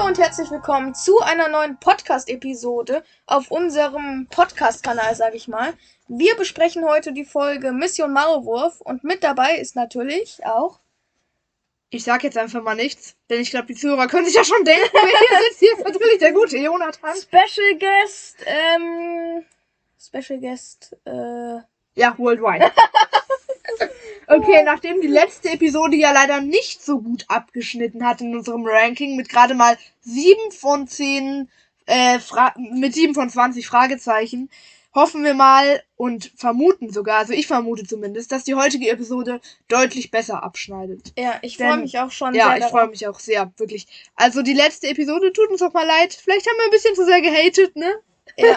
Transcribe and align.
Hallo 0.00 0.08
und 0.08 0.18
herzlich 0.18 0.50
willkommen 0.50 0.94
zu 0.94 1.20
einer 1.20 1.48
neuen 1.48 1.78
Podcast-Episode 1.78 3.04
auf 3.26 3.50
unserem 3.50 4.28
Podcast-Kanal, 4.30 5.14
sage 5.14 5.36
ich 5.36 5.46
mal. 5.46 5.74
Wir 6.08 6.36
besprechen 6.36 6.86
heute 6.86 7.12
die 7.12 7.26
Folge 7.26 7.70
Mission 7.72 8.10
Maulwurf 8.10 8.80
und 8.80 9.04
mit 9.04 9.22
dabei 9.22 9.56
ist 9.56 9.76
natürlich 9.76 10.40
auch. 10.46 10.80
Ich 11.90 12.02
sag 12.04 12.24
jetzt 12.24 12.38
einfach 12.38 12.62
mal 12.62 12.76
nichts, 12.76 13.14
denn 13.28 13.42
ich 13.42 13.50
glaube, 13.50 13.66
die 13.66 13.74
Zuhörer 13.74 14.06
können 14.06 14.24
sich 14.24 14.36
ja 14.36 14.42
schon 14.42 14.64
denken, 14.64 14.88
wer 14.90 15.02
hier 15.02 15.38
sitzt. 15.48 15.60
Hier 15.60 15.72
ist 15.74 15.84
natürlich 15.84 16.18
der 16.18 16.32
gute 16.32 16.56
Jonathan. 16.56 17.14
Special 17.16 17.78
Guest, 17.78 18.36
ähm. 18.46 19.44
Special 20.00 20.40
Guest, 20.40 20.96
äh. 21.04 21.58
Ja, 21.94 22.16
worldwide. 22.16 22.72
Okay, 24.30 24.62
nachdem 24.64 25.00
die 25.00 25.08
letzte 25.08 25.50
Episode 25.50 25.96
ja 25.96 26.12
leider 26.12 26.40
nicht 26.40 26.84
so 26.84 27.00
gut 27.00 27.24
abgeschnitten 27.26 28.06
hat 28.06 28.20
in 28.20 28.36
unserem 28.36 28.64
Ranking 28.64 29.16
mit 29.16 29.28
gerade 29.28 29.54
mal 29.54 29.76
7 30.02 30.52
von 30.52 30.86
10, 30.86 31.48
äh, 31.86 32.20
Fra 32.20 32.54
mit 32.56 32.94
7 32.94 33.14
von 33.14 33.28
20 33.28 33.66
Fragezeichen, 33.66 34.48
hoffen 34.94 35.24
wir 35.24 35.34
mal 35.34 35.82
und 35.96 36.32
vermuten 36.36 36.92
sogar, 36.92 37.18
also 37.18 37.32
ich 37.32 37.48
vermute 37.48 37.84
zumindest, 37.84 38.30
dass 38.30 38.44
die 38.44 38.54
heutige 38.54 38.88
Episode 38.90 39.40
deutlich 39.66 40.12
besser 40.12 40.44
abschneidet. 40.44 41.12
Ja, 41.18 41.38
ich 41.42 41.56
freue 41.56 41.78
mich 41.78 41.98
auch 41.98 42.12
schon 42.12 42.34
Ja, 42.34 42.48
sehr. 42.48 42.58
ich 42.58 42.64
freue 42.66 42.88
mich 42.88 43.08
auch 43.08 43.18
sehr, 43.18 43.52
wirklich. 43.56 43.86
Also 44.14 44.42
die 44.42 44.54
letzte 44.54 44.88
Episode 44.88 45.32
tut 45.32 45.50
uns 45.50 45.62
auch 45.62 45.72
mal 45.72 45.86
leid. 45.86 46.14
Vielleicht 46.14 46.48
haben 46.48 46.56
wir 46.56 46.64
ein 46.66 46.70
bisschen 46.70 46.94
zu 46.94 47.04
sehr 47.04 47.20
gehatet, 47.20 47.74
ne? 47.74 48.00
Ja. 48.36 48.56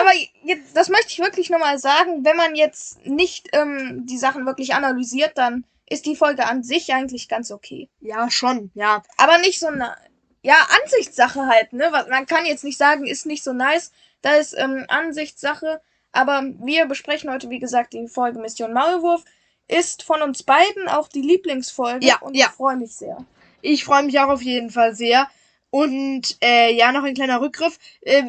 Aber 0.00 0.12
jetzt, 0.44 0.76
das 0.76 0.88
möchte 0.88 1.08
ich 1.08 1.18
wirklich 1.18 1.50
nochmal 1.50 1.78
sagen, 1.78 2.24
wenn 2.24 2.36
man 2.36 2.54
jetzt 2.54 3.04
nicht 3.06 3.48
ähm, 3.52 4.06
die 4.06 4.18
Sachen 4.18 4.46
wirklich 4.46 4.74
analysiert, 4.74 5.36
dann 5.36 5.64
ist 5.90 6.06
die 6.06 6.16
Folge 6.16 6.46
an 6.46 6.62
sich 6.62 6.92
eigentlich 6.92 7.28
ganz 7.28 7.50
okay. 7.50 7.88
Ja, 8.00 8.30
schon, 8.30 8.70
ja. 8.74 9.02
Aber 9.16 9.38
nicht 9.38 9.58
so 9.58 9.68
eine, 9.68 9.94
ja, 10.42 10.56
Ansichtssache 10.82 11.46
halt, 11.46 11.72
ne? 11.72 11.90
Man 12.08 12.26
kann 12.26 12.46
jetzt 12.46 12.64
nicht 12.64 12.78
sagen, 12.78 13.06
ist 13.06 13.26
nicht 13.26 13.42
so 13.42 13.52
nice. 13.52 13.92
Da 14.22 14.34
ist 14.34 14.54
ähm, 14.56 14.84
Ansichtssache. 14.88 15.80
Aber 16.12 16.42
wir 16.60 16.86
besprechen 16.86 17.30
heute, 17.30 17.50
wie 17.50 17.58
gesagt, 17.58 17.92
die 17.92 18.08
Folge 18.08 18.38
Mission 18.38 18.72
Maulwurf. 18.72 19.24
Ist 19.70 20.02
von 20.02 20.22
uns 20.22 20.42
beiden 20.42 20.88
auch 20.88 21.08
die 21.08 21.20
Lieblingsfolge. 21.20 22.06
Ja, 22.06 22.18
und 22.20 22.34
ja. 22.34 22.46
ich 22.46 22.52
freue 22.52 22.76
mich 22.76 22.94
sehr. 22.94 23.18
Ich 23.60 23.84
freue 23.84 24.02
mich 24.02 24.18
auch 24.18 24.28
auf 24.28 24.40
jeden 24.40 24.70
Fall 24.70 24.94
sehr. 24.94 25.28
Und 25.68 26.38
äh, 26.42 26.72
ja, 26.72 26.92
noch 26.92 27.04
ein 27.04 27.14
kleiner 27.14 27.42
Rückgriff. 27.42 27.78
Äh, 28.00 28.22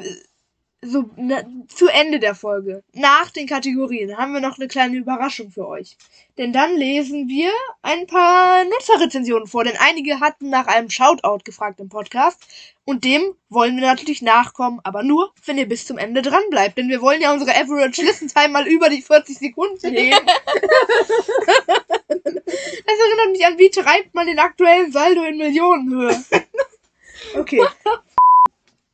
so 0.81 1.09
na, 1.17 1.43
zu 1.67 1.87
Ende 1.87 2.19
der 2.19 2.35
Folge, 2.35 2.83
nach 2.93 3.31
den 3.31 3.47
Kategorien, 3.47 4.17
haben 4.17 4.33
wir 4.33 4.39
noch 4.39 4.57
eine 4.57 4.67
kleine 4.67 4.95
Überraschung 4.97 5.51
für 5.51 5.67
euch. 5.67 5.97
Denn 6.37 6.53
dann 6.53 6.77
lesen 6.77 7.27
wir 7.27 7.51
ein 7.81 8.07
paar 8.07 8.63
Nutzerrezensionen 8.63 9.47
vor, 9.47 9.65
denn 9.65 9.75
einige 9.77 10.21
hatten 10.21 10.49
nach 10.49 10.67
einem 10.67 10.89
Shoutout 10.89 11.43
gefragt 11.43 11.81
im 11.81 11.89
Podcast. 11.89 12.41
Und 12.85 13.03
dem 13.03 13.35
wollen 13.49 13.75
wir 13.75 13.85
natürlich 13.85 14.21
nachkommen, 14.21 14.79
aber 14.83 15.03
nur, 15.03 15.33
wenn 15.45 15.57
ihr 15.57 15.67
bis 15.67 15.85
zum 15.85 15.97
Ende 15.97 16.21
dran 16.21 16.41
bleibt. 16.49 16.77
Denn 16.77 16.89
wir 16.89 17.01
wollen 17.01 17.21
ja 17.21 17.33
unsere 17.33 17.51
Average 17.51 18.01
Listen 18.01 18.29
Time 18.29 18.49
mal 18.49 18.67
über 18.67 18.89
die 18.89 19.01
40 19.01 19.37
Sekunden 19.37 19.91
heben. 19.91 20.25
Das 22.07 22.97
erinnert 22.97 23.31
mich 23.31 23.45
an, 23.45 23.59
wie 23.59 23.69
treibt 23.69 24.15
man 24.15 24.27
den 24.27 24.39
aktuellen 24.39 24.91
Saldo 24.91 25.23
in 25.23 25.37
Millionenhöhe. 25.37 26.23
Okay. 27.35 27.61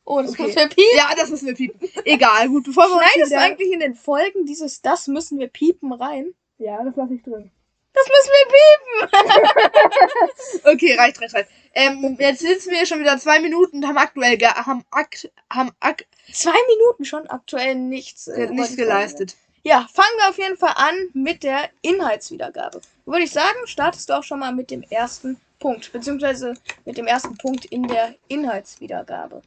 Oh, 0.08 0.22
das 0.22 0.30
Okay. 0.30 0.42
muss 0.44 0.54
wir 0.56 0.68
piepen. 0.68 0.96
Ja, 0.96 1.14
das 1.16 1.28
müssen 1.30 1.46
wir 1.48 1.54
piepen. 1.54 1.90
Egal, 2.04 2.48
gut, 2.48 2.64
bevor 2.64 2.84
wir 2.84 2.94
uns 2.94 3.02
Schneidest 3.12 3.32
du 3.32 3.34
wieder- 3.36 3.44
eigentlich 3.44 3.72
in 3.72 3.80
den 3.80 3.94
Folgen 3.94 4.46
dieses 4.46 4.80
Das 4.80 5.08
müssen 5.08 5.38
wir 5.38 5.48
piepen 5.48 5.92
rein? 5.92 6.32
Ja, 6.58 6.82
das 6.84 6.94
lasse 6.96 7.14
ich 7.14 7.22
drin. 7.22 7.50
Das 7.92 8.04
müssen 8.06 8.30
wir 8.32 9.08
piepen! 9.10 10.62
Okay, 10.72 10.94
reicht, 10.96 11.20
reicht, 11.20 11.34
reicht. 11.34 11.48
Ähm, 11.74 12.16
jetzt 12.18 12.40
sitzen 12.40 12.70
wir 12.70 12.86
schon 12.86 13.00
wieder 13.00 13.18
zwei 13.18 13.40
Minuten 13.40 13.78
und 13.78 13.86
haben 13.88 13.98
aktuell 13.98 14.36
ge 14.36 14.48
haben, 14.48 14.84
akt 14.90 15.30
haben 15.52 15.70
ak 15.80 16.06
Zwei 16.32 16.56
Minuten 16.76 17.04
schon 17.04 17.26
aktuell 17.28 17.74
nichts, 17.74 18.26
äh, 18.28 18.46
nichts 18.48 18.68
Folge. 18.68 18.82
geleistet. 18.82 19.36
Ja, 19.62 19.86
fangen 19.92 20.08
wir 20.18 20.28
auf 20.28 20.38
jeden 20.38 20.56
Fall 20.56 20.72
an 20.76 20.94
mit 21.14 21.42
der 21.42 21.68
Inhaltswiedergabe. 21.82 22.80
Würde 23.04 23.24
ich 23.24 23.30
sagen, 23.32 23.66
startest 23.66 24.08
du 24.08 24.14
auch 24.14 24.22
schon 24.24 24.38
mal 24.40 24.52
mit 24.52 24.70
dem 24.70 24.82
ersten 24.90 25.40
Punkt, 25.58 25.92
beziehungsweise 25.92 26.54
mit 26.84 26.96
dem 26.98 27.06
ersten 27.06 27.36
Punkt 27.38 27.64
in 27.66 27.86
der 27.88 28.14
Inhaltswiedergabe. 28.28 29.42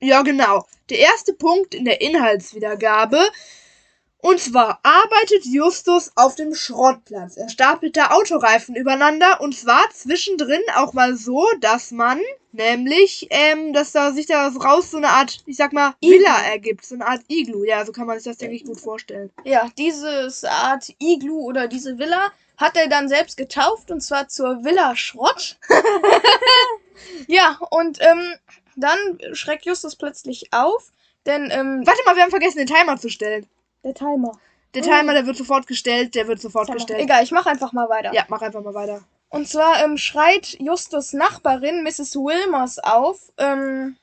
Ja, 0.00 0.22
genau. 0.22 0.66
Der 0.90 0.98
erste 0.98 1.32
Punkt 1.32 1.74
in 1.74 1.84
der 1.84 2.00
Inhaltswiedergabe. 2.00 3.18
Und 4.18 4.40
zwar 4.40 4.80
arbeitet 4.82 5.44
Justus 5.44 6.10
auf 6.16 6.34
dem 6.34 6.54
Schrottplatz. 6.54 7.36
Er 7.36 7.48
stapelt 7.48 7.96
da 7.96 8.10
Autoreifen 8.10 8.74
übereinander 8.74 9.40
und 9.40 9.56
zwar 9.56 9.82
zwischendrin 9.92 10.62
auch 10.74 10.94
mal 10.94 11.16
so, 11.16 11.46
dass 11.60 11.92
man 11.92 12.20
nämlich, 12.50 13.28
ähm, 13.30 13.72
dass 13.72 13.92
da 13.92 14.12
sich 14.12 14.26
da 14.26 14.48
raus 14.48 14.90
so 14.90 14.96
eine 14.96 15.10
Art, 15.10 15.42
ich 15.46 15.56
sag 15.56 15.72
mal. 15.72 15.94
Villa 16.00 16.42
ergibt. 16.50 16.84
So 16.84 16.96
eine 16.96 17.06
Art 17.06 17.22
Iglu. 17.28 17.64
Ja, 17.64 17.84
so 17.84 17.92
kann 17.92 18.06
man 18.06 18.18
sich 18.18 18.24
das, 18.24 18.38
denke 18.38 18.56
ich, 18.56 18.64
gut 18.64 18.80
vorstellen. 18.80 19.30
Ja, 19.44 19.70
dieses 19.78 20.44
Art 20.44 20.92
Iglu 20.98 21.40
oder 21.42 21.68
diese 21.68 21.98
Villa 21.98 22.32
hat 22.56 22.76
er 22.76 22.88
dann 22.88 23.08
selbst 23.08 23.36
getauft 23.36 23.90
und 23.90 24.00
zwar 24.00 24.28
zur 24.28 24.64
Villa 24.64 24.96
Schrott. 24.96 25.58
ja, 27.28 27.58
und 27.70 28.00
ähm, 28.00 28.34
dann 28.76 29.18
schreckt 29.34 29.64
Justus 29.66 29.96
plötzlich 29.96 30.52
auf, 30.52 30.92
denn 31.26 31.50
ähm, 31.50 31.82
Warte 31.86 32.00
mal, 32.06 32.14
wir 32.16 32.22
haben 32.22 32.30
vergessen, 32.30 32.58
den 32.58 32.66
Timer 32.68 32.96
zu 32.98 33.08
stellen. 33.08 33.46
der 33.84 33.94
Timer. 33.94 34.38
Der 34.74 34.82
Oh. 34.82 34.86
Timer, 34.86 35.12
der 35.14 35.26
wird 35.26 35.36
sofort 35.36 35.66
gestellt, 35.66 36.14
der 36.14 36.28
wird 36.28 36.40
sofort 36.40 36.70
gestellt. 36.70 37.00
Egal, 37.00 37.22
ich 37.24 37.30
mache 37.32 37.48
einfach 37.48 37.72
mal 37.72 37.88
weiter. 37.88 38.12
Ja, 38.12 38.24
mach 38.28 38.42
einfach 38.42 38.62
mal 38.62 38.74
weiter. 38.74 39.02
Und 39.30 39.48
zwar 39.48 39.82
ähm, 39.82 39.96
schreit 39.96 40.56
Justus 40.60 41.12
Nachbarin 41.14 41.82
Mrs. 41.82 42.14
Wilmers 42.16 42.78
auf. 42.78 43.32
Ähm, 43.38 43.96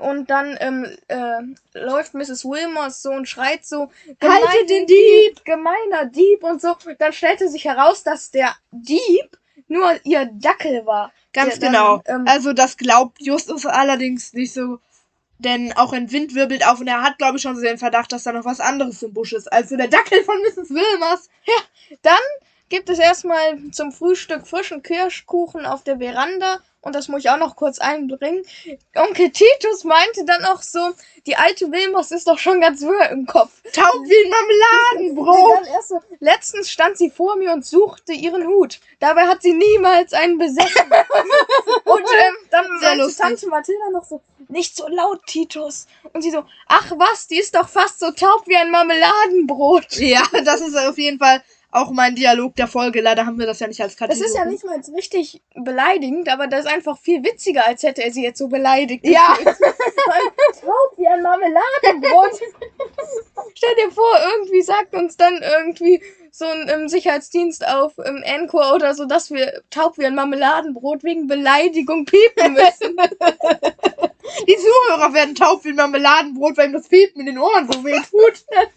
und 0.00 0.28
dann 0.28 0.56
ähm, 0.60 0.86
äh, 1.08 1.40
läuft 1.78 2.12
Mrs. 2.12 2.44
Wilmers 2.44 3.00
so 3.00 3.10
und 3.10 3.26
schreit 3.28 3.64
so: 3.64 3.90
Haltet 4.22 4.68
den 4.68 4.86
Dieb! 4.86 5.42
Gemeiner 5.46 6.04
Dieb 6.04 6.44
und 6.44 6.60
so. 6.60 6.76
Dann 6.98 7.12
stellte 7.14 7.48
sich 7.48 7.64
heraus, 7.64 8.02
dass 8.02 8.30
der 8.30 8.54
Dieb 8.70 9.38
nur 9.68 9.98
ihr 10.04 10.26
Dackel 10.32 10.84
war. 10.86 11.12
Ganz 11.32 11.60
genau. 11.60 11.98
dann, 12.04 12.22
ähm, 12.22 12.28
also 12.28 12.52
das 12.52 12.76
glaubt 12.76 13.20
Justus 13.20 13.66
allerdings 13.66 14.32
nicht 14.32 14.52
so. 14.52 14.78
Denn 15.40 15.72
auch 15.74 15.92
ein 15.92 16.10
Wind 16.10 16.34
wirbelt 16.34 16.66
auf 16.66 16.80
und 16.80 16.88
er 16.88 17.02
hat, 17.02 17.18
glaube 17.18 17.36
ich, 17.36 17.42
schon 17.42 17.54
so 17.54 17.62
den 17.62 17.78
Verdacht, 17.78 18.10
dass 18.10 18.24
da 18.24 18.32
noch 18.32 18.44
was 18.44 18.58
anderes 18.58 19.00
im 19.04 19.12
Busch 19.12 19.32
ist. 19.32 19.52
Also 19.52 19.76
der 19.76 19.86
Dackel 19.86 20.24
von 20.24 20.36
Mrs. 20.42 20.70
Wilmers. 20.70 21.28
Dann 22.02 22.18
gibt 22.68 22.90
es 22.90 22.98
erstmal 22.98 23.70
zum 23.70 23.92
Frühstück 23.92 24.48
frischen 24.48 24.82
Kirschkuchen 24.82 25.64
auf 25.64 25.84
der 25.84 25.98
Veranda. 25.98 26.58
Und 26.80 26.94
das 26.94 27.08
muss 27.08 27.24
ich 27.24 27.30
auch 27.30 27.38
noch 27.38 27.56
kurz 27.56 27.80
einbringen. 27.80 28.44
Onkel 28.94 29.30
Titus 29.30 29.82
meinte 29.82 30.24
dann 30.24 30.44
auch 30.44 30.62
so, 30.62 30.92
die 31.26 31.34
alte 31.34 31.72
Wilmers 31.72 32.12
ist 32.12 32.28
doch 32.28 32.38
schon 32.38 32.60
ganz 32.60 32.82
wirr 32.82 33.10
im 33.10 33.26
Kopf. 33.26 33.50
Taub 33.72 33.94
wie 34.04 34.24
ein 34.24 35.10
Marmeladenbrot. 35.10 35.66
so, 35.86 36.00
letztens 36.20 36.70
stand 36.70 36.96
sie 36.96 37.10
vor 37.10 37.36
mir 37.36 37.52
und 37.52 37.66
suchte 37.66 38.12
ihren 38.12 38.46
Hut. 38.46 38.78
Dabei 39.00 39.26
hat 39.26 39.42
sie 39.42 39.54
niemals 39.54 40.12
einen 40.12 40.38
besessen. 40.38 40.90
und 41.84 42.00
ähm, 42.00 42.36
dann 42.50 42.66
meinte. 42.80 43.16
Tante 43.16 43.48
Mathilda 43.48 43.90
noch 43.90 44.04
so, 44.04 44.20
nicht 44.48 44.76
so 44.76 44.86
laut, 44.88 45.26
Titus. 45.26 45.88
Und 46.12 46.22
sie 46.22 46.30
so, 46.30 46.44
ach 46.68 46.92
was, 46.96 47.26
die 47.26 47.38
ist 47.38 47.56
doch 47.56 47.68
fast 47.68 47.98
so 47.98 48.12
taub 48.12 48.46
wie 48.46 48.56
ein 48.56 48.70
Marmeladenbrot. 48.70 49.96
Ja, 49.96 50.22
das 50.44 50.60
ist 50.60 50.76
auf 50.76 50.96
jeden 50.96 51.18
Fall 51.18 51.42
auch 51.70 51.90
mein 51.90 52.14
Dialog 52.14 52.54
der 52.56 52.66
Folge. 52.66 53.00
Leider 53.00 53.26
haben 53.26 53.38
wir 53.38 53.46
das 53.46 53.60
ja 53.60 53.66
nicht 53.66 53.80
als 53.80 53.92
Das 53.94 54.08
Kategorie. 54.08 54.26
ist 54.26 54.34
ja 54.36 54.44
nicht 54.44 54.64
mal 54.64 54.80
richtig 54.94 55.42
beleidigend, 55.54 56.28
aber 56.30 56.46
das 56.46 56.60
ist 56.64 56.72
einfach 56.72 56.98
viel 56.98 57.22
witziger, 57.22 57.66
als 57.66 57.82
hätte 57.82 58.02
er 58.02 58.10
sie 58.10 58.22
jetzt 58.22 58.38
so 58.38 58.48
beleidigt. 58.48 59.06
Ja. 59.06 59.36
Taub 59.44 60.96
wie 60.96 61.06
ein 61.06 61.22
Marmeladenbrot. 61.22 62.30
Stell 63.54 63.74
dir 63.76 63.90
vor, 63.90 64.18
irgendwie 64.34 64.62
sagt 64.62 64.94
uns 64.94 65.16
dann 65.16 65.42
irgendwie 65.42 66.02
so 66.30 66.46
ein 66.46 66.68
ähm, 66.68 66.88
Sicherheitsdienst 66.88 67.66
auf 67.66 67.94
ähm, 67.98 68.22
Encore 68.24 68.74
oder 68.74 68.94
so, 68.94 69.04
dass 69.04 69.30
wir 69.30 69.62
taub 69.70 69.98
wie 69.98 70.06
ein 70.06 70.14
Marmeladenbrot 70.14 71.02
wegen 71.02 71.26
Beleidigung 71.26 72.04
piepen 72.04 72.52
müssen. 72.54 72.96
Die 74.46 74.56
Zuhörer 74.56 75.12
werden 75.14 75.34
taub 75.34 75.64
wie 75.64 75.70
ein 75.70 75.76
Marmeladenbrot, 75.76 76.56
weil 76.56 76.68
ihm 76.68 76.72
das 76.72 76.88
Piepen 76.88 77.20
in 77.20 77.26
den 77.26 77.38
Ohren 77.38 77.70
so 77.70 77.84
weh 77.84 77.96
tut. 77.96 78.44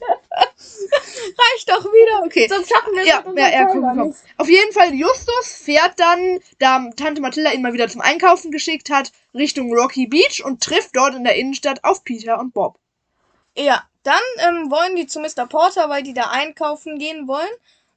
Reicht 0.61 1.69
doch 1.69 1.85
wieder. 1.85 2.25
Okay. 2.25 2.47
Sonst 2.47 2.69
schaffen 2.69 2.93
wir 2.93 3.05
Ja, 3.05 3.23
mit 3.25 3.37
ja, 3.37 3.45
unserem 3.45 3.53
ja, 3.53 3.65
komm, 3.65 3.97
komm. 3.97 4.15
Auf 4.37 4.49
jeden 4.49 4.71
Fall, 4.73 4.93
Justus 4.93 5.61
fährt 5.63 5.93
dann, 5.97 6.39
da 6.59 6.89
Tante 6.95 7.21
Mathilda 7.21 7.51
ihn 7.51 7.61
mal 7.61 7.73
wieder 7.73 7.89
zum 7.89 8.01
Einkaufen 8.01 8.51
geschickt 8.51 8.89
hat, 8.89 9.11
Richtung 9.33 9.73
Rocky 9.73 10.07
Beach 10.07 10.43
und 10.43 10.61
trifft 10.61 10.95
dort 10.95 11.15
in 11.15 11.23
der 11.23 11.35
Innenstadt 11.35 11.83
auf 11.83 12.03
Peter 12.03 12.39
und 12.39 12.53
Bob. 12.53 12.77
Ja, 13.57 13.83
dann 14.03 14.21
ähm, 14.39 14.71
wollen 14.71 14.95
die 14.95 15.07
zu 15.07 15.19
Mr. 15.19 15.45
Porter, 15.47 15.89
weil 15.89 16.03
die 16.03 16.13
da 16.13 16.29
einkaufen 16.29 16.97
gehen 16.97 17.27
wollen. 17.27 17.51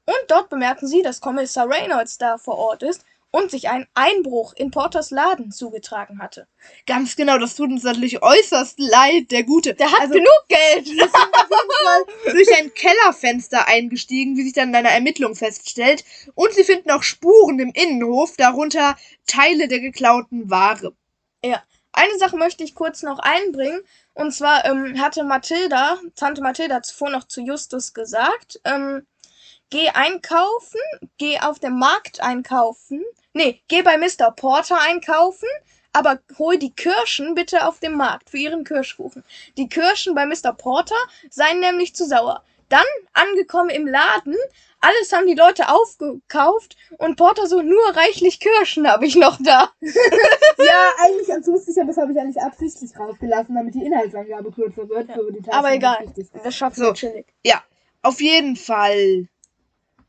Und 0.06 0.16
dort 0.28 0.50
bemerken 0.50 0.86
sie, 0.86 1.02
dass 1.02 1.20
Kommissar 1.20 1.68
Reynolds 1.68 2.18
da 2.18 2.36
vor 2.36 2.58
Ort 2.58 2.82
ist 2.82 3.04
und 3.34 3.50
sich 3.50 3.68
ein 3.68 3.88
Einbruch 3.94 4.52
in 4.54 4.70
Porters 4.70 5.10
Laden 5.10 5.50
zugetragen 5.50 6.20
hatte. 6.20 6.46
Ganz 6.86 7.16
genau, 7.16 7.36
das 7.36 7.56
tut 7.56 7.68
uns 7.68 7.82
natürlich 7.82 8.22
äußerst 8.22 8.78
leid, 8.78 9.32
der 9.32 9.42
Gute. 9.42 9.74
Der 9.74 9.90
hat 9.90 10.02
Also- 10.02 10.14
genug 10.14 10.44
Geld. 10.48 10.86
durch 12.30 12.56
ein 12.56 12.72
Kellerfenster 12.74 13.66
eingestiegen, 13.66 14.36
wie 14.36 14.44
sich 14.44 14.52
dann 14.52 14.68
in 14.68 14.76
einer 14.76 14.90
Ermittlung 14.90 15.34
feststellt. 15.34 16.04
Und 16.36 16.54
sie 16.54 16.62
finden 16.62 16.92
auch 16.92 17.02
Spuren 17.02 17.58
im 17.58 17.72
Innenhof, 17.72 18.36
darunter 18.36 18.96
Teile 19.26 19.66
der 19.66 19.80
geklauten 19.80 20.48
Ware. 20.48 20.94
eine 21.96 22.18
Sache 22.18 22.36
möchte 22.36 22.62
ich 22.64 22.74
kurz 22.74 23.02
noch 23.02 23.18
einbringen. 23.18 23.80
Und 24.14 24.32
zwar 24.32 24.64
ähm, 24.64 25.00
hatte 25.00 25.24
Mathilda, 25.24 25.98
Tante 26.16 26.40
Mathilda 26.40 26.82
zuvor 26.82 27.10
noch 27.10 27.24
zu 27.24 27.40
Justus 27.40 27.94
gesagt, 27.94 28.60
ähm, 28.64 29.06
geh 29.70 29.88
einkaufen, 29.88 30.80
geh 31.18 31.38
auf 31.40 31.58
dem 31.58 31.78
Markt 31.78 32.20
einkaufen. 32.22 33.04
Nee, 33.32 33.62
geh 33.68 33.82
bei 33.82 33.96
Mr. 33.98 34.30
Porter 34.30 34.78
einkaufen, 34.80 35.48
aber 35.92 36.20
hol 36.38 36.56
die 36.58 36.72
Kirschen 36.74 37.34
bitte 37.34 37.66
auf 37.66 37.80
dem 37.80 37.94
Markt 37.96 38.30
für 38.30 38.38
ihren 38.38 38.64
Kirschkuchen. 38.64 39.24
Die 39.56 39.68
Kirschen 39.68 40.14
bei 40.14 40.26
Mr. 40.26 40.52
Porter 40.52 40.96
seien 41.30 41.60
nämlich 41.60 41.94
zu 41.94 42.06
sauer. 42.06 42.42
Dann, 42.68 42.84
angekommen 43.12 43.70
im 43.70 43.86
Laden, 43.86 44.34
alles 44.80 45.12
haben 45.12 45.26
die 45.26 45.34
Leute 45.34 45.68
aufgekauft 45.68 46.76
und 46.98 47.16
Porter 47.16 47.46
so, 47.46 47.62
nur 47.62 47.84
reichlich 47.94 48.40
Kirschen 48.40 48.88
habe 48.88 49.06
ich 49.06 49.16
noch 49.16 49.38
da. 49.42 49.70
ja, 49.80 50.92
eigentlich 50.98 51.28
ganz 51.28 51.46
lustig, 51.46 51.76
aber 51.78 51.88
das 51.88 51.96
habe 51.96 52.12
ich 52.12 52.18
eigentlich 52.18 52.42
absichtlich 52.42 52.90
rausgelassen, 52.98 53.54
damit 53.54 53.74
die 53.74 53.84
Inhaltsangabe 53.84 54.50
kürzer 54.52 54.88
wird. 54.88 55.08
Ja. 55.08 55.14
Für 55.14 55.32
die 55.32 55.50
Aber 55.50 55.72
egal, 55.72 56.06
das 56.42 56.54
schaffen 56.54 56.84
So. 56.84 56.92
chillig. 56.92 57.26
Ja, 57.44 57.62
auf 58.02 58.20
jeden 58.20 58.56
Fall. 58.56 59.28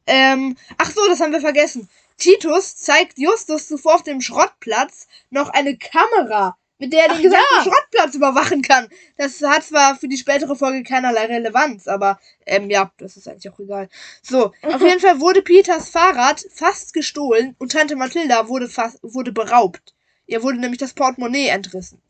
Ähm, 0.07 0.55
ach 0.77 0.91
so, 0.91 1.01
das 1.07 1.19
haben 1.19 1.31
wir 1.31 1.41
vergessen. 1.41 1.89
Titus 2.17 2.77
zeigt 2.77 3.17
Justus 3.17 3.67
zuvor 3.67 3.95
auf 3.95 4.03
dem 4.03 4.21
Schrottplatz 4.21 5.07
noch 5.29 5.49
eine 5.49 5.77
Kamera, 5.77 6.57
mit 6.77 6.93
der 6.93 7.03
er 7.03 7.13
den 7.13 7.23
gesamten 7.23 7.55
ja. 7.57 7.63
Schrottplatz 7.63 8.15
überwachen 8.15 8.61
kann. 8.61 8.87
Das 9.17 9.41
hat 9.41 9.63
zwar 9.63 9.97
für 9.97 10.07
die 10.07 10.17
spätere 10.17 10.55
Folge 10.55 10.83
keinerlei 10.83 11.25
Relevanz, 11.25 11.87
aber 11.87 12.19
ähm, 12.45 12.69
ja, 12.69 12.91
das 12.97 13.17
ist 13.17 13.27
eigentlich 13.27 13.51
auch 13.51 13.59
egal. 13.59 13.89
So, 14.21 14.53
auf 14.61 14.81
jeden 14.81 14.99
Fall 14.99 15.19
wurde 15.19 15.41
Peters 15.41 15.89
Fahrrad 15.89 16.45
fast 16.53 16.93
gestohlen 16.93 17.55
und 17.59 17.71
Tante 17.73 17.95
Mathilda 17.95 18.47
wurde 18.47 18.69
fast 18.69 18.99
wurde 19.01 19.31
beraubt. 19.31 19.93
Ihr 20.27 20.41
wurde 20.41 20.57
nämlich 20.57 20.79
das 20.79 20.93
Portemonnaie 20.93 21.49
entrissen. 21.49 22.01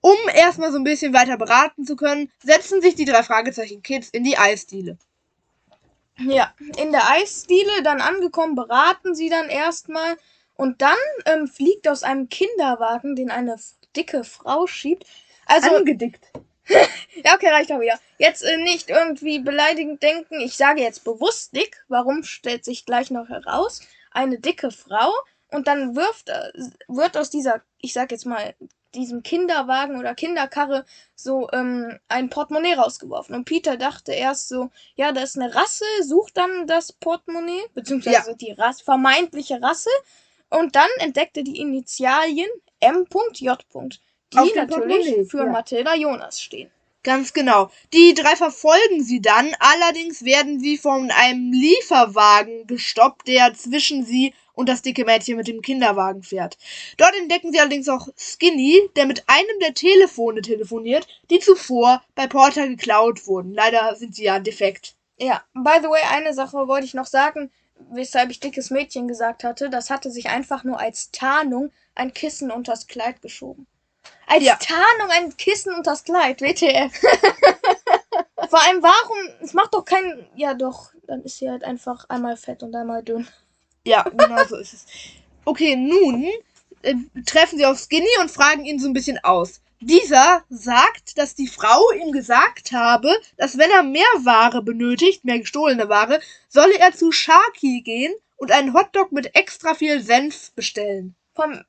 Um 0.00 0.16
erstmal 0.34 0.72
so 0.72 0.78
ein 0.78 0.84
bisschen 0.84 1.14
weiter 1.14 1.36
beraten 1.36 1.86
zu 1.86 1.96
können, 1.96 2.30
setzen 2.42 2.82
sich 2.82 2.96
die 2.96 3.04
drei 3.04 3.22
Fragezeichen 3.22 3.82
Kids 3.82 4.08
in 4.10 4.24
die 4.24 4.36
Eisdiele. 4.36 4.98
Ja, 6.26 6.52
in 6.76 6.92
der 6.92 7.08
Eisdiele 7.10 7.82
dann 7.82 8.00
angekommen, 8.00 8.54
beraten 8.54 9.14
sie 9.14 9.28
dann 9.28 9.48
erstmal 9.48 10.16
und 10.54 10.82
dann 10.82 10.98
ähm, 11.26 11.48
fliegt 11.48 11.88
aus 11.88 12.02
einem 12.02 12.28
Kinderwagen, 12.28 13.16
den 13.16 13.30
eine 13.30 13.56
dicke 13.96 14.24
Frau 14.24 14.66
schiebt. 14.66 15.04
Also, 15.46 15.74
Angedickt. 15.74 16.24
ja, 17.24 17.34
okay, 17.34 17.48
reicht 17.48 17.72
auch 17.72 17.80
wieder. 17.80 17.98
Jetzt 18.18 18.42
äh, 18.42 18.56
nicht 18.58 18.90
irgendwie 18.90 19.40
beleidigend 19.40 20.02
denken. 20.02 20.40
Ich 20.40 20.56
sage 20.56 20.80
jetzt 20.80 21.04
bewusst 21.04 21.54
dick. 21.56 21.84
Warum 21.88 22.22
stellt 22.22 22.64
sich 22.64 22.86
gleich 22.86 23.10
noch 23.10 23.28
heraus? 23.28 23.80
Eine 24.10 24.38
dicke 24.38 24.70
Frau 24.70 25.12
und 25.50 25.66
dann 25.66 25.96
wirft, 25.96 26.28
äh, 26.28 26.52
wird 26.88 27.16
aus 27.16 27.30
dieser, 27.30 27.62
ich 27.80 27.92
sag 27.92 28.12
jetzt 28.12 28.26
mal, 28.26 28.54
diesem 28.94 29.22
Kinderwagen 29.22 29.98
oder 29.98 30.14
Kinderkarre 30.14 30.84
so 31.14 31.48
ähm, 31.52 31.98
ein 32.08 32.30
Portemonnaie 32.30 32.74
rausgeworfen. 32.74 33.34
Und 33.34 33.44
Peter 33.44 33.76
dachte 33.76 34.12
erst 34.12 34.48
so, 34.48 34.70
ja, 34.96 35.12
da 35.12 35.22
ist 35.22 35.38
eine 35.38 35.54
Rasse, 35.54 35.84
sucht 36.02 36.36
dann 36.36 36.66
das 36.66 36.92
Portemonnaie, 36.92 37.62
beziehungsweise 37.74 38.36
die 38.36 38.52
Rasse, 38.52 38.84
vermeintliche 38.84 39.60
Rasse. 39.62 39.90
Und 40.50 40.76
dann 40.76 40.90
entdeckte 40.98 41.42
die 41.42 41.58
Initialien 41.58 42.50
M.J. 42.80 43.38
Die 44.32 44.38
Auf 44.38 44.54
natürlich 44.54 45.30
für 45.30 45.44
ja. 45.44 45.46
Mathilda 45.46 45.94
Jonas 45.94 46.40
stehen. 46.40 46.70
Ganz 47.04 47.32
genau. 47.32 47.70
Die 47.92 48.14
drei 48.14 48.36
verfolgen 48.36 49.02
sie 49.02 49.20
dann, 49.20 49.54
allerdings 49.58 50.24
werden 50.24 50.60
sie 50.60 50.78
von 50.78 51.10
einem 51.10 51.52
Lieferwagen 51.52 52.66
gestoppt, 52.68 53.26
der 53.26 53.54
zwischen 53.54 54.04
sie 54.04 54.34
und 54.54 54.68
das 54.68 54.82
dicke 54.82 55.04
Mädchen 55.04 55.36
mit 55.36 55.48
dem 55.48 55.62
Kinderwagen 55.62 56.22
fährt. 56.22 56.58
Dort 56.96 57.14
entdecken 57.16 57.52
sie 57.52 57.60
allerdings 57.60 57.88
auch 57.88 58.08
Skinny, 58.16 58.80
der 58.96 59.06
mit 59.06 59.24
einem 59.26 59.58
der 59.60 59.74
Telefone 59.74 60.42
telefoniert, 60.42 61.06
die 61.30 61.38
zuvor 61.38 62.02
bei 62.14 62.26
Porter 62.26 62.68
geklaut 62.68 63.26
wurden. 63.26 63.52
Leider 63.54 63.94
sind 63.96 64.14
sie 64.14 64.24
ja 64.24 64.38
defekt. 64.38 64.94
Ja, 65.18 65.42
by 65.54 65.78
the 65.80 65.88
way, 65.88 66.02
eine 66.10 66.34
Sache 66.34 66.68
wollte 66.68 66.86
ich 66.86 66.94
noch 66.94 67.06
sagen, 67.06 67.50
weshalb 67.90 68.30
ich 68.30 68.40
dickes 68.40 68.70
Mädchen 68.70 69.08
gesagt 69.08 69.44
hatte. 69.44 69.70
Das 69.70 69.90
hatte 69.90 70.10
sich 70.10 70.28
einfach 70.28 70.64
nur 70.64 70.78
als 70.80 71.10
Tarnung 71.10 71.70
ein 71.94 72.12
Kissen 72.14 72.50
unters 72.50 72.86
Kleid 72.86 73.22
geschoben. 73.22 73.66
Als 74.26 74.44
Ja. 74.44 74.56
Tarnung 74.56 75.10
ein 75.10 75.36
Kissen 75.36 75.74
unters 75.74 76.04
Kleid, 76.04 76.40
WTF. 76.40 76.92
Vor 78.48 78.62
allem, 78.62 78.82
warum? 78.82 79.18
Es 79.42 79.52
macht 79.54 79.74
doch 79.74 79.84
keinen. 79.84 80.26
Ja, 80.34 80.54
doch, 80.54 80.90
dann 81.06 81.22
ist 81.22 81.38
sie 81.38 81.50
halt 81.50 81.64
einfach 81.64 82.08
einmal 82.08 82.36
fett 82.36 82.62
und 82.62 82.74
einmal 82.74 83.02
dünn. 83.02 83.28
Ja, 83.84 84.02
genau 84.02 84.44
so 84.44 84.56
ist 84.56 84.74
es. 84.74 84.86
Okay, 85.44 85.76
nun 85.76 86.28
äh, 86.82 86.94
treffen 87.26 87.58
sie 87.58 87.66
auf 87.66 87.78
Skinny 87.78 88.08
und 88.20 88.30
fragen 88.30 88.64
ihn 88.64 88.78
so 88.78 88.88
ein 88.88 88.92
bisschen 88.92 89.18
aus. 89.22 89.60
Dieser 89.80 90.44
sagt, 90.48 91.18
dass 91.18 91.34
die 91.34 91.48
Frau 91.48 91.90
ihm 92.00 92.12
gesagt 92.12 92.70
habe, 92.70 93.10
dass 93.36 93.58
wenn 93.58 93.70
er 93.70 93.82
mehr 93.82 94.04
Ware 94.22 94.62
benötigt, 94.62 95.24
mehr 95.24 95.40
gestohlene 95.40 95.88
Ware, 95.88 96.20
solle 96.48 96.78
er 96.78 96.92
zu 96.92 97.10
Sharky 97.10 97.82
gehen 97.82 98.14
und 98.36 98.52
einen 98.52 98.74
Hotdog 98.74 99.10
mit 99.10 99.34
extra 99.34 99.74
viel 99.74 100.00
Senf 100.00 100.52
bestellen. 100.52 101.16
Vom 101.34 101.64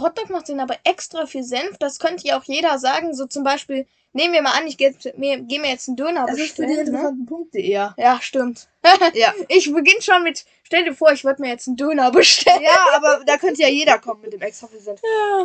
Hotdog 0.00 0.30
macht 0.30 0.48
den 0.48 0.60
aber 0.60 0.76
extra 0.84 1.26
viel 1.26 1.42
Senf. 1.42 1.78
Das 1.78 1.98
könnte 1.98 2.26
ja 2.26 2.38
auch 2.38 2.44
jeder 2.44 2.78
sagen. 2.78 3.14
So 3.14 3.26
zum 3.26 3.44
Beispiel, 3.44 3.86
nehmen 4.12 4.32
wir 4.34 4.42
mal 4.42 4.56
an, 4.58 4.66
ich 4.66 4.76
gehe 4.76 4.94
mir, 5.16 5.40
geh 5.40 5.58
mir 5.58 5.70
jetzt 5.70 5.88
einen 5.88 5.96
Döner 5.96 6.26
bestellen. 6.26 6.92
ne? 6.92 7.16
Punkte 7.26 7.58
eher. 7.58 7.94
Ja, 7.98 8.18
stimmt. 8.20 8.68
Ja. 9.14 9.32
Ich 9.48 9.72
beginne 9.72 10.00
schon 10.00 10.22
mit, 10.22 10.44
stell 10.62 10.84
dir 10.84 10.94
vor, 10.94 11.12
ich 11.12 11.24
würde 11.24 11.42
mir 11.42 11.48
jetzt 11.48 11.66
einen 11.66 11.76
Döner 11.76 12.10
bestellen. 12.10 12.62
ja, 12.62 12.94
aber 12.94 13.24
da 13.24 13.36
könnte 13.36 13.62
ja 13.62 13.68
jeder 13.68 13.98
kommen 13.98 14.20
mit 14.22 14.32
dem 14.32 14.42
extra 14.42 14.68
viel 14.68 14.80
Senf. 14.80 15.00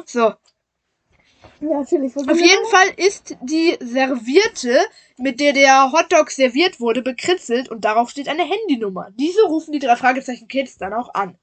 So, 0.05 0.33
Ja, 1.59 1.79
natürlich. 1.79 2.15
Auf 2.15 2.39
jeden 2.39 2.65
Fall 2.67 2.87
ist 2.97 3.35
die 3.41 3.77
Serviette, 3.81 4.79
mit 5.17 5.39
der 5.39 5.53
der 5.53 5.91
Hotdog 5.91 6.31
serviert 6.31 6.79
wurde, 6.79 7.01
bekritzelt 7.01 7.69
und 7.69 7.83
darauf 7.85 8.09
steht 8.09 8.27
eine 8.27 8.43
Handynummer. 8.43 9.09
Diese 9.15 9.41
rufen 9.43 9.71
die 9.71 9.79
drei 9.79 9.95
Fragezeichen 9.95 10.47
Kids 10.47 10.77
dann 10.77 10.93
auch 10.93 11.13
an. 11.13 11.37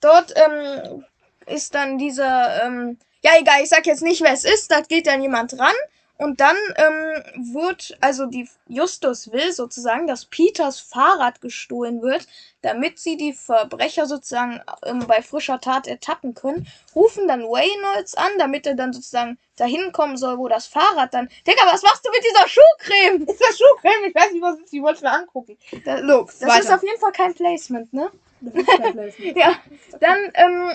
Dort 0.00 0.32
ähm, 0.36 1.04
ist 1.48 1.74
dann 1.74 1.98
dieser, 1.98 2.64
ähm, 2.64 2.98
ja 3.22 3.32
egal, 3.38 3.62
ich 3.62 3.68
sag 3.68 3.86
jetzt 3.86 4.02
nicht, 4.02 4.22
wer 4.22 4.32
es 4.32 4.44
ist, 4.44 4.70
da 4.70 4.80
geht 4.80 5.06
dann 5.06 5.22
jemand 5.22 5.58
ran 5.58 5.74
und 6.18 6.40
dann 6.40 6.56
ähm, 6.74 7.54
wird, 7.54 7.96
also 8.00 8.26
die 8.26 8.48
Justus 8.66 9.30
will 9.30 9.52
sozusagen, 9.52 10.08
dass 10.08 10.24
Peters 10.24 10.80
Fahrrad 10.80 11.40
gestohlen 11.40 12.02
wird, 12.02 12.26
damit 12.60 12.98
sie 12.98 13.16
die 13.16 13.32
Verbrecher 13.32 14.06
sozusagen 14.06 14.60
ähm, 14.84 15.04
bei 15.06 15.22
frischer 15.22 15.60
Tat 15.60 15.86
ertappen 15.86 16.34
können, 16.34 16.66
rufen 16.94 17.28
dann 17.28 17.44
Reynolds 17.44 18.16
an, 18.16 18.32
damit 18.38 18.66
er 18.66 18.74
dann 18.74 18.92
sozusagen 18.92 19.38
dahin 19.54 19.92
kommen 19.92 20.16
soll, 20.16 20.38
wo 20.38 20.48
das 20.48 20.66
Fahrrad 20.66 21.14
dann, 21.14 21.28
Digga, 21.46 21.62
was 21.66 21.82
machst 21.82 22.04
du 22.04 22.10
mit 22.10 22.24
dieser 22.24 22.48
Schuhcreme? 22.48 23.22
Ist 23.28 23.40
das 23.40 23.56
Schuhcreme? 23.56 24.08
Ich 24.08 24.14
weiß 24.14 24.32
nicht, 24.32 24.42
was 24.42 24.58
ist. 24.58 24.72
Ich 24.72 24.82
wollte 24.82 24.96
es 24.96 25.02
mir 25.02 25.12
angucken. 25.12 25.56
Das, 25.84 26.00
Los, 26.00 26.38
das 26.40 26.58
ist 26.60 26.72
auf 26.72 26.82
jeden 26.82 26.98
Fall 26.98 27.12
kein 27.12 27.32
Placement, 27.32 27.92
ne? 27.92 28.10
Ja, 29.34 29.54
dann 30.00 30.30
ähm, 30.34 30.72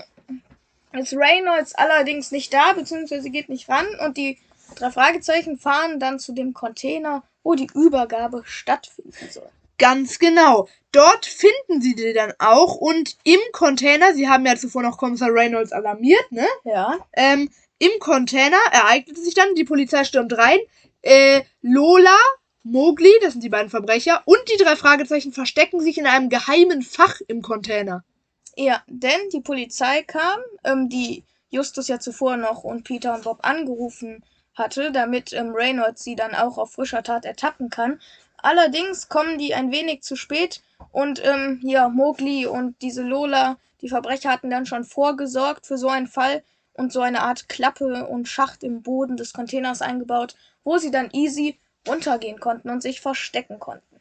ist 0.99 1.13
Reynolds 1.13 1.75
allerdings 1.75 2.31
nicht 2.31 2.53
da, 2.53 2.73
beziehungsweise 2.73 3.29
geht 3.29 3.49
nicht 3.49 3.69
ran 3.69 3.87
und 4.05 4.17
die 4.17 4.37
drei 4.75 4.91
Fragezeichen 4.91 5.57
fahren 5.57 5.99
dann 5.99 6.19
zu 6.19 6.33
dem 6.33 6.53
Container, 6.53 7.23
wo 7.43 7.55
die 7.55 7.67
Übergabe 7.73 8.43
stattfinden 8.45 9.29
soll. 9.29 9.49
Ganz 9.77 10.19
genau. 10.19 10.67
Dort 10.91 11.25
finden 11.25 11.81
sie 11.81 11.95
die 11.95 12.13
dann 12.13 12.33
auch 12.37 12.75
und 12.75 13.17
im 13.23 13.39
Container, 13.51 14.13
sie 14.13 14.29
haben 14.29 14.45
ja 14.45 14.55
zuvor 14.55 14.83
noch 14.83 14.97
Kommissar 14.97 15.33
Reynolds 15.33 15.71
alarmiert, 15.71 16.31
ne? 16.31 16.45
Ja. 16.63 16.97
Ähm, 17.13 17.49
Im 17.79 17.91
Container 17.99 18.59
ereignete 18.71 19.19
sich 19.19 19.33
dann, 19.33 19.55
die 19.55 19.63
Polizei 19.63 20.03
stürmt 20.03 20.37
rein, 20.37 20.59
äh, 21.01 21.41
Lola, 21.61 22.17
Mowgli, 22.63 23.11
das 23.21 23.33
sind 23.33 23.43
die 23.43 23.49
beiden 23.49 23.69
Verbrecher, 23.69 24.21
und 24.25 24.39
die 24.51 24.63
drei 24.63 24.75
Fragezeichen 24.75 25.33
verstecken 25.33 25.81
sich 25.81 25.97
in 25.97 26.07
einem 26.07 26.29
geheimen 26.29 26.81
Fach 26.81 27.19
im 27.27 27.41
Container. 27.41 28.05
Ja, 28.55 28.83
denn 28.87 29.29
die 29.31 29.41
Polizei 29.41 30.03
kam, 30.03 30.39
ähm, 30.63 30.89
die 30.89 31.23
Justus 31.49 31.87
ja 31.87 31.99
zuvor 31.99 32.37
noch 32.37 32.63
und 32.63 32.83
Peter 32.83 33.13
und 33.13 33.23
Bob 33.23 33.39
angerufen 33.41 34.23
hatte, 34.55 34.91
damit 34.91 35.33
ähm, 35.33 35.51
Reynolds 35.53 36.03
sie 36.03 36.15
dann 36.15 36.35
auch 36.35 36.57
auf 36.57 36.73
frischer 36.73 37.03
Tat 37.03 37.25
ertappen 37.25 37.69
kann. 37.69 37.99
Allerdings 38.37 39.09
kommen 39.09 39.37
die 39.37 39.53
ein 39.53 39.71
wenig 39.71 40.03
zu 40.03 40.15
spät 40.15 40.61
und 40.91 41.23
ähm, 41.25 41.59
ja, 41.63 41.89
Mowgli 41.89 42.45
und 42.45 42.81
diese 42.81 43.01
Lola, 43.03 43.57
die 43.81 43.89
Verbrecher 43.89 44.29
hatten 44.29 44.49
dann 44.49 44.65
schon 44.65 44.83
vorgesorgt 44.83 45.65
für 45.65 45.77
so 45.77 45.87
einen 45.87 46.07
Fall 46.07 46.43
und 46.73 46.91
so 46.91 47.01
eine 47.01 47.21
Art 47.21 47.49
Klappe 47.49 48.05
und 48.07 48.27
Schacht 48.27 48.63
im 48.63 48.81
Boden 48.81 49.17
des 49.17 49.33
Containers 49.33 49.81
eingebaut, 49.81 50.35
wo 50.63 50.77
sie 50.77 50.91
dann 50.91 51.09
easy 51.11 51.59
runtergehen 51.87 52.39
konnten 52.39 52.69
und 52.69 52.81
sich 52.81 53.01
verstecken 53.01 53.59
konnten. 53.59 53.99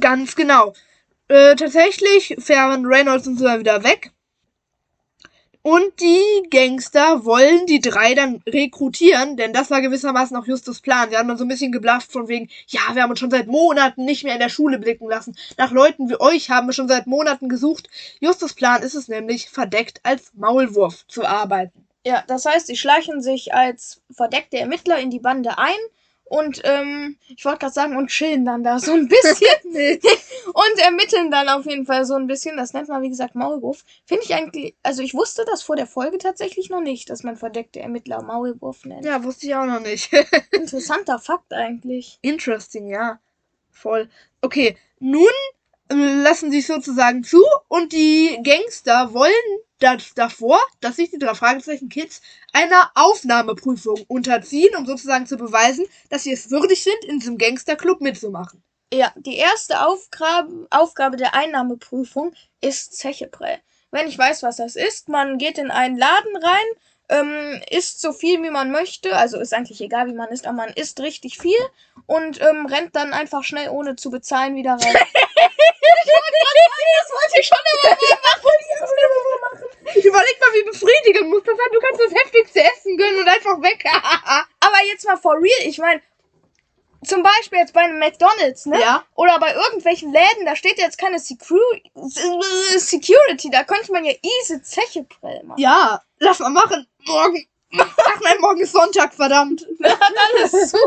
Ganz 0.00 0.34
genau. 0.36 0.74
Äh, 1.28 1.56
tatsächlich 1.56 2.36
fahren 2.38 2.86
Reynolds 2.86 3.26
und 3.26 3.38
so 3.38 3.44
wieder 3.44 3.84
weg. 3.84 4.12
Und 5.60 6.00
die 6.00 6.48
Gangster 6.48 7.26
wollen 7.26 7.66
die 7.66 7.80
drei 7.80 8.14
dann 8.14 8.40
rekrutieren, 8.48 9.36
denn 9.36 9.52
das 9.52 9.70
war 9.70 9.82
gewissermaßen 9.82 10.34
auch 10.36 10.46
Justus 10.46 10.80
Plan. 10.80 11.10
Sie 11.10 11.16
haben 11.18 11.28
dann 11.28 11.36
so 11.36 11.44
ein 11.44 11.48
bisschen 11.48 11.72
geblufft 11.72 12.10
von 12.10 12.28
wegen, 12.28 12.48
ja, 12.68 12.80
wir 12.94 13.02
haben 13.02 13.10
uns 13.10 13.18
schon 13.18 13.30
seit 13.30 13.48
Monaten 13.48 14.06
nicht 14.06 14.24
mehr 14.24 14.32
in 14.32 14.40
der 14.40 14.48
Schule 14.48 14.78
blicken 14.78 15.08
lassen. 15.08 15.36
Nach 15.58 15.70
Leuten 15.70 16.08
wie 16.08 16.18
euch 16.18 16.48
haben 16.48 16.68
wir 16.68 16.72
schon 16.72 16.88
seit 16.88 17.06
Monaten 17.06 17.50
gesucht. 17.50 17.90
Justus 18.20 18.54
Plan 18.54 18.82
ist 18.82 18.94
es 18.94 19.08
nämlich, 19.08 19.50
verdeckt 19.50 20.00
als 20.04 20.32
Maulwurf 20.34 21.06
zu 21.08 21.26
arbeiten. 21.26 21.86
Ja, 22.06 22.24
das 22.26 22.46
heißt, 22.46 22.68
sie 22.68 22.76
schleichen 22.76 23.20
sich 23.20 23.52
als 23.52 24.00
verdeckte 24.10 24.58
Ermittler 24.58 24.98
in 24.98 25.10
die 25.10 25.20
Bande 25.20 25.58
ein 25.58 25.76
und 26.28 26.60
ähm, 26.64 27.16
ich 27.28 27.44
wollte 27.44 27.60
gerade 27.60 27.72
sagen, 27.72 27.96
und 27.96 28.08
chillen 28.08 28.44
dann 28.44 28.62
da 28.62 28.78
so 28.78 28.92
ein 28.92 29.08
bisschen 29.08 29.36
und 30.46 30.78
ermitteln 30.78 31.30
dann 31.30 31.48
auf 31.48 31.64
jeden 31.64 31.86
Fall 31.86 32.04
so 32.04 32.14
ein 32.14 32.26
bisschen. 32.26 32.56
Das 32.56 32.74
nennt 32.74 32.88
man, 32.88 33.02
wie 33.02 33.08
gesagt, 33.08 33.34
Maulwurf. 33.34 33.84
Finde 34.04 34.24
ich 34.24 34.34
eigentlich, 34.34 34.76
also 34.82 35.02
ich 35.02 35.14
wusste 35.14 35.44
das 35.46 35.62
vor 35.62 35.76
der 35.76 35.86
Folge 35.86 36.18
tatsächlich 36.18 36.68
noch 36.68 36.82
nicht, 36.82 37.08
dass 37.08 37.22
man 37.22 37.36
verdeckte 37.36 37.80
Ermittler 37.80 38.22
Maulwurf 38.22 38.84
nennt. 38.84 39.04
Ja, 39.04 39.24
wusste 39.24 39.46
ich 39.46 39.54
auch 39.54 39.64
noch 39.64 39.80
nicht. 39.80 40.12
Interessanter 40.52 41.18
Fakt 41.18 41.52
eigentlich. 41.52 42.18
Interesting, 42.20 42.88
ja. 42.88 43.20
Voll. 43.70 44.08
Okay, 44.42 44.76
nun 44.98 45.28
lassen 45.90 46.52
es 46.52 46.66
sozusagen 46.66 47.24
zu 47.24 47.42
und 47.68 47.92
die 47.92 48.38
Gangster 48.42 49.12
wollen 49.12 49.32
das 49.78 50.14
davor, 50.14 50.58
dass 50.80 50.96
sich 50.96 51.10
die 51.10 51.18
drei 51.18 51.34
Fragezeichen 51.34 51.88
Kids 51.88 52.20
einer 52.52 52.90
Aufnahmeprüfung 52.94 54.04
unterziehen, 54.08 54.74
um 54.76 54.86
sozusagen 54.86 55.26
zu 55.26 55.36
beweisen, 55.36 55.86
dass 56.10 56.24
sie 56.24 56.32
es 56.32 56.50
würdig 56.50 56.82
sind, 56.82 57.04
in 57.06 57.20
diesem 57.20 57.38
Gangsterclub 57.38 58.00
mitzumachen. 58.00 58.62
Ja, 58.92 59.12
die 59.16 59.36
erste 59.36 59.86
Aufgabe, 59.86 60.66
Aufgabe 60.70 61.16
der 61.16 61.34
Einnahmeprüfung 61.34 62.34
ist 62.60 62.96
Zecheprell. 62.96 63.58
Wenn 63.90 64.08
ich 64.08 64.18
weiß, 64.18 64.42
was 64.42 64.56
das 64.56 64.76
ist, 64.76 65.08
man 65.08 65.38
geht 65.38 65.58
in 65.58 65.70
einen 65.70 65.96
Laden 65.96 66.36
rein, 66.36 66.66
ähm, 67.08 67.60
isst 67.70 68.00
so 68.00 68.12
viel, 68.12 68.42
wie 68.42 68.50
man 68.50 68.70
möchte, 68.70 69.16
also 69.16 69.38
ist 69.38 69.54
eigentlich 69.54 69.80
egal, 69.80 70.06
wie 70.08 70.14
man 70.14 70.28
isst, 70.28 70.46
aber 70.46 70.56
man 70.56 70.70
isst 70.70 71.00
richtig 71.00 71.38
viel 71.38 71.58
und 72.06 72.40
ähm, 72.40 72.66
rennt 72.66 72.94
dann 72.94 73.12
einfach 73.12 73.44
schnell, 73.44 73.70
ohne 73.70 73.96
zu 73.96 74.10
bezahlen, 74.10 74.56
wieder 74.56 74.72
rein. 74.72 74.80
das 76.98 77.12
wollte 77.12 77.40
ich 77.40 77.46
schon 77.46 77.58
immer 77.64 77.98
machen. 79.50 79.68
Überleg 79.96 80.40
mal, 80.40 80.52
wie 80.54 80.64
befriedigend 80.64 81.30
muss 81.30 81.42
das 81.44 81.56
sein. 81.56 81.66
Du 81.72 81.80
kannst 81.80 82.00
das 82.00 82.12
heftigste 82.12 82.60
Essen 82.60 82.96
gönnen 82.96 83.20
und 83.20 83.28
einfach 83.28 83.60
weg. 83.62 83.84
Aber 84.60 84.86
jetzt 84.86 85.06
mal 85.06 85.16
for 85.16 85.34
real, 85.34 85.66
ich 85.66 85.78
meine, 85.78 86.02
zum 87.04 87.22
Beispiel 87.22 87.58
jetzt 87.58 87.72
bei 87.72 87.82
einem 87.82 87.98
McDonalds, 87.98 88.66
ne? 88.66 88.80
Ja. 88.80 89.04
Oder 89.14 89.38
bei 89.38 89.54
irgendwelchen 89.54 90.12
Läden, 90.12 90.44
da 90.44 90.56
steht 90.56 90.78
jetzt 90.78 90.98
keine 90.98 91.18
Secu 91.18 91.58
Security, 92.76 93.50
da 93.50 93.64
könnte 93.64 93.92
man 93.92 94.04
ja 94.04 94.12
easy 94.22 94.60
Zeche 94.62 95.04
prellen 95.04 95.46
machen. 95.46 95.60
Ja, 95.60 96.02
lass 96.18 96.40
mal 96.40 96.50
machen. 96.50 96.86
Morgen. 97.06 97.46
Ach 97.78 98.20
nein, 98.22 98.40
morgen 98.40 98.60
ist 98.60 98.72
Sonntag, 98.72 99.14
verdammt. 99.14 99.66
Alles 99.82 100.70
so. 100.70 100.78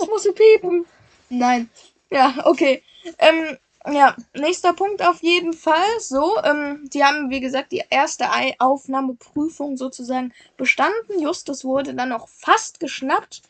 Ich 0.00 0.08
muss 0.08 0.22
so 0.22 0.32
piepen. 0.32 0.86
Nein. 1.30 1.70
Ja, 2.10 2.34
okay. 2.44 2.82
Ähm, 3.18 3.56
ja, 3.90 4.14
nächster 4.34 4.74
Punkt 4.74 5.02
auf 5.02 5.22
jeden 5.22 5.54
Fall. 5.54 5.98
So, 5.98 6.36
ähm, 6.44 6.88
die 6.92 7.02
haben, 7.02 7.30
wie 7.30 7.40
gesagt, 7.40 7.72
die 7.72 7.82
erste 7.90 8.28
Aufnahmeprüfung 8.58 9.76
sozusagen 9.76 10.32
bestanden. 10.56 11.20
Justus 11.20 11.64
wurde 11.64 11.94
dann 11.94 12.10
noch 12.10 12.28
fast 12.28 12.78
geschnappt. 12.78 13.42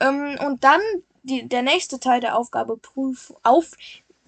Ähm, 0.00 0.38
und 0.44 0.64
dann 0.64 0.80
die, 1.22 1.48
der 1.48 1.62
nächste 1.62 2.00
Teil 2.00 2.20
der 2.20 2.36
Aufgabe 2.36 2.76
Prüf, 2.76 3.32
auf, 3.42 3.70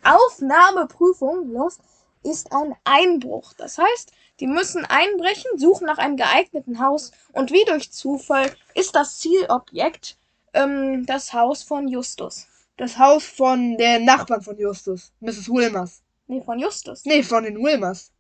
Aufnahmeprüfung 0.02 1.52
los, 1.52 1.78
ist 2.22 2.52
ein 2.52 2.74
Einbruch. 2.84 3.52
Das 3.54 3.78
heißt, 3.78 4.12
die 4.40 4.46
müssen 4.46 4.84
einbrechen, 4.84 5.58
suchen 5.58 5.86
nach 5.86 5.98
einem 5.98 6.16
geeigneten 6.16 6.80
Haus 6.80 7.12
und 7.32 7.50
wie 7.50 7.64
durch 7.64 7.92
Zufall 7.92 8.54
ist 8.74 8.94
das 8.94 9.18
Zielobjekt 9.18 10.16
ähm, 10.54 11.06
das 11.06 11.32
Haus 11.32 11.62
von 11.62 11.88
Justus. 11.88 12.46
Das 12.76 12.98
Haus 12.98 13.24
von 13.24 13.76
der 13.76 14.00
Nachbarn 14.00 14.42
von 14.42 14.58
Justus. 14.58 15.12
Mrs. 15.20 15.48
Wilmers. 15.48 16.02
Nee, 16.26 16.42
von 16.42 16.58
Justus. 16.58 17.04
Nee, 17.04 17.22
von 17.22 17.44
den 17.44 17.62
Wilmers. 17.62 18.10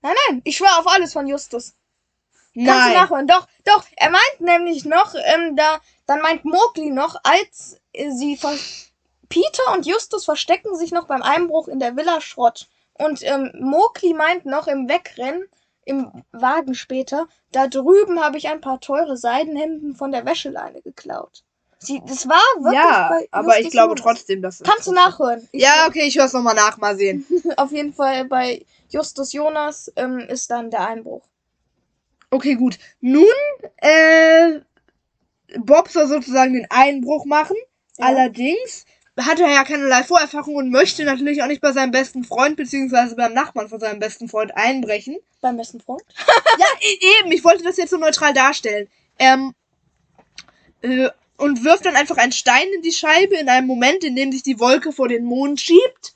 Nein, 0.00 0.14
nein, 0.28 0.40
ich 0.44 0.56
schwöre 0.56 0.78
auf 0.78 0.86
alles 0.86 1.12
von 1.12 1.26
Justus. 1.26 1.74
Kannst 2.64 2.86
du 2.86 2.92
Nein. 2.92 2.94
nachhören. 2.94 3.26
Doch, 3.26 3.46
doch, 3.64 3.84
er 3.96 4.10
meint 4.10 4.40
nämlich 4.40 4.84
noch, 4.84 5.14
ähm, 5.14 5.56
da, 5.56 5.80
dann 6.06 6.20
meint 6.20 6.44
Mowgli 6.44 6.90
noch, 6.90 7.16
als 7.22 7.78
äh, 7.92 8.10
sie 8.10 8.36
ver 8.36 8.54
Peter 9.28 9.74
und 9.74 9.86
Justus 9.86 10.24
verstecken 10.24 10.74
sich 10.74 10.90
noch 10.90 11.06
beim 11.06 11.22
Einbruch 11.22 11.68
in 11.68 11.80
der 11.80 11.96
Villa 11.96 12.20
Schrott. 12.20 12.66
Und 12.94 13.22
ähm, 13.22 13.52
Mowgli 13.60 14.14
meint 14.14 14.46
noch 14.46 14.66
im 14.66 14.88
Wegrennen, 14.88 15.44
im 15.84 16.24
Wagen 16.32 16.74
später, 16.74 17.28
da 17.52 17.66
drüben 17.66 18.22
habe 18.22 18.38
ich 18.38 18.48
ein 18.48 18.60
paar 18.60 18.80
teure 18.80 19.16
Seidenhemden 19.16 19.94
von 19.94 20.12
der 20.12 20.24
Wäscheleine 20.26 20.82
geklaut. 20.82 21.44
Sie, 21.78 22.02
das 22.06 22.28
war 22.28 22.40
wirklich 22.56 22.74
Ja, 22.74 23.20
aber 23.30 23.60
ich 23.60 23.70
glaube 23.70 23.94
Jonas. 23.94 24.02
trotzdem, 24.02 24.42
dass 24.42 24.60
es 24.60 24.66
Kannst 24.68 24.86
du 24.86 24.92
nachhören. 24.92 25.48
Ich 25.52 25.62
Ja, 25.62 25.86
okay, 25.86 26.06
ich 26.06 26.16
höre 26.18 26.24
es 26.24 26.32
nochmal 26.32 26.56
nach, 26.56 26.76
mal 26.78 26.96
sehen. 26.96 27.24
Auf 27.56 27.70
jeden 27.70 27.92
Fall 27.94 28.24
bei 28.24 28.66
Justus 28.88 29.32
Jonas 29.32 29.92
ähm, 29.96 30.18
ist 30.18 30.50
dann 30.50 30.70
der 30.70 30.86
Einbruch. 30.86 31.22
Okay, 32.30 32.54
gut. 32.54 32.78
Nun, 33.00 33.24
äh, 33.78 34.60
Bob 35.58 35.88
soll 35.88 36.06
sozusagen 36.06 36.52
den 36.52 36.66
Einbruch 36.70 37.24
machen. 37.24 37.56
Ja. 37.96 38.06
Allerdings 38.06 38.84
hat 39.18 39.40
er 39.40 39.50
ja 39.50 39.64
keinerlei 39.64 40.04
Vorerfahrung 40.04 40.54
und 40.54 40.70
möchte 40.70 41.04
natürlich 41.04 41.42
auch 41.42 41.48
nicht 41.48 41.60
bei 41.60 41.72
seinem 41.72 41.90
besten 41.90 42.24
Freund 42.24 42.56
beziehungsweise 42.56 43.16
beim 43.16 43.32
Nachbarn 43.32 43.68
von 43.68 43.80
seinem 43.80 43.98
besten 43.98 44.28
Freund 44.28 44.56
einbrechen. 44.56 45.16
Beim 45.40 45.56
besten 45.56 45.80
Freund. 45.80 46.02
ja, 46.58 46.66
e- 46.80 47.20
eben. 47.20 47.32
Ich 47.32 47.44
wollte 47.44 47.64
das 47.64 47.76
jetzt 47.76 47.90
so 47.90 47.96
neutral 47.96 48.32
darstellen. 48.32 48.88
Ähm, 49.18 49.54
äh, 50.82 51.08
und 51.36 51.64
wirft 51.64 51.86
dann 51.86 51.96
einfach 51.96 52.16
einen 52.16 52.32
Stein 52.32 52.66
in 52.74 52.82
die 52.82 52.92
Scheibe 52.92 53.36
in 53.36 53.48
einem 53.48 53.66
Moment, 53.66 54.04
in 54.04 54.16
dem 54.16 54.32
sich 54.32 54.42
die 54.42 54.58
Wolke 54.60 54.92
vor 54.92 55.08
den 55.08 55.24
Mond 55.24 55.60
schiebt. 55.60 56.14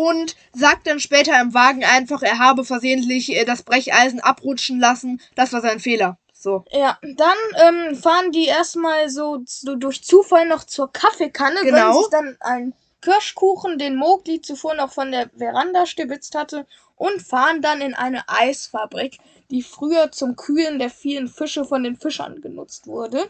Und 0.00 0.34
sagt 0.54 0.86
dann 0.86 0.98
später 0.98 1.38
im 1.42 1.52
Wagen 1.52 1.84
einfach, 1.84 2.22
er 2.22 2.38
habe 2.38 2.64
versehentlich 2.64 3.36
äh, 3.36 3.44
das 3.44 3.62
Brecheisen 3.62 4.20
abrutschen 4.20 4.80
lassen. 4.80 5.20
Das 5.34 5.52
war 5.52 5.60
sein 5.60 5.78
Fehler. 5.78 6.16
So. 6.32 6.64
Ja, 6.70 6.98
dann 7.02 7.36
ähm, 7.66 7.94
fahren 7.96 8.32
die 8.32 8.46
erstmal 8.46 9.10
so, 9.10 9.42
so 9.44 9.74
durch 9.74 10.02
Zufall 10.02 10.48
noch 10.48 10.64
zur 10.64 10.90
Kaffeekanne, 10.90 11.60
Genau. 11.64 11.98
sich 11.98 12.08
dann 12.10 12.38
einen 12.40 12.72
Kirschkuchen, 13.02 13.76
den 13.76 13.96
Mowgli 13.96 14.40
zuvor 14.40 14.74
noch 14.74 14.90
von 14.90 15.12
der 15.12 15.28
Veranda 15.36 15.84
stibitzt 15.84 16.34
hatte, 16.34 16.66
und 16.96 17.20
fahren 17.20 17.60
dann 17.60 17.82
in 17.82 17.92
eine 17.92 18.26
Eisfabrik, 18.26 19.18
die 19.50 19.62
früher 19.62 20.12
zum 20.12 20.34
Kühlen 20.34 20.78
der 20.78 20.88
vielen 20.88 21.28
Fische 21.28 21.66
von 21.66 21.82
den 21.82 21.96
Fischern 21.96 22.40
genutzt 22.40 22.86
wurde. 22.86 23.28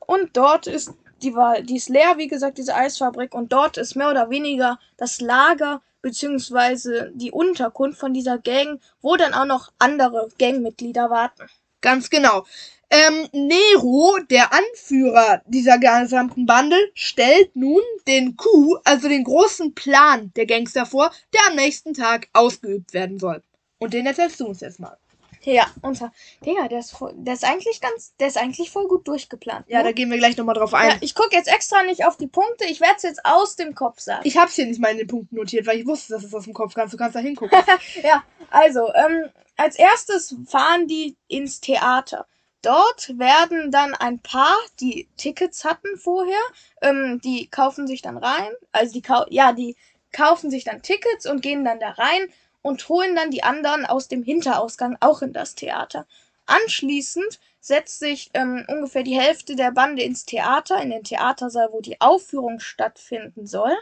Und 0.00 0.36
dort 0.36 0.66
ist 0.66 0.92
die 1.22 1.34
war, 1.34 1.60
die 1.60 1.76
ist 1.76 1.88
leer, 1.88 2.16
wie 2.16 2.28
gesagt, 2.28 2.58
diese 2.58 2.74
Eisfabrik, 2.74 3.34
und 3.34 3.52
dort 3.52 3.76
ist 3.78 3.94
mehr 3.94 4.10
oder 4.10 4.28
weniger 4.30 4.78
das 4.96 5.20
Lager 5.20 5.80
beziehungsweise 6.02 7.12
die 7.14 7.30
Unterkunft 7.30 7.98
von 7.98 8.14
dieser 8.14 8.38
Gang, 8.38 8.80
wo 9.00 9.16
dann 9.16 9.34
auch 9.34 9.44
noch 9.44 9.72
andere 9.78 10.28
Gangmitglieder 10.38 11.10
warten. 11.10 11.44
Ganz 11.80 12.10
genau. 12.10 12.44
Ähm, 12.90 13.28
Nero, 13.32 14.18
der 14.28 14.52
Anführer 14.52 15.42
dieser 15.46 15.78
gesamten 15.78 16.44
Bande, 16.44 16.76
stellt 16.94 17.54
nun 17.54 17.80
den 18.08 18.36
Coup, 18.36 18.80
also 18.84 19.08
den 19.08 19.22
großen 19.22 19.74
Plan 19.74 20.32
der 20.34 20.46
Gangster 20.46 20.86
vor, 20.86 21.12
der 21.32 21.40
am 21.48 21.56
nächsten 21.56 21.94
Tag 21.94 22.28
ausgeübt 22.32 22.92
werden 22.92 23.18
soll. 23.20 23.42
Und 23.78 23.94
den 23.94 24.06
erzählst 24.06 24.40
du 24.40 24.46
uns 24.46 24.60
jetzt 24.60 24.80
mal. 24.80 24.98
Ja, 25.42 25.66
unser. 25.82 26.12
Digga, 26.44 26.68
der 26.68 26.80
ist, 26.80 26.92
voll, 26.92 27.12
der 27.16 27.34
ist 27.34 27.44
eigentlich 27.44 27.80
ganz. 27.80 28.14
Der 28.18 28.28
ist 28.28 28.36
eigentlich 28.36 28.70
voll 28.70 28.86
gut 28.88 29.08
durchgeplant. 29.08 29.66
Ja, 29.68 29.78
ne? 29.78 29.84
da 29.84 29.92
gehen 29.92 30.10
wir 30.10 30.18
gleich 30.18 30.36
nochmal 30.36 30.54
drauf 30.54 30.74
ein. 30.74 30.90
ja, 30.90 30.96
ich 31.00 31.14
gucke 31.14 31.34
jetzt 31.34 31.48
extra 31.48 31.82
nicht 31.82 32.04
auf 32.04 32.16
die 32.16 32.26
Punkte. 32.26 32.66
Ich 32.66 32.80
werde 32.80 32.96
es 32.96 33.02
jetzt 33.02 33.24
aus 33.24 33.56
dem 33.56 33.74
Kopf 33.74 34.00
sagen. 34.00 34.22
Ich 34.24 34.36
hab's 34.36 34.54
hier 34.54 34.66
nicht 34.66 34.80
mal 34.80 34.90
in 34.90 34.98
den 34.98 35.06
Punkten 35.06 35.36
notiert, 35.36 35.66
weil 35.66 35.78
ich 35.78 35.86
wusste, 35.86 36.12
dass 36.12 36.24
es 36.24 36.34
aus 36.34 36.44
dem 36.44 36.52
Kopf 36.52 36.74
kannst. 36.74 36.92
Du 36.92 36.98
kannst 36.98 37.16
da 37.16 37.20
hingucken. 37.20 37.58
Ja, 38.02 38.22
also, 38.50 38.92
ähm, 38.94 39.30
als 39.56 39.76
erstes 39.76 40.34
fahren 40.46 40.86
die 40.86 41.16
ins 41.28 41.60
Theater. 41.60 42.26
Dort 42.62 43.18
werden 43.18 43.70
dann 43.70 43.94
ein 43.94 44.18
paar, 44.18 44.56
die 44.80 45.08
Tickets 45.16 45.64
hatten 45.64 45.96
vorher, 45.96 46.40
ähm, 46.82 47.20
die 47.24 47.48
kaufen 47.48 47.86
sich 47.86 48.02
dann 48.02 48.18
rein. 48.18 48.50
Also 48.72 48.92
die 48.92 49.02
ja, 49.30 49.52
die 49.52 49.76
kaufen 50.12 50.50
sich 50.50 50.64
dann 50.64 50.82
Tickets 50.82 51.26
und 51.26 51.40
gehen 51.40 51.64
dann 51.64 51.80
da 51.80 51.90
rein 51.90 52.28
und 52.62 52.88
holen 52.88 53.14
dann 53.16 53.30
die 53.30 53.42
anderen 53.42 53.86
aus 53.86 54.08
dem 54.08 54.22
Hinterausgang 54.22 54.96
auch 55.00 55.22
in 55.22 55.32
das 55.32 55.54
Theater. 55.54 56.06
Anschließend 56.46 57.38
setzt 57.60 57.98
sich 57.98 58.30
ähm, 58.34 58.64
ungefähr 58.68 59.02
die 59.02 59.18
Hälfte 59.18 59.54
der 59.54 59.70
Bande 59.70 60.02
ins 60.02 60.24
Theater, 60.24 60.82
in 60.82 60.90
den 60.90 61.04
Theatersaal, 61.04 61.68
wo 61.72 61.80
die 61.80 62.00
Aufführung 62.00 62.58
stattfinden 62.58 63.46
soll. 63.46 63.72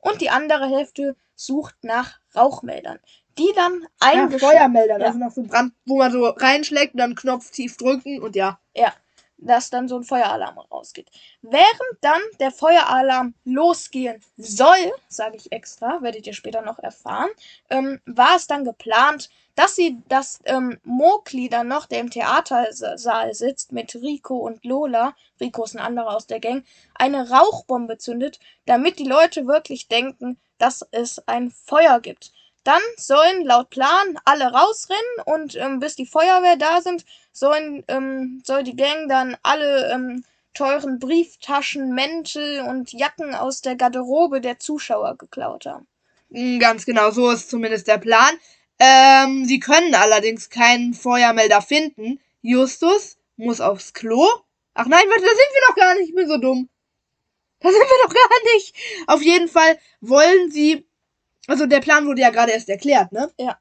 Und 0.00 0.20
die 0.20 0.30
andere 0.30 0.68
Hälfte 0.68 1.16
sucht 1.34 1.76
nach 1.82 2.18
Rauchmeldern, 2.34 2.98
die 3.38 3.50
dann 3.54 3.82
ja, 3.82 3.88
eingeschaltet 4.00 4.40
Feuermelder, 4.40 4.98
Ja. 4.98 5.06
also 5.06 5.18
nach 5.18 5.30
so 5.30 5.42
Brand, 5.42 5.72
wo 5.86 5.98
man 5.98 6.12
so 6.12 6.26
reinschlägt 6.26 6.94
und 6.94 6.98
dann 6.98 7.14
Knopf 7.14 7.50
tief 7.50 7.76
drücken 7.76 8.20
und 8.20 8.36
ja. 8.36 8.60
Dass 9.38 9.70
dann 9.70 9.88
so 9.88 9.96
ein 9.96 10.04
Feueralarm 10.04 10.58
rausgeht. 10.58 11.10
Während 11.42 11.98
dann 12.00 12.20
der 12.40 12.50
Feueralarm 12.50 13.34
losgehen 13.44 14.20
soll, 14.36 14.92
sage 15.08 15.36
ich 15.36 15.52
extra, 15.52 16.02
werdet 16.02 16.26
ihr 16.26 16.34
später 16.34 16.62
noch 16.62 16.78
erfahren, 16.78 17.30
ähm, 17.70 18.00
war 18.04 18.36
es 18.36 18.46
dann 18.46 18.64
geplant, 18.64 19.30
dass 19.54 19.74
sie, 19.74 20.00
dass 20.08 20.40
ähm, 20.44 20.78
Mowgli 20.84 21.48
dann 21.48 21.68
noch, 21.68 21.86
der 21.86 22.00
im 22.00 22.10
Theatersaal 22.10 23.34
sitzt, 23.34 23.72
mit 23.72 23.94
Rico 23.96 24.36
und 24.36 24.64
Lola, 24.64 25.14
Rico 25.40 25.64
ist 25.64 25.74
ein 25.74 25.84
anderer 25.84 26.14
aus 26.14 26.26
der 26.26 26.40
Gang, 26.40 26.64
eine 26.94 27.30
Rauchbombe 27.30 27.98
zündet, 27.98 28.38
damit 28.66 28.98
die 28.98 29.08
Leute 29.08 29.46
wirklich 29.46 29.88
denken, 29.88 30.38
dass 30.58 30.86
es 30.90 31.26
ein 31.26 31.50
Feuer 31.50 32.00
gibt. 32.00 32.32
Dann 32.64 32.82
sollen 32.96 33.44
laut 33.44 33.70
Plan 33.70 34.18
alle 34.24 34.52
rausrennen 34.52 35.02
und 35.24 35.56
ähm, 35.56 35.80
bis 35.80 35.96
die 35.96 36.06
Feuerwehr 36.06 36.56
da 36.56 36.80
sind, 36.82 37.04
sollen, 37.32 37.84
ähm, 37.88 38.42
soll 38.44 38.62
die 38.62 38.76
Gang 38.76 39.08
dann 39.08 39.36
alle 39.42 39.90
ähm, 39.92 40.24
teuren 40.54 40.98
Brieftaschen, 40.98 41.94
Mäntel 41.94 42.60
und 42.60 42.92
Jacken 42.92 43.34
aus 43.34 43.60
der 43.60 43.76
Garderobe 43.76 44.40
der 44.40 44.58
Zuschauer 44.58 45.16
geklaut 45.16 45.66
haben. 45.66 45.86
Mm, 46.30 46.58
Ganz 46.58 46.84
genau, 46.84 47.10
so 47.10 47.30
ist 47.30 47.50
zumindest 47.50 47.86
der 47.88 47.98
Plan. 47.98 48.34
Ähm, 48.78 49.44
sie 49.44 49.60
können 49.60 49.94
allerdings 49.94 50.50
keinen 50.50 50.94
Feuermelder 50.94 51.62
finden. 51.62 52.20
Justus 52.42 53.16
muss 53.36 53.60
aufs 53.60 53.92
Klo. 53.92 54.26
Ach 54.74 54.86
nein, 54.86 55.04
warte, 55.08 55.22
da 55.22 55.28
sind 55.30 55.54
wir 55.54 55.62
doch 55.68 55.76
gar 55.76 55.94
nicht. 55.96 56.08
Ich 56.10 56.14
bin 56.14 56.28
so 56.28 56.38
dumm. 56.38 56.68
Da 57.60 57.70
sind 57.70 57.80
wir 57.80 58.06
doch 58.06 58.14
gar 58.14 58.54
nicht. 58.54 58.74
Auf 59.08 59.22
jeden 59.22 59.48
Fall 59.48 59.78
wollen 60.00 60.50
sie. 60.50 60.87
Also 61.48 61.66
der 61.66 61.80
Plan 61.80 62.06
wurde 62.06 62.20
ja 62.20 62.30
gerade 62.30 62.52
erst 62.52 62.68
erklärt, 62.68 63.10
ne? 63.10 63.30
Ja. 63.38 63.58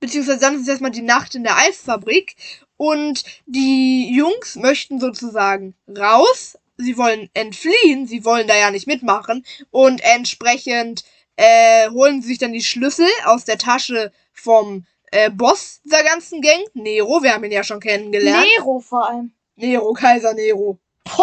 Beziehungsweise 0.00 0.40
dann 0.40 0.56
ist 0.56 0.62
es 0.62 0.68
erstmal 0.68 0.90
die 0.90 1.02
Nacht 1.02 1.36
in 1.36 1.44
der 1.44 1.56
Eisfabrik. 1.56 2.34
Und 2.76 3.22
die 3.46 4.12
Jungs 4.12 4.56
möchten 4.56 4.98
sozusagen 4.98 5.74
raus. 5.96 6.58
Sie 6.76 6.96
wollen 6.96 7.30
entfliehen. 7.34 8.08
Sie 8.08 8.24
wollen 8.24 8.48
da 8.48 8.56
ja 8.56 8.72
nicht 8.72 8.88
mitmachen. 8.88 9.44
Und 9.70 10.02
entsprechend 10.02 11.04
äh, 11.36 11.88
holen 11.90 12.22
sie 12.22 12.28
sich 12.28 12.38
dann 12.38 12.52
die 12.52 12.64
Schlüssel 12.64 13.06
aus 13.24 13.44
der 13.44 13.58
Tasche 13.58 14.10
vom 14.32 14.84
äh, 15.12 15.30
Boss 15.30 15.80
der 15.84 16.02
ganzen 16.02 16.40
Gang. 16.40 16.64
Nero, 16.74 17.22
wir 17.22 17.34
haben 17.34 17.44
ihn 17.44 17.52
ja 17.52 17.62
schon 17.62 17.78
kennengelernt. 17.78 18.46
Nero 18.56 18.80
vor 18.80 19.08
allem. 19.08 19.32
Nero, 19.56 19.92
Kaiser 19.92 20.34
Nero. 20.34 20.78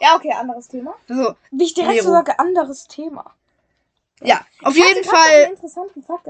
Ja, 0.00 0.16
okay, 0.16 0.32
anderes 0.32 0.68
Thema. 0.68 0.94
so, 1.08 1.34
Wie 1.50 1.64
ich 1.64 1.74
direkt 1.74 1.94
Nero. 1.94 2.06
so 2.06 2.10
sage, 2.12 2.38
anderes 2.38 2.86
Thema. 2.86 3.34
Ja, 4.22 4.40
auf 4.62 4.74
jeden 4.74 5.04
Fall. 5.04 5.56
Fakt, 6.06 6.26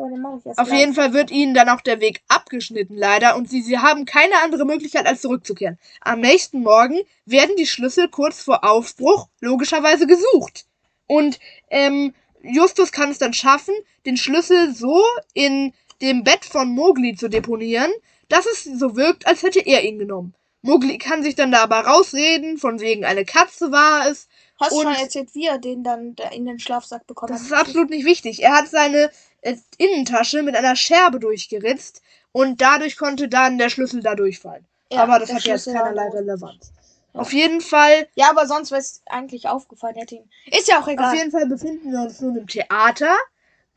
Auf 0.59 0.69
gleich. 0.69 0.81
jeden 0.81 0.95
Fall 0.95 1.13
wird 1.13 1.31
ihnen 1.31 1.55
dann 1.55 1.69
auch 1.69 1.81
der 1.81 2.01
Weg 2.01 2.21
abgeschnitten, 2.27 2.97
leider, 2.97 3.37
und 3.37 3.49
sie, 3.49 3.63
sie 3.63 3.79
haben 3.79 4.05
keine 4.05 4.43
andere 4.43 4.65
Möglichkeit, 4.65 5.07
als 5.07 5.21
zurückzukehren. 5.21 5.79
Am 6.01 6.21
nächsten 6.21 6.63
Morgen 6.63 7.01
werden 7.27 7.55
die 7.57 7.67
Schlüssel 7.67 8.09
kurz 8.09 8.43
vor 8.43 8.65
Aufbruch 8.65 9.29
logischerweise 9.41 10.07
gesucht. 10.09 10.67
Und 11.07 11.39
ähm, 11.71 12.13
Justus 12.43 12.91
kann 12.91 13.11
es 13.11 13.19
dann 13.19 13.33
schaffen, 13.33 13.75
den 14.05 14.17
Schlüssel 14.17 14.75
so 14.75 15.03
in 15.33 15.73
dem 16.03 16.25
Bett 16.25 16.45
von 16.45 16.69
Mowgli 16.69 17.15
zu 17.15 17.29
deponieren, 17.29 17.91
dass 18.29 18.47
es 18.47 18.65
so 18.65 18.97
wirkt, 18.97 19.27
als 19.27 19.43
hätte 19.45 19.61
er 19.61 19.85
ihn 19.85 19.99
genommen. 19.99 20.35
Mowgli 20.63 20.99
kann 20.99 21.23
sich 21.23 21.37
dann 21.37 21.53
da 21.53 21.63
aber 21.63 21.81
rausreden, 21.81 22.59
von 22.59 22.81
wegen 22.81 23.05
eine 23.05 23.25
Katze 23.25 23.71
war 23.71 24.09
es. 24.09 24.27
Hast 24.59 24.73
du 24.73 24.83
schon 24.83 24.95
erzählt, 24.95 25.35
wie 25.35 25.47
er 25.47 25.59
den 25.59 25.85
dann 25.85 26.15
da 26.17 26.29
in 26.31 26.47
den 26.47 26.59
Schlafsack 26.59 27.07
bekommen 27.07 27.33
Das 27.33 27.41
hat? 27.43 27.47
ist 27.47 27.53
absolut 27.53 27.91
nicht 27.91 28.05
wichtig. 28.07 28.43
Er 28.43 28.55
hat 28.55 28.69
seine 28.69 29.11
äh, 29.43 29.57
Innentasche 29.79 30.43
mit 30.43 30.57
einer 30.57 30.77
Scherbe 30.77 31.21
durchgeritzt 31.21 32.03
und 32.33 32.61
dadurch 32.61 32.97
konnte 32.97 33.29
dann 33.29 33.59
der 33.59 33.69
Schlüssel 33.69 34.03
da 34.03 34.15
durchfallen. 34.15 34.65
Ja, 34.91 35.03
aber 35.03 35.19
das 35.19 35.29
hat 35.31 35.45
jetzt 35.45 35.65
Schlüssel 35.65 35.75
war 35.75 35.85
keinerlei. 35.85 36.09
Relevanz. 36.11 36.73
Auf 37.13 37.33
jeden 37.33 37.61
Fall, 37.63 38.09
Ja, 38.15 38.29
aber 38.31 38.47
sonst 38.47 38.71
wäre 38.71 38.81
es 38.81 39.01
eigentlich 39.07 39.49
aufgefallen, 39.49 39.97
hätte 39.97 40.17
ihn. 40.17 40.31
Ist 40.47 40.69
ja 40.69 40.77
auch 40.77 40.83
auf 40.83 40.89
egal. 40.89 41.15
jeden 41.17 41.31
Fall 41.31 41.47
befinden 41.47 41.91
wir 41.91 42.01
uns 42.01 42.21
nun 42.21 42.37
im 42.37 42.47
Theater. 42.47 43.15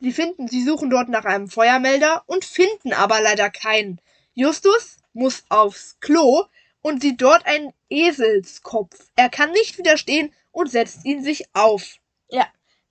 Sie 0.01 0.11
finden, 0.11 0.47
sie 0.47 0.63
suchen 0.63 0.89
dort 0.89 1.07
nach 1.09 1.25
einem 1.25 1.49
Feuermelder 1.49 2.23
und 2.27 2.43
finden 2.45 2.93
aber 2.93 3.21
leider 3.21 3.49
keinen. 3.49 3.99
Justus 4.33 4.97
muss 5.13 5.43
aufs 5.49 5.97
Klo 6.01 6.45
und 6.81 7.01
sieht 7.01 7.21
dort 7.21 7.45
einen 7.45 7.73
Eselskopf. 7.89 9.07
Er 9.15 9.29
kann 9.29 9.51
nicht 9.51 9.77
widerstehen 9.77 10.33
und 10.51 10.69
setzt 10.71 11.05
ihn 11.05 11.23
sich 11.23 11.45
auf. 11.53 11.97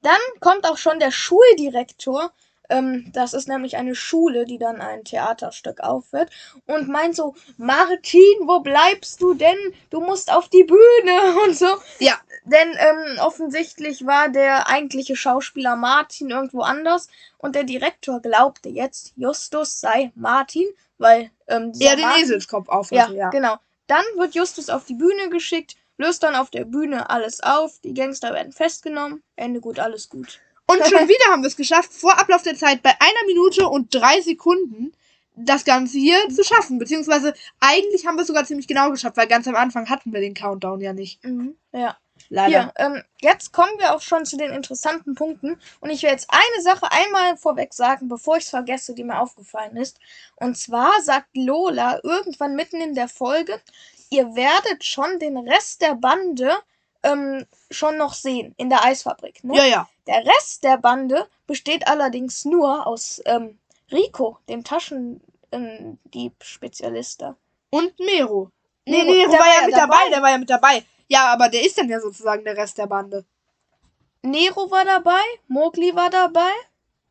Dann 0.03 0.21
kommt 0.41 0.65
auch 0.65 0.79
schon 0.79 1.01
der 1.01 1.11
Schuldirektor. 1.11 2.33
Ähm, 2.71 3.11
das 3.13 3.35
ist 3.35 3.49
nämlich 3.49 3.77
eine 3.77 3.97
Schule, 3.97 4.45
die 4.45 4.59
dann 4.59 4.81
ein 4.81 5.03
Theaterstück 5.03 5.81
aufführt. 5.81 6.31
Und 6.67 6.89
meint 6.89 7.17
so, 7.17 7.35
Martin, 7.57 8.23
wo 8.47 8.61
bleibst 8.61 9.21
du 9.21 9.35
denn? 9.35 9.57
Du 9.91 10.01
musst 10.01 10.31
auf 10.33 10.49
die 10.51 10.63
Bühne 10.65 11.41
und 11.45 11.57
so. 11.57 11.67
Ja. 11.99 12.15
Denn 12.45 12.77
ähm, 12.79 13.19
offensichtlich 13.19 14.07
war 14.07 14.29
der 14.29 14.69
eigentliche 14.69 15.17
Schauspieler 15.17 15.75
Martin 15.75 16.31
irgendwo 16.31 16.61
anders. 16.61 17.09
Und 17.39 17.57
der 17.57 17.65
Direktor 17.65 18.21
glaubte 18.21 18.69
jetzt, 18.69 19.15
Justus 19.17 19.81
sei 19.81 20.13
Martin, 20.15 20.67
weil 20.99 21.31
ähm, 21.49 21.73
Er 21.81 21.97
den 21.97 22.05
Martin- 22.05 22.23
Eselskopf 22.23 22.69
auf. 22.69 22.93
ja, 22.93 23.11
ja. 23.11 23.31
genau. 23.31 23.57
Dann 23.89 24.05
wird 24.17 24.37
Justus 24.37 24.71
auf 24.71 24.85
die 24.85 24.95
Bühne 24.95 25.29
geschickt, 25.31 25.75
löst 25.99 26.23
dann 26.23 26.35
auf 26.35 26.51
der 26.51 26.65
Bühne 26.65 27.11
alles 27.11 27.41
auf, 27.41 27.81
die 27.81 27.93
Gangster 27.93 28.33
werden 28.33 28.53
festgenommen, 28.53 29.23
Ende 29.37 29.61
gut, 29.61 29.79
alles 29.79 30.09
gut. 30.09 30.41
Und 30.67 30.79
schon 30.87 31.09
wieder 31.09 31.33
haben 31.33 31.43
wir 31.43 31.49
es 31.49 31.57
geschafft, 31.57 31.93
vor 31.93 32.19
Ablauf 32.19 32.43
der 32.43 32.57
Zeit 32.57 32.83
bei 32.83 32.91
einer 32.91 33.27
Minute 33.27 33.69
und 33.69 33.95
drei 33.95 34.21
Sekunden 34.21 34.93
das 35.35 35.65
Ganze 35.65 35.99
hier 35.99 36.19
zu 36.31 36.43
schaffen. 36.43 36.79
Beziehungsweise 36.79 37.35
eigentlich 37.61 38.07
haben 38.07 38.17
wir 38.17 38.23
es 38.23 38.29
sogar 38.29 38.45
ziemlich 38.45 38.67
genau 38.67 38.91
geschafft, 38.91 39.17
weil 39.17 39.29
ganz 39.29 39.47
am 39.47 39.55
Anfang 39.55 39.89
hatten 39.89 40.13
wir 40.13 40.21
den 40.21 40.35
Countdown 40.35 40.81
ja 40.81 40.93
nicht. 40.93 41.21
Ja. 41.73 41.97
Leider. 42.31 42.49
Hier, 42.49 42.73
ähm, 42.77 43.03
jetzt 43.21 43.53
kommen 43.53 43.73
wir 43.79 43.95
auch 43.95 44.01
schon 44.01 44.27
zu 44.27 44.37
den 44.37 44.51
interessanten 44.51 45.15
Punkten. 45.15 45.59
Und 45.81 45.91
ich 45.91 46.03
will 46.03 46.11
jetzt 46.11 46.29
eine 46.31 46.63
Sache 46.63 46.91
einmal 46.91 47.37
vorweg 47.37 47.73
sagen, 47.73 48.09
bevor 48.09 48.37
ich 48.37 48.45
es 48.45 48.51
vergesse, 48.51 48.95
die 48.95 49.05
mir 49.05 49.21
aufgefallen 49.21 49.77
ist. 49.77 49.99
Und 50.37 50.59
zwar 50.59 50.91
sagt 51.03 51.29
Lola 51.35 52.01
irgendwann 52.03 52.57
mitten 52.57 52.81
in 52.81 52.95
der 52.95 53.09
Folge, 53.09 53.61
ihr 54.11 54.35
werdet 54.35 54.85
schon 54.85 55.19
den 55.19 55.37
Rest 55.37 55.83
der 55.83 55.95
Bande 55.95 56.51
ähm, 57.03 57.45
schon 57.71 57.97
noch 57.97 58.15
sehen 58.15 58.55
in 58.57 58.71
der 58.71 58.85
Eisfabrik. 58.85 59.43
Ne? 59.45 59.57
Ja, 59.57 59.65
ja. 59.65 59.89
Der 60.07 60.25
Rest 60.27 60.65
der 60.65 60.79
Bande 60.79 61.29
besteht 61.47 61.87
allerdings 61.87 62.45
nur 62.45 62.85
aus 62.87 63.23
ähm, 63.27 63.59
Rico, 63.93 64.39
dem 64.49 64.65
Taschendieb-Spezialist 64.65 67.23
da. 67.23 67.37
Und 67.71 67.99
Mero. 68.01 68.51
Nee, 68.85 69.03
Nero, 69.03 69.13
Nero 69.13 69.31
der 69.31 69.39
war 69.39 69.47
war 69.47 69.55
ja 69.55 69.61
ja 69.61 69.67
mit 69.67 69.77
dabei. 69.77 69.97
dabei. 69.97 70.11
der 70.11 70.23
war 70.23 70.31
ja 70.31 70.39
mit 70.39 70.51
dabei. 70.51 70.85
Ja, 71.09 71.33
aber 71.33 71.49
der 71.49 71.65
ist 71.65 71.79
dann 71.79 71.89
ja 71.89 72.01
sozusagen 72.01 72.45
der 72.45 72.57
Rest 72.57 72.79
der 72.79 72.87
Bande. 72.87 73.25
Nero 74.23 74.71
war 74.71 74.85
dabei, 74.85 75.21
Mowgli 75.47 75.95
war 75.95 76.11
dabei. 76.11 76.51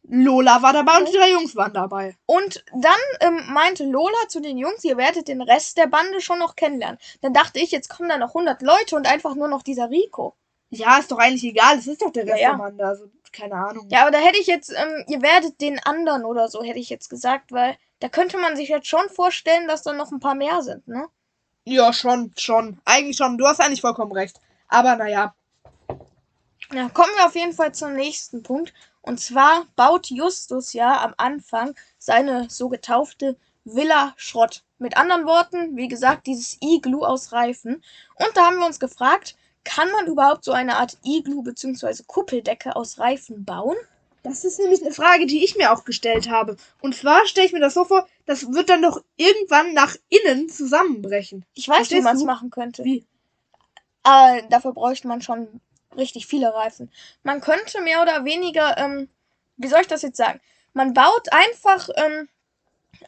Lola 0.10 0.62
war 0.62 0.74
dabei 0.74 0.98
und 1.00 1.08
die 1.10 1.18
drei 1.18 1.32
Jungs 1.32 1.56
waren 1.56 1.74
dabei. 1.74 2.16
Und 2.26 2.64
dann 2.74 2.94
ähm, 3.20 3.42
meinte 3.52 3.84
Lola 3.84 4.28
zu 4.30 4.40
den 4.40 4.58
Jungs, 4.58 4.84
ihr 4.84 4.98
werdet 4.98 5.28
den 5.28 5.42
Rest 5.42 5.78
der 5.78 5.88
Bande 5.88 6.22
schon 6.22 6.40
noch 6.40 6.56
kennenlernen. 6.56 6.98
Dann 7.22 7.34
dachte 7.34 7.60
ich, 7.60 7.72
jetzt 7.72 7.90
kommen 7.90 8.10
da 8.10 8.18
noch 8.18 8.30
100 8.30 8.62
Leute 8.62 8.96
und 8.96 9.06
einfach 9.06 9.36
nur 9.36 9.50
noch 9.50 9.64
dieser 9.64 9.90
Rico. 9.90 10.36
Ja, 10.70 10.98
ist 10.98 11.12
doch 11.12 11.18
eigentlich 11.18 11.44
egal. 11.44 11.78
Es 11.78 11.88
ist 11.88 12.02
doch 12.02 12.12
der 12.12 12.24
Rest 12.24 12.42
Ja, 12.42 12.42
ja. 12.42 12.52
der 12.52 12.58
Bande. 12.58 12.86
Also, 12.86 13.06
keine 13.32 13.56
Ahnung. 13.56 13.88
Ja, 13.90 14.02
aber 14.04 14.12
da 14.12 14.20
hätte 14.20 14.40
ich 14.40 14.48
jetzt, 14.48 14.72
ähm, 14.72 15.06
ihr 15.08 15.22
werdet 15.22 15.60
den 15.62 15.80
anderen 15.80 16.24
oder 16.26 16.48
so, 16.48 16.64
hätte 16.64 16.80
ich 16.80 16.90
jetzt 16.90 17.10
gesagt, 17.10 17.52
weil 17.52 17.78
da 18.00 18.10
könnte 18.10 18.38
man 18.38 18.56
sich 18.56 18.70
jetzt 18.70 18.88
schon 18.88 19.10
vorstellen, 19.10 19.68
dass 19.68 19.84
da 19.84 19.94
noch 19.94 20.12
ein 20.12 20.20
paar 20.20 20.36
mehr 20.36 20.62
sind, 20.62 20.88
ne? 20.88 21.08
Ja, 21.66 21.92
schon, 21.92 22.32
schon. 22.38 22.80
Eigentlich 22.86 23.18
schon. 23.18 23.38
Du 23.38 23.46
hast 23.46 23.60
eigentlich 23.60 23.82
vollkommen 23.82 24.14
recht. 24.14 24.40
Aber 24.70 24.96
naja. 24.96 25.36
Ja, 26.72 26.90
kommen 26.90 27.12
wir 27.16 27.26
auf 27.26 27.36
jeden 27.36 27.54
Fall 27.54 27.74
zum 27.74 27.94
nächsten 27.94 28.44
Punkt. 28.44 28.74
Und 29.08 29.22
zwar 29.22 29.66
baut 29.78 30.08
Justus 30.08 30.74
ja 30.74 31.02
am 31.02 31.14
Anfang 31.16 31.76
seine 31.98 32.50
so 32.50 32.68
getaufte 32.68 33.38
Villa 33.64 34.14
Schrott. 34.18 34.66
Mit 34.80 34.98
anderen 34.98 35.26
Worten, 35.26 35.78
wie 35.78 35.88
gesagt, 35.88 36.28
dieses 36.28 36.58
Iglu 36.60 37.06
aus 37.06 37.32
Reifen. 37.32 37.82
Und 38.16 38.32
da 38.36 38.48
haben 38.48 38.58
wir 38.58 38.66
uns 38.66 38.82
gefragt, 38.82 39.38
kann 39.64 39.90
man 39.92 40.08
überhaupt 40.08 40.44
so 40.44 40.52
eine 40.52 40.76
Art 40.76 40.98
Iglu 41.06 41.42
bzw. 41.42 42.04
Kuppeldecke 42.06 42.76
aus 42.76 43.00
Reifen 43.00 43.46
bauen? 43.46 43.78
Das 44.24 44.44
ist 44.44 44.60
nämlich 44.60 44.82
eine 44.82 44.94
Frage, 44.94 45.26
die 45.26 45.42
ich 45.42 45.56
mir 45.56 45.72
auch 45.72 45.86
gestellt 45.86 46.30
habe. 46.30 46.58
Und 46.82 46.94
zwar 46.94 47.26
stelle 47.28 47.48
ich 47.48 47.54
mir 47.54 47.62
das 47.62 47.76
so 47.76 47.86
vor, 47.86 48.06
das 48.26 48.52
wird 48.52 48.70
dann 48.70 48.82
doch 48.82 49.02
irgendwann 49.16 49.74
nach 49.74 49.96
innen 50.10 50.50
zusammenbrechen. 50.50 51.46
Ich 51.54 51.70
weiß, 51.70 51.76
wie 51.76 51.78
Verstehst 51.78 52.04
man 52.04 52.18
es 52.18 52.24
machen 52.24 52.50
könnte. 52.50 52.84
Wie? 52.84 53.06
Aber 54.04 54.42
dafür 54.50 54.74
bräuchte 54.74 55.08
man 55.08 55.22
schon 55.22 55.62
richtig 55.96 56.28
viele 56.28 56.54
Reifen. 56.54 56.92
Man 57.24 57.42
könnte 57.42 57.82
mehr 57.82 58.02
oder 58.02 58.26
weniger, 58.26 58.78
ähm, 58.78 59.10
wie 59.58 59.68
soll 59.68 59.82
ich 59.82 59.88
das 59.88 60.02
jetzt 60.02 60.18
sagen? 60.18 60.40
Man 60.74 60.94
baut 60.94 61.32
einfach 61.32 61.90
ähm, 61.96 62.30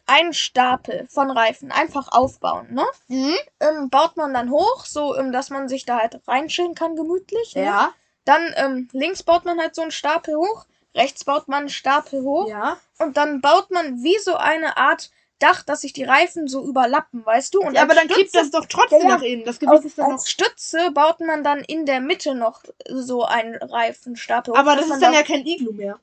einen 0.06 0.34
Stapel 0.34 1.08
von 1.10 1.30
Reifen, 1.32 1.72
einfach 1.72 2.12
aufbauen, 2.12 2.74
ne? 2.74 2.86
Mhm. 3.08 3.36
Ähm, 3.60 3.90
baut 3.90 4.18
man 4.18 4.34
dann 4.34 4.52
hoch, 4.52 4.86
so 4.86 5.16
ähm, 5.16 5.32
dass 5.32 5.50
man 5.50 5.68
sich 5.68 5.86
da 5.86 6.00
halt 6.00 6.20
reinschillen 6.28 6.76
kann, 6.76 6.96
gemütlich. 6.96 7.56
Ne? 7.56 7.66
Ja. 7.66 7.94
Dann 8.26 8.54
ähm, 8.58 8.88
links 8.92 9.24
baut 9.24 9.46
man 9.46 9.60
halt 9.60 9.76
so 9.76 9.82
einen 9.82 9.92
Stapel 9.92 10.36
hoch, 10.36 10.66
rechts 10.96 11.24
baut 11.26 11.48
man 11.48 11.60
einen 11.62 11.70
Stapel 11.70 12.22
hoch 12.24 12.50
Ja. 12.50 12.78
und 13.00 13.18
dann 13.18 13.42
baut 13.42 13.72
man 13.72 14.04
wie 14.04 14.18
so 14.20 14.36
eine 14.36 14.78
Art 14.78 15.12
Dach, 15.40 15.64
dass 15.64 15.82
sich 15.82 15.94
die 15.94 16.04
Reifen 16.04 16.48
so 16.48 16.66
überlappen, 16.68 17.26
weißt 17.26 17.54
du? 17.54 17.62
Und 17.62 17.74
ja 17.76 17.82
aber 17.84 17.96
dann 17.96 18.08
kippt 18.08 18.30
Stütze- 18.30 18.38
das 18.40 18.52
doch 18.52 18.66
trotzdem 18.66 19.02
Ja, 19.02 19.08
ja. 19.10 19.16
nach 19.16 19.22
innen. 19.24 19.46
Das 19.46 19.60
Gewicht 19.60 19.86
ist 19.86 19.98
dann 19.98 20.12
noch. 20.12 20.26
Stütze 20.26 20.92
baut 20.92 21.20
man 21.22 21.44
dann 21.44 21.60
in 21.62 21.86
der 21.86 22.02
Mitte 22.02 22.36
noch 22.36 22.64
so 22.90 23.24
einen 23.24 23.56
Reifenstapel. 23.56 24.54
Aber 24.56 24.76
das 24.76 24.86
ist 24.86 24.92
dann 25.02 25.14
da- 25.14 25.20
ja 25.20 25.24
kein 25.24 25.46
Iglu 25.46 25.72
mehr. 25.74 26.00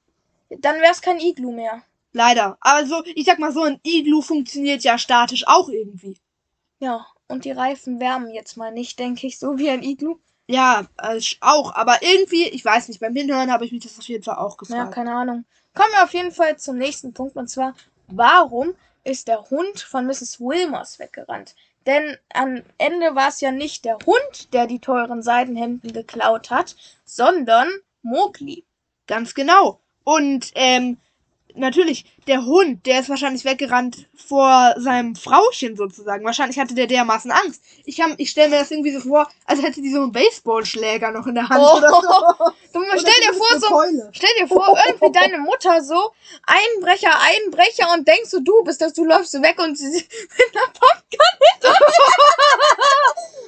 Dann 0.50 0.76
wäre 0.80 0.92
es 0.92 1.02
kein 1.02 1.18
Iglu 1.20 1.52
mehr. 1.52 1.82
Leider. 2.12 2.56
Aber 2.60 2.86
so, 2.86 3.02
ich 3.04 3.26
sag 3.26 3.38
mal 3.38 3.52
so, 3.52 3.62
ein 3.62 3.78
Iglu 3.82 4.22
funktioniert 4.22 4.82
ja 4.84 4.96
statisch 4.96 5.46
auch 5.46 5.68
irgendwie. 5.68 6.16
Ja, 6.78 7.06
und 7.28 7.44
die 7.44 7.50
Reifen 7.52 8.00
wärmen 8.00 8.30
jetzt 8.30 8.56
mal 8.56 8.72
nicht, 8.72 8.98
denke 8.98 9.26
ich, 9.26 9.38
so 9.38 9.58
wie 9.58 9.68
ein 9.68 9.82
Iglu. 9.82 10.18
Ja, 10.48 10.86
äh, 11.02 11.20
auch, 11.40 11.74
aber 11.74 11.98
irgendwie, 12.02 12.48
ich 12.48 12.64
weiß 12.64 12.88
nicht, 12.88 13.00
beim 13.00 13.14
Hinhören 13.16 13.50
habe 13.52 13.64
ich 13.66 13.72
mich 13.72 13.82
das 13.82 13.98
auf 13.98 14.04
jeden 14.06 14.22
Fall 14.22 14.36
auch 14.36 14.52
Ja, 14.52 14.56
gefragt. 14.56 14.94
keine 14.94 15.12
Ahnung. 15.14 15.44
Kommen 15.74 15.90
wir 15.92 16.04
auf 16.04 16.14
jeden 16.14 16.30
Fall 16.32 16.56
zum 16.56 16.78
nächsten 16.78 17.12
Punkt 17.12 17.36
und 17.36 17.48
zwar, 17.48 17.74
warum 18.06 18.74
ist 19.06 19.28
der 19.28 19.48
Hund 19.50 19.80
von 19.80 20.06
Mrs. 20.06 20.40
Wilmers 20.40 20.98
weggerannt? 20.98 21.54
Denn 21.86 22.16
am 22.34 22.62
Ende 22.78 23.14
war 23.14 23.28
es 23.28 23.40
ja 23.40 23.52
nicht 23.52 23.84
der 23.84 23.98
Hund, 24.04 24.52
der 24.52 24.66
die 24.66 24.80
teuren 24.80 25.22
Seidenhemden 25.22 25.92
geklaut 25.92 26.50
hat, 26.50 26.74
sondern 27.04 27.68
Mowgli. 28.02 28.64
Ganz 29.06 29.34
genau. 29.34 29.80
Und 30.02 30.50
ähm, 30.56 30.98
natürlich, 31.54 32.04
der 32.26 32.44
Hund, 32.44 32.86
der 32.86 33.00
ist 33.00 33.08
wahrscheinlich 33.08 33.44
weggerannt 33.44 34.06
vor 34.16 34.74
seinem 34.78 35.14
Frauchen 35.14 35.76
sozusagen. 35.76 36.24
Wahrscheinlich 36.24 36.58
hatte 36.58 36.74
der 36.74 36.88
dermaßen 36.88 37.30
Angst. 37.30 37.62
Ich, 37.84 38.00
ich 38.18 38.30
stelle 38.30 38.50
mir 38.50 38.58
das 38.58 38.70
irgendwie 38.70 38.92
so 38.92 39.00
vor, 39.00 39.28
als 39.44 39.62
hätte 39.62 39.80
die 39.80 39.92
so 39.92 40.02
einen 40.02 40.12
Baseballschläger 40.12 41.12
noch 41.12 41.26
in 41.26 41.36
der 41.36 41.48
Hand 41.48 41.62
Oh. 41.62 41.76
oder 41.78 41.88
so. 41.90 42.52
so, 43.68 43.74
Keule. 43.74 44.10
stell 44.12 44.30
dir 44.38 44.48
vor, 44.48 44.78
irgendwie 44.86 45.12
deine 45.12 45.38
Mutter 45.38 45.82
so, 45.82 46.12
Einbrecher, 46.46 47.12
Einbrecher 47.20 47.92
und 47.92 48.06
denkst 48.06 48.30
du, 48.30 48.40
du 48.40 48.64
bist 48.64 48.80
das, 48.80 48.92
du 48.92 49.04
läufst 49.04 49.32
so 49.32 49.42
weg 49.42 49.58
und 49.58 49.76
sie 49.76 49.86
mit 49.92 50.56
einer 50.56 50.72
dir. 50.72 51.74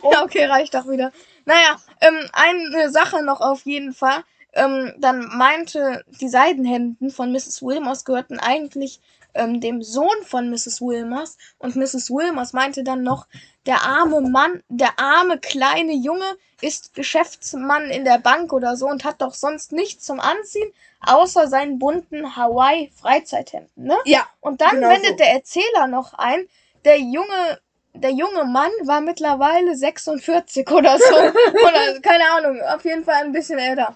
Ja, 0.11 0.23
okay, 0.23 0.45
reicht 0.45 0.75
doch 0.75 0.89
wieder. 0.89 1.13
Naja, 1.45 1.77
ähm, 2.01 2.29
eine 2.33 2.91
Sache 2.91 3.23
noch 3.23 3.41
auf 3.41 3.63
jeden 3.65 3.93
Fall. 3.93 4.23
Ähm, 4.53 4.95
dann 4.99 5.29
meinte, 5.37 6.05
die 6.21 6.29
Seidenhemden 6.29 7.11
von 7.11 7.33
Mrs. 7.33 7.63
Wilmers 7.63 8.05
gehörten 8.05 8.39
eigentlich 8.39 9.01
ähm, 9.35 9.61
dem 9.61 9.83
Sohn 9.83 10.23
von 10.25 10.51
Mrs. 10.51 10.81
Wilmers. 10.81 11.37
Und 11.59 11.77
Mrs. 11.77 12.11
Wilmers 12.11 12.53
meinte 12.53 12.83
dann 12.85 13.03
noch, 13.03 13.27
der 13.67 13.83
arme 13.83 14.21
Mann, 14.23 14.63
der 14.69 14.99
arme 14.99 15.39
kleine 15.39 15.93
Junge 15.95 16.25
ist 16.61 16.95
Geschäftsmann 16.95 17.91
in 17.91 18.05
der 18.05 18.19
Bank 18.19 18.53
oder 18.53 18.77
so 18.77 18.89
und 18.89 19.05
hat 19.05 19.21
doch 19.23 19.35
sonst 19.35 19.73
nichts 19.73 20.05
zum 20.05 20.19
Anziehen, 20.19 20.73
außer 21.07 21.47
seinen 21.47 21.79
bunten 21.79 22.35
Hawaii-Freizeithemden, 22.37 23.85
ne? 23.85 23.97
Ja, 24.05 24.27
Und 24.41 24.61
dann 24.61 24.71
Genau 24.77 24.89
wendet 24.89 25.11
so. 25.11 25.17
der 25.17 25.33
Erzähler 25.33 25.87
noch 25.87 26.15
ein, 26.15 26.49
der 26.85 26.99
junge, 26.99 27.61
der 27.95 28.11
junge 28.11 28.45
Mann 28.45 28.71
war 28.85 29.01
mittlerweile 29.01 29.77
46 29.77 30.69
oder 30.71 30.99
so. 30.99 31.15
oder 31.15 32.01
keine 32.01 32.25
Ahnung, 32.33 32.61
auf 32.63 32.85
jeden 32.85 33.05
Fall 33.05 33.23
ein 33.25 33.33
bisschen 33.33 33.59
älter. 33.59 33.95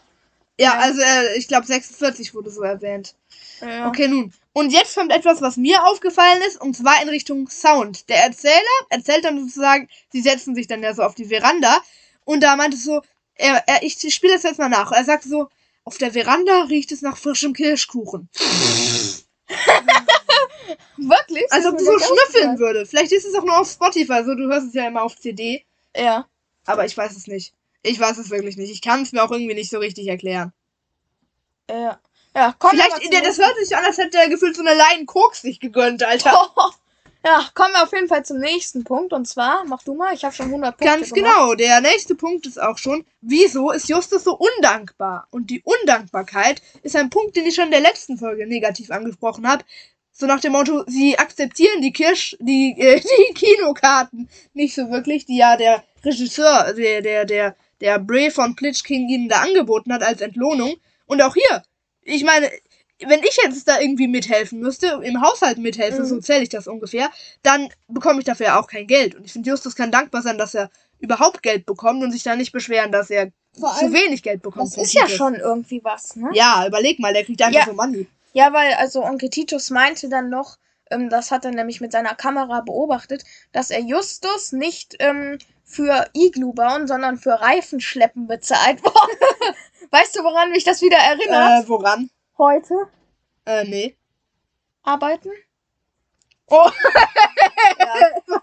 ja, 0.58 0.74
Ja. 0.74 0.78
also 0.78 1.00
äh, 1.00 1.36
ich 1.36 1.48
glaube 1.48 1.66
46 1.66 2.34
wurde 2.34 2.50
so 2.50 2.62
erwähnt. 2.62 3.14
Ja. 3.60 3.88
Okay, 3.88 4.06
nun. 4.08 4.32
Und 4.54 4.70
jetzt 4.70 4.94
kommt 4.94 5.12
etwas, 5.12 5.40
was 5.40 5.56
mir 5.56 5.84
aufgefallen 5.86 6.42
ist, 6.46 6.60
und 6.60 6.76
zwar 6.76 7.00
in 7.02 7.08
Richtung 7.08 7.48
Sound. 7.48 8.08
Der 8.08 8.24
Erzähler 8.24 8.52
erzählt 8.90 9.24
dann 9.24 9.38
sozusagen, 9.40 9.88
sie 10.10 10.20
setzen 10.20 10.54
sich 10.54 10.66
dann 10.66 10.82
ja 10.82 10.94
so 10.94 11.02
auf 11.02 11.14
die 11.14 11.24
Veranda, 11.24 11.82
und 12.24 12.42
da 12.42 12.56
meinte 12.56 12.76
es 12.76 12.84
so, 12.84 13.00
er, 13.34 13.66
er, 13.66 13.82
ich 13.82 13.96
spiele 14.14 14.34
das 14.34 14.42
jetzt 14.42 14.58
mal 14.58 14.68
nach. 14.68 14.92
Er 14.92 15.04
sagt 15.04 15.24
so, 15.24 15.48
auf 15.84 15.98
der 15.98 16.12
Veranda 16.12 16.64
riecht 16.64 16.92
es 16.92 17.02
nach 17.02 17.16
frischem 17.16 17.54
Kirschkuchen. 17.54 18.28
Wirklich? 20.96 21.50
Als 21.50 21.66
ob 21.66 21.76
du 21.78 21.84
so 21.84 21.98
schnüffeln 21.98 22.58
würde. 22.58 22.86
Vielleicht 22.86 23.12
ist 23.12 23.24
es 23.24 23.34
auch 23.34 23.44
nur 23.44 23.58
auf 23.58 23.68
Spotify, 23.68 24.22
so 24.24 24.34
du 24.34 24.48
hörst 24.48 24.68
es 24.68 24.74
ja 24.74 24.86
immer 24.86 25.02
auf 25.02 25.16
CD. 25.18 25.64
Ja. 25.96 26.28
Aber 26.64 26.84
ich 26.84 26.96
weiß 26.96 27.16
es 27.16 27.26
nicht. 27.26 27.52
Ich 27.82 27.98
weiß 27.98 28.18
es 28.18 28.30
wirklich 28.30 28.56
nicht. 28.56 28.70
Ich 28.70 28.80
kann 28.80 29.02
es 29.02 29.10
mir 29.10 29.24
auch 29.24 29.32
irgendwie 29.32 29.54
nicht 29.54 29.70
so 29.70 29.78
richtig 29.78 30.06
erklären. 30.06 30.52
Ja. 31.68 31.98
Ja, 32.34 32.54
mal 32.60 32.70
Vielleicht, 32.70 33.02
zum 33.02 33.10
der, 33.10 33.22
das 33.22 33.38
hört 33.38 33.56
sich 33.56 33.76
an, 33.76 33.84
als 33.84 33.98
hätte 33.98 34.18
er 34.18 34.28
gefühlt 34.28 34.56
so 34.56 34.62
eine 34.62 34.74
Leiden 34.74 35.06
Koks 35.06 35.42
sich 35.42 35.60
gegönnt, 35.60 36.02
Alter. 36.02 36.50
Ja, 37.24 37.48
kommen 37.54 37.72
wir 37.72 37.84
auf 37.84 37.92
jeden 37.92 38.08
Fall 38.08 38.24
zum 38.24 38.38
nächsten 38.38 38.82
Punkt. 38.82 39.12
Und 39.12 39.28
zwar, 39.28 39.64
mach 39.66 39.82
du 39.84 39.94
mal, 39.94 40.12
ich 40.12 40.24
habe 40.24 40.34
schon 40.34 40.46
100 40.46 40.76
Punkte 40.76 40.96
Ganz 40.96 41.12
gemacht. 41.12 41.32
genau. 41.32 41.54
Der 41.54 41.80
nächste 41.80 42.16
Punkt 42.16 42.46
ist 42.46 42.60
auch 42.60 42.78
schon, 42.78 43.04
wieso 43.20 43.70
ist 43.70 43.88
Justus 43.88 44.24
so 44.24 44.36
undankbar? 44.36 45.28
Und 45.30 45.50
die 45.50 45.62
Undankbarkeit 45.62 46.62
ist 46.82 46.96
ein 46.96 47.10
Punkt, 47.10 47.36
den 47.36 47.46
ich 47.46 47.54
schon 47.54 47.66
in 47.66 47.70
der 47.70 47.80
letzten 47.80 48.18
Folge 48.18 48.46
negativ 48.46 48.90
angesprochen 48.90 49.48
habe. 49.48 49.64
So 50.10 50.26
nach 50.26 50.40
dem 50.40 50.52
Motto, 50.52 50.82
sie 50.88 51.16
akzeptieren 51.16 51.80
die 51.80 51.92
Kirsch, 51.92 52.36
die, 52.40 52.74
äh, 52.76 53.00
die 53.28 53.34
Kinokarten 53.34 54.28
nicht 54.52 54.74
so 54.74 54.90
wirklich, 54.90 55.24
die 55.24 55.36
ja 55.36 55.56
der 55.56 55.84
Regisseur, 56.04 56.72
der, 56.72 57.02
der, 57.02 57.24
der, 57.24 57.56
der 57.80 58.00
Bray 58.00 58.32
von 58.32 58.56
Plitch 58.56 58.82
King 58.82 59.08
ihnen 59.08 59.28
da 59.28 59.42
angeboten 59.42 59.92
hat 59.92 60.02
als 60.02 60.20
Entlohnung. 60.20 60.74
Und 61.06 61.22
auch 61.22 61.34
hier, 61.34 61.62
ich 62.04 62.24
meine, 62.24 62.50
wenn 63.04 63.20
ich 63.22 63.36
jetzt 63.44 63.66
da 63.66 63.80
irgendwie 63.80 64.06
mithelfen 64.08 64.60
müsste, 64.60 65.00
im 65.02 65.20
Haushalt 65.20 65.58
mithelfen, 65.58 66.02
Mhm. 66.04 66.08
so 66.08 66.20
zähle 66.20 66.42
ich 66.42 66.48
das 66.50 66.66
ungefähr, 66.68 67.10
dann 67.42 67.68
bekomme 67.88 68.20
ich 68.20 68.24
dafür 68.24 68.46
ja 68.46 68.60
auch 68.60 68.66
kein 68.68 68.86
Geld. 68.86 69.14
Und 69.16 69.24
ich 69.24 69.32
finde, 69.32 69.50
Justus 69.50 69.74
kann 69.74 69.90
dankbar 69.90 70.22
sein, 70.22 70.38
dass 70.38 70.54
er 70.54 70.70
überhaupt 71.00 71.42
Geld 71.42 71.66
bekommt 71.66 72.02
und 72.04 72.12
sich 72.12 72.22
da 72.22 72.36
nicht 72.36 72.52
beschweren, 72.52 72.92
dass 72.92 73.10
er 73.10 73.32
Vor 73.58 73.74
zu 73.74 73.92
wenig 73.92 74.22
Geld 74.22 74.40
bekommt. 74.42 74.76
das 74.76 74.76
ist 74.82 74.94
ja 74.94 75.02
Titus. 75.02 75.16
schon 75.16 75.34
irgendwie 75.34 75.82
was, 75.82 76.14
ne? 76.14 76.30
Ja, 76.32 76.64
überleg 76.66 77.00
mal, 77.00 77.12
der 77.12 77.24
kriegt 77.24 77.42
einfach 77.42 77.58
Ja. 77.60 77.66
so 77.66 77.72
Money. 77.72 78.06
Ja, 78.34 78.52
weil 78.52 78.72
also 78.74 79.02
Onkel 79.04 79.30
Titus 79.30 79.70
meinte 79.70 80.08
dann 80.08 80.30
noch, 80.30 80.58
ähm, 80.90 81.10
das 81.10 81.32
hat 81.32 81.44
er 81.44 81.50
nämlich 81.50 81.80
mit 81.80 81.90
seiner 81.90 82.14
Kamera 82.14 82.60
beobachtet, 82.60 83.24
dass 83.50 83.70
er 83.70 83.80
Justus 83.80 84.52
nicht 84.52 84.94
ähm, 85.00 85.38
für 85.64 86.06
Iglu 86.14 86.52
bauen, 86.52 86.86
sondern 86.86 87.18
für 87.18 87.32
Reifenschleppen 87.40 88.28
bezahlt. 88.28 88.80
Boah. 88.82 88.92
weißt 89.92 90.16
du, 90.16 90.24
woran 90.24 90.50
mich 90.50 90.64
das 90.64 90.82
wieder 90.82 90.98
erinnert? 90.98 91.64
Äh, 91.64 91.68
woran? 91.68 92.10
Heute 92.38 92.74
Äh, 93.46 93.64
nee. 93.64 93.96
arbeiten? 94.82 95.30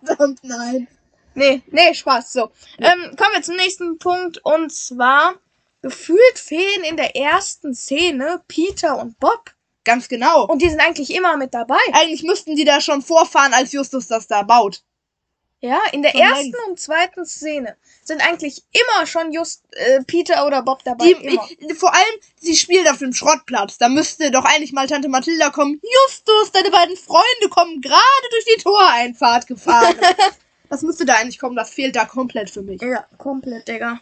Verdammt, 0.05 0.39
nein. 0.43 0.87
Nee, 1.35 1.61
nee, 1.67 1.93
Spaß. 1.93 2.33
So. 2.33 2.51
Ähm, 2.79 3.15
kommen 3.15 3.33
wir 3.33 3.41
zum 3.43 3.55
nächsten 3.55 3.97
Punkt 3.99 4.39
und 4.43 4.71
zwar 4.73 5.35
gefühlt 5.81 6.37
fehlen 6.39 6.83
in 6.83 6.97
der 6.97 7.15
ersten 7.15 7.73
Szene 7.73 8.41
Peter 8.47 8.97
und 8.97 9.19
Bob 9.19 9.53
Ganz 9.85 10.09
genau. 10.09 10.45
und 10.45 10.61
die 10.61 10.69
sind 10.69 10.81
eigentlich 10.81 11.13
immer 11.13 11.37
mit 11.37 11.53
dabei. 11.53 11.77
Eigentlich 11.93 12.23
müssten 12.23 12.55
die 12.55 12.65
da 12.65 12.81
schon 12.81 13.01
vorfahren, 13.01 13.53
als 13.53 13.71
Justus 13.71 14.07
das 14.07 14.27
da 14.27 14.41
baut. 14.43 14.83
Ja, 15.61 15.81
in 15.91 16.01
der 16.01 16.11
Schon 16.11 16.21
ersten 16.21 16.43
längst. 16.43 16.67
und 16.67 16.79
zweiten 16.79 17.25
Szene 17.25 17.75
sind 18.03 18.21
eigentlich 18.21 18.63
immer 18.71 19.05
schon 19.05 19.33
just 19.33 19.63
äh, 19.71 20.01
Peter 20.05 20.47
oder 20.47 20.61
Bob 20.61 20.83
dabei. 20.85 21.13
Die, 21.13 21.39
ich, 21.59 21.77
vor 21.77 21.93
allem, 21.93 22.15
sie 22.37 22.55
spielt 22.55 22.89
auf 22.89 22.99
dem 22.99 23.13
Schrottplatz. 23.13 23.77
Da 23.77 23.89
müsste 23.89 24.31
doch 24.31 24.45
eigentlich 24.45 24.71
mal 24.71 24.87
Tante 24.87 25.09
Mathilda 25.09 25.49
kommen. 25.49 25.81
Justus, 25.83 26.53
deine 26.53 26.71
beiden 26.71 26.95
Freunde 26.95 27.49
kommen 27.49 27.81
gerade 27.81 28.29
durch 28.31 28.45
die 28.45 28.61
Toreinfahrt 28.61 29.47
gefahren. 29.47 29.95
das 30.69 30.81
müsste 30.81 31.05
da 31.05 31.15
eigentlich 31.15 31.39
kommen. 31.39 31.57
Das 31.57 31.71
fehlt 31.71 31.95
da 31.95 32.05
komplett 32.05 32.49
für 32.49 32.61
mich. 32.61 32.81
Ja, 32.81 33.05
komplett, 33.17 33.67
Digga. 33.67 33.99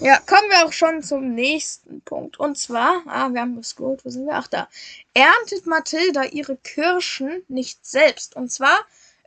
Ja, 0.00 0.18
kommen 0.18 0.50
wir 0.50 0.66
auch 0.66 0.72
schon 0.72 1.02
zum 1.02 1.34
nächsten 1.34 2.02
Punkt. 2.02 2.38
Und 2.38 2.58
zwar, 2.58 3.02
ah, 3.06 3.30
wir 3.30 3.40
haben 3.40 3.56
gescrollt, 3.56 4.04
wo 4.04 4.10
sind 4.10 4.26
wir? 4.26 4.34
Ach, 4.34 4.48
da. 4.48 4.68
Erntet 5.14 5.66
Mathilda 5.66 6.24
ihre 6.24 6.56
Kirschen 6.56 7.44
nicht 7.48 7.86
selbst. 7.86 8.36
Und 8.36 8.50
zwar 8.50 8.76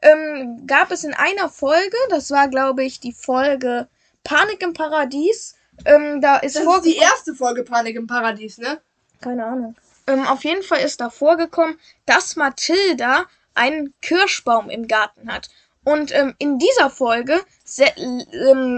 ähm, 0.01 0.65
gab 0.67 0.91
es 0.91 1.03
in 1.03 1.13
einer 1.13 1.49
Folge, 1.49 1.97
das 2.09 2.31
war, 2.31 2.47
glaube 2.47 2.83
ich, 2.83 2.99
die 2.99 3.13
Folge 3.13 3.87
Panik 4.23 4.61
im 4.61 4.73
Paradies. 4.73 5.55
Ähm, 5.85 6.21
da 6.21 6.37
ist 6.37 6.55
Das 6.55 6.63
ist 6.63 6.85
die 6.85 6.97
erste 6.97 7.35
Folge 7.35 7.63
Panik 7.63 7.95
im 7.95 8.07
Paradies, 8.07 8.57
ne? 8.57 8.81
Keine 9.21 9.45
Ahnung. 9.45 9.75
Ähm, 10.07 10.25
auf 10.25 10.43
jeden 10.43 10.63
Fall 10.63 10.79
ist 10.79 11.01
da 11.01 11.09
vorgekommen, 11.09 11.79
dass 12.05 12.35
Mathilda 12.35 13.25
einen 13.53 13.93
Kirschbaum 14.01 14.69
im 14.69 14.87
Garten 14.87 15.31
hat. 15.31 15.49
Und 15.83 16.13
ähm, 16.13 16.35
in 16.37 16.59
dieser 16.59 16.89
Folge, 16.89 17.39
ähm, 17.77 18.77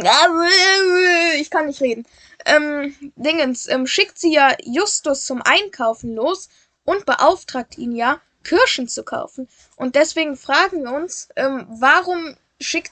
ich 1.39 1.49
kann 1.49 1.65
nicht 1.65 1.81
reden, 1.81 2.05
ähm, 2.45 2.95
Dingens, 3.15 3.67
ähm, 3.67 3.87
schickt 3.87 4.19
sie 4.19 4.33
ja 4.33 4.55
Justus 4.63 5.25
zum 5.25 5.41
Einkaufen 5.41 6.13
los 6.13 6.49
und 6.85 7.05
beauftragt 7.05 7.77
ihn 7.77 7.93
ja, 7.93 8.21
Kirschen 8.49 8.87
zu 8.87 9.03
kaufen. 9.03 9.47
Und 9.75 9.95
deswegen 9.95 10.35
fragen 10.35 10.83
wir 10.83 10.91
uns, 10.91 11.29
ähm, 11.35 11.67
warum 11.69 12.35
schickt 12.59 12.91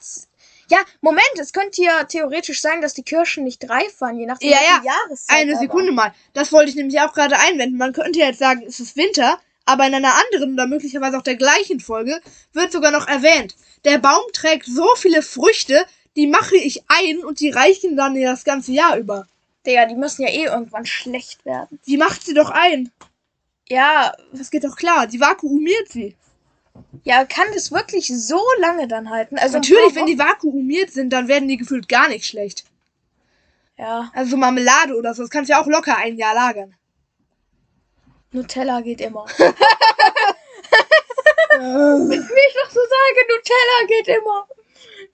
ja, 0.70 0.80
Moment, 1.00 1.24
es 1.39 1.54
könnte 1.54 1.82
ja 1.82 2.04
theoretisch 2.04 2.60
sein, 2.62 2.82
dass 2.82 2.93
die 2.93 3.04
Kirschen 3.04 3.46
nicht 3.46 3.70
reif 3.70 4.02
waren, 4.02 4.20
je 4.20 4.26
nachdem, 4.26 4.50
Ja, 4.50 4.58
ja. 4.62 4.82
Jahreszeit 4.84 5.38
Eine 5.38 5.58
Sekunde 5.58 5.93
mal. 5.93 6.13
Das 6.34 6.52
wollte 6.52 6.70
ich 6.70 6.76
nämlich 6.76 7.00
auch 7.00 7.13
gerade 7.13 7.39
einwenden. 7.39 7.78
Man 7.78 7.93
könnte 7.93 8.20
jetzt 8.20 8.39
sagen, 8.39 8.63
es 8.67 8.82
ist 8.82 8.98
Winter, 8.98 9.39
aber 9.63 9.88
in 9.88 9.96
einer 9.96 10.13
anderen 10.26 10.54
oder 10.54 10.67
möglicherweise 10.67 11.17
auch 11.17 11.22
der 11.24 11.38
gleichen 11.38 11.80
Folge 11.80 12.20
wird 12.52 12.74
sogar 12.74 12.91
noch 12.91 13.08
erwähnt. 13.08 13.56
Der 13.86 13.98
Baum 13.98 14.24
trägt 14.34 14.65
so 14.65 14.88
viele 14.98 15.22
Früchte, 15.22 15.86
die 16.17 16.28
mache 16.28 16.58
ich 16.58 16.84
ein 16.89 17.20
und 17.20 17.39
die 17.39 17.50
reichen 17.50 17.96
dann 17.96 18.17
ja 18.17 18.32
das 18.32 18.43
ganze 18.43 18.74
Jahr 18.74 18.98
über. 18.98 19.26
Digga, 19.65 19.86
die 19.86 19.96
müssen 19.96 20.24
ja 20.24 20.30
eh 20.30 20.46
irgendwann 20.46 20.86
schlecht 20.86 21.46
werden. 21.46 21.80
Die 21.88 21.98
macht 21.98 22.26
sie 22.26 22.34
doch 22.34 22.50
ein. 22.50 22.91
Ja, 23.69 24.13
Das 24.32 24.49
geht 24.51 24.63
doch 24.63 24.75
klar. 24.75 25.08
Die 25.08 25.19
vakuumiert 25.19 25.89
sie. 25.89 26.15
ja, 27.03 27.25
kann 27.25 27.47
das 27.53 27.71
wirklich 27.71 28.08
so 28.08 28.41
lange 28.60 28.88
dann 28.88 29.10
halten? 29.10 29.38
Also 29.38 29.58
Natürlich, 29.58 29.95
wenn 29.95 30.06
die 30.06 30.19
vakuumiert 30.19 30.91
sind, 30.91 31.12
dann 31.12 31.27
werden 31.27 31.47
die 31.47 31.58
gefühlt 31.58 31.89
gar 31.89 32.08
nicht 32.10 32.25
schlecht. 32.25 32.63
Ja, 33.77 34.12
Also 34.13 34.32
so 34.32 34.38
Marmelade 34.38 34.95
oder 34.95 35.13
so, 35.13 35.21
das 35.23 35.30
kannst 35.30 35.49
du 35.49 35.53
ja 35.53 35.62
auch 35.62 35.67
locker 35.67 35.97
ein 35.97 36.17
Jahr 36.17 36.34
lagern. 36.34 36.75
Nutella 38.32 38.82
geht 38.82 39.01
immer. 39.01 39.25
Wie 41.60 42.13
ich 42.15 42.56
noch 42.63 42.69
so 42.71 42.80
sage, 42.80 43.25
Nutella 43.30 43.88
geht 43.88 44.08
immer. 44.08 44.47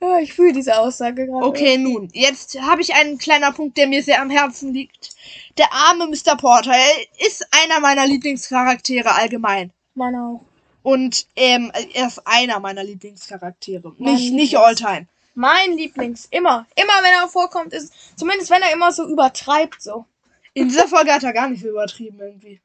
Ja, 0.02 0.20
ich 0.20 0.34
fühle 0.34 0.54
diese 0.54 0.78
Aussage 0.78 1.26
gerade. 1.28 1.46
Okay, 1.46 1.78
nun, 1.78 2.10
jetzt 2.14 2.60
habe 2.62 2.82
ich 2.82 2.94
einen 2.94 3.18
kleinen 3.18 3.54
Punkt, 3.54 3.78
der 3.78 3.88
mir 3.88 4.04
sehr 4.04 4.22
am 4.22 4.30
Herzen 4.30 4.74
liegt. 4.74 5.13
Der 5.58 5.72
arme 5.72 6.08
Mr. 6.08 6.36
Porter, 6.36 6.72
er 6.72 7.28
ist 7.28 7.46
einer 7.52 7.80
meiner 7.80 8.08
Lieblingscharaktere 8.08 9.14
allgemein. 9.14 9.72
Meiner 9.94 10.24
auch. 10.24 10.42
Und 10.82 11.28
ähm, 11.36 11.72
er 11.94 12.08
ist 12.08 12.26
einer 12.26 12.60
meiner 12.60 12.84
Lieblingscharaktere. 12.84 13.94
Mein 13.98 14.16
Nicht, 14.16 14.34
nicht 14.34 14.58
Alltime. 14.58 15.08
Mein 15.36 15.78
Lieblings. 15.78 16.28
Immer. 16.30 16.68
Immer, 16.76 16.94
wenn 17.02 17.14
er 17.14 17.28
vorkommt, 17.28 17.74
ist. 17.74 17.94
Zumindest 18.16 18.52
wenn 18.52 18.62
er 18.62 18.74
immer 18.74 18.92
so 18.92 19.08
übertreibt, 19.08 19.82
so. 19.82 20.06
In 20.54 20.68
dieser 20.68 20.88
Folge 20.88 21.12
hat 21.12 21.24
er 21.24 21.34
gar 21.34 21.50
nicht 21.50 21.64
so 21.64 21.70
übertrieben 21.70 22.20
irgendwie. 22.20 22.62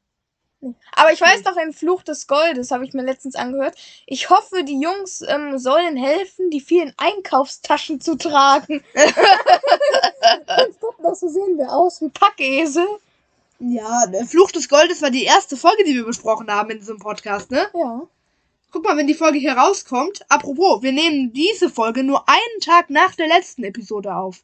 Aber 0.93 1.13
ich 1.13 1.21
weiß 1.21 1.43
doch, 1.43 1.55
in 1.55 1.71
Fluch 1.71 2.03
des 2.03 2.27
Goldes 2.27 2.71
habe 2.71 2.83
ich 2.85 2.93
mir 2.93 3.03
letztens 3.03 3.35
angehört. 3.35 3.75
Ich 4.05 4.29
hoffe, 4.29 4.63
die 4.63 4.79
Jungs 4.79 5.21
ähm, 5.21 5.57
sollen 5.57 5.95
helfen, 5.95 6.49
die 6.49 6.59
vielen 6.59 6.93
Einkaufstaschen 6.97 8.01
zu 8.01 8.17
tragen. 8.17 8.83
Doch, 11.01 11.15
so 11.15 11.29
sehen 11.29 11.57
wir 11.57 11.71
aus 11.71 12.01
wie 12.01 12.09
Packesel. 12.09 12.85
Ja, 13.59 14.05
der 14.07 14.25
Fluch 14.25 14.51
des 14.51 14.67
Goldes 14.67 15.01
war 15.01 15.11
die 15.11 15.23
erste 15.23 15.55
Folge, 15.55 15.83
die 15.85 15.95
wir 15.95 16.05
besprochen 16.05 16.51
haben 16.51 16.71
in 16.71 16.79
diesem 16.79 16.99
Podcast, 16.99 17.51
ne? 17.51 17.69
Ja. 17.73 18.01
Guck 18.71 18.83
mal, 18.83 18.97
wenn 18.97 19.07
die 19.07 19.15
Folge 19.15 19.39
hier 19.39 19.53
rauskommt. 19.53 20.25
Apropos, 20.29 20.83
wir 20.83 20.91
nehmen 20.91 21.33
diese 21.33 21.69
Folge 21.69 22.03
nur 22.03 22.27
einen 22.27 22.61
Tag 22.61 22.89
nach 22.89 23.15
der 23.15 23.27
letzten 23.27 23.63
Episode 23.63 24.13
auf. 24.15 24.43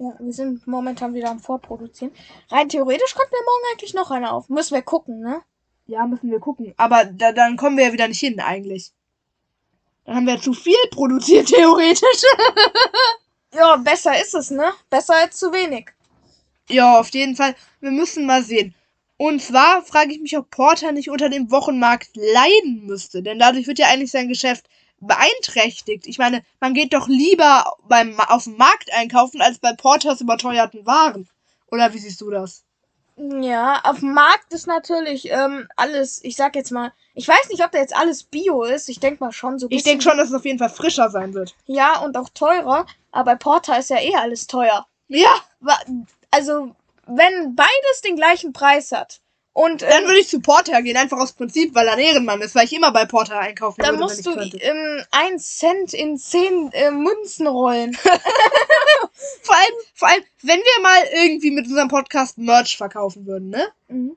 Ja, 0.00 0.14
wir 0.18 0.32
sind 0.32 0.66
momentan 0.66 1.12
wieder 1.12 1.30
am 1.30 1.40
Vorproduzieren. 1.40 2.14
Rein 2.48 2.70
theoretisch 2.70 3.14
könnten 3.14 3.32
wir 3.32 3.44
morgen 3.44 3.64
eigentlich 3.72 3.92
noch 3.92 4.10
eine 4.10 4.32
auf. 4.32 4.48
Müssen 4.48 4.74
wir 4.74 4.80
gucken, 4.82 5.20
ne? 5.20 5.42
Ja, 5.86 6.06
müssen 6.06 6.30
wir 6.30 6.40
gucken. 6.40 6.72
Aber 6.78 7.04
da, 7.04 7.32
dann 7.32 7.58
kommen 7.58 7.76
wir 7.76 7.84
ja 7.88 7.92
wieder 7.92 8.08
nicht 8.08 8.20
hin, 8.20 8.40
eigentlich. 8.40 8.92
Dann 10.06 10.16
haben 10.16 10.26
wir 10.26 10.40
zu 10.40 10.54
viel 10.54 10.74
produziert, 10.90 11.48
theoretisch. 11.54 12.22
Ja, 13.52 13.76
besser 13.76 14.18
ist 14.20 14.32
es, 14.34 14.50
ne? 14.52 14.72
Besser 14.90 15.16
als 15.16 15.36
zu 15.36 15.52
wenig. 15.52 15.90
ja, 16.68 17.00
auf 17.00 17.08
jeden 17.10 17.34
Fall. 17.34 17.56
Wir 17.80 17.90
müssen 17.90 18.24
mal 18.24 18.44
sehen. 18.44 18.74
Und 19.16 19.42
zwar 19.42 19.82
frage 19.82 20.12
ich 20.12 20.20
mich, 20.20 20.38
ob 20.38 20.50
Porter 20.50 20.92
nicht 20.92 21.10
unter 21.10 21.28
dem 21.28 21.50
Wochenmarkt 21.50 22.10
leiden 22.14 22.86
müsste. 22.86 23.22
Denn 23.24 23.40
dadurch 23.40 23.66
wird 23.66 23.80
ja 23.80 23.88
eigentlich 23.88 24.12
sein 24.12 24.28
Geschäft 24.28 24.66
beeinträchtigt. 25.00 26.06
Ich 26.06 26.18
meine, 26.18 26.42
man 26.60 26.74
geht 26.74 26.92
doch 26.92 27.08
lieber 27.08 27.76
beim, 27.88 28.18
auf 28.20 28.44
dem 28.44 28.56
Markt 28.56 28.92
einkaufen, 28.92 29.40
als 29.40 29.58
bei 29.58 29.72
Porters 29.72 30.20
überteuerten 30.20 30.86
Waren. 30.86 31.28
Oder 31.70 31.92
wie 31.92 31.98
siehst 31.98 32.20
du 32.20 32.30
das? 32.30 32.64
Ja, 33.16 33.80
auf 33.84 34.00
dem 34.00 34.14
Markt 34.14 34.52
ist 34.52 34.66
natürlich 34.66 35.30
ähm, 35.30 35.68
alles, 35.76 36.24
ich 36.24 36.36
sag 36.36 36.54
jetzt 36.54 36.70
mal, 36.70 36.92
ich 37.14 37.28
weiß 37.28 37.50
nicht, 37.50 37.62
ob 37.62 37.70
da 37.70 37.78
jetzt 37.78 37.94
alles 37.94 38.22
Bio 38.22 38.62
ist. 38.62 38.88
Ich 38.88 39.00
denk 39.00 39.20
mal 39.20 39.32
schon 39.32 39.58
so 39.58 39.66
Ich 39.70 39.82
denke 39.82 40.02
schon, 40.02 40.16
dass 40.16 40.28
es 40.28 40.34
auf 40.34 40.44
jeden 40.44 40.58
Fall 40.58 40.70
frischer 40.70 41.10
sein 41.10 41.34
wird. 41.34 41.54
Ja, 41.66 41.98
und 42.00 42.16
auch 42.16 42.30
teurer. 42.30 42.86
Aber 43.12 43.32
bei 43.32 43.36
Porter 43.36 43.78
ist 43.78 43.90
ja 43.90 44.00
eh 44.00 44.14
alles 44.14 44.46
teuer. 44.46 44.86
Ja, 45.08 45.34
Also, 46.30 46.74
wenn 47.06 47.56
beides 47.56 48.00
den 48.04 48.16
gleichen 48.16 48.52
Preis 48.52 48.92
hat 48.92 49.20
und 49.52 49.82
dann 49.82 50.02
ähm, 50.02 50.04
würde 50.04 50.20
ich 50.20 50.28
zu 50.28 50.40
Porter 50.40 50.80
gehen, 50.82 50.96
einfach 50.96 51.18
aus 51.18 51.32
Prinzip, 51.32 51.74
weil 51.74 51.86
er 51.86 51.94
ein 51.94 51.98
Ehrenmann 51.98 52.40
ist, 52.40 52.54
weil 52.54 52.66
ich 52.66 52.72
immer 52.72 52.92
bei 52.92 53.04
Porter 53.04 53.38
einkaufen 53.38 53.82
dann 53.82 53.94
würde, 53.94 54.04
musst 54.04 54.24
du 54.24 54.36
wenn 54.36 54.42
ich 54.44 54.52
könnte. 54.52 54.66
ähm, 54.66 55.04
ein 55.10 55.38
Cent 55.38 55.92
in 55.92 56.16
zehn 56.18 56.70
äh, 56.72 56.90
Münzen 56.90 57.46
rollen. 57.46 57.96
Vor 59.42 59.56
allem, 59.56 59.74
vor 59.94 60.08
allem, 60.08 60.24
wenn 60.42 60.60
wir 60.60 60.82
mal 60.82 60.98
irgendwie 61.12 61.50
mit 61.50 61.66
unserem 61.66 61.88
Podcast 61.88 62.38
Merch 62.38 62.76
verkaufen 62.76 63.26
würden, 63.26 63.50
ne? 63.50 63.68
Mhm. 63.88 64.16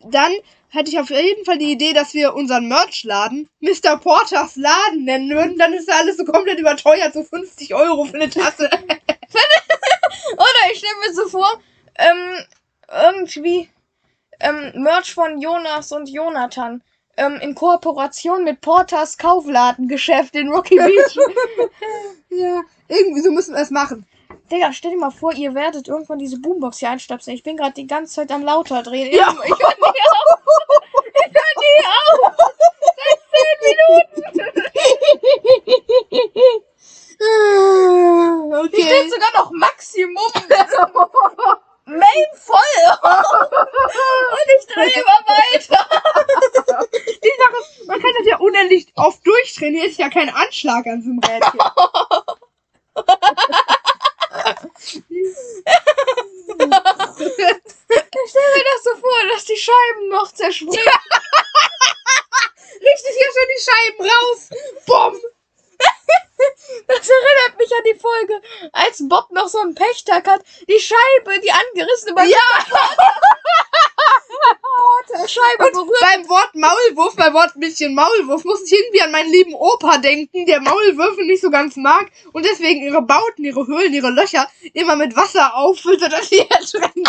Dann 0.00 0.32
hätte 0.70 0.90
ich 0.90 0.98
auf 0.98 1.10
jeden 1.10 1.44
Fall 1.44 1.58
die 1.58 1.70
Idee, 1.70 1.92
dass 1.92 2.14
wir 2.14 2.34
unseren 2.34 2.66
Merchladen 2.66 3.48
Mr. 3.60 3.96
Porters 3.98 4.56
Laden 4.56 5.04
nennen 5.04 5.30
würden. 5.30 5.58
Dann 5.58 5.72
ist 5.72 5.88
da 5.88 5.98
alles 5.98 6.16
so 6.16 6.24
komplett 6.24 6.58
überteuert, 6.58 7.12
so 7.14 7.22
50 7.22 7.72
Euro 7.74 8.04
für 8.04 8.14
eine 8.14 8.28
Tasse. 8.28 8.68
Oder 10.32 10.72
ich 10.72 10.78
stelle 10.78 10.94
mir 11.06 11.14
so 11.14 11.28
vor, 11.28 11.60
ähm, 11.96 12.44
irgendwie 12.88 13.68
ähm, 14.42 14.72
Merch 14.82 15.14
von 15.14 15.40
Jonas 15.40 15.92
und 15.92 16.08
Jonathan. 16.08 16.82
Ähm, 17.16 17.38
in 17.42 17.54
Kooperation 17.54 18.42
mit 18.44 18.62
Porters 18.62 19.18
Kaufladengeschäft 19.18 20.34
in 20.34 20.48
Rocky 20.48 20.76
Beach. 20.76 21.18
ja, 22.30 22.62
irgendwie 22.88 23.20
so 23.20 23.30
müssen 23.30 23.54
wir 23.54 23.60
es 23.60 23.70
machen. 23.70 24.06
Digga, 24.50 24.72
stell 24.72 24.92
dir 24.92 24.98
mal 24.98 25.10
vor, 25.10 25.34
ihr 25.34 25.54
werdet 25.54 25.88
irgendwann 25.88 26.18
diese 26.18 26.38
Boombox 26.40 26.78
hier 26.78 26.88
einstöpseln. 26.90 27.36
Ich 27.36 27.42
bin 27.42 27.56
gerade 27.58 27.74
die 27.74 27.86
ganze 27.86 28.14
Zeit 28.14 28.30
am 28.32 28.42
lauter 28.42 28.82
drehen. 28.82 29.12
Ja. 29.14 29.34
Ich 29.44 29.50
höre 29.50 29.74
nie 29.76 30.00
auf. 30.10 30.40
Ich 31.14 31.32
höre 31.34 31.54
nie 31.60 31.84
auf. 31.98 32.34
Seit 33.04 33.20
10 33.32 33.66
Minuten. 33.68 34.62
Hier 37.18 38.58
Okay. 38.58 38.82
steht 38.82 39.10
sogar 39.10 39.32
noch 39.36 39.50
Maximum. 39.52 40.32
Main 41.84 42.26
voll. 42.36 42.58
Und 44.32 44.48
ich 44.58 44.66
drehe 44.72 44.92
immer 44.92 45.20
weiter. 45.26 45.86
Die 47.22 47.32
Sache 47.38 47.56
ist, 47.60 47.86
man 47.86 48.00
kann 48.00 48.12
das 48.18 48.26
ja 48.26 48.36
unendlich 48.38 48.86
oft 48.96 49.26
durchdrehen. 49.26 49.74
Hier 49.74 49.86
ist 49.86 49.98
ja 49.98 50.08
Anschlag 50.72 50.86
an 50.86 51.00
diesem 51.00 51.18
Rädchen. 51.18 51.60
Ich 58.24 58.30
stell 58.30 58.52
mir 58.54 58.64
das 58.64 58.84
so 58.84 58.96
vor, 59.00 59.28
dass 59.32 59.44
die 59.44 59.56
Scheiben 59.56 60.08
noch 60.08 60.32
zerspringen. 60.32 60.76
Richtig 62.80 63.16
hier 63.16 63.32
schon 63.32 63.48
die 63.54 63.62
Scheiben 63.62 64.10
raus. 64.10 64.48
Bumm. 64.86 65.20
Das 66.86 67.08
erinnert 67.08 67.58
mich 67.58 67.72
an 67.72 67.84
die 67.84 67.98
Folge, 67.98 68.40
als 68.72 68.98
Bob 69.08 69.30
noch 69.30 69.48
so 69.48 69.58
einen 69.60 69.74
Pechtag 69.74 70.26
hat. 70.26 70.42
Die 70.68 70.80
Scheibe, 70.80 71.40
die 71.40 71.50
angerissene 71.52 72.14
bei 72.14 72.24
Ja. 72.24 72.38
der 75.10 75.28
Scheibe 75.28 75.70
berührt. 75.72 76.00
Beim 76.00 76.28
Wort 76.28 76.54
Maulwurf, 76.54 77.16
beim 77.16 77.34
Wort 77.34 77.52
bisschen 77.82 77.94
Maulwurf, 77.94 78.44
muss 78.44 78.62
ich 78.64 78.72
irgendwie 78.72 79.02
an 79.02 79.10
meinen 79.10 79.30
lieben 79.30 79.54
Opa 79.54 79.98
denken, 79.98 80.46
der 80.46 80.60
Maulwürfe 80.60 81.24
nicht 81.24 81.42
so 81.42 81.50
ganz 81.50 81.76
mag 81.76 82.10
und 82.32 82.44
deswegen 82.44 82.82
ihre 82.82 83.02
Bauten, 83.02 83.44
ihre 83.44 83.66
Höhlen, 83.66 83.92
ihre 83.92 84.10
Löcher 84.10 84.48
immer 84.72 84.96
mit 84.96 85.16
Wasser 85.16 85.54
auffüllt, 85.56 86.00
sodass 86.00 86.28
sie 86.28 86.40
ertränken. 86.48 87.04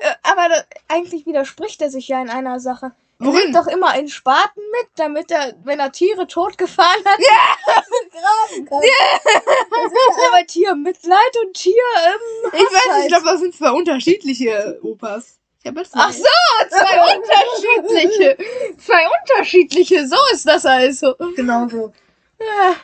Äh, 0.00 0.14
aber 0.22 0.48
da, 0.48 0.64
eigentlich 0.88 1.26
widerspricht 1.26 1.80
er 1.82 1.90
sich 1.90 2.08
ja 2.08 2.20
in 2.20 2.30
einer 2.30 2.60
Sache. 2.60 2.92
Er 3.18 3.26
Worin? 3.26 3.44
nimmt 3.44 3.56
doch 3.56 3.66
immer 3.66 3.88
einen 3.90 4.08
Spaten 4.08 4.60
mit, 4.72 4.90
damit 4.96 5.30
er, 5.30 5.54
wenn 5.64 5.78
er 5.78 5.90
Tiere 5.90 6.26
totgefahren 6.26 7.02
hat, 7.04 7.18
ja. 7.18 7.74
graben 8.10 8.66
kann. 8.66 8.80
Das 8.82 9.92
ist 9.92 10.24
einmal 10.26 10.44
Tiermitleid 10.46 11.36
und 11.46 11.54
Tier, 11.54 11.72
ähm, 12.04 12.50
Ich 12.52 12.60
weiß 12.60 12.96
nicht, 12.96 13.04
ich 13.04 13.08
glaube, 13.08 13.24
das 13.24 13.40
sind 13.40 13.54
zwei 13.54 13.70
unterschiedliche 13.70 14.78
Opas. 14.82 15.38
Hab 15.66 15.76
jetzt 15.76 15.92
Ach 15.94 16.12
so, 16.12 16.24
zwei 16.68 17.16
unterschiedliche. 17.16 18.36
Zwei 18.78 19.02
unterschiedliche, 19.20 20.06
so 20.06 20.16
ist 20.32 20.46
das 20.46 20.64
also. 20.66 21.14
Genau 21.36 21.68
so. 21.68 21.92
Ja, 22.40 22.76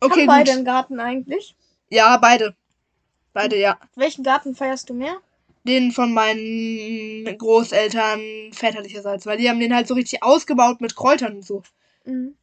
Okay, 0.00 0.20
haben 0.20 0.26
beide 0.26 0.50
gut. 0.50 0.56
einen 0.56 0.64
Garten 0.64 1.00
eigentlich? 1.00 1.56
Ja, 1.90 2.16
beide. 2.18 2.54
Beide, 3.32 3.56
ja. 3.58 3.78
Welchen 3.96 4.22
Garten 4.22 4.54
feierst 4.54 4.88
du 4.90 4.94
mehr? 4.94 5.16
Den 5.64 5.92
von 5.92 6.12
meinen 6.12 7.36
Großeltern 7.36 8.52
väterlicherseits, 8.52 9.26
weil 9.26 9.38
die 9.38 9.48
haben 9.50 9.60
den 9.60 9.74
halt 9.74 9.88
so 9.88 9.94
richtig 9.94 10.22
ausgebaut 10.22 10.80
mit 10.80 10.94
Kräutern 10.96 11.36
und 11.36 11.44
so. 11.44 11.62
Mhm. 12.04 12.34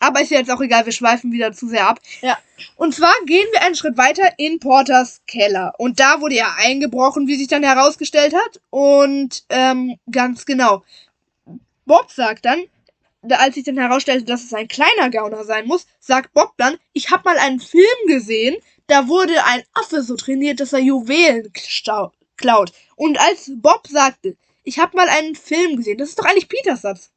Aber 0.00 0.20
ist 0.20 0.30
jetzt 0.30 0.50
auch 0.50 0.60
egal, 0.60 0.84
wir 0.86 0.92
schweifen 0.92 1.32
wieder 1.32 1.52
zu 1.52 1.68
sehr 1.68 1.88
ab. 1.88 2.00
Ja. 2.20 2.38
Und 2.76 2.94
zwar 2.94 3.14
gehen 3.26 3.46
wir 3.52 3.62
einen 3.62 3.74
Schritt 3.74 3.96
weiter 3.96 4.30
in 4.36 4.60
Porters 4.60 5.22
Keller. 5.26 5.74
Und 5.78 5.98
da 5.98 6.20
wurde 6.20 6.36
ja 6.36 6.54
eingebrochen, 6.58 7.26
wie 7.26 7.36
sich 7.36 7.48
dann 7.48 7.64
herausgestellt 7.64 8.34
hat. 8.34 8.60
Und 8.70 9.44
ähm, 9.48 9.98
ganz 10.10 10.46
genau. 10.46 10.84
Bob 11.84 12.10
sagt 12.10 12.44
dann, 12.44 12.62
da, 13.22 13.36
als 13.36 13.56
sich 13.56 13.64
dann 13.64 13.78
herausstellte, 13.78 14.24
dass 14.24 14.44
es 14.44 14.54
ein 14.54 14.68
kleiner 14.68 15.10
Gauner 15.10 15.44
sein 15.44 15.66
muss, 15.66 15.86
sagt 15.98 16.32
Bob 16.32 16.52
dann, 16.56 16.78
ich 16.92 17.10
habe 17.10 17.24
mal 17.24 17.38
einen 17.38 17.60
Film 17.60 17.84
gesehen, 18.06 18.56
da 18.86 19.08
wurde 19.08 19.44
ein 19.44 19.62
Affe 19.74 20.02
so 20.02 20.16
trainiert, 20.16 20.60
dass 20.60 20.72
er 20.72 20.78
Juwelen 20.78 21.52
klaut. 22.36 22.72
Und 22.96 23.18
als 23.20 23.50
Bob 23.56 23.86
sagte, 23.88 24.36
ich 24.64 24.78
habe 24.78 24.96
mal 24.96 25.08
einen 25.08 25.34
Film 25.34 25.76
gesehen, 25.76 25.98
das 25.98 26.10
ist 26.10 26.18
doch 26.18 26.24
eigentlich 26.24 26.48
Peters 26.48 26.82
Satz. 26.82 27.10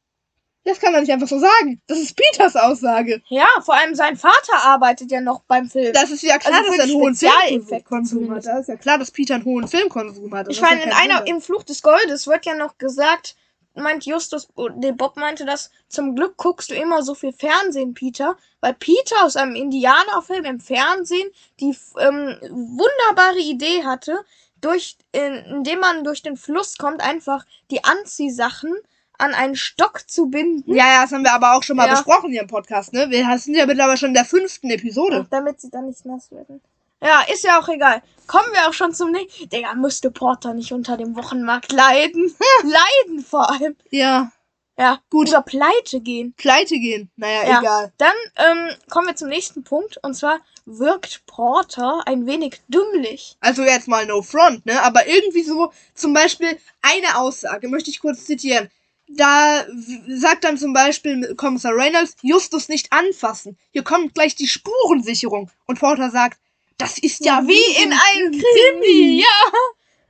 Das 0.64 0.78
kann 0.78 0.92
man 0.92 1.02
nicht 1.02 1.12
einfach 1.12 1.26
so 1.26 1.40
sagen. 1.40 1.80
Das 1.88 1.98
ist 1.98 2.16
Peters 2.16 2.54
Aussage. 2.54 3.20
Ja, 3.28 3.46
vor 3.64 3.74
allem 3.74 3.94
sein 3.96 4.16
Vater 4.16 4.64
arbeitet 4.64 5.10
ja 5.10 5.20
noch 5.20 5.42
beim 5.42 5.68
Film. 5.68 5.92
Das 5.92 6.10
ist 6.10 6.22
ja 6.22 6.38
klar, 6.38 6.54
Also 6.58 6.70
dass 6.70 6.78
er 6.78 6.84
einen 6.84 6.94
hohen 6.94 7.14
Filmkonsum 7.14 8.30
hat. 8.30 8.46
Das 8.46 8.60
ist 8.60 8.68
ja 8.68 8.76
klar, 8.76 8.98
dass 8.98 9.10
Peter 9.10 9.34
einen 9.34 9.44
hohen 9.44 9.66
Filmkonsum 9.66 10.32
hat. 10.32 10.46
Das 10.46 10.56
ich 10.56 10.62
ist 10.62 10.68
ja 10.68 10.76
meine, 10.76 10.84
in 10.84 10.92
einer, 10.92 11.26
im 11.26 11.40
Fluch 11.40 11.64
des 11.64 11.82
Goldes 11.82 12.28
wird 12.28 12.46
ja 12.46 12.54
noch 12.54 12.78
gesagt, 12.78 13.34
meint 13.74 14.06
Justus, 14.06 14.48
nee, 14.76 14.92
Bob 14.92 15.16
meinte 15.16 15.44
das, 15.44 15.70
zum 15.88 16.14
Glück 16.14 16.36
guckst 16.36 16.70
du 16.70 16.74
immer 16.74 17.02
so 17.02 17.14
viel 17.14 17.32
Fernsehen, 17.32 17.94
Peter, 17.94 18.36
weil 18.60 18.74
Peter 18.74 19.24
aus 19.24 19.36
einem 19.36 19.56
Indianerfilm 19.56 20.44
im 20.44 20.60
Fernsehen 20.60 21.28
die 21.58 21.76
ähm, 21.98 22.36
wunderbare 22.50 23.40
Idee 23.40 23.84
hatte, 23.84 24.24
durch, 24.60 24.96
in, 25.10 25.34
indem 25.56 25.80
man 25.80 26.04
durch 26.04 26.22
den 26.22 26.36
Fluss 26.36 26.78
kommt, 26.78 27.02
einfach 27.02 27.44
die 27.70 27.82
Anziehsachen 27.82 28.74
an 29.22 29.34
einen 29.34 29.56
Stock 29.56 30.08
zu 30.08 30.26
binden, 30.26 30.74
Ja, 30.74 30.86
ja, 30.86 31.02
das 31.02 31.12
haben 31.12 31.22
wir 31.24 31.32
aber 31.32 31.54
auch 31.56 31.62
schon 31.62 31.76
mal 31.76 31.86
Ja. 31.86 31.92
besprochen 31.94 32.30
hier 32.30 32.42
im 32.42 32.48
Podcast, 32.48 32.92
ne? 32.92 33.08
Wir 33.10 33.38
sind 33.38 33.54
ja 33.54 33.66
mittlerweile 33.66 33.96
schon 33.96 34.08
in 34.08 34.14
der 34.14 34.24
fünften 34.24 34.68
Episode. 34.70 35.26
damit 35.30 35.60
sie 35.60 35.70
dann 35.70 35.86
nicht 35.86 36.04
nass 36.04 36.30
werden. 36.30 36.60
Ja, 37.02 37.22
ist 37.32 37.42
ja 37.42 37.58
auch 37.60 37.68
egal. 37.68 38.00
Kommen 38.28 38.46
wir 38.52 38.68
auch 38.68 38.72
schon 38.72 38.94
zum 38.94 39.10
nächsten. 39.10 39.48
Digga, 39.48 39.74
müsste 39.74 40.10
Porter 40.12 40.54
nicht 40.54 40.72
unter 40.72 40.96
dem 40.96 41.16
Wochenmarkt 41.16 41.72
leiden. 41.72 42.32
leiden 42.62 43.24
vor 43.24 43.50
allem. 43.50 43.74
Ja. 43.90 44.30
Ja, 44.78 45.00
Gut. 45.10 45.28
Oder 45.28 45.42
pleite 45.42 46.00
gehen. 46.00 46.32
Pleite 46.36 46.76
gehen. 46.78 47.10
Naja, 47.16 47.44
Ja. 47.46 47.60
egal. 47.60 47.92
Dann 47.98 48.14
ähm, 48.36 48.68
kommen 48.88 49.08
wir 49.08 49.16
zum 49.16 49.28
nächsten 49.28 49.64
Punkt. 49.64 49.98
Und 50.02 50.14
zwar 50.14 50.38
wirkt 50.64 51.26
Porter 51.26 52.02
ein 52.06 52.26
wenig 52.26 52.60
dümmlich. 52.68 53.36
Also 53.40 53.62
jetzt 53.64 53.86
mal 53.88 54.06
no 54.06 54.22
front, 54.22 54.64
ne? 54.64 54.80
Aber 54.82 55.06
irgendwie 55.06 55.42
so, 55.42 55.72
zum 55.94 56.14
Beispiel 56.14 56.56
eine 56.80 57.18
Aussage, 57.18 57.68
möchte 57.68 57.90
ich 57.90 58.00
kurz 58.00 58.24
zitieren. 58.24 58.70
Da 59.14 59.66
sagt 60.08 60.44
dann 60.44 60.56
zum 60.56 60.72
Beispiel 60.72 61.34
Kommissar 61.34 61.74
Reynolds, 61.74 62.16
Justus 62.22 62.68
nicht 62.68 62.92
anfassen. 62.92 63.58
Hier 63.70 63.82
kommt 63.82 64.14
gleich 64.14 64.34
die 64.34 64.48
Spurensicherung. 64.48 65.50
Und 65.66 65.80
Porter 65.80 66.10
sagt, 66.10 66.40
das 66.78 66.98
ist 66.98 67.24
ja, 67.24 67.42
wie 67.46 67.82
in 67.82 67.92
einem 67.92 68.32
Krimi. 68.32 69.20
Ja. 69.20 69.52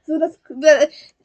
So, 0.07 0.19
das, 0.19 0.39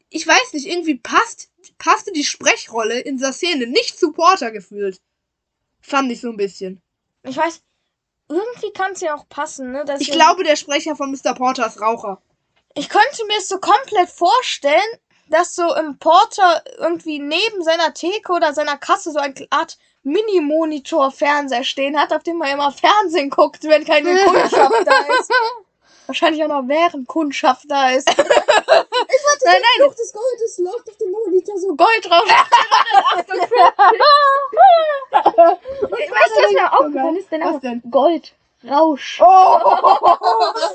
ich 0.10 0.28
weiß 0.28 0.54
nicht, 0.54 0.68
irgendwie 0.68 0.96
passt, 0.96 1.50
passte 1.78 2.12
die 2.12 2.24
Sprechrolle 2.24 3.00
in 3.00 3.18
dieser 3.18 3.34
Szene 3.34 3.68
nicht 3.68 3.98
zu 4.00 4.12
Porter 4.12 4.52
gefühlt. 4.52 5.02
Fand 5.82 6.12
ich 6.12 6.22
so 6.22 6.30
ein 6.30 6.38
bisschen. 6.38 6.82
Ich 7.24 7.38
weiß, 7.38 7.62
irgendwie 8.30 8.72
kann 8.74 8.92
es 8.94 9.02
ja 9.02 9.16
auch 9.16 9.28
passen, 9.30 9.72
ne? 9.72 9.86
dass 9.86 10.02
Ich 10.02 10.12
glaube, 10.12 10.44
der 10.44 10.56
Sprecher 10.56 10.96
von 10.96 11.12
Mr. 11.12 11.34
Porter 11.34 11.68
ist 11.68 11.82
Raucher. 11.82 12.22
Ich 12.76 12.90
könnte 12.90 13.26
mir 13.28 13.38
es 13.38 13.48
so 13.48 13.58
komplett 13.58 14.10
vorstellen, 14.10 14.82
dass 15.30 15.56
so 15.56 15.76
im 15.76 15.98
Porter 15.98 16.64
irgendwie 16.78 17.20
neben 17.20 17.64
seiner 17.64 17.94
Theke 17.94 18.32
oder 18.32 18.54
seiner 18.54 18.78
Kasse 18.78 19.12
so 19.12 19.20
eine 19.20 19.34
Art 19.50 19.78
Mini-Monitor-Fernseher 20.04 21.64
stehen 21.64 22.00
hat, 22.00 22.14
auf 22.14 22.24
dem 22.24 22.38
man 22.38 22.50
immer 22.50 22.72
Fernsehen 22.72 23.30
guckt, 23.30 23.64
wenn 23.64 23.86
keine 23.86 24.18
Kundschaft 24.26 24.86
da 24.86 25.00
ist. 25.20 25.32
Wahrscheinlich 26.08 26.44
auch 26.44 26.48
noch 26.48 26.68
während 26.68 27.08
Kundschaft 27.08 27.66
da 27.68 27.90
ist. 27.90 28.08
Nein, 28.08 28.26
nein, 29.46 29.90
des 29.90 30.14
Goldes 30.14 30.58
läuft 30.60 30.90
auf 30.90 30.98
dem 30.98 31.12
Monitor 31.12 31.58
so 31.58 31.76
Gold 31.76 32.06
drauf. 32.06 32.24
weißt 35.12 35.28
du, 36.38 36.44
was 36.44 36.52
mir 36.54 36.74
aufgefallen 36.74 37.18
ist? 37.18 37.30
Denn 37.32 37.44
auch? 37.44 37.60
Gold. 37.92 38.34
Rausch. 38.64 39.22
Oh, 39.22 39.78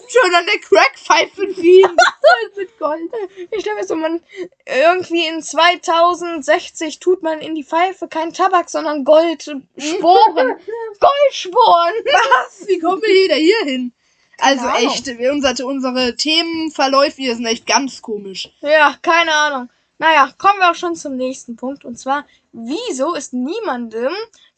schön 0.07 0.35
an 0.35 0.47
der 0.47 0.61
Crackpfeife 0.61 1.53
ziehen. 1.55 1.97
Mit 2.57 2.79
Gold. 2.79 3.11
Ich 3.51 3.61
stelle 3.61 3.77
mir 3.77 3.85
so, 3.85 3.97
man 3.97 4.23
irgendwie 4.67 5.27
in 5.27 5.43
2060 5.43 7.01
tut 7.01 7.23
man 7.23 7.41
in 7.41 7.55
die 7.55 7.65
Pfeife 7.65 8.07
kein 8.07 8.33
Tabak, 8.33 8.71
sondern 8.71 9.05
Goldsporen. 9.05 9.63
Goldsporen. 11.01 11.95
Was? 12.05 12.69
Wie 12.69 12.79
kommen 12.79 13.03
wir 13.03 13.25
wieder 13.25 13.35
hier 13.35 13.65
hin? 13.65 13.93
Also 14.39 14.67
Ahnung. 14.67 14.89
echt, 14.89 15.09
unsere, 15.09 15.67
unsere 15.67 16.17
Themenverläufe 16.17 17.17
hier 17.17 17.35
sind 17.35 17.47
echt 17.47 17.67
ganz 17.67 18.01
komisch. 18.01 18.51
Ja, 18.61 18.97
keine 19.03 19.33
Ahnung. 19.33 19.69
Naja, 19.99 20.33
kommen 20.37 20.59
wir 20.59 20.71
auch 20.71 20.75
schon 20.75 20.97
zum 20.97 21.17
nächsten 21.17 21.57
Punkt. 21.57 21.85
Und 21.85 21.99
zwar, 21.99 22.27
wieso 22.53 23.15
ist 23.15 23.33
niemandem 23.33 24.13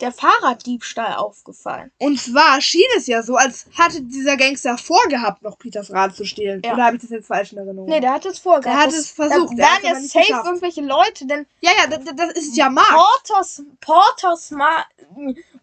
der 0.04 0.12
Fahrraddiebstahl 0.12 1.14
aufgefallen? 1.16 1.90
Und 1.98 2.20
zwar 2.20 2.60
schien 2.60 2.86
es 2.96 3.06
ja 3.06 3.22
so, 3.22 3.36
als 3.36 3.66
hatte 3.76 4.02
dieser 4.02 4.36
Gangster 4.36 4.76
vorgehabt, 4.78 5.42
noch 5.42 5.58
Peters 5.58 5.90
Rad 5.90 6.14
zu 6.14 6.24
stehlen. 6.24 6.62
Ja. 6.64 6.74
Oder 6.74 6.84
habe 6.84 6.96
ich 6.96 7.02
das 7.02 7.10
jetzt 7.10 7.26
falsch 7.26 7.52
in 7.52 7.58
Erinnerung? 7.58 7.88
Nee, 7.88 8.00
der 8.00 8.12
hat 8.12 8.26
es 8.26 8.38
vorgehabt. 8.38 8.66
Der 8.66 8.76
hat 8.78 8.86
Das- 8.88 8.94
es 8.98 9.10
versucht, 9.10 9.58
Da 9.58 9.62
waren 9.64 9.84
ja 9.84 9.94
safe 9.96 10.18
geschafft. 10.26 10.46
irgendwelche 10.46 10.82
Leute, 10.82 11.26
denn 11.26 11.46
ja, 11.60 11.70
ja, 11.78 11.86
das, 11.96 12.04
das 12.14 12.32
ist 12.32 12.56
ja 12.56 12.68
Markt. 12.70 12.90
Porters, 12.92 13.62
Porters, 13.80 14.50
Ma 14.50 14.84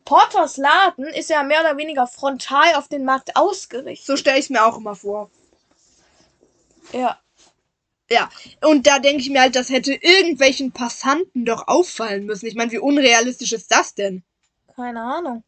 Porters 0.06 0.58
Laden 0.58 1.06
ist 1.06 1.30
ja 1.30 1.44
mehr 1.44 1.62
oder 1.62 1.78
weniger 1.78 2.08
frontal 2.08 2.74
auf 2.76 2.88
den 2.88 3.06
Markt 3.06 3.36
ausgerichtet. 3.36 4.08
So 4.08 4.18
stelle 4.18 4.40
ich 4.40 4.50
mir 4.50 4.66
auch 4.66 4.78
immer 4.78 4.96
vor. 4.96 5.30
Ja. 6.92 7.18
Ja, 8.10 8.30
und 8.62 8.88
da 8.88 9.00
denke 9.00 9.22
ich 9.22 9.30
mir 9.30 9.40
halt, 9.40 9.56
das 9.56 9.70
hätte 9.70 9.94
irgendwelchen 9.94 10.74
Passanten 10.74 11.46
doch 11.46 11.70
auffallen 11.70 12.26
müssen. 12.26 12.46
Ich 12.46 12.56
meine, 12.56 12.70
wie 12.72 12.80
unrealistisch 12.80 13.54
ist 13.54 13.72
das 13.72 13.96
denn? 13.96 14.24
Keine 14.82 15.04
Ahnung. 15.04 15.44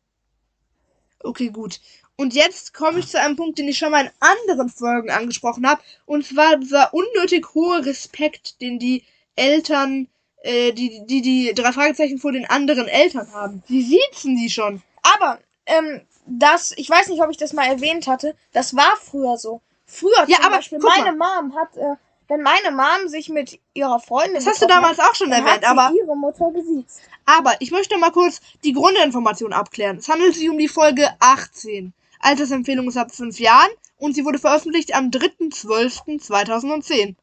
Okay, 1.23 1.49
gut. 1.49 1.79
Und 2.17 2.35
jetzt 2.35 2.75
komme 2.75 2.99
ich 2.99 3.07
zu 3.07 3.19
einem 3.19 3.35
Punkt, 3.35 3.57
den 3.57 3.67
ich 3.67 3.79
schon 3.79 3.89
mal 3.89 4.05
in 4.05 4.11
anderen 4.19 4.69
Folgen 4.69 5.09
angesprochen 5.09 5.67
habe. 5.67 5.81
Und 6.05 6.23
zwar 6.23 6.57
dieser 6.57 6.93
unnötig 6.93 7.55
hohe 7.55 7.83
Respekt, 7.83 8.61
den 8.61 8.77
die 8.77 9.03
Eltern, 9.35 10.07
äh, 10.43 10.71
die, 10.71 11.03
die, 11.07 11.23
die 11.23 11.53
drei 11.55 11.71
Fragezeichen 11.71 12.19
vor 12.19 12.31
den 12.31 12.45
anderen 12.45 12.87
Eltern 12.87 13.33
haben. 13.33 13.63
Die 13.69 13.81
siezen 13.81 14.35
die 14.35 14.51
schon. 14.51 14.83
Aber, 15.01 15.39
ähm, 15.65 16.01
das, 16.27 16.71
ich 16.77 16.87
weiß 16.87 17.07
nicht, 17.07 17.23
ob 17.23 17.31
ich 17.31 17.37
das 17.37 17.53
mal 17.53 17.65
erwähnt 17.65 18.05
hatte, 18.05 18.35
das 18.51 18.75
war 18.75 18.95
früher 18.97 19.37
so. 19.37 19.61
Früher 19.87 20.25
Ja, 20.27 20.37
zum 20.37 20.45
aber 20.45 20.55
Beispiel, 20.57 20.77
meine 20.77 21.13
Mom 21.13 21.55
hat, 21.55 21.75
äh, 21.75 21.95
wenn 22.27 22.41
meine 22.41 22.71
Mom 22.71 23.07
sich 23.07 23.29
mit 23.29 23.59
ihrer 23.73 23.99
Freundin 23.99 24.35
Das 24.35 24.47
hast 24.47 24.61
du 24.61 24.67
damals 24.67 24.99
auch 24.99 25.15
schon 25.15 25.31
hat, 25.31 25.39
erwähnt, 25.39 25.65
hat 25.65 25.77
aber, 25.77 25.91
ihre 25.95 26.15
Mutter 26.15 26.51
gesiezt. 26.51 27.01
aber 27.25 27.53
ich 27.59 27.71
möchte 27.71 27.97
mal 27.97 28.11
kurz 28.11 28.41
die 28.63 28.73
Grundinformation 28.73 29.53
abklären. 29.53 29.97
Es 29.97 30.09
handelt 30.09 30.35
sich 30.35 30.49
um 30.49 30.57
die 30.57 30.67
Folge 30.67 31.09
18. 31.19 31.93
Altersempfehlung 32.19 32.87
ist 32.87 32.97
ab 32.97 33.13
5 33.13 33.39
Jahren 33.39 33.69
und 33.97 34.15
sie 34.15 34.25
wurde 34.25 34.39
veröffentlicht 34.39 34.95
am 34.95 35.09
3.12.2010. 35.09 37.15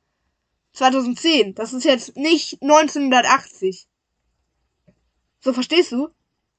2010, 0.73 1.55
das 1.55 1.73
ist 1.73 1.85
jetzt 1.85 2.17
nicht 2.17 2.63
1980. 2.63 3.87
So, 5.41 5.53
verstehst 5.53 5.93
du? 5.93 6.11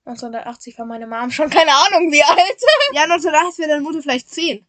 1980 0.06 0.78
war 0.80 0.86
meine 0.86 1.08
Mom 1.08 1.30
schon 1.30 1.50
keine 1.50 1.72
Ahnung 1.72 2.12
wie 2.12 2.24
alt. 2.24 2.62
Ja, 2.94 3.04
1980 3.04 3.60
wäre 3.60 3.70
deine 3.70 3.84
Mutter 3.84 4.02
vielleicht 4.02 4.30
10. 4.30 4.66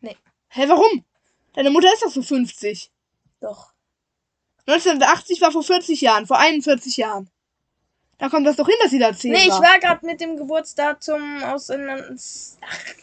Nee. 0.00 0.16
Hä, 0.54 0.68
warum? 0.68 1.04
Deine 1.54 1.70
Mutter 1.70 1.92
ist 1.94 2.02
doch 2.02 2.10
so 2.10 2.22
50. 2.22 2.90
Doch. 3.40 3.72
1980 4.66 5.40
war 5.40 5.50
vor 5.50 5.62
40 5.62 6.00
Jahren, 6.02 6.26
vor 6.26 6.38
41 6.38 6.98
Jahren. 6.98 7.30
Da 8.18 8.28
kommt 8.28 8.46
das 8.46 8.56
doch 8.56 8.66
hin, 8.66 8.76
dass 8.82 8.90
sie 8.90 8.98
da 8.98 9.16
10 9.16 9.32
Nee, 9.32 9.44
ich 9.44 9.48
war. 9.48 9.62
war 9.62 9.78
gerade 9.78 10.04
mit 10.04 10.20
dem 10.20 10.36
Geburtsdatum 10.36 11.42
aus 11.42 11.70
Ach, 11.70 11.76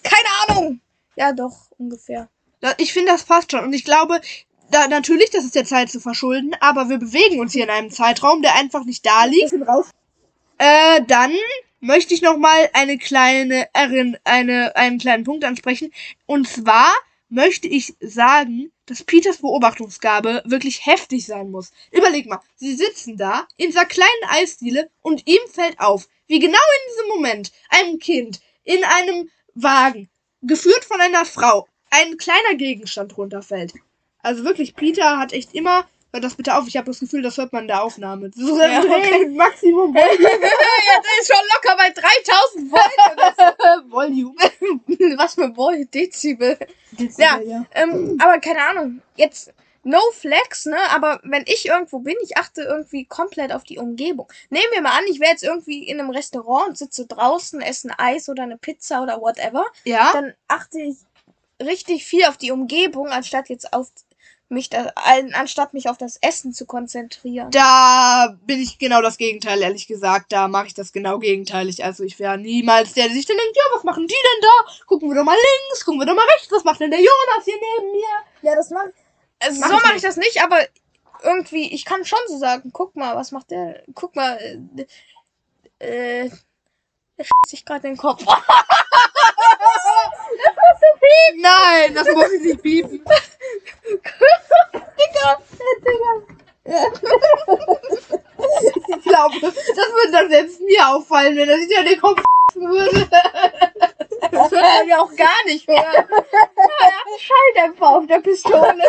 keine 0.03 0.29
Ahnung. 0.47 0.79
Ja, 1.15 1.33
doch, 1.33 1.71
ungefähr. 1.77 2.29
Ich 2.77 2.93
finde, 2.93 3.11
das 3.11 3.23
passt 3.23 3.51
schon. 3.51 3.63
Und 3.63 3.73
ich 3.73 3.83
glaube, 3.83 4.21
da, 4.69 4.87
natürlich, 4.87 5.31
das 5.31 5.43
ist 5.43 5.55
der 5.55 5.65
Zeit 5.65 5.89
zu 5.89 5.99
verschulden, 5.99 6.55
aber 6.59 6.87
wir 6.87 6.99
bewegen 6.99 7.39
uns 7.39 7.53
hier 7.53 7.63
in 7.63 7.71
einem 7.71 7.89
Zeitraum, 7.89 8.43
der 8.43 8.55
einfach 8.55 8.85
nicht 8.85 9.03
da 9.05 9.25
liegt. 9.25 9.53
Äh, 10.59 11.01
dann 11.07 11.33
möchte 11.79 12.13
ich 12.13 12.21
noch 12.21 12.37
mal 12.37 12.69
eine 12.73 12.99
kleine 12.99 13.67
Erinn 13.73 14.17
eine, 14.23 14.75
einen 14.75 14.99
kleinen 14.99 15.23
Punkt 15.23 15.43
ansprechen. 15.43 15.91
Und 16.27 16.47
zwar 16.47 16.93
möchte 17.29 17.67
ich 17.67 17.95
sagen, 17.99 18.71
dass 18.85 19.03
Peters 19.03 19.37
Beobachtungsgabe 19.37 20.41
wirklich 20.45 20.85
heftig 20.85 21.25
sein 21.25 21.51
muss. 21.51 21.71
Überleg 21.91 22.27
mal, 22.27 22.41
sie 22.55 22.75
sitzen 22.75 23.17
da 23.17 23.47
in 23.55 23.67
dieser 23.67 23.85
kleinen 23.85 24.09
Eisdiele 24.27 24.89
und 25.01 25.27
ihm 25.27 25.39
fällt 25.51 25.79
auf, 25.79 26.07
wie 26.27 26.39
genau 26.39 26.57
in 26.57 26.91
diesem 26.91 27.09
Moment 27.09 27.51
einem 27.69 27.99
Kind 27.99 28.41
in 28.63 28.83
einem 28.83 29.29
Wagen, 29.53 30.09
geführt 30.41 30.85
von 30.85 31.01
einer 31.01 31.25
Frau, 31.25 31.67
ein 31.89 32.17
kleiner 32.17 32.55
Gegenstand 32.55 33.17
runterfällt. 33.17 33.73
Also 34.21 34.43
wirklich, 34.43 34.75
Peter 34.75 35.17
hat 35.17 35.33
echt 35.33 35.53
immer. 35.53 35.87
Hört 36.11 36.23
das 36.23 36.35
bitte 36.35 36.55
auf, 36.55 36.67
ich 36.67 36.75
habe 36.75 36.87
das 36.87 36.99
Gefühl, 36.99 37.21
das 37.21 37.37
hört 37.37 37.53
man 37.53 37.63
in 37.63 37.67
der 37.67 37.83
Aufnahme. 37.83 38.31
So 38.33 38.59
Ja, 38.59 38.81
okay. 38.81 39.29
Maximum 39.29 39.95
ja, 39.95 40.03
das 40.03 41.21
ist 41.21 41.27
schon 41.27 41.45
locker 41.53 41.77
bei 41.77 41.89
3000 41.91 42.71
Volt. 42.71 43.91
Volume. 43.91 44.35
Was 45.17 45.35
für 45.35 45.55
Volt? 45.55 45.93
Dezibel. 45.93 46.57
Ja, 47.17 47.39
ähm, 47.75 48.17
aber 48.19 48.39
keine 48.39 48.61
Ahnung. 48.67 49.01
Jetzt 49.15 49.53
no 49.83 49.99
flex, 50.11 50.65
ne? 50.65 50.77
Aber 50.89 51.19
wenn 51.23 51.43
ich 51.45 51.67
irgendwo 51.67 51.99
bin, 51.99 52.15
ich 52.23 52.37
achte 52.37 52.63
irgendwie 52.63 53.05
komplett 53.05 53.51
auf 53.51 53.63
die 53.63 53.77
Umgebung. 53.77 54.27
Nehmen 54.49 54.71
wir 54.71 54.81
mal 54.81 54.97
an, 54.97 55.05
ich 55.09 55.19
wäre 55.19 55.31
jetzt 55.31 55.43
irgendwie 55.43 55.87
in 55.87 55.99
einem 55.99 56.09
Restaurant 56.09 56.69
und 56.69 56.77
sitze 56.77 57.05
draußen, 57.05 57.61
esse 57.61 57.89
ein 57.89 57.95
Eis 57.97 58.29
oder 58.29 58.43
eine 58.43 58.57
Pizza 58.57 59.03
oder 59.03 59.21
whatever. 59.21 59.65
Ja. 59.83 60.11
Dann 60.13 60.33
achte 60.47 60.79
ich 60.81 60.95
richtig 61.61 62.05
viel 62.05 62.25
auf 62.25 62.37
die 62.37 62.51
Umgebung, 62.51 63.09
anstatt 63.09 63.49
jetzt 63.49 63.73
auf 63.73 63.91
mich 64.49 64.69
da, 64.69 64.91
an- 64.95 65.33
anstatt 65.33 65.73
mich 65.73 65.89
auf 65.89 65.97
das 65.97 66.17
Essen 66.21 66.53
zu 66.53 66.65
konzentrieren. 66.65 67.51
Da 67.51 68.35
bin 68.45 68.59
ich 68.59 68.79
genau 68.79 69.01
das 69.01 69.17
Gegenteil, 69.17 69.61
ehrlich 69.61 69.87
gesagt. 69.87 70.31
Da 70.31 70.47
mache 70.47 70.67
ich 70.67 70.73
das 70.73 70.91
genau 70.91 71.19
gegenteilig. 71.19 71.83
Also 71.83 72.03
ich 72.03 72.19
wäre 72.19 72.37
niemals 72.37 72.93
der, 72.93 73.05
der 73.05 73.13
sich 73.13 73.25
dann 73.25 73.37
denkt, 73.37 73.55
ja, 73.55 73.63
was 73.75 73.83
machen 73.83 74.07
die 74.07 74.13
denn 74.13 74.41
da? 74.41 74.85
Gucken 74.85 75.09
wir 75.09 75.15
doch 75.15 75.23
mal 75.23 75.37
links, 75.37 75.85
gucken 75.85 76.01
wir 76.01 76.05
doch 76.05 76.15
mal 76.15 76.27
rechts, 76.33 76.51
was 76.51 76.63
macht 76.63 76.79
denn 76.79 76.91
der 76.91 76.99
Jonas 76.99 77.45
hier 77.45 77.55
neben 77.55 77.91
mir? 77.91 78.23
Ja, 78.41 78.55
das 78.55 78.69
mache 78.69 78.93
also 79.39 79.59
Mach 79.61 79.69
So 79.69 79.75
ich 79.77 79.83
mache 79.83 79.95
ich 79.95 80.01
das 80.01 80.17
nicht, 80.17 80.43
aber 80.43 80.59
irgendwie, 81.23 81.73
ich 81.73 81.85
kann 81.85 82.05
schon 82.05 82.19
so 82.27 82.37
sagen, 82.37 82.71
guck 82.73 82.95
mal, 82.95 83.15
was 83.15 83.31
macht 83.31 83.51
der? 83.51 83.83
Guck 83.93 84.15
mal, 84.15 84.37
äh, 85.79 86.23
äh 86.25 86.29
der 87.17 87.25
sich 87.47 87.65
gerade 87.65 87.81
den 87.81 87.97
Kopf. 87.97 88.23
Nein, 91.37 91.93
das 91.93 92.07
muss 92.13 92.31
ich 92.33 92.41
nicht 92.41 92.61
piepen. 92.61 93.03
Digga, 94.97 95.41
Digga. 95.85 96.39
Kopf. 99.19 99.41
Das 99.41 99.91
würde 99.91 100.11
dann 100.11 100.29
selbst 100.29 100.61
mir 100.61 100.87
auffallen, 100.87 101.35
wenn 101.35 101.49
er 101.49 101.57
sich 101.57 101.77
an 101.77 101.85
den 101.85 101.99
Kopf 101.99 102.21
würde. 102.55 103.09
Das 104.31 104.51
wird 104.51 104.61
man 104.61 104.87
ja 104.87 104.99
auch 104.99 105.15
gar 105.15 105.45
nicht 105.45 105.67
hören. 105.67 105.77
Ja, 105.77 105.93
er 105.93 106.03
hat 106.03 107.07
einen 107.07 107.19
Schalldämpfer 107.19 107.89
auf 107.89 108.07
der 108.07 108.19
Pistole. 108.19 108.83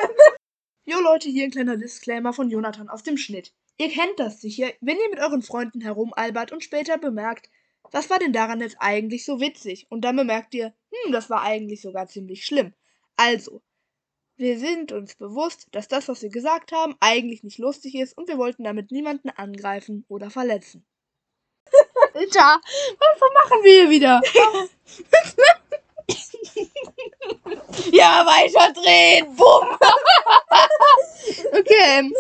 Jo 0.85 1.01
Leute, 1.01 1.29
hier 1.29 1.45
ein 1.45 1.51
kleiner 1.51 1.77
Disclaimer 1.77 2.33
von 2.33 2.51
Jonathan 2.51 2.89
aus 2.89 3.03
dem 3.03 3.17
Schnitt. 3.17 3.53
Ihr 3.79 3.91
kennt 3.91 4.19
das 4.19 4.41
sicher, 4.41 4.69
wenn 4.81 4.99
ihr 4.99 5.11
mit 5.11 5.21
euren 5.21 5.43
Freunden 5.43 5.81
herumalbert 5.81 6.53
und 6.53 6.65
später 6.65 6.99
bemerkt, 6.99 7.49
was 7.91 8.11
war 8.11 8.19
denn 8.19 8.33
daran 8.33 8.61
jetzt 8.61 8.77
eigentlich 8.79 9.25
so 9.25 9.41
witzig? 9.41 9.87
Und 9.91 10.03
dann 10.03 10.17
bemerkt 10.17 10.55
ihr, 10.55 10.75
hm, 10.91 11.13
das 11.13 11.31
war 11.31 11.43
eigentlich 11.43 11.81
sogar 11.81 12.07
ziemlich 12.09 12.45
schlimm. 12.45 12.75
Also, 13.17 13.63
wir 14.37 14.59
sind 14.59 14.93
uns 14.93 15.15
bewusst, 15.17 15.69
dass 15.73 15.89
das, 15.89 16.09
was 16.09 16.23
wir 16.23 16.31
gesagt 16.31 16.73
haben, 16.73 16.97
eigentlich 17.01 17.43
nicht 17.43 17.59
lustig 17.59 17.95
ist 17.95 18.17
und 18.17 18.29
wir 18.29 18.39
wollten 18.39 18.65
damit 18.65 18.91
niemanden 18.91 19.31
angreifen 19.31 20.05
oder 20.09 20.31
verletzen. 20.31 20.87
Alter, 22.15 22.61
was 22.99 23.21
machen 23.35 23.65
wir 23.65 23.83
hier 23.83 23.91
wieder? 23.91 24.21
Ja, 27.93 28.25
weiter 28.27 28.73
drehen. 28.73 29.35
Bumm. 29.37 29.79
Okay, 31.53 32.11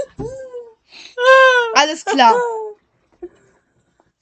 alles 1.74 2.04
klar. 2.04 2.36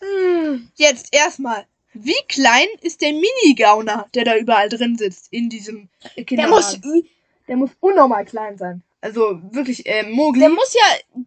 Hm. 0.01 0.69
Jetzt 0.77 1.09
erstmal, 1.13 1.67
wie 1.93 2.15
klein 2.29 2.67
ist 2.83 3.01
der 3.01 3.13
Mini-Gauner, 3.13 4.07
der 4.15 4.25
da 4.25 4.37
überall 4.37 4.69
drin 4.69 4.97
sitzt 4.97 5.33
in 5.33 5.49
diesem 5.49 5.89
Der 6.17 6.25
Kinderwagen? 6.25 6.51
muss, 6.83 7.05
der 7.49 7.57
muss 7.57 7.71
unnormal 7.81 8.25
klein 8.25 8.57
sein. 8.59 8.83
Also 9.01 9.41
wirklich, 9.53 9.87
äh, 9.87 10.03
Mogli. 10.05 10.41
der 10.41 10.49
muss 10.51 10.75
ja, 10.75 11.23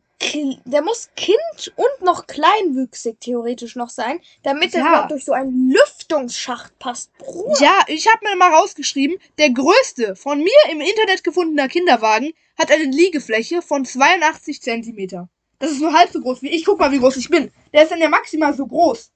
der 0.66 0.82
muss 0.84 1.10
Kind 1.16 1.74
und 1.76 2.06
noch 2.06 2.28
kleinwüchsig 2.28 3.20
theoretisch 3.20 3.76
noch 3.76 3.90
sein, 3.90 4.20
damit 4.44 4.74
er 4.76 4.82
Ja. 4.82 4.88
überhaupt 4.90 5.12
durch 5.12 5.26
so 5.26 5.32
einen 5.34 5.72
Lüftungsschacht 5.72 6.78
passt. 6.80 7.12
Bruder. 7.18 7.60
Ja, 7.60 7.80
ich 7.88 8.08
habe 8.08 8.20
mir 8.24 8.36
mal 8.36 8.54
rausgeschrieben, 8.54 9.18
der 9.40 9.50
größte 9.52 10.16
von 10.16 10.40
mir 10.44 10.52
im 10.72 10.80
Internet 10.82 11.24
gefundener 11.24 11.68
Kinderwagen 11.68 12.34
hat 12.60 12.72
eine 12.72 12.84
Liegefläche 12.84 13.62
von 13.62 13.84
82 13.86 14.62
Zentimeter. 14.62 15.28
Das 15.62 15.72
ist 15.72 15.80
nur 15.80 15.94
halb 15.94 16.12
so 16.12 16.20
groß 16.20 16.42
wie 16.42 16.50
ich. 16.50 16.66
Guck 16.66 16.80
mal, 16.80 16.92
wie 16.92 17.00
groß 17.00 17.18
ich 17.18 17.30
bin. 17.30 17.52
Der 17.72 17.84
ist 17.84 17.92
dann 17.92 18.02
ja 18.02 18.10
maximal 18.10 18.54
so 18.54 18.66
groß. 18.66 19.12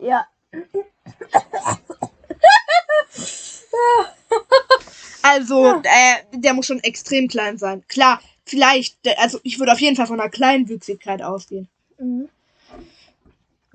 Ja. 0.00 0.26
Also, 5.22 5.80
äh, 5.84 6.16
der 6.32 6.54
muss 6.54 6.66
schon 6.66 6.80
extrem 6.80 7.28
klein 7.28 7.58
sein. 7.58 7.84
Klar, 7.86 8.20
vielleicht, 8.44 8.96
also 9.18 9.38
ich 9.44 9.58
würde 9.58 9.72
auf 9.72 9.80
jeden 9.80 9.94
Fall 9.94 10.06
von 10.06 10.20
einer 10.20 10.30
Kleinwüchsigkeit 10.30 11.22
ausgehen. 11.22 11.68
Mhm. 11.98 12.28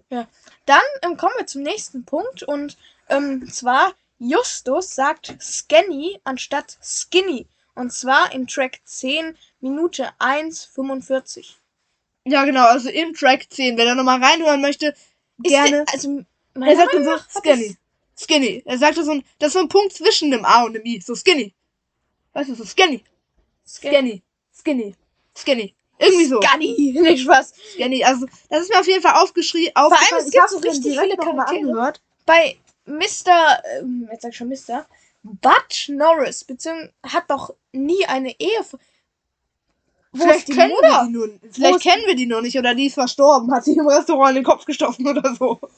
Ja. 0.10 0.28
Dann 0.66 0.82
ähm, 1.04 1.16
kommen 1.16 1.36
wir 1.38 1.46
zum 1.46 1.62
nächsten 1.62 2.04
Punkt 2.04 2.44
und 2.44 2.78
ähm, 3.10 3.48
zwar 3.50 3.94
Justus 4.18 4.96
sagt 4.96 5.36
Skinny 5.40 6.20
anstatt 6.24 6.78
Skinny. 6.82 7.48
Und 7.76 7.92
zwar 7.92 8.32
im 8.34 8.48
Track 8.48 8.80
10, 8.86 9.38
Minute 9.60 10.10
1,45. 10.20 11.56
Ja, 12.26 12.46
genau, 12.46 12.66
also 12.66 12.90
im 12.90 13.14
Track 13.14 13.48
10, 13.52 13.78
wer 13.78 13.86
da 13.86 13.96
nochmal 13.96 14.24
reinhören 14.24 14.62
möchte, 14.62 14.88
Ist 15.44 15.52
gerne. 15.52 15.70
der- 15.72 15.86
also, 15.94 16.24
Er 16.62 16.76
sagt 16.78 16.94
Meinung 16.94 17.08
hat 17.14 17.26
skinny. 17.38 17.78
Skinny. 18.18 18.64
Er 18.66 18.78
sagte 18.78 19.04
so 19.04 19.12
ein, 19.12 19.24
das 19.40 19.48
ist 19.50 19.54
so 19.54 19.60
ein 19.60 19.68
Punkt 19.70 19.94
zwischen 19.94 20.32
dem 20.32 20.46
A 20.46 20.64
und 20.64 20.74
dem 20.74 20.86
I. 20.86 21.02
So 21.02 21.16
skinny. 21.16 21.54
Weißt 22.34 22.50
du, 22.50 22.56
so 22.56 22.64
skinny. 22.66 23.04
Skinny. 23.68 24.22
Skinny. 24.58 24.96
Skinny. 25.38 25.76
Irgendwie 26.00 26.26
so. 26.26 26.42
Skinny, 26.42 26.94
nicht 27.02 27.24
Spaß. 27.24 27.54
Skinny. 27.74 28.04
Also, 28.06 28.26
das 28.50 28.62
ist 28.64 28.70
mir 28.70 28.80
auf 28.80 28.88
jeden 28.88 29.02
Fall 29.02 29.22
aufgeschrieben. 29.22 29.76
allem, 29.76 29.92
aufgefallen. 29.92 30.22
es 30.22 30.28
Ich 30.28 30.34
gibt 30.34 30.50
so 30.50 30.58
richtig 30.60 30.98
viele 31.00 31.18
Charaktere. 31.18 31.60
angehört. 31.60 32.02
Bei 32.26 32.56
Mr., 32.86 33.62
ähm, 33.80 34.08
jetzt 34.12 34.22
sag 34.22 34.32
ich 34.32 34.38
schon 34.38 34.48
Mr., 34.50 34.86
Butch 35.28 35.90
Norris, 35.90 36.44
beziehungsweise 36.44 36.94
hat 37.04 37.30
doch 37.30 37.54
nie 37.72 38.06
eine 38.06 38.30
Ehe. 38.40 38.60
Wo 40.12 40.24
Vielleicht 40.24 40.46
kennen 40.48 40.70
Mutter? 40.70 40.88
wir 40.88 41.06
die 41.08 41.12
nur. 41.12 41.30
Vielleicht 41.52 41.82
kennen 41.82 42.04
wir 42.06 42.16
die 42.16 42.26
noch 42.28 42.42
nicht 42.42 42.58
oder 42.58 42.74
die 42.76 42.86
ist 42.88 42.94
verstorben, 42.94 43.52
hat 43.54 43.66
sich 43.66 43.76
im 43.76 43.88
Restaurant 43.88 44.30
in 44.30 44.36
den 44.36 44.44
Kopf 44.46 44.66
gestochen 44.66 45.08
oder 45.08 45.36
so. 45.36 45.60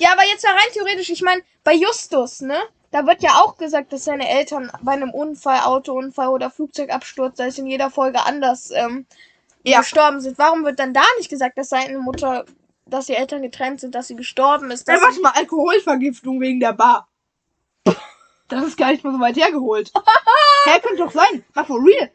Ja, 0.00 0.12
aber 0.12 0.24
jetzt 0.24 0.42
mal 0.42 0.52
rein 0.54 0.72
theoretisch, 0.72 1.10
ich 1.10 1.20
meine, 1.22 1.42
bei 1.62 1.74
Justus, 1.74 2.40
ne? 2.40 2.56
Da 2.90 3.06
wird 3.06 3.22
ja 3.22 3.34
auch 3.42 3.56
gesagt, 3.58 3.92
dass 3.92 4.04
seine 4.04 4.28
Eltern 4.28 4.72
bei 4.82 4.92
einem 4.92 5.10
Unfall, 5.10 5.60
Autounfall 5.60 6.28
oder 6.28 6.50
Flugzeugabsturz, 6.50 7.36
da 7.36 7.44
ist 7.44 7.58
in 7.58 7.66
jeder 7.66 7.90
Folge 7.90 8.24
anders, 8.24 8.70
ähm, 8.72 9.06
Ja. 9.62 9.80
gestorben 9.80 10.20
sind. 10.20 10.38
Warum 10.38 10.64
wird 10.64 10.78
dann 10.80 10.94
da 10.94 11.02
nicht 11.18 11.28
gesagt, 11.30 11.58
dass 11.58 11.68
seine 11.68 11.98
Mutter, 11.98 12.44
dass 12.86 13.06
die 13.06 13.14
Eltern 13.14 13.42
getrennt 13.42 13.80
sind, 13.80 13.94
dass 13.94 14.08
sie 14.08 14.16
gestorben 14.16 14.70
ist? 14.70 14.88
Ja, 14.88 15.00
warte 15.00 15.20
mal, 15.20 15.32
Alkoholvergiftung 15.34 16.40
wegen 16.40 16.58
der 16.60 16.72
Bar. 16.72 17.06
Das 18.48 18.64
ist 18.66 18.76
gar 18.76 18.90
nicht 18.92 19.02
mal 19.04 19.12
so 19.12 19.20
weit 19.20 19.36
hergeholt. 19.36 19.92
Hä, 20.64 20.80
könnte 20.80 21.02
doch 21.04 21.12
sein. 21.12 21.44
Mal 21.54 21.64
for 21.64 21.78
real. 21.84 22.10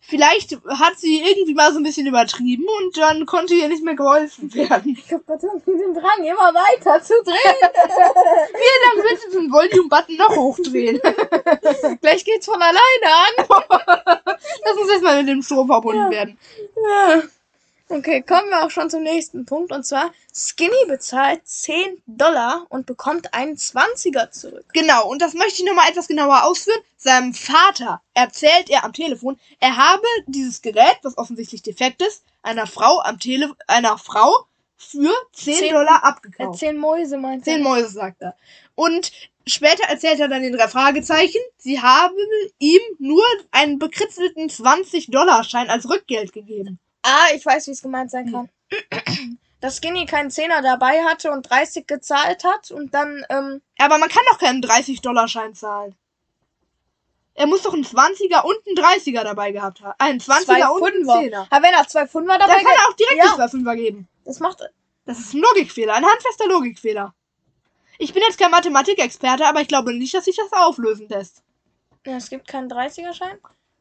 Vielleicht 0.00 0.56
hat 0.68 0.98
sie 0.98 1.20
irgendwie 1.20 1.54
mal 1.54 1.72
so 1.72 1.78
ein 1.80 1.82
bisschen 1.82 2.06
übertrieben 2.06 2.64
und 2.78 2.96
dann 2.96 3.26
konnte 3.26 3.54
ihr 3.54 3.66
nicht 3.68 3.82
mehr 3.82 3.96
geholfen 3.96 4.54
werden. 4.54 4.96
ich 5.04 5.12
hab 5.12 5.26
grad 5.26 5.40
so 5.40 5.48
den 5.66 5.94
Drang, 5.94 6.22
immer 6.24 6.54
weiter 6.54 7.02
zu 7.02 7.14
drehen. 7.24 7.56
Lange 7.60 9.02
willst 9.08 9.26
du 9.26 9.30
den 9.40 9.50
Volume-Button 9.50 10.16
noch 10.16 10.36
hochdrehen? 10.36 11.00
Gleich 12.02 12.24
geht's 12.24 12.46
von 12.46 12.62
alleine 12.62 12.78
an. 13.04 13.46
Lass 14.64 14.76
uns 14.80 14.90
erstmal 14.92 15.16
mit 15.24 15.28
dem 15.28 15.42
Strom 15.42 15.66
verbunden 15.66 16.02
Ja. 16.02 16.10
werden. 16.10 16.38
Ja. 16.88 17.22
Okay, 17.88 18.20
kommen 18.22 18.48
wir 18.50 18.64
auch 18.64 18.70
schon 18.70 18.90
zum 18.90 19.04
nächsten 19.04 19.44
Punkt. 19.44 19.70
Und 19.70 19.84
zwar, 19.86 20.12
Skinny 20.34 20.74
bezahlt 20.88 21.46
10 21.46 22.02
Dollar 22.06 22.66
und 22.68 22.84
bekommt 22.84 23.32
einen 23.32 23.56
20er 23.56 24.30
zurück. 24.32 24.66
Genau, 24.72 25.08
und 25.08 25.22
das 25.22 25.34
möchte 25.34 25.62
ich 25.62 25.68
nochmal 25.68 25.88
etwas 25.88 26.08
genauer 26.08 26.44
ausführen. 26.44 26.80
Seinem 26.96 27.32
Vater 27.32 28.02
erzählt 28.14 28.70
er 28.70 28.84
am 28.84 28.92
Telefon, 28.92 29.38
er 29.60 29.76
habe 29.76 30.06
dieses 30.26 30.62
Gerät, 30.62 30.98
was 31.02 31.16
offensichtlich 31.16 31.62
defekt 31.62 32.02
ist, 32.02 32.24
einer 32.42 32.66
Frau 32.66 33.00
am 33.00 33.20
Tele 33.20 33.54
einer 33.68 33.98
Frau 33.98 34.46
für 34.76 35.14
10, 35.32 35.54
Zehn- 35.54 35.72
Dollar 35.74 36.04
abgekauft. 36.04 36.58
10 36.58 36.76
Mäuse 36.76 37.18
meint 37.18 37.44
Zehn 37.44 37.58
er. 37.58 37.62
Mäuse, 37.62 37.88
sagt 37.88 38.20
er. 38.20 38.36
Und 38.74 39.12
später 39.46 39.84
erzählt 39.88 40.18
er 40.18 40.28
dann 40.28 40.42
den 40.42 40.52
drei 40.56 40.66
Fragezeichen, 40.66 41.40
sie 41.56 41.80
haben 41.80 42.16
ihm 42.58 42.80
nur 42.98 43.24
einen 43.52 43.78
bekritzelten 43.78 44.48
20-Dollar-Schein 44.48 45.70
als 45.70 45.88
Rückgeld 45.88 46.32
gegeben. 46.32 46.80
Ah, 47.06 47.26
ich 47.34 47.44
weiß, 47.46 47.66
wie 47.68 47.70
es 47.72 47.82
gemeint 47.82 48.10
sein 48.10 48.30
kann. 48.32 48.48
Dass 49.60 49.76
Skinny 49.78 50.06
keinen 50.06 50.30
Zehner 50.30 50.60
dabei 50.60 51.02
hatte 51.04 51.30
und 51.30 51.48
30 51.48 51.86
gezahlt 51.86 52.44
hat 52.44 52.70
und 52.70 52.92
dann, 52.94 53.24
ähm, 53.30 53.62
Aber 53.78 53.98
man 53.98 54.08
kann 54.08 54.22
doch 54.30 54.38
keinen 54.38 54.60
30-Dollar-Schein 54.62 55.54
zahlen. 55.54 55.94
Er 57.34 57.46
muss 57.46 57.62
doch 57.62 57.74
einen 57.74 57.84
20er 57.84 58.42
und 58.44 58.56
einen 58.66 58.76
30er 58.76 59.22
dabei 59.22 59.52
gehabt 59.52 59.82
haben. 59.82 59.94
Einen 59.98 60.20
20er 60.20 60.44
zwei 60.44 60.68
und 60.68 60.82
einen 60.84 60.94
Fünfer. 61.04 61.20
10er. 61.20 61.46
Aber 61.50 61.62
wenn 61.66 61.74
er 61.74 61.86
zwei 61.88 62.06
Fünfer 62.06 62.38
Da 62.38 62.46
dabei 62.46 62.62
kann 62.62 62.72
er 62.72 62.88
auch 62.88 62.96
direkt 62.96 63.16
Ja. 63.18 63.24
die 63.30 63.36
zwei 63.36 63.48
Fünfer 63.48 63.76
geben. 63.76 64.08
das 64.24 64.40
macht, 64.40 64.62
Das 65.04 65.18
ist 65.18 65.32
ein 65.34 65.40
Logikfehler, 65.40 65.94
ein 65.94 66.04
handfester 66.04 66.46
Logikfehler. 66.48 67.14
Ich 67.98 68.12
bin 68.12 68.22
jetzt 68.22 68.38
kein 68.38 68.50
Mathematikexperte, 68.50 69.46
aber 69.46 69.60
ich 69.62 69.68
glaube 69.68 69.94
nicht, 69.94 70.12
dass 70.14 70.24
sich 70.26 70.36
das 70.36 70.52
auflösen 70.52 71.08
lässt. 71.08 71.42
ja, 72.06 72.16
es 72.16 72.28
gibt 72.30 72.46
keinen 72.48 72.70
30er-Schein. 72.70 73.38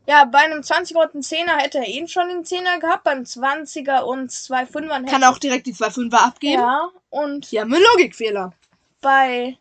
Ja, 0.08 0.26
bei 0.26 0.40
einem 0.40 0.62
20er 0.62 0.98
und 0.98 1.14
einem 1.14 1.22
10er 1.22 1.58
hätte 1.58 1.80
er 1.80 1.88
eben 1.88 2.08
schon 2.08 2.28
den 2.30 2.44
10er 2.44 2.80
gehabt, 2.80 3.04
beim 3.04 3.24
20er 3.24 4.02
und 4.02 4.32
zwei 4.32 4.66
Fünfern 4.66 5.04
hätte 5.04 5.14
Kann 5.14 5.24
auch 5.24 5.38
direkt 5.40 5.66
die 5.68 5.74
zwei 5.74 5.90
Fünfer 5.90 6.24
abgeben. 6.24 6.62
Ja, 6.62 6.90
und 7.10 7.46
Hier 7.46 7.62
haben 7.62 7.72
wir 7.72 7.78
einen 7.78 7.86
Logikfehler. 7.94 8.54
bei, 9.02 9.58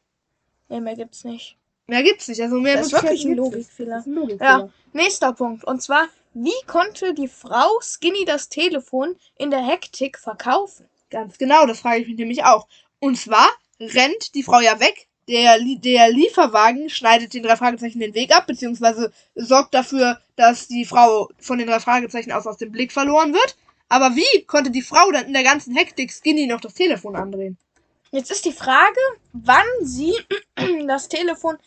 nee, 0.68 0.80
mehr 0.80 0.96
gibt's 0.96 1.24
nicht. 1.24 1.56
Mehr 1.86 2.02
gibt's 2.02 2.28
nicht. 2.28 2.40
Also 2.40 2.56
mehr 2.60 2.76
Das 2.76 2.86
ist 2.86 2.92
wirklich 2.92 3.24
ein. 3.24 3.34
Logikfehler. 3.36 3.96
Das 3.96 4.00
ist 4.00 4.06
ein 4.06 4.14
Logikfehler. 4.14 4.58
Ja, 4.58 4.68
nächster 4.92 5.32
Punkt. 5.32 5.64
Und 5.64 5.82
zwar, 5.82 6.08
wie 6.34 6.52
konnte 6.66 7.14
die 7.14 7.28
Frau 7.28 7.80
Skinny 7.80 8.24
das 8.24 8.48
Telefon 8.48 9.16
in 9.36 9.50
der 9.50 9.64
Hektik 9.64 10.18
verkaufen? 10.18 10.88
Ganz 11.10 11.38
genau, 11.38 11.66
das 11.66 11.80
frage 11.80 12.00
ich 12.00 12.08
mich 12.08 12.16
nämlich 12.16 12.44
auch. 12.44 12.66
Und 13.00 13.16
zwar 13.16 13.46
rennt 13.78 14.34
die 14.34 14.42
Frau 14.42 14.60
ja 14.60 14.80
weg. 14.80 15.08
Der, 15.28 15.58
der 15.58 16.10
Lieferwagen 16.10 16.90
schneidet 16.90 17.32
den 17.32 17.42
drei 17.42 17.56
Fragezeichen 17.56 18.00
den 18.00 18.14
Weg 18.14 18.34
ab, 18.34 18.46
beziehungsweise 18.46 19.12
sorgt 19.34 19.72
dafür, 19.74 20.20
dass 20.36 20.68
die 20.68 20.84
Frau 20.84 21.30
von 21.38 21.58
den 21.58 21.66
drei 21.66 21.80
Fragezeichen 21.80 22.32
aus 22.32 22.46
aus 22.46 22.58
dem 22.58 22.72
Blick 22.72 22.92
verloren 22.92 23.32
wird. 23.32 23.56
Aber 23.88 24.16
wie 24.16 24.44
konnte 24.44 24.70
die 24.70 24.82
Frau 24.82 25.10
dann 25.12 25.26
in 25.26 25.32
der 25.32 25.44
ganzen 25.44 25.74
Hektik 25.74 26.12
Skinny 26.12 26.46
noch 26.46 26.60
das 26.60 26.74
Telefon 26.74 27.16
andrehen? 27.16 27.56
Jetzt 28.10 28.30
ist 28.30 28.44
die 28.44 28.52
Frage, 28.52 29.00
wann 29.32 29.66
sie 29.82 30.14
das 30.86 31.08
Telefon 31.08 31.58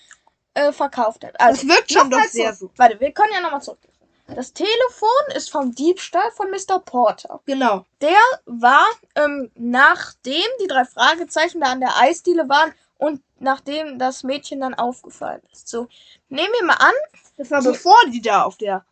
äh, 0.53 0.71
verkauft 0.71 1.23
hat. 1.25 1.39
Also, 1.39 1.67
Das 1.67 1.75
wirkt 1.75 1.91
schon 1.91 2.09
doch 2.09 2.23
sehr 2.23 2.55
zurück. 2.55 2.71
Warte, 2.77 2.99
wir 2.99 3.11
können 3.11 3.33
ja 3.33 3.41
nochmal 3.41 3.61
zurück. 3.61 3.79
Das 4.27 4.51
Telefon 4.51 5.09
ist 5.35 5.49
vom 5.49 5.73
Diebstahl 5.73 6.31
von 6.31 6.49
Mr. 6.51 6.79
Porter. 6.79 7.39
Genau. 7.45 7.85
Der 8.01 8.19
war, 8.45 8.85
ähm, 9.15 9.49
nachdem 9.55 10.43
die 10.61 10.67
drei 10.67 10.83
Fragezeichen 10.83 11.61
da 11.61 11.67
an 11.67 11.79
der 11.79 11.97
Eisdiele 11.97 12.49
waren 12.49 12.73
und 12.97 13.21
nachdem 13.39 13.99
das 13.99 14.23
Mädchen 14.23 14.61
dann 14.61 14.73
aufgefallen 14.73 15.41
ist. 15.51 15.67
So, 15.67 15.87
nehmen 16.29 16.53
wir 16.59 16.65
mal 16.65 16.73
an, 16.75 16.93
Das 17.37 17.51
war 17.51 17.61
So- 17.61 17.71
bevor 17.71 17.97
die 18.11 18.21
da 18.21 18.43
auf 18.43 18.57
der 18.57 18.83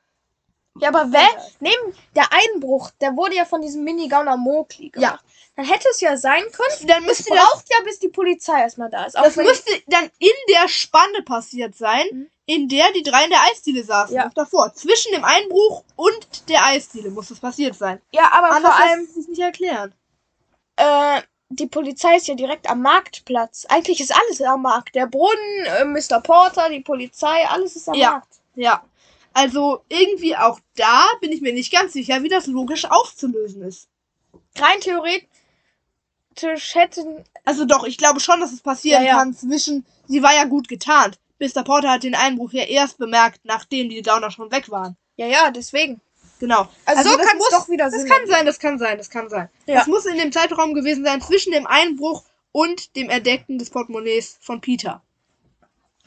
Ja, 0.78 0.90
aber 0.90 1.08
wer, 1.12 1.28
neben 1.62 1.96
der 2.16 2.28
Einbruch, 2.32 2.92
der 3.02 3.16
wurde 3.16 3.36
ja 3.36 3.46
von 3.46 3.62
diesem 3.62 3.84
Minigauner 3.84 4.36
Mokli 4.38 4.90
gemacht. 4.90 5.24
Dann 5.56 5.66
hätte 5.66 5.88
es 5.90 6.02
ja 6.02 6.18
sein 6.18 6.44
können, 6.52 6.88
Dann 6.88 7.04
es 7.04 7.08
müsste 7.08 7.34
das, 7.34 7.40
braucht 7.40 7.66
ja, 7.70 7.78
bis 7.86 7.98
die 8.00 8.10
Polizei 8.10 8.60
erstmal 8.60 8.90
da 8.90 9.06
ist. 9.06 9.18
Auch 9.18 9.24
das 9.24 9.38
wenn- 9.38 9.46
müsste 9.46 9.72
dann 9.88 10.10
in 10.20 10.30
der 10.54 10.68
Spanne 10.68 11.22
passiert 11.24 11.76
sein, 11.76 12.06
Mhm. 12.12 12.28
in 12.46 12.68
der 12.68 12.92
die 12.92 13.04
drei 13.04 13.24
in 13.24 13.30
der 13.30 13.42
Eisdiele 13.50 13.84
saßen. 13.86 14.14
Ja. 14.14 14.30
Davor. 14.36 14.74
Zwischen 14.74 15.14
dem 15.14 15.24
Einbruch 15.24 15.86
und 15.96 16.50
der 16.50 16.66
Eisdiele 16.66 17.10
muss 17.10 17.30
das 17.30 17.40
passiert 17.40 17.76
sein. 17.76 18.02
ja, 18.12 18.30
aber 18.34 18.52
Anders 18.52 18.74
vor 18.74 18.80
lässt 18.82 18.92
allem, 18.92 19.04
es 19.06 19.14
sich 19.16 19.28
nicht 19.30 19.40
erklären. 19.42 19.94
äh, 20.76 21.22
die 21.50 21.68
Polizei 21.68 22.16
ist 22.18 22.28
ja 22.28 22.36
direkt 22.36 22.70
am 22.70 22.82
Marktplatz. 22.82 23.66
Eigentlich 23.70 24.02
ist 24.02 24.14
alles 24.16 24.42
am 24.42 24.64
Markt. 24.64 24.96
Der 24.96 25.08
Brunnen, 25.08 25.66
äh, 25.66 25.86
Mr. 25.86 26.20
Porter, 26.22 26.70
die 26.70 26.80
Polizei, 26.82 27.48
alles 27.48 27.76
ist 27.76 27.88
am 27.88 27.96
Ja. 27.96 28.12
Markt. 28.12 28.34
Ja. 28.56 28.84
Also 29.34 29.82
irgendwie 29.90 30.36
auch 30.36 30.60
da 30.76 31.04
bin 31.22 31.32
ich 31.32 31.42
mir 31.42 31.54
nicht 31.54 31.72
ganz 31.72 31.94
sicher, 31.94 32.24
wie 32.24 32.30
das 32.30 32.48
logisch 32.48 32.86
aufzulösen 32.86 33.62
ist. 33.64 33.88
Rein 34.58 34.80
theoretisch 34.80 35.28
hätten, 36.76 37.24
Also 37.44 37.66
doch, 37.66 37.84
ich 37.86 37.98
glaube 37.98 38.20
schon, 38.22 38.40
dass 38.40 38.52
es 38.54 38.62
passieren 38.62 39.04
Ja, 39.04 39.10
ja. 39.10 39.18
kann 39.18 39.34
zwischen. 39.34 39.86
Sie 40.08 40.24
war 40.24 40.34
ja 40.34 40.46
gut 40.46 40.68
getarnt. 40.68 41.20
Mr. 41.40 41.64
Porter 41.64 41.92
hat 41.92 42.04
den 42.04 42.16
Einbruch 42.16 42.54
ja 42.54 42.64
erst 42.64 42.98
bemerkt, 42.98 43.42
nachdem 43.44 43.90
die 43.90 44.02
Gauner 44.02 44.32
schon 44.32 44.52
weg 44.52 44.70
waren. 44.72 44.96
ja, 45.18 45.28
ja, 45.28 45.52
deswegen. 45.52 46.00
Genau. 46.40 46.68
Also, 46.86 47.10
so 47.10 47.18
das 47.18 47.28
kann 47.28 47.38
es 47.38 47.44
muss- 47.44 47.50
doch 47.52 47.70
wieder 47.70 47.86
Das 47.86 47.94
Sinn 47.94 48.10
kann 48.10 48.28
sein, 48.28 48.46
das 48.46 48.60
kann 48.60 48.78
sein, 48.80 48.98
das 48.98 49.10
kann 49.10 49.30
sein. 49.30 49.50
Ja. 49.66 49.76
Das 49.76 49.88
muss 49.88 50.06
in 50.06 50.18
dem 50.18 50.32
Zeitraum 50.32 50.74
gewesen 50.74 51.04
sein 51.06 51.22
zwischen 51.22 51.52
dem 51.54 51.66
Einbruch 51.66 52.24
und 52.52 52.96
dem 52.96 53.10
Erdecken 53.10 53.58
des 53.58 53.70
Portemonnaies 53.70 54.38
von 54.42 54.62
Peter. 54.62 55.02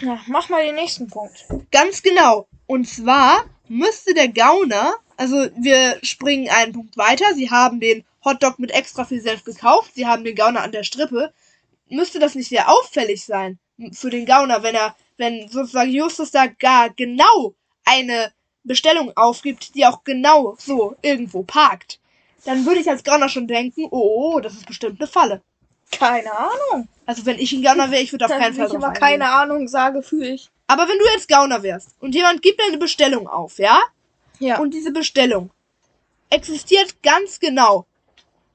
Ja, 0.00 0.20
mach 0.26 0.48
mal 0.48 0.64
den 0.64 0.76
nächsten 0.76 1.08
Punkt. 1.08 1.46
Ganz 1.72 2.02
genau. 2.02 2.46
Und 2.66 2.88
zwar 2.88 3.44
müsste 3.68 4.14
der 4.14 4.28
Gauner, 4.28 4.94
also 5.16 5.48
wir 5.56 5.98
springen 6.02 6.48
einen 6.48 6.72
Punkt 6.72 6.96
weiter, 6.96 7.34
sie 7.34 7.50
haben 7.50 7.80
den 7.80 8.04
Hotdog 8.24 8.58
mit 8.58 8.70
extra 8.70 9.04
viel 9.04 9.20
Senf 9.20 9.44
gekauft, 9.44 9.92
sie 9.94 10.06
haben 10.06 10.24
den 10.24 10.36
Gauner 10.36 10.62
an 10.62 10.72
der 10.72 10.84
Strippe. 10.84 11.32
Müsste 11.88 12.18
das 12.18 12.34
nicht 12.34 12.48
sehr 12.48 12.68
auffällig 12.68 13.24
sein 13.24 13.58
für 13.92 14.10
den 14.10 14.26
Gauner, 14.26 14.62
wenn 14.62 14.74
er, 14.74 14.94
wenn 15.16 15.48
sozusagen 15.48 15.90
Justus 15.90 16.30
da 16.30 16.46
gar 16.46 16.90
genau 16.90 17.54
eine 17.84 18.32
Bestellung 18.68 19.16
aufgibt, 19.16 19.74
die 19.74 19.84
auch 19.86 20.04
genau 20.04 20.54
so 20.58 20.94
irgendwo 21.02 21.42
parkt? 21.42 21.98
Dann 22.44 22.64
würde 22.64 22.80
ich 22.80 22.88
als 22.88 23.02
Gauner 23.02 23.28
schon 23.28 23.48
denken, 23.48 23.88
oh, 23.90 24.34
oh, 24.34 24.40
das 24.40 24.54
ist 24.54 24.66
bestimmt 24.66 25.00
eine 25.00 25.08
Falle. 25.08 25.42
Keine 25.90 26.30
Ahnung. 26.32 26.88
Also 27.06 27.26
wenn 27.26 27.38
ich 27.38 27.52
ein 27.52 27.62
Gauner 27.62 27.90
wäre, 27.90 28.02
ich 28.02 28.12
würde 28.12 28.26
auf 28.26 28.30
Wenn 28.30 28.40
keinen 28.40 28.54
Fall 28.54 28.66
ich 28.66 28.72
drauf 28.72 28.82
aber 28.84 28.88
eingehen. 28.88 29.00
keine 29.00 29.30
Ahnung 29.32 29.68
sage, 29.68 30.02
fühle 30.02 30.30
ich. 30.34 30.50
Aber 30.66 30.86
wenn 30.88 30.98
du 30.98 31.04
jetzt 31.14 31.28
Gauner 31.28 31.62
wärst 31.62 31.96
und 32.00 32.14
jemand 32.14 32.42
gibt 32.42 32.60
eine 32.62 32.78
Bestellung 32.78 33.26
auf, 33.26 33.58
ja? 33.58 33.80
Ja. 34.38 34.60
Und 34.60 34.72
diese 34.74 34.92
Bestellung 34.92 35.50
existiert 36.30 37.02
ganz 37.02 37.40
genau. 37.40 37.86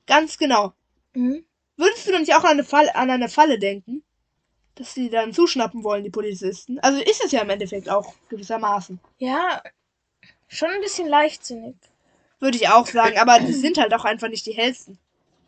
Ganz 0.06 0.38
genau. 0.38 0.74
Mhm. 1.14 1.44
Würdest 1.76 2.08
du 2.08 2.12
dann 2.12 2.22
nicht 2.22 2.36
auch 2.36 2.44
an 2.44 2.52
eine 2.52 2.64
Falle, 2.64 2.94
an 2.96 3.10
eine 3.10 3.30
Falle 3.30 3.58
denken? 3.58 4.04
Dass 4.76 4.94
sie 4.94 5.10
dann 5.10 5.34
zuschnappen 5.34 5.84
wollen, 5.84 6.04
die 6.04 6.10
Polizisten? 6.10 6.80
Also 6.80 7.02
ist 7.02 7.24
es 7.24 7.32
ja 7.32 7.42
im 7.42 7.50
Endeffekt 7.50 7.90
auch 7.90 8.14
gewissermaßen. 8.30 9.00
Ja, 9.18 9.62
schon 10.54 10.70
ein 10.70 10.82
bisschen 10.82 11.08
leichtsinnig. 11.08 11.76
Würde 12.40 12.58
ich 12.58 12.68
auch 12.70 12.86
sagen, 12.88 13.18
aber 13.18 13.40
die 13.40 13.54
sind 13.54 13.78
halt 13.78 13.94
auch 13.94 14.06
einfach 14.06 14.28
nicht 14.30 14.46
die 14.46 14.52
hellsten. 14.54 14.98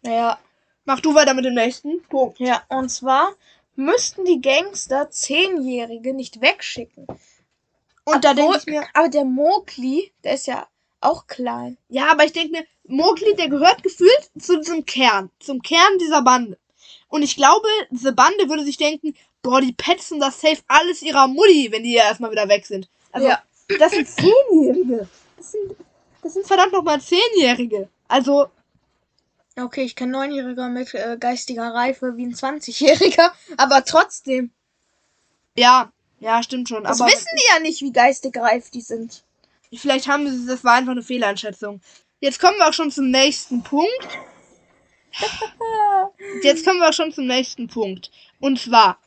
Ja. 0.04 0.40
Mach 0.86 1.00
du 1.00 1.14
weiter 1.16 1.34
mit 1.34 1.46
dem 1.46 1.56
nächsten. 1.56 2.02
Punkt. 2.04 2.40
Ja, 2.40 2.64
und 2.70 2.90
zwar 2.90 3.34
müssten 3.76 4.24
die 4.26 4.40
Gangster 4.42 5.10
Zehnjährige 5.10 6.14
nicht 6.14 6.40
wegschicken. 6.42 7.08
Und 8.06 8.24
da 8.24 8.34
denke 8.34 8.56
Obwohl- 8.56 8.58
ich 8.60 8.66
mir, 8.68 8.88
Aber 8.94 9.10
der 9.10 9.26
Mowgli, 9.26 10.12
der 10.24 10.36
ist 10.36 10.48
ja 10.48 10.68
auch 11.02 11.28
klein. 11.28 11.78
ja, 11.90 12.12
aber 12.12 12.24
ich 12.26 12.34
denke 12.34 12.52
mir, 12.52 12.66
Mowgli, 12.88 13.36
der 13.36 13.50
gehört 13.50 13.84
gefühlt 13.84 14.30
zu 14.40 14.60
diesem 14.60 14.86
Kern, 14.86 15.32
zum 15.40 15.62
Kern 15.62 15.98
dieser 16.00 16.22
Bande. 16.22 16.58
Und 17.10 17.24
ich 17.24 17.36
glaube, 17.36 17.68
diese 17.90 18.14
Bande 18.14 18.48
würde 18.48 18.64
sich 18.64 18.78
denken, 18.78 19.16
boah, 19.42 19.60
die 19.60 19.74
petzen 19.74 20.20
das 20.20 20.40
safe 20.40 20.62
alles 20.68 21.02
ihrer 21.02 21.28
Mutti, 21.28 21.72
wenn 21.72 21.84
die 21.84 21.94
ja 21.94 22.04
erstmal 22.04 22.32
wieder 22.32 22.48
weg 22.48 22.66
sind. 22.66 22.90
Also, 23.12 23.28
Ja. 23.28 23.42
Das 23.68 23.92
sind 23.92 24.08
Zehnjährige. 24.08 25.08
Das 25.38 25.52
sind, 25.52 25.76
das 26.22 26.34
sind 26.34 26.48
verdammt 26.48 26.74
nochmal 26.74 27.02
Zehnjährige. 27.02 27.90
Also, 28.08 28.50
Okay, 29.58 29.84
ich 29.84 29.96
kenne 29.96 30.12
Neunjähriger 30.12 30.68
mit 30.68 30.94
äh, 30.94 31.16
geistiger 31.18 31.74
Reife 31.74 32.18
wie 32.18 32.26
ein 32.26 32.36
20-Jähriger, 32.36 33.32
aber 33.58 33.86
trotzdem. 33.86 34.52
ja, 35.56 35.94
ja, 36.20 36.44
stimmt 36.44 36.68
schon. 36.68 36.84
Das 36.84 37.00
aber 37.00 37.10
wissen 37.10 37.30
die 37.38 37.54
ja 37.54 37.60
nicht, 37.60 37.82
wie 37.82 37.94
geistig 37.94 38.38
reif 38.38 38.70
die 38.70 38.82
sind. 38.82 39.24
vielleicht 39.74 40.08
haben 40.08 40.30
sie, 40.30 40.46
das 40.46 40.64
war 40.64 40.74
einfach 40.74 40.92
eine 40.92 41.04
Fehleinschätzung. 41.04 41.82
Jetzt 42.20 42.40
kommen 42.40 42.58
wir 42.58 42.68
auch 42.68 42.74
schon 42.74 42.92
zum 42.92 43.12
nächsten 43.12 43.64
Punkt. 43.64 44.10
Jetzt 46.42 46.66
kommen 46.66 46.80
wir 46.80 46.90
auch 46.90 46.94
schon 46.94 47.14
zum 47.14 47.28
nächsten 47.28 47.68
Punkt. 47.68 48.12
Und 48.40 48.60
zwar, 48.60 49.00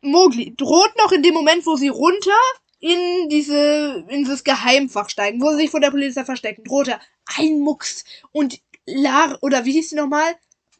Mowgli 0.00 0.54
droht 0.56 0.96
noch 0.96 1.12
in 1.12 1.22
dem 1.22 1.34
Moment, 1.34 1.66
wo 1.66 1.76
sie 1.76 1.88
runter 1.88 2.38
in 2.80 3.28
diese, 3.28 4.04
in 4.08 4.24
dieses 4.24 4.42
Geheimfach 4.44 5.08
steigen, 5.10 5.40
wo 5.42 5.50
sie 5.50 5.56
sich 5.58 5.70
vor 5.70 5.80
der 5.80 5.90
Polizei 5.90 6.24
verstecken, 6.24 6.64
droht 6.64 6.88
er 6.88 7.00
ein 7.36 7.60
Mucks 7.60 8.04
und 8.32 8.58
Lar, 8.86 9.38
oder 9.42 9.64
wie 9.64 9.72
hieß 9.72 9.90
sie 9.90 9.96
nochmal? 9.96 10.34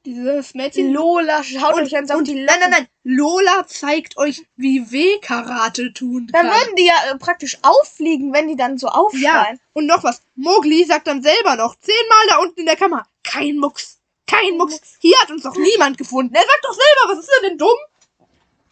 Dieses 0.06 0.54
Mädchen? 0.54 0.92
Lola, 0.92 1.44
schaut 1.44 1.74
und, 1.74 1.82
euch 1.82 1.90
jetzt 1.90 2.10
auf 2.10 2.18
und, 2.18 2.26
die 2.26 2.32
nein, 2.34 2.46
Lappen. 2.46 2.60
nein, 2.62 2.70
nein. 2.70 2.86
Lola 3.04 3.66
zeigt 3.66 4.16
euch, 4.16 4.42
wie 4.56 4.90
weh 4.90 5.18
Karate 5.20 5.92
tun 5.92 6.26
Dann 6.32 6.46
kann. 6.48 6.58
würden 6.58 6.76
die 6.76 6.86
ja 6.86 6.94
äh, 7.12 7.18
praktisch 7.18 7.58
auffliegen, 7.60 8.32
wenn 8.32 8.48
die 8.48 8.56
dann 8.56 8.78
so 8.78 8.86
Ja, 8.86 8.92
aufschreien. 8.94 9.60
und 9.74 9.84
noch 9.86 10.02
was. 10.02 10.22
Mowgli 10.36 10.84
sagt 10.84 11.06
dann 11.06 11.22
selber 11.22 11.56
noch 11.56 11.76
zehnmal 11.78 12.26
da 12.30 12.38
unten 12.38 12.60
in 12.60 12.66
der 12.66 12.76
Kammer, 12.76 13.06
kein 13.22 13.58
Mucks, 13.58 13.98
kein 14.26 14.56
Mucks. 14.56 14.80
Hier 15.00 15.16
hat 15.20 15.30
uns 15.30 15.42
doch 15.42 15.54
niemand 15.56 15.98
gefunden. 15.98 16.34
Er 16.34 16.40
sagt 16.40 16.64
doch 16.64 16.72
selber, 16.74 17.12
was 17.14 17.18
ist 17.18 17.30
er 17.42 17.48
denn 17.50 17.58
dumm? 17.58 17.68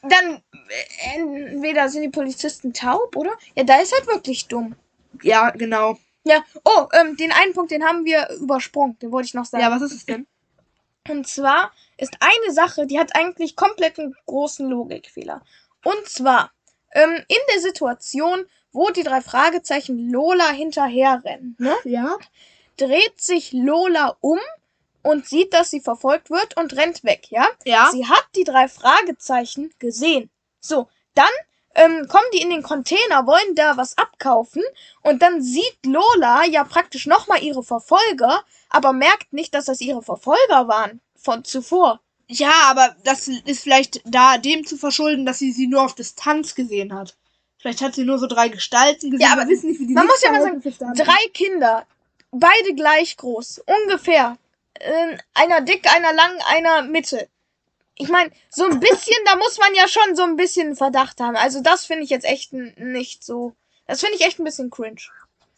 Dann 0.02 0.42
äh, 0.68 1.16
entweder 1.16 1.88
sind 1.88 2.02
die 2.02 2.08
Polizisten 2.08 2.72
taub, 2.72 3.16
oder? 3.16 3.32
Ja, 3.56 3.64
da 3.64 3.80
ist 3.80 3.92
halt 3.92 4.06
wirklich 4.06 4.46
dumm. 4.46 4.76
Ja, 5.22 5.50
genau. 5.50 5.98
Ja, 6.24 6.44
oh, 6.64 6.86
ähm, 6.92 7.16
den 7.16 7.32
einen 7.32 7.54
Punkt, 7.54 7.70
den 7.70 7.84
haben 7.84 8.04
wir 8.04 8.28
übersprungen. 8.40 8.98
Den 8.98 9.10
wollte 9.12 9.26
ich 9.26 9.34
noch 9.34 9.44
sagen. 9.46 9.62
Ja, 9.62 9.70
was 9.70 9.82
ist 9.82 9.94
es 9.94 10.06
denn? 10.06 10.26
Und 11.08 11.26
zwar 11.26 11.72
ist 11.96 12.16
eine 12.20 12.52
Sache, 12.52 12.86
die 12.86 12.98
hat 12.98 13.16
eigentlich 13.16 13.56
komplett 13.56 13.98
einen 13.98 14.14
großen 14.26 14.68
Logikfehler. 14.68 15.42
Und 15.84 16.06
zwar, 16.08 16.52
ähm, 16.92 17.14
in 17.28 17.36
der 17.54 17.60
Situation, 17.62 18.44
wo 18.72 18.90
die 18.90 19.02
drei 19.04 19.22
Fragezeichen 19.22 20.10
Lola 20.10 20.50
hinterherrennen, 20.50 21.56
ne, 21.58 21.74
Ja. 21.84 22.16
dreht 22.76 23.20
sich 23.20 23.52
Lola 23.52 24.16
um 24.20 24.38
und 25.08 25.26
sieht, 25.26 25.54
dass 25.54 25.70
sie 25.70 25.80
verfolgt 25.80 26.28
wird 26.28 26.56
und 26.58 26.76
rennt 26.76 27.02
weg, 27.02 27.28
ja? 27.30 27.46
Ja. 27.64 27.88
Sie 27.90 28.06
hat 28.06 28.26
die 28.36 28.44
drei 28.44 28.68
Fragezeichen 28.68 29.72
gesehen. 29.78 30.28
So, 30.60 30.88
dann 31.14 31.30
ähm, 31.74 32.06
kommen 32.08 32.26
die 32.34 32.42
in 32.42 32.50
den 32.50 32.62
Container, 32.62 33.26
wollen 33.26 33.54
da 33.54 33.78
was 33.78 33.96
abkaufen 33.96 34.62
und 35.02 35.22
dann 35.22 35.42
sieht 35.42 35.78
Lola 35.86 36.44
ja 36.44 36.62
praktisch 36.64 37.06
nochmal 37.06 37.42
ihre 37.42 37.62
Verfolger, 37.62 38.44
aber 38.68 38.92
merkt 38.92 39.32
nicht, 39.32 39.54
dass 39.54 39.64
das 39.64 39.80
ihre 39.80 40.02
Verfolger 40.02 40.68
waren 40.68 41.00
von 41.16 41.42
zuvor. 41.42 42.00
Ja, 42.26 42.52
aber 42.66 42.94
das 43.04 43.28
ist 43.28 43.62
vielleicht 43.62 44.02
da 44.04 44.36
dem 44.36 44.66
zu 44.66 44.76
verschulden, 44.76 45.24
dass 45.24 45.38
sie 45.38 45.52
sie 45.52 45.68
nur 45.68 45.82
auf 45.82 45.94
Distanz 45.94 46.54
gesehen 46.54 46.92
hat. 46.92 47.16
Vielleicht 47.56 47.80
hat 47.80 47.94
sie 47.94 48.04
nur 48.04 48.18
so 48.18 48.26
drei 48.26 48.48
Gestalten 48.48 49.10
gesehen. 49.10 49.26
Ja, 49.26 49.32
aber 49.32 49.48
wissen 49.48 49.70
nicht, 49.70 49.80
wie 49.80 49.86
die 49.86 49.94
man 49.94 50.06
muss 50.06 50.22
ja 50.22 50.32
mal 50.32 50.42
sagen. 50.42 50.94
Drei 50.94 51.28
Kinder, 51.32 51.86
beide 52.30 52.74
gleich 52.74 53.16
groß, 53.16 53.62
ungefähr. 53.84 54.36
Ähm, 54.80 55.18
einer 55.34 55.60
dick, 55.60 55.86
einer 55.92 56.12
lang, 56.12 56.38
einer 56.48 56.82
Mitte. 56.82 57.28
Ich 57.96 58.08
meine, 58.08 58.30
so 58.48 58.64
ein 58.64 58.78
bisschen, 58.78 59.16
da 59.24 59.36
muss 59.36 59.58
man 59.58 59.74
ja 59.74 59.88
schon 59.88 60.14
so 60.14 60.22
ein 60.22 60.36
bisschen 60.36 60.76
Verdacht 60.76 61.20
haben. 61.20 61.36
Also 61.36 61.60
das 61.60 61.84
finde 61.84 62.04
ich 62.04 62.10
jetzt 62.10 62.24
echt 62.26 62.52
nicht 62.52 63.24
so. 63.24 63.54
Das 63.86 64.00
finde 64.00 64.16
ich 64.16 64.24
echt 64.24 64.38
ein 64.38 64.44
bisschen 64.44 64.70
cringe. 64.70 65.00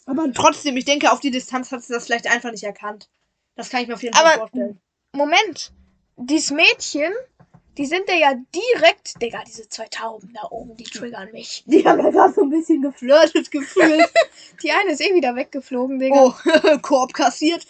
Aber 0.06 0.32
trotzdem, 0.32 0.76
ich 0.76 0.86
denke, 0.86 1.12
auf 1.12 1.20
die 1.20 1.30
Distanz 1.30 1.70
hat 1.70 1.82
sie 1.82 1.92
das 1.92 2.06
vielleicht 2.06 2.26
einfach 2.26 2.50
nicht 2.50 2.64
erkannt. 2.64 3.08
Das 3.56 3.68
kann 3.68 3.82
ich 3.82 3.88
mir 3.88 3.94
auf 3.94 4.02
jeden 4.02 4.16
Fall 4.16 4.24
Aber- 4.24 4.38
vorstellen. 4.38 4.80
Moment, 5.12 5.72
dieses 6.16 6.50
Mädchen, 6.50 7.12
die 7.76 7.84
sind 7.86 8.08
ja, 8.08 8.14
ja 8.14 8.34
direkt, 8.54 9.20
Digga, 9.20 9.42
diese 9.46 9.68
zwei 9.68 9.86
Tauben 9.88 10.32
da 10.34 10.48
oben, 10.50 10.76
die 10.76 10.84
triggern 10.84 11.30
mich. 11.32 11.62
Die 11.66 11.84
haben 11.84 11.98
ja 12.02 12.10
gerade 12.10 12.32
so 12.32 12.42
ein 12.42 12.50
bisschen 12.50 12.80
geflirtet 12.80 13.50
gefühlt. 13.50 14.08
Die 14.62 14.70
eine 14.70 14.92
ist 14.92 15.00
eh 15.00 15.14
wieder 15.14 15.34
weggeflogen, 15.34 15.98
Digga. 15.98 16.26
oh, 16.26 16.78
Korb 16.82 17.12
kassiert. 17.12 17.66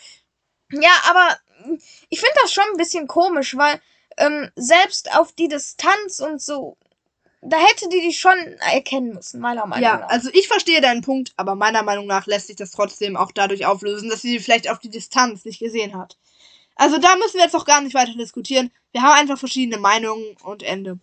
Ja, 0.73 0.93
aber 1.09 1.39
mm, 1.67 1.77
ich 2.09 2.21
finde 2.21 2.35
das 2.43 2.53
schon 2.53 2.65
ein 2.71 2.77
bisschen 2.77 3.07
komisch, 3.07 3.57
weil 3.57 3.81
ähm, 4.17 4.51
selbst 4.57 5.15
auf 5.17 5.33
die 5.33 5.49
Distanz 5.49 6.21
und 6.21 6.41
so, 6.41 6.77
da 7.43 7.57
hätte 7.57 7.89
die 7.89 8.01
die 8.03 8.13
schon 8.13 8.37
erkennen 8.59 9.15
müssen, 9.15 9.41
meiner 9.41 9.67
Meinung 9.67 9.83
Ja, 9.83 9.99
nach. 9.99 10.09
also 10.09 10.31
ich 10.33 10.47
verstehe 10.47 10.81
deinen 10.81 11.01
Punkt, 11.01 11.33
aber 11.37 11.55
meiner 11.55 11.83
Meinung 11.83 12.07
nach 12.07 12.27
lässt 12.27 12.49
sich 12.49 12.57
das 12.57 12.71
trotzdem 12.71 13.17
auch 13.17 13.33
dadurch 13.33 13.65
auflösen, 13.67 14.11
dass 14.11 14.21
sie 14.23 14.39
vielleicht 14.41 14.69
auf 14.71 14.79
die 14.79 14.91
Distanz 14.91 15.45
nicht 15.45 15.59
gesehen 15.59 15.97
hat. 15.97 16.19
Also 16.77 16.99
da 16.99 17.17
müssen 17.17 17.35
wir 17.37 17.45
jetzt 17.45 17.57
auch 17.57 17.65
gar 17.65 17.81
nicht 17.81 17.95
weiter 17.95 18.15
diskutieren. 18.15 18.71
Wir 18.93 19.03
haben 19.03 19.19
einfach 19.19 19.39
verschiedene 19.39 19.79
Meinungen 19.79 20.37
und 20.43 20.63
Ende. 20.63 20.99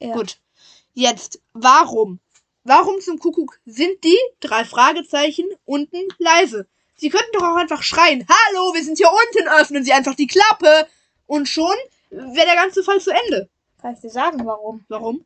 Ja. 0.00 0.12
Gut. 0.12 0.38
Jetzt, 0.94 1.40
warum? 1.52 2.20
Warum 2.64 3.00
zum 3.00 3.18
Kuckuck 3.18 3.60
sind 3.66 4.02
die 4.04 4.18
drei 4.40 4.64
Fragezeichen 4.64 5.46
unten 5.64 6.08
leise? 6.18 6.66
Sie 6.98 7.10
könnten 7.10 7.30
doch 7.32 7.44
auch 7.44 7.56
einfach 7.56 7.82
schreien, 7.82 8.26
hallo, 8.28 8.74
wir 8.74 8.82
sind 8.82 8.98
hier 8.98 9.10
unten, 9.10 9.48
öffnen 9.48 9.84
Sie 9.84 9.92
einfach 9.92 10.16
die 10.16 10.26
Klappe. 10.26 10.86
Und 11.26 11.48
schon 11.48 11.74
wäre 12.10 12.46
der 12.46 12.56
ganze 12.56 12.82
Fall 12.82 13.00
zu 13.00 13.10
Ende. 13.10 13.48
Kann 13.80 13.94
ich 13.94 14.00
dir 14.00 14.10
sagen, 14.10 14.44
warum? 14.44 14.84
Warum? 14.88 15.24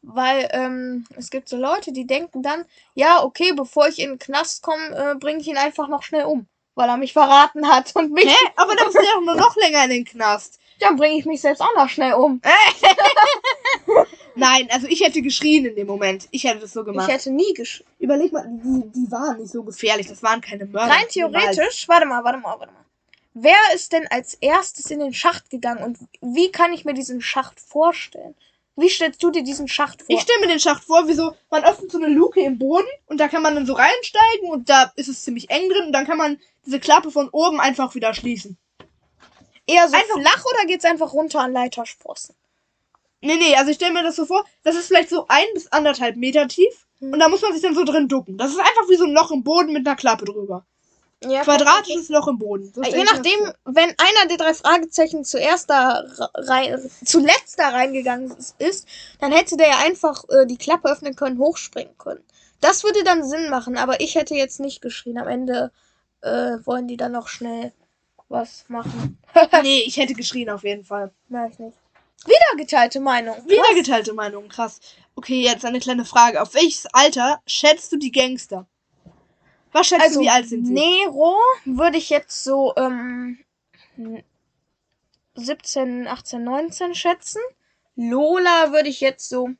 Weil 0.00 0.48
ähm, 0.52 1.06
es 1.16 1.30
gibt 1.30 1.48
so 1.48 1.56
Leute, 1.56 1.92
die 1.92 2.06
denken 2.06 2.42
dann, 2.42 2.64
ja, 2.94 3.22
okay, 3.22 3.52
bevor 3.52 3.88
ich 3.88 3.98
in 3.98 4.10
den 4.10 4.18
Knast 4.18 4.62
komme, 4.62 4.88
äh, 4.96 5.14
bringe 5.14 5.40
ich 5.40 5.46
ihn 5.46 5.56
einfach 5.56 5.88
noch 5.88 6.02
schnell 6.02 6.24
um. 6.24 6.46
Weil 6.74 6.88
er 6.88 6.96
mich 6.96 7.12
verraten 7.12 7.68
hat 7.68 7.94
und 7.94 8.12
mich. 8.12 8.26
Hä? 8.26 8.52
Aber 8.56 8.74
dann 8.74 8.88
ist 8.88 8.96
er 8.96 9.02
doch 9.02 9.20
nur 9.24 9.36
noch 9.36 9.56
länger 9.56 9.84
in 9.84 9.90
den 9.90 10.04
Knast. 10.04 10.58
Dann 10.80 10.96
bringe 10.96 11.18
ich 11.18 11.24
mich 11.24 11.40
selbst 11.40 11.60
auch 11.60 11.74
noch 11.76 11.88
schnell 11.88 12.14
um. 12.14 12.40
Nein, 14.34 14.68
also 14.70 14.88
ich 14.88 15.00
hätte 15.00 15.22
geschrien 15.22 15.64
in 15.64 15.76
dem 15.76 15.86
Moment. 15.86 16.28
Ich 16.32 16.44
hätte 16.44 16.60
das 16.60 16.72
so 16.72 16.84
gemacht. 16.84 17.08
Ich 17.08 17.14
hätte 17.14 17.30
nie 17.30 17.54
gesch. 17.54 17.84
Überleg 17.98 18.32
mal, 18.32 18.44
die, 18.48 18.90
die 18.92 19.10
waren 19.10 19.38
nicht 19.38 19.52
so 19.52 19.62
gefährlich. 19.62 20.08
Das 20.08 20.22
waren 20.22 20.40
keine 20.40 20.66
Mörder. 20.66 20.92
Rein 20.92 21.06
theoretisch, 21.08 21.88
warte 21.88 22.06
mal, 22.06 22.24
warte 22.24 22.38
mal, 22.38 22.58
warte 22.58 22.72
mal. 22.72 22.84
Wer 23.34 23.56
ist 23.74 23.92
denn 23.92 24.06
als 24.08 24.34
erstes 24.34 24.90
in 24.90 25.00
den 25.00 25.12
Schacht 25.12 25.50
gegangen 25.50 25.82
und 25.82 25.98
wie 26.20 26.52
kann 26.52 26.72
ich 26.72 26.84
mir 26.84 26.94
diesen 26.94 27.20
Schacht 27.20 27.60
vorstellen? 27.60 28.34
Wie 28.76 28.88
stellst 28.88 29.22
du 29.22 29.30
dir 29.30 29.42
diesen 29.42 29.68
Schacht 29.68 30.02
vor? 30.02 30.14
Ich 30.14 30.22
stelle 30.22 30.40
mir 30.40 30.48
den 30.48 30.60
Schacht 30.60 30.84
vor, 30.84 31.06
wie 31.08 31.14
so, 31.14 31.34
man 31.50 31.64
öffnet 31.64 31.92
so 31.92 31.98
eine 31.98 32.08
Luke 32.08 32.40
im 32.40 32.58
Boden 32.58 32.86
und 33.06 33.18
da 33.18 33.28
kann 33.28 33.42
man 33.42 33.54
dann 33.54 33.66
so 33.66 33.72
reinsteigen 33.74 34.50
und 34.50 34.68
da 34.68 34.92
ist 34.96 35.08
es 35.08 35.22
ziemlich 35.22 35.50
eng 35.50 35.68
drin 35.68 35.86
und 35.86 35.92
dann 35.92 36.06
kann 36.06 36.18
man 36.18 36.40
diese 36.66 36.80
Klappe 36.80 37.10
von 37.10 37.28
oben 37.30 37.60
einfach 37.60 37.94
wieder 37.94 38.14
schließen. 38.14 38.56
Eher 39.66 39.88
so 39.88 39.96
einfach- 39.96 40.20
flach 40.20 40.44
oder 40.44 40.66
geht's 40.66 40.84
einfach 40.84 41.12
runter 41.12 41.40
an 41.40 41.52
Leitersprossen? 41.52 42.34
Nee, 43.20 43.36
nee, 43.36 43.56
also 43.56 43.70
ich 43.70 43.76
stelle 43.76 43.94
mir 43.94 44.02
das 44.02 44.16
so 44.16 44.26
vor, 44.26 44.44
das 44.64 44.76
ist 44.76 44.88
vielleicht 44.88 45.08
so 45.08 45.24
ein 45.28 45.46
bis 45.54 45.72
anderthalb 45.72 46.16
Meter 46.16 46.46
tief 46.48 46.86
Hm. 47.00 47.14
und 47.14 47.18
da 47.18 47.28
muss 47.28 47.40
man 47.42 47.52
sich 47.54 47.62
dann 47.62 47.74
so 47.74 47.84
drin 47.84 48.08
ducken. 48.08 48.36
Das 48.36 48.50
ist 48.50 48.58
einfach 48.60 48.88
wie 48.88 48.96
so 48.96 49.04
ein 49.04 49.12
Loch 49.12 49.30
im 49.30 49.42
Boden 49.42 49.72
mit 49.72 49.86
einer 49.86 49.96
Klappe 49.96 50.26
drüber. 50.26 50.66
Ja, 51.24 51.42
Quadratisches 51.42 52.10
Loch 52.10 52.28
im 52.28 52.38
Boden. 52.38 52.70
So 52.74 52.82
Je 52.82 52.90
mir 52.98 53.04
das 53.04 53.14
nachdem, 53.14 53.50
wenn 53.64 53.88
einer 53.96 54.28
der 54.28 54.36
drei 54.36 54.52
Fragezeichen 54.52 55.24
zuerst 55.24 55.70
da 55.70 56.04
rein, 56.34 56.90
zuletzt 57.02 57.58
da 57.58 57.70
reingegangen 57.70 58.36
ist, 58.58 58.86
dann 59.20 59.32
hätte 59.32 59.56
der 59.56 59.68
ja 59.68 59.78
einfach 59.78 60.24
äh, 60.28 60.44
die 60.44 60.58
Klappe 60.58 60.90
öffnen 60.90 61.16
können, 61.16 61.38
hochspringen 61.38 61.96
können. 61.96 62.22
Das 62.60 62.84
würde 62.84 63.04
dann 63.04 63.24
Sinn 63.26 63.48
machen, 63.48 63.78
aber 63.78 64.00
ich 64.00 64.16
hätte 64.16 64.34
jetzt 64.34 64.60
nicht 64.60 64.82
geschrien. 64.82 65.16
Am 65.16 65.28
Ende 65.28 65.70
äh, 66.20 66.58
wollen 66.64 66.88
die 66.88 66.98
dann 66.98 67.12
noch 67.12 67.28
schnell 67.28 67.72
was 68.34 68.64
machen. 68.68 69.18
Nee, 69.62 69.82
ich 69.86 69.96
hätte 69.96 70.14
geschrien 70.14 70.50
auf 70.50 70.62
jeden 70.62 70.84
Fall. 70.84 71.12
Mach 71.28 71.48
ich 71.48 71.58
nicht. 71.58 71.76
Wieder 72.26 72.56
geteilte 72.56 73.00
Meinung. 73.00 73.36
Wieder 73.46 73.74
geteilte 73.74 74.12
Meinung, 74.12 74.48
krass. 74.48 74.80
Okay, 75.16 75.40
jetzt 75.42 75.64
eine 75.64 75.80
kleine 75.80 76.04
Frage. 76.04 76.40
Auf 76.42 76.54
welches 76.54 76.86
Alter 76.92 77.40
schätzt 77.46 77.90
du 77.92 77.96
die 77.96 78.12
Gangster? 78.12 78.66
Was 79.72 79.88
schätzt 79.88 80.02
Also, 80.02 80.20
du, 80.20 80.24
wie 80.26 80.30
alt 80.30 80.48
sind 80.48 80.66
sie? 80.66 80.72
Nero 80.72 81.36
würde 81.64 81.98
ich 81.98 82.10
jetzt 82.10 82.44
so 82.44 82.74
ähm, 82.76 83.38
17, 85.34 86.06
18, 86.06 86.44
19 86.44 86.94
schätzen. 86.94 87.40
Lola 87.96 88.72
würde 88.72 88.88
ich 88.88 89.00
jetzt 89.00 89.28
so 89.28 89.50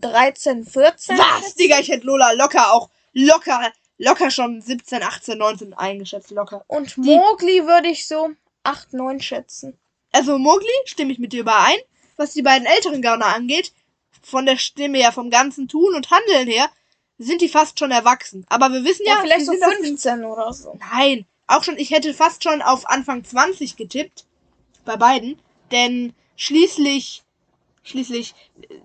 13, 0.00 0.64
14 0.64 1.18
Was, 1.18 1.26
schätzen. 1.26 1.58
Digga, 1.58 1.78
ich 1.78 1.88
hätte 1.88 2.06
Lola 2.06 2.32
locker 2.32 2.72
auch, 2.72 2.90
locker, 3.12 3.72
locker 4.00 4.30
schon 4.30 4.60
17, 4.60 5.02
18, 5.02 5.38
19 5.38 5.74
eingeschätzt, 5.74 6.30
locker. 6.30 6.64
Und 6.66 6.96
Mowgli 6.96 7.66
würde 7.66 7.88
ich 7.88 8.06
so 8.08 8.30
8, 8.64 8.94
9 8.94 9.20
schätzen. 9.20 9.78
Also 10.12 10.38
Mowgli, 10.38 10.68
stimme 10.86 11.12
ich 11.12 11.18
mit 11.18 11.32
dir 11.32 11.40
überein. 11.42 11.76
Was 12.16 12.32
die 12.32 12.42
beiden 12.42 12.66
älteren 12.66 13.02
Gauner 13.02 13.26
angeht, 13.26 13.72
von 14.22 14.44
der 14.46 14.56
Stimme 14.56 14.98
her, 14.98 15.12
vom 15.12 15.30
ganzen 15.30 15.68
Tun 15.68 15.94
und 15.94 16.10
Handeln 16.10 16.48
her, 16.48 16.68
sind 17.18 17.40
die 17.42 17.48
fast 17.48 17.78
schon 17.78 17.90
erwachsen. 17.90 18.44
Aber 18.48 18.70
wir 18.72 18.84
wissen 18.84 19.04
ja, 19.06 19.14
Ja, 19.16 19.20
vielleicht 19.20 19.46
so 19.46 19.52
sind 19.52 19.64
auf 19.64 19.74
dem- 19.76 19.84
15 19.84 20.24
oder 20.24 20.52
so. 20.52 20.78
Nein, 20.92 21.26
auch 21.46 21.62
schon, 21.64 21.78
ich 21.78 21.90
hätte 21.90 22.12
fast 22.14 22.42
schon 22.42 22.62
auf 22.62 22.88
Anfang 22.88 23.24
20 23.24 23.76
getippt. 23.76 24.24
Bei 24.84 24.96
beiden. 24.96 25.38
Denn 25.72 26.14
schließlich, 26.36 27.22
schließlich, 27.82 28.34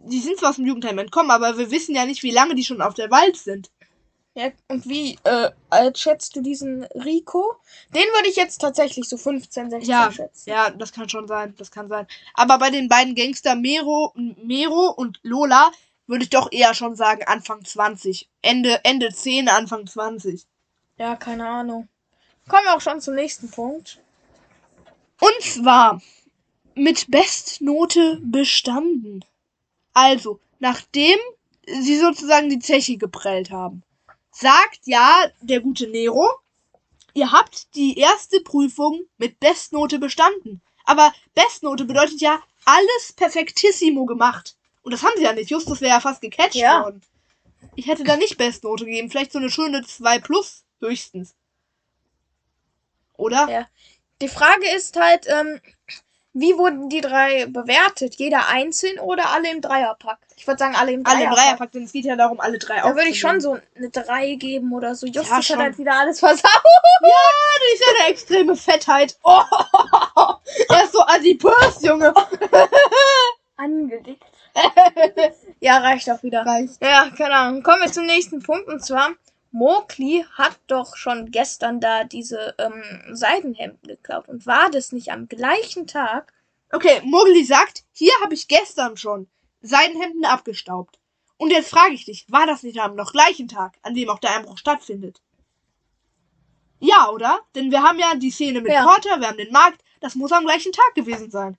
die 0.03 0.19
sind 0.19 0.37
zwar 0.39 0.49
aus 0.51 0.57
dem 0.57 0.65
Jugendheim 0.67 0.97
entkommen, 0.99 1.31
aber 1.31 1.57
wir 1.57 1.71
wissen 1.71 1.95
ja 1.95 2.05
nicht, 2.05 2.23
wie 2.23 2.31
lange 2.31 2.55
die 2.55 2.65
schon 2.65 2.81
auf 2.81 2.93
der 2.93 3.09
Wald 3.11 3.37
sind. 3.37 3.69
Ja, 4.37 4.51
und 4.67 4.85
wie 4.87 5.17
äh, 5.23 5.49
alt 5.69 5.97
schätzt 5.97 6.35
du 6.35 6.41
diesen 6.41 6.83
Rico? 6.93 7.55
Den 7.93 8.03
würde 8.13 8.27
ich 8.27 8.35
jetzt 8.35 8.59
tatsächlich 8.59 9.07
so 9.07 9.15
15, 9.15 9.69
16 9.69 9.89
Ja, 9.89 10.11
schätzen. 10.11 10.49
ja, 10.49 10.69
das 10.71 10.91
kann 10.91 11.07
schon 11.07 11.25
sein, 11.27 11.55
das 11.57 11.71
kann 11.71 11.87
sein. 11.87 12.05
Aber 12.33 12.57
bei 12.57 12.69
den 12.69 12.89
beiden 12.89 13.15
Gangster 13.15 13.55
Mero, 13.55 14.13
Mero 14.15 14.89
und 14.89 15.19
Lola 15.23 15.71
würde 16.05 16.25
ich 16.25 16.29
doch 16.29 16.51
eher 16.51 16.73
schon 16.73 16.95
sagen 16.97 17.23
Anfang 17.25 17.63
20. 17.63 18.29
Ende, 18.41 18.83
Ende 18.83 19.09
10, 19.09 19.47
Anfang 19.47 19.87
20. 19.87 20.45
Ja, 20.97 21.15
keine 21.15 21.47
Ahnung. 21.47 21.87
Kommen 22.49 22.65
wir 22.65 22.75
auch 22.75 22.81
schon 22.81 22.99
zum 22.99 23.15
nächsten 23.15 23.49
Punkt. 23.49 23.99
Und 25.21 25.41
zwar 25.41 26.01
mit 26.75 27.09
Bestnote 27.09 28.19
bestanden. 28.21 29.23
Also, 29.93 30.41
nachdem 30.59 31.17
sie 31.65 31.97
sozusagen 31.97 32.49
die 32.49 32.59
Zeche 32.59 32.97
geprellt 32.97 33.49
haben, 33.49 33.81
sagt 34.35 34.81
ja 34.85 35.25
der 35.41 35.61
gute 35.61 35.87
Nero, 35.87 36.29
ihr 37.13 37.31
habt 37.31 37.73
die 37.75 37.97
erste 37.97 38.41
Prüfung 38.41 39.01
mit 39.17 39.39
Bestnote 39.39 39.99
bestanden. 39.99 40.61
Aber 40.83 41.13
Bestnote 41.33 41.85
bedeutet 41.85 42.21
ja 42.21 42.41
alles 42.65 43.13
perfektissimo 43.15 44.05
gemacht. 44.05 44.55
Und 44.83 44.91
das 44.91 45.03
haben 45.03 45.13
sie 45.17 45.23
ja 45.23 45.33
nicht. 45.33 45.49
Justus 45.49 45.81
wäre 45.81 45.93
ja 45.95 45.99
fast 45.99 46.21
gecatcht 46.21 46.55
Ja. 46.55 46.83
worden. 46.83 47.01
Ich 47.75 47.87
hätte 47.87 48.03
da 48.03 48.15
nicht 48.17 48.37
Bestnote 48.37 48.85
gegeben. 48.85 49.09
Vielleicht 49.09 49.31
so 49.31 49.39
eine 49.39 49.49
schöne 49.49 49.83
2 49.83 50.19
plus 50.19 50.63
höchstens. 50.79 51.33
Oder? 53.17 53.49
Ja. 53.49 53.67
Die 54.21 54.27
Frage 54.27 54.69
ist 54.75 54.95
halt, 54.97 55.25
ähm, 55.27 55.59
wie 56.37 56.57
wurden 56.57 56.89
die 56.89 56.99
drei 56.99 57.45
bewertet? 57.45 58.15
Jeder 58.15 58.49
einzeln 58.49 58.99
oder 58.99 59.29
alle 59.29 59.49
im 59.49 59.61
Dreierpack? 59.61 60.17
Ich 60.35 60.45
würde 60.45 60.59
sagen, 60.59 60.75
alle 60.75 60.91
im 60.91 61.05
Alle 61.05 61.23
im 61.23 61.29
Dreierpack. 61.29 61.37
Dreierpack, 61.37 61.71
denn 61.71 61.83
es 61.83 61.93
geht 61.93 62.03
ja 62.03 62.17
darum, 62.17 62.41
alle 62.41 62.59
drei 62.59 62.81
Da 62.81 62.93
würde 62.93 63.07
ich 63.07 63.17
schon 63.17 63.39
so 63.39 63.57
eine 63.73 63.89
3 63.89 64.35
geben 64.35 64.73
oder 64.73 64.95
so. 64.95 65.05
Justus 65.07 65.29
Ja, 65.29 65.37
hat 65.37 65.45
schon. 65.45 65.59
halt 65.59 65.77
wieder 65.77 65.93
alles 65.93 66.19
versaut. 66.19 66.43
durch 66.99 67.79
seine 67.79 68.11
extreme 68.11 68.55
Fettheit. 68.57 69.17
Oh, 69.23 69.41
er 70.69 70.83
ist 70.83 70.91
so 70.91 70.99
adipös, 71.07 71.81
Junge. 71.81 72.13
Angedickt. 73.55 74.23
ja, 75.61 75.77
reicht 75.77 76.09
auch 76.09 76.21
wieder. 76.21 76.45
Reicht. 76.45 76.83
Ja, 76.83 77.09
keine 77.17 77.33
Ahnung. 77.33 77.63
Kommen 77.63 77.81
wir 77.81 77.91
zum 77.93 78.05
nächsten 78.05 78.43
Punkt 78.43 78.67
und 78.67 78.83
zwar, 78.83 79.11
Mowgli 79.55 80.25
hat 80.33 80.59
doch 80.67 80.97
schon 80.97 81.31
gestern 81.31 81.79
da 81.79 82.03
diese 82.03 82.55
ähm, 82.57 82.83
Seidenhemden 83.15 83.87
geklaut. 83.87 84.27
Und 84.27 84.45
war 84.45 84.69
das 84.69 84.91
nicht 84.91 85.13
am 85.13 85.29
gleichen 85.29 85.87
Tag? 85.87 86.33
Okay, 86.73 87.01
Mowgli 87.05 87.45
sagt, 87.45 87.85
hier 87.93 88.11
habe 88.21 88.33
ich 88.33 88.49
gestern 88.49 88.97
schon 88.97 89.29
Seidenhemden 89.61 90.25
abgestaubt. 90.25 90.99
Und 91.37 91.51
jetzt 91.51 91.69
frage 91.69 91.93
ich 91.93 92.03
dich, 92.03 92.25
war 92.29 92.45
das 92.45 92.63
nicht 92.63 92.81
am 92.81 92.95
noch 92.95 93.13
gleichen 93.13 93.47
Tag, 93.47 93.77
an 93.81 93.95
dem 93.95 94.09
auch 94.09 94.19
der 94.19 94.35
Einbruch 94.35 94.57
stattfindet? 94.57 95.21
Ja, 96.81 97.09
oder? 97.09 97.39
Denn 97.55 97.71
wir 97.71 97.81
haben 97.81 97.97
ja 97.97 98.13
die 98.15 98.31
Szene 98.31 98.59
mit 98.59 98.73
Ja. 98.73 98.83
Porter, 98.83 99.21
wir 99.21 99.29
haben 99.29 99.37
den 99.37 99.53
Markt. 99.53 99.81
Das 100.01 100.15
muss 100.15 100.33
am 100.33 100.43
gleichen 100.43 100.73
Tag 100.73 100.95
gewesen 100.95 101.31
sein. 101.31 101.57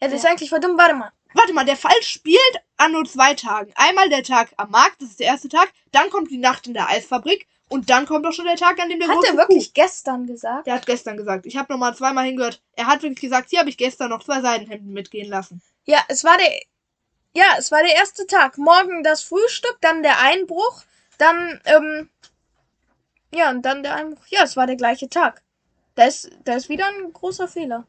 Ja, 0.00 0.08
das 0.08 0.14
ist 0.14 0.26
eigentlich 0.26 0.48
verdammt. 0.48 0.78
Warte 0.78 0.94
mal. 0.94 1.12
Warte 1.34 1.52
mal, 1.52 1.64
der 1.64 1.76
Fall 1.76 2.00
spielt 2.02 2.40
an 2.76 2.92
nur 2.92 3.04
zwei 3.04 3.34
Tagen. 3.34 3.72
Einmal 3.74 4.08
der 4.08 4.22
Tag 4.22 4.52
am 4.56 4.70
Markt, 4.70 5.02
das 5.02 5.10
ist 5.10 5.20
der 5.20 5.26
erste 5.26 5.48
Tag. 5.48 5.70
Dann 5.92 6.08
kommt 6.10 6.30
die 6.30 6.38
Nacht 6.38 6.66
in 6.66 6.74
der 6.74 6.88
Eisfabrik. 6.88 7.46
Und 7.68 7.90
dann 7.90 8.06
kommt 8.06 8.26
auch 8.26 8.32
schon 8.32 8.44
der 8.44 8.56
Tag, 8.56 8.78
an 8.78 8.88
dem 8.88 9.00
der 9.00 9.08
Hat 9.08 9.24
er 9.26 9.36
wirklich 9.36 9.72
gestern 9.74 10.26
gesagt? 10.26 10.66
Der 10.66 10.74
hat 10.74 10.86
gestern 10.86 11.16
gesagt. 11.16 11.46
Ich 11.46 11.56
habe 11.56 11.72
noch 11.72 11.78
mal 11.78 11.94
zweimal 11.96 12.24
hingehört. 12.24 12.62
Er 12.76 12.86
hat 12.86 13.02
wirklich 13.02 13.20
gesagt, 13.20 13.50
hier 13.50 13.58
habe 13.58 13.70
ich 13.70 13.76
gestern 13.76 14.10
noch 14.10 14.22
zwei 14.22 14.40
Seidenhemden 14.42 14.92
mitgehen 14.92 15.28
lassen. 15.28 15.62
Ja, 15.84 16.00
es 16.08 16.24
war 16.24 16.36
der. 16.36 16.50
Ja, 17.32 17.56
es 17.58 17.72
war 17.72 17.82
der 17.82 17.96
erste 17.96 18.26
Tag. 18.26 18.58
Morgen 18.58 19.02
das 19.02 19.22
Frühstück, 19.22 19.78
dann 19.80 20.02
der 20.02 20.20
Einbruch, 20.20 20.84
dann, 21.18 21.60
ähm. 21.64 22.10
Ja, 23.34 23.50
und 23.50 23.62
dann 23.62 23.82
der 23.82 23.96
Einbruch. 23.96 24.24
Ja, 24.28 24.44
es 24.44 24.56
war 24.56 24.66
der 24.66 24.76
gleiche 24.76 25.08
Tag. 25.08 25.42
Da 25.96 26.04
ist, 26.04 26.30
da 26.44 26.54
ist 26.54 26.68
wieder 26.68 26.86
ein 26.86 27.12
großer 27.12 27.48
Fehler. 27.48 27.86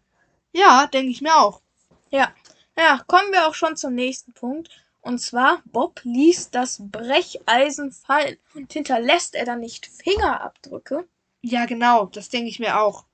Ja, 0.52 0.88
denke 0.88 1.12
ich 1.12 1.22
mir 1.22 1.36
auch. 1.36 1.62
Ja. 2.10 2.34
Ja, 2.78 3.02
kommen 3.08 3.32
wir 3.32 3.48
auch 3.48 3.54
schon 3.56 3.76
zum 3.78 3.94
nächsten 3.96 4.34
Punkt. 4.34 4.70
Und 5.02 5.20
zwar, 5.20 5.62
Bob 5.66 6.02
ließ 6.04 6.50
das 6.52 6.78
Brecheisen 6.82 7.92
fallen. 7.92 8.38
Und 8.56 8.74
hinterlässt 8.74 9.36
er 9.36 9.46
dann 9.46 9.60
nicht 9.60 9.86
Fingerabdrücke? 9.86 11.08
Ja, 11.42 11.66
genau. 11.66 12.06
Das 12.08 12.30
denke 12.30 12.50
ich 12.50 12.60
mir 12.60 12.80
auch. 12.80 13.06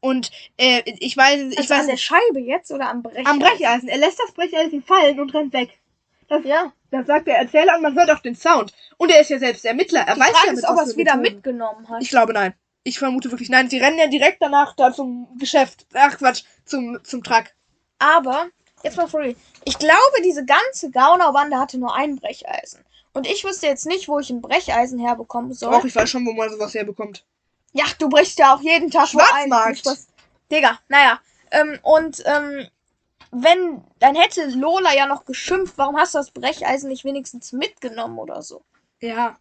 Und 0.00 0.30
äh, 0.58 0.82
ich 0.98 1.16
weiß, 1.16 1.52
ich 1.52 1.58
Also 1.58 1.74
an 1.74 1.80
weiß 1.80 1.86
der 1.86 1.96
Scheibe 1.96 2.38
jetzt 2.40 2.70
oder 2.70 2.90
am 2.90 3.02
Brecheisen? 3.02 3.26
am 3.26 3.38
Brecheisen. 3.38 3.88
Er 3.88 3.96
lässt 3.98 4.18
das 4.20 4.32
Brecheisen 4.32 4.82
fallen 4.82 5.18
und 5.18 5.32
rennt 5.34 5.52
weg. 5.54 5.70
Das, 6.28 6.44
Ja. 6.44 6.72
das 6.90 7.06
sagt 7.06 7.26
der 7.26 7.38
Erzähler 7.38 7.76
und 7.76 7.82
man 7.82 7.94
hört 7.94 8.10
auch 8.10 8.20
den 8.20 8.36
Sound. 8.36 8.72
Und 8.98 9.10
er 9.10 9.20
ist 9.22 9.30
ja 9.30 9.38
selbst 9.38 9.64
Ermittler. 9.64 10.00
Er 10.00 10.14
Die 10.14 10.20
weiß 10.20 10.28
Frage 10.30 10.46
ja, 10.48 10.52
ist, 10.52 10.64
ob 10.64 10.76
was 10.76 10.80
er 10.80 10.90
es 10.90 10.96
wieder 10.96 11.16
mitgenommen 11.16 11.88
hat. 11.88 12.02
Ich 12.02 12.10
glaube 12.10 12.34
nein. 12.34 12.54
Ich 12.84 12.98
vermute 12.98 13.30
wirklich 13.32 13.48
nein. 13.48 13.70
Sie 13.70 13.78
rennen 13.78 13.98
ja 13.98 14.06
direkt 14.06 14.42
danach 14.42 14.76
da 14.76 14.92
zum 14.92 15.26
Geschäft. 15.38 15.86
Ach 15.94 16.16
Quatsch, 16.18 16.44
zum, 16.66 17.02
zum 17.02 17.24
Truck. 17.24 17.46
Aber, 17.98 18.48
jetzt 18.82 18.96
mal 18.96 19.06
real. 19.06 19.34
Ich 19.64 19.78
glaube, 19.78 20.22
diese 20.24 20.44
ganze 20.44 20.90
Gaunerbande 20.90 21.58
hatte 21.58 21.78
nur 21.78 21.94
ein 21.94 22.16
Brecheisen. 22.16 22.84
Und 23.12 23.26
ich 23.26 23.44
wüsste 23.44 23.66
jetzt 23.66 23.86
nicht, 23.86 24.08
wo 24.08 24.18
ich 24.18 24.30
ein 24.30 24.42
Brecheisen 24.42 24.98
herbekommen 24.98 25.52
soll. 25.54 25.74
Auch 25.74 25.84
ich 25.84 25.94
weiß 25.96 26.10
schon, 26.10 26.26
wo 26.26 26.32
man 26.32 26.50
sowas 26.50 26.74
herbekommt. 26.74 27.24
Ja, 27.72 27.84
du 27.98 28.08
brichst 28.08 28.38
ja 28.38 28.54
auch 28.54 28.60
jeden 28.60 28.90
Tag 28.90 29.12
wo 29.14 29.18
ein. 29.18 29.48
Schwarzmarkt. 29.48 30.06
Digga, 30.50 30.78
naja. 30.88 31.20
Ähm, 31.50 31.78
und 31.82 32.22
ähm, 32.26 32.68
wenn, 33.30 33.82
dann 33.98 34.14
hätte 34.14 34.46
Lola 34.50 34.94
ja 34.94 35.06
noch 35.06 35.24
geschimpft, 35.24 35.74
warum 35.76 35.96
hast 35.96 36.14
du 36.14 36.18
das 36.18 36.30
Brecheisen 36.30 36.88
nicht 36.88 37.04
wenigstens 37.04 37.52
mitgenommen 37.52 38.18
oder 38.18 38.42
so? 38.42 38.62
Ja. 39.00 39.38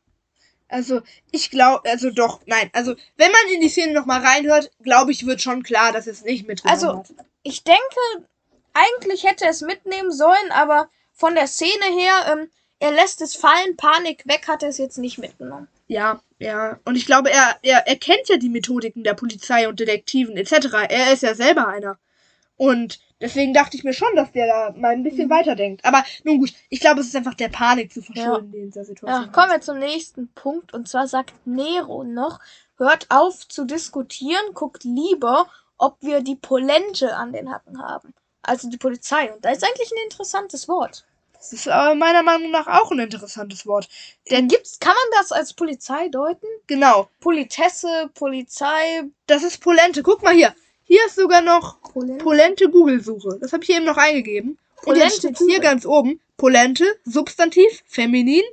Also, 0.67 1.01
ich 1.31 1.51
glaube, 1.51 1.88
also 1.89 2.09
doch, 2.09 2.41
nein. 2.47 2.69
Also, 2.73 2.95
wenn 3.17 3.31
man 3.31 3.53
in 3.53 3.61
die 3.61 3.69
Szene 3.69 3.93
nochmal 3.93 4.21
reinhört, 4.21 4.71
glaube 4.81 5.11
ich, 5.11 5.25
wird 5.25 5.41
schon 5.41 5.61
klar, 5.63 5.91
dass 5.91 6.07
es 6.07 6.23
nicht 6.23 6.47
mitgenommen 6.47 6.73
Also, 6.83 6.99
hat. 6.99 7.13
Ich 7.43 7.63
denke, 7.63 8.27
eigentlich 8.76 9.23
hätte 9.23 9.45
er 9.45 9.51
es 9.51 9.61
mitnehmen 9.61 10.11
sollen, 10.11 10.51
aber 10.51 10.89
von 11.13 11.34
der 11.36 11.47
Szene 11.47 11.86
her, 11.97 12.13
ähm, 12.34 12.49
er 12.80 12.91
lässt 12.91 13.21
es 13.21 13.36
fallen, 13.36 13.78
Panik 13.78 14.28
weg, 14.28 14.47
hat 14.47 14.61
er 14.63 14.69
es 14.69 14.78
jetzt 14.78 14.97
nicht 14.97 15.17
mitgenommen. 15.17 15.67
Ja, 15.88 16.19
ja. 16.39 16.80
Und 16.86 16.95
ich 16.95 17.05
glaube, 17.05 17.32
er, 17.32 17.57
er, 17.63 17.88
er 17.88 17.95
kennt 17.95 18.28
ja 18.28 18.38
die 18.38 18.49
Methodiken 18.49 19.03
der 19.03 19.13
Polizei 19.13 19.67
und 19.67 19.80
Detektiven 19.80 20.36
etc. 20.38 20.67
Er 20.89 21.13
ist 21.13 21.23
ja 21.23 21.34
selber 21.36 21.67
einer. 21.67 21.97
Und 22.57 22.99
deswegen 23.21 23.53
dachte 23.53 23.76
ich 23.78 23.84
mir 23.84 23.93
schon, 23.93 24.15
dass 24.15 24.32
der 24.32 24.47
da 24.47 24.73
mal 24.78 24.91
ein 24.93 25.03
bisschen 25.03 25.28
Mhm. 25.28 25.32
weiterdenkt. 25.32 25.84
Aber 25.86 26.03
nun 26.23 26.39
gut, 26.39 26.53
ich 26.69 26.80
glaube, 26.80 27.01
es 27.01 27.07
ist 27.07 27.15
einfach 27.15 27.34
der 27.34 27.49
Panik 27.49 27.91
zu 27.93 28.01
verschulden, 28.01 28.51
die 28.51 28.59
in 28.59 28.65
dieser 28.67 28.86
Situation 28.86 29.26
Ja, 29.26 29.32
kommen 29.32 29.51
wir 29.51 29.61
zum 29.61 29.80
nächsten 29.80 30.30
Punkt. 30.34 30.73
Und 30.73 30.88
zwar 30.88 31.07
sagt 31.07 31.34
Nero 31.45 32.03
noch, 32.03 32.39
hört 32.78 33.07
auf 33.09 33.47
zu 33.47 33.65
diskutieren, 33.65 34.53
guckt 34.53 34.84
lieber, 34.84 35.47
ob 35.78 35.97
wir 36.01 36.21
die 36.21 36.36
Polente 36.38 37.15
an 37.15 37.34
den 37.34 37.51
Hacken 37.51 37.82
haben. 37.82 38.13
Also 38.46 38.70
die 38.70 38.78
Polizei. 38.78 39.34
Und 39.34 39.43
da 39.43 39.50
ist 39.50 39.64
eigentlich 39.64 39.91
ein 39.91 40.04
interessantes 40.06 40.68
Wort. 40.68 41.06
Das 41.34 41.54
ist 41.54 41.68
aber 41.68 41.96
meiner 41.96 42.24
Meinung 42.24 42.52
nach 42.52 42.68
auch 42.68 42.91
ein 42.91 43.00
interessantes 43.00 43.66
Wort. 43.68 43.88
Denn 44.32 44.48
gibt's, 44.48 44.80
kann 44.80 44.93
man 44.93 45.20
das 45.20 45.32
als 45.32 45.54
Polizei 45.54 46.10
deuten? 46.10 46.48
Genau, 46.66 47.10
Politesse, 47.20 48.10
Polizei, 48.14 49.04
das 49.28 49.43
ist 49.43 49.60
Polente. 49.60 50.02
Guck 50.02 50.24
mal 50.24 50.34
hier. 50.34 50.56
Hier 50.84 51.06
ist 51.06 51.16
sogar 51.16 51.41
noch 51.41 51.82
Polente. 51.82 52.24
Polente 52.24 52.70
Google-Suche. 52.70 53.38
Das 53.41 53.54
habe 53.54 53.64
ich 53.64 53.70
eben 53.70 53.86
noch 53.86 53.98
eingegeben. 53.98 54.58
Und 54.78 54.86
Polente 54.86 55.06
jetzt 55.06 55.18
steht 55.18 55.38
hier 55.38 55.60
ganz 55.60 55.86
oben 55.86 56.20
Polente, 56.38 56.86
Substantiv, 57.06 57.84
Feminin, 57.86 58.43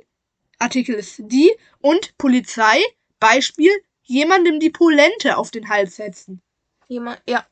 Artikel 0.59 0.95
ist 0.95 1.15
die 1.19 1.51
und 1.81 2.17
Polizei, 2.17 2.79
Beispiel, 3.19 3.71
jemandem 4.03 4.59
die 4.59 4.69
Polente 4.69 5.37
auf 5.37 5.51
den 5.51 5.67
Hals 5.69 5.97
setzen. 5.97 6.41
Jemand, 6.87 7.21
ja. 7.27 7.45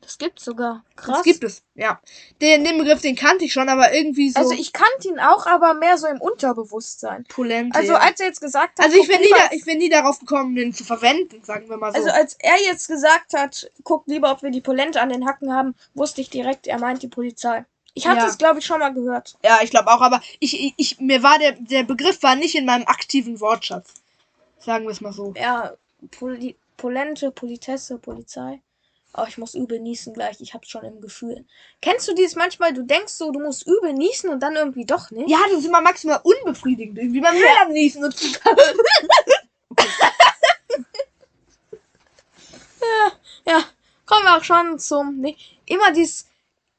Das 0.00 0.16
gibt's 0.16 0.44
sogar. 0.44 0.82
Krass. 0.96 1.18
Das 1.18 1.22
gibt 1.24 1.44
es, 1.44 1.62
ja. 1.74 2.00
Den, 2.40 2.64
den 2.64 2.78
Begriff, 2.78 3.02
den 3.02 3.16
kannte 3.16 3.44
ich 3.44 3.52
schon, 3.52 3.68
aber 3.68 3.92
irgendwie 3.92 4.30
so 4.30 4.38
Also 4.40 4.52
ich 4.52 4.72
kannte 4.72 5.08
ihn 5.08 5.20
auch, 5.20 5.46
aber 5.46 5.74
mehr 5.74 5.98
so 5.98 6.06
im 6.06 6.20
Unterbewusstsein. 6.20 7.24
Polente. 7.28 7.78
Also 7.78 7.94
als 7.94 8.18
er 8.20 8.26
jetzt 8.26 8.40
gesagt 8.40 8.78
hat, 8.78 8.86
also 8.86 8.98
ich 8.98 9.06
bin, 9.08 9.20
nie 9.20 9.30
da, 9.30 9.50
ich 9.52 9.64
bin 9.64 9.78
nie 9.78 9.90
darauf 9.90 10.18
gekommen, 10.18 10.54
den 10.56 10.72
zu 10.72 10.84
verwenden, 10.84 11.44
sagen 11.44 11.68
wir 11.68 11.76
mal 11.76 11.92
so. 11.92 11.98
Also 11.98 12.10
als 12.10 12.34
er 12.38 12.56
jetzt 12.64 12.88
gesagt 12.88 13.34
hat, 13.34 13.70
guck 13.84 14.06
lieber, 14.06 14.30
ob 14.32 14.42
wir 14.42 14.50
die 14.50 14.62
Polente 14.62 15.00
an 15.00 15.10
den 15.10 15.26
Hacken 15.26 15.52
haben, 15.52 15.74
wusste 15.94 16.22
ich 16.22 16.30
direkt, 16.30 16.66
er 16.66 16.78
meint 16.80 17.02
die 17.02 17.08
Polizei. 17.08 17.64
Ich 17.94 18.06
hatte 18.06 18.20
Ja. 18.20 18.28
es, 18.28 18.38
glaube 18.38 18.60
ich, 18.60 18.66
schon 18.66 18.78
mal 18.80 18.94
gehört. 18.94 19.36
ja, 19.44 19.58
ich 19.62 19.70
glaube 19.70 19.88
auch, 19.92 20.00
aber 20.00 20.20
ich, 20.38 20.58
ich, 20.58 20.74
ich, 20.76 21.00
mir 21.00 21.22
war 21.22 21.38
der, 21.38 21.52
der 21.52 21.82
Begriff 21.82 22.22
war 22.22 22.36
nicht 22.36 22.54
in 22.54 22.64
meinem 22.64 22.86
aktiven 22.86 23.40
Wortschatz. 23.40 23.94
Sagen 24.60 24.84
wir 24.84 24.92
es 24.92 25.00
mal 25.00 25.12
so. 25.12 25.34
Ja, 25.36 25.74
Poli 26.10 26.56
Polente, 26.76 27.30
Politesse, 27.30 27.98
Polizei. 27.98 28.62
Oh, 29.16 29.24
ich 29.28 29.38
muss 29.38 29.54
übel 29.54 29.80
niesen 29.80 30.14
gleich. 30.14 30.40
Ich 30.40 30.54
hab's 30.54 30.68
schon 30.68 30.84
im 30.84 31.00
Gefühl. 31.00 31.44
Kennst 31.82 32.06
du 32.06 32.14
dieses 32.14 32.36
manchmal, 32.36 32.72
du 32.72 32.84
denkst 32.84 33.12
so, 33.12 33.32
du 33.32 33.40
musst 33.40 33.66
übel 33.66 33.92
niesen 33.92 34.30
und 34.30 34.40
dann 34.40 34.54
irgendwie 34.54 34.84
doch 34.84 35.10
nicht? 35.10 35.28
Ja, 35.28 35.38
das 35.48 35.58
ist 35.60 35.66
immer 35.66 35.80
maximal 35.80 36.20
unbefriedigend. 36.22 36.96
Irgendwie 36.98 37.20
man 37.20 37.34
will 37.34 37.44
am 37.62 37.72
Niesen 37.72 38.04
und 38.04 38.14
Ja, 43.46 43.64
kommen 44.06 44.24
wir 44.24 44.36
auch 44.36 44.44
schon 44.44 44.78
zum. 44.78 45.18
Nee, 45.18 45.36
immer 45.66 45.92
dieses. 45.92 46.26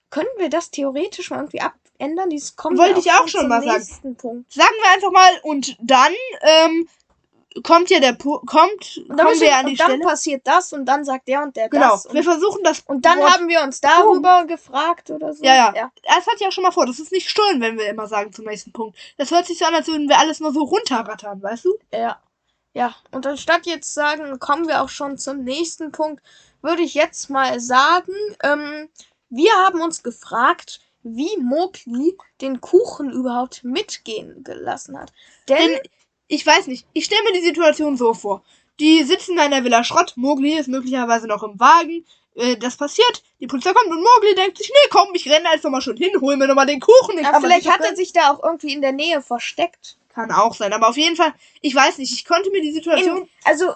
Könnten 0.09 0.39
wir 0.39 0.49
das 0.49 0.71
theoretisch 0.71 1.29
mal 1.29 1.37
irgendwie 1.37 1.61
abändern? 1.61 2.29
Dieses 2.29 2.55
kommen 2.55 2.77
Wollte 2.77 2.99
ich 2.99 3.11
auch 3.11 3.27
schon 3.27 3.47
mal 3.47 3.63
sagen. 3.63 4.15
Punkt. 4.17 4.51
sagen 4.51 4.75
wir 4.81 4.91
einfach 4.91 5.11
mal 5.11 5.39
und 5.43 5.77
dann 5.79 6.13
ähm, 6.41 6.89
kommt 7.63 7.89
ja 7.89 7.99
der 7.99 8.13
Pu 8.13 8.39
kommt 8.45 9.01
Und 9.09 9.17
dann, 9.17 9.27
kommen 9.27 9.39
wir 9.41 9.55
an 9.55 9.65
die 9.65 9.71
und 9.73 9.79
dann 9.79 9.87
Stelle. 9.91 10.03
passiert 10.03 10.41
das 10.47 10.73
und 10.73 10.85
dann 10.85 11.03
sagt 11.03 11.27
der 11.27 11.43
und 11.43 11.55
der 11.55 11.69
Genau, 11.69 11.91
das. 11.91 12.05
wir 12.05 12.19
Und, 12.19 12.23
versuchen 12.23 12.63
das 12.63 12.81
und 12.87 13.05
dann 13.05 13.19
Wort- 13.19 13.33
haben 13.33 13.47
wir 13.47 13.61
uns 13.63 13.81
darüber 13.81 14.45
gefragt 14.45 15.09
oder 15.09 15.33
so. 15.33 15.43
Ja, 15.43 15.55
ja. 15.55 15.73
ja. 15.75 15.91
Das 16.03 16.25
hatte 16.27 16.37
ich 16.39 16.47
auch 16.47 16.51
schon 16.51 16.63
mal 16.63 16.71
vor. 16.71 16.85
Das 16.85 16.99
ist 16.99 17.11
nicht 17.11 17.29
stollen, 17.29 17.59
wenn 17.61 17.77
wir 17.77 17.87
immer 17.89 18.07
sagen 18.07 18.31
zum 18.33 18.45
nächsten 18.45 18.71
Punkt. 18.71 18.97
Das 19.17 19.31
hört 19.31 19.45
sich 19.47 19.57
so 19.57 19.65
an, 19.65 19.75
als 19.75 19.87
würden 19.87 20.07
wir 20.09 20.17
alles 20.19 20.39
nur 20.39 20.53
so 20.53 20.63
runterrattern, 20.63 21.41
weißt 21.43 21.65
du? 21.65 21.77
Ja. 21.93 22.21
Ja, 22.73 22.95
und 23.11 23.27
anstatt 23.27 23.65
jetzt 23.65 23.93
sagen, 23.93 24.39
kommen 24.39 24.65
wir 24.69 24.81
auch 24.81 24.87
schon 24.89 25.17
zum 25.17 25.43
nächsten 25.43 25.91
Punkt, 25.91 26.23
würde 26.61 26.83
ich 26.83 26.93
jetzt 26.93 27.29
mal 27.29 27.59
sagen, 27.59 28.13
ähm, 28.43 28.87
wir 29.29 29.51
haben 29.57 29.81
uns 29.81 30.03
gefragt, 30.03 30.79
wie 31.03 31.35
Mowgli 31.37 32.17
den 32.39 32.61
Kuchen 32.61 33.11
überhaupt 33.11 33.65
mitgehen 33.65 34.41
gelassen 34.45 34.97
hat. 34.97 35.11
Denn, 35.49 35.57
Denn 35.67 35.79
ich 36.31 36.45
weiß 36.45 36.67
nicht, 36.67 36.85
ich 36.93 37.05
stelle 37.05 37.23
mir 37.23 37.33
die 37.33 37.45
Situation 37.45 37.97
so 37.97 38.13
vor. 38.13 38.41
Die 38.79 39.03
sitzen 39.03 39.35
da 39.35 39.45
in 39.45 39.51
der 39.51 39.65
Villa 39.65 39.83
Schrott, 39.83 40.13
Mowgli 40.15 40.53
ist 40.57 40.69
möglicherweise 40.69 41.27
noch 41.27 41.43
im 41.43 41.59
Wagen. 41.59 42.05
Äh, 42.35 42.55
das 42.55 42.77
passiert, 42.77 43.21
die 43.41 43.47
Polizei 43.47 43.73
kommt 43.73 43.89
und 43.89 44.01
Mowgli 44.01 44.33
denkt 44.35 44.57
sich, 44.57 44.69
nee, 44.69 44.89
komm, 44.89 45.09
ich 45.13 45.29
renne 45.29 45.49
einfach 45.49 45.69
mal 45.69 45.81
schon 45.81 45.97
hin, 45.97 46.11
hol 46.21 46.37
mir 46.37 46.47
nochmal 46.47 46.65
den 46.65 46.79
Kuchen. 46.79 47.17
Kann 47.21 47.33
man 47.33 47.41
vielleicht 47.41 47.69
hat 47.69 47.81
er 47.81 47.95
sich 47.97 48.13
da 48.13 48.31
auch 48.31 48.41
irgendwie 48.41 48.71
in 48.71 48.81
der 48.81 48.93
Nähe 48.93 49.21
versteckt. 49.21 49.97
Kann 50.13 50.31
auch 50.31 50.55
sein, 50.55 50.71
aber 50.71 50.87
auf 50.87 50.97
jeden 50.97 51.17
Fall, 51.17 51.33
ich 51.59 51.75
weiß 51.75 51.97
nicht, 51.97 52.13
ich 52.13 52.23
konnte 52.23 52.49
mir 52.49 52.61
die 52.61 52.71
Situation 52.71 53.17
In, 53.17 53.29
also, 53.43 53.73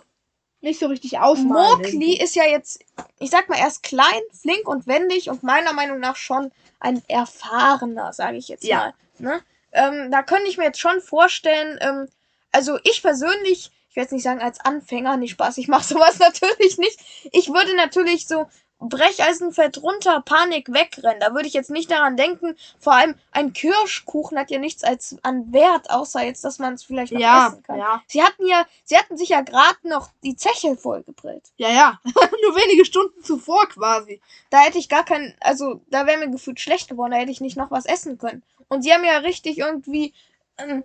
nicht 0.61 0.79
so 0.79 0.87
richtig 0.87 1.19
ausmalen. 1.19 1.81
Irgendwie. 1.81 2.17
ist 2.17 2.35
ja 2.35 2.45
jetzt, 2.45 2.79
ich 3.19 3.29
sag 3.29 3.49
mal, 3.49 3.57
er 3.57 3.67
ist 3.67 3.83
klein, 3.83 4.21
flink 4.41 4.67
und 4.67 4.87
wendig 4.87 5.29
und 5.29 5.43
meiner 5.43 5.73
Meinung 5.73 5.99
nach 5.99 6.15
schon 6.15 6.51
ein 6.79 7.03
erfahrener, 7.09 8.13
sage 8.13 8.37
ich 8.37 8.47
jetzt 8.47 8.63
Ja. 8.63 8.77
mal. 8.77 8.93
Ne? 9.19 9.41
Ähm, 9.73 10.09
da 10.09 10.23
könnte 10.23 10.49
ich 10.49 10.57
mir 10.57 10.63
jetzt 10.63 10.79
schon 10.79 11.01
vorstellen, 11.01 11.77
ähm, 11.81 12.07
also 12.55 12.79
ich 12.83 13.01
persönlich, 13.03 13.71
ich 13.89 13.95
werde 13.95 14.05
jetzt 14.05 14.11
nicht 14.13 14.23
sagen 14.23 14.41
als 14.41 14.59
Anfänger, 14.59 15.17
nicht 15.17 15.31
Spaß, 15.31 15.57
ich 15.59 15.67
mache 15.67 15.83
sowas 15.93 16.19
natürlich 16.19 16.77
nicht. 16.77 16.99
Ich 17.31 17.49
würde 17.49 17.75
natürlich 17.75 18.27
so 18.27 18.47
Brecheisen 18.79 19.53
fällt 19.53 19.81
runter, 19.81 20.21
Panik 20.21 20.71
wegrennen. 20.71 21.21
Da 21.21 21.33
würde 21.33 21.47
ich 21.47 21.53
jetzt 21.53 21.69
nicht 21.71 21.89
daran 21.89 22.17
denken. 22.17 22.55
Vor 22.77 22.93
allem 22.93 23.15
ein 23.31 23.53
Kirschkuchen 23.53 24.37
hat 24.37 24.51
ja 24.51 24.59
nichts 24.59 24.83
als 24.83 25.15
an 25.23 25.53
Wert, 25.53 25.89
außer 25.89 26.23
jetzt, 26.23 26.43
dass 26.43 26.59
man 26.59 26.73
es 26.73 26.83
vielleicht 26.83 27.13
noch 27.13 27.21
Ja, 27.21 27.47
essen 27.47 27.63
kann. 27.63 27.77
ja, 27.79 28.03
Sie 28.07 28.21
hatten 28.21 28.45
ja, 28.45 28.65
sie 28.83 28.97
hatten 28.97 29.15
sich 29.17 29.29
ja 29.29 29.41
gerade 29.41 29.77
noch 29.83 30.09
die 30.23 30.35
Zeche 30.35 30.75
vollgebrillt. 30.75 31.53
ja, 31.57 31.69
ja. 31.69 31.99
Nur 32.03 32.55
wenige 32.57 32.85
Stunden 32.85 33.23
zuvor 33.23 33.67
quasi. 33.69 34.21
Da 34.49 34.59
hätte 34.59 34.77
ich 34.77 34.89
gar 34.89 35.05
kein, 35.05 35.35
also 35.39 35.81
da 35.89 36.05
wäre 36.05 36.19
mir 36.19 36.29
gefühlt 36.29 36.59
schlecht 36.59 36.89
geworden, 36.89 37.11
da 37.11 37.17
hätte 37.17 37.31
ich 37.31 37.41
nicht 37.41 37.57
noch 37.57 37.71
was 37.71 37.85
essen 37.85 38.17
können. 38.17 38.43
Und 38.67 38.81
sie 38.83 38.93
haben 38.93 39.05
ja 39.05 39.17
richtig 39.19 39.57
irgendwie 39.57 40.13
ähm, 40.57 40.79
äh, 40.79 40.83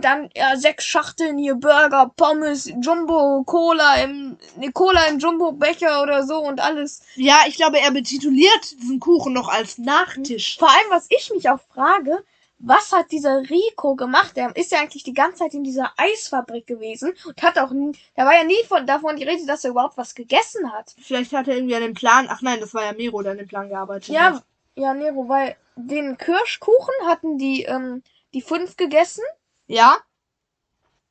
dann 0.00 0.28
ja 0.34 0.56
sechs 0.56 0.84
Schachteln 0.84 1.38
hier 1.38 1.54
Burger, 1.54 2.10
Pommes, 2.16 2.66
Jumbo, 2.80 3.42
Cola 3.44 4.02
im 4.02 4.36
ne, 4.56 4.72
Cola 4.72 5.04
im 5.06 5.18
Jumbo 5.18 5.52
Becher 5.52 6.02
oder 6.02 6.24
so 6.24 6.38
und 6.38 6.60
alles. 6.60 7.02
Ja, 7.14 7.38
ich 7.46 7.56
glaube, 7.56 7.78
er 7.80 7.90
betituliert 7.92 8.72
diesen 8.80 8.98
Kuchen 9.00 9.32
noch 9.32 9.48
als 9.48 9.78
Nachtisch. 9.78 10.58
Vor 10.58 10.68
allem, 10.68 10.90
was 10.90 11.06
ich 11.10 11.30
mich 11.32 11.48
auch 11.48 11.60
frage, 11.72 12.24
was 12.60 12.90
hat 12.90 13.12
dieser 13.12 13.42
Rico 13.48 13.94
gemacht? 13.94 14.36
Der 14.36 14.54
ist 14.56 14.72
ja 14.72 14.80
eigentlich 14.80 15.04
die 15.04 15.14
ganze 15.14 15.38
Zeit 15.38 15.54
in 15.54 15.62
dieser 15.62 15.92
Eisfabrik 15.96 16.66
gewesen 16.66 17.14
und 17.24 17.40
hat 17.40 17.56
auch 17.56 17.70
nie, 17.70 17.92
da 18.16 18.24
war 18.24 18.34
ja 18.34 18.42
nie 18.42 18.62
von, 18.66 18.84
davon 18.84 19.14
die 19.14 19.22
Rede, 19.22 19.46
dass 19.46 19.62
er 19.62 19.70
überhaupt 19.70 19.96
was 19.96 20.16
gegessen 20.16 20.72
hat. 20.72 20.92
Vielleicht 21.00 21.32
hat 21.32 21.46
er 21.46 21.54
irgendwie 21.54 21.76
an 21.76 21.82
den 21.82 21.94
Plan. 21.94 22.26
Ach 22.28 22.42
nein, 22.42 22.58
das 22.60 22.74
war 22.74 22.84
ja 22.84 22.92
Miro, 22.94 23.22
der 23.22 23.32
an 23.32 23.38
den 23.38 23.46
Plan 23.46 23.68
gearbeitet 23.68 24.08
Ja, 24.08 24.34
hat. 24.34 24.42
ja, 24.74 24.92
Nero, 24.92 25.28
weil 25.28 25.56
den 25.76 26.18
Kirschkuchen 26.18 26.94
hatten 27.06 27.38
die, 27.38 27.62
ähm, 27.62 28.02
die 28.34 28.42
fünf 28.42 28.76
gegessen. 28.76 29.22
Ja? 29.68 29.96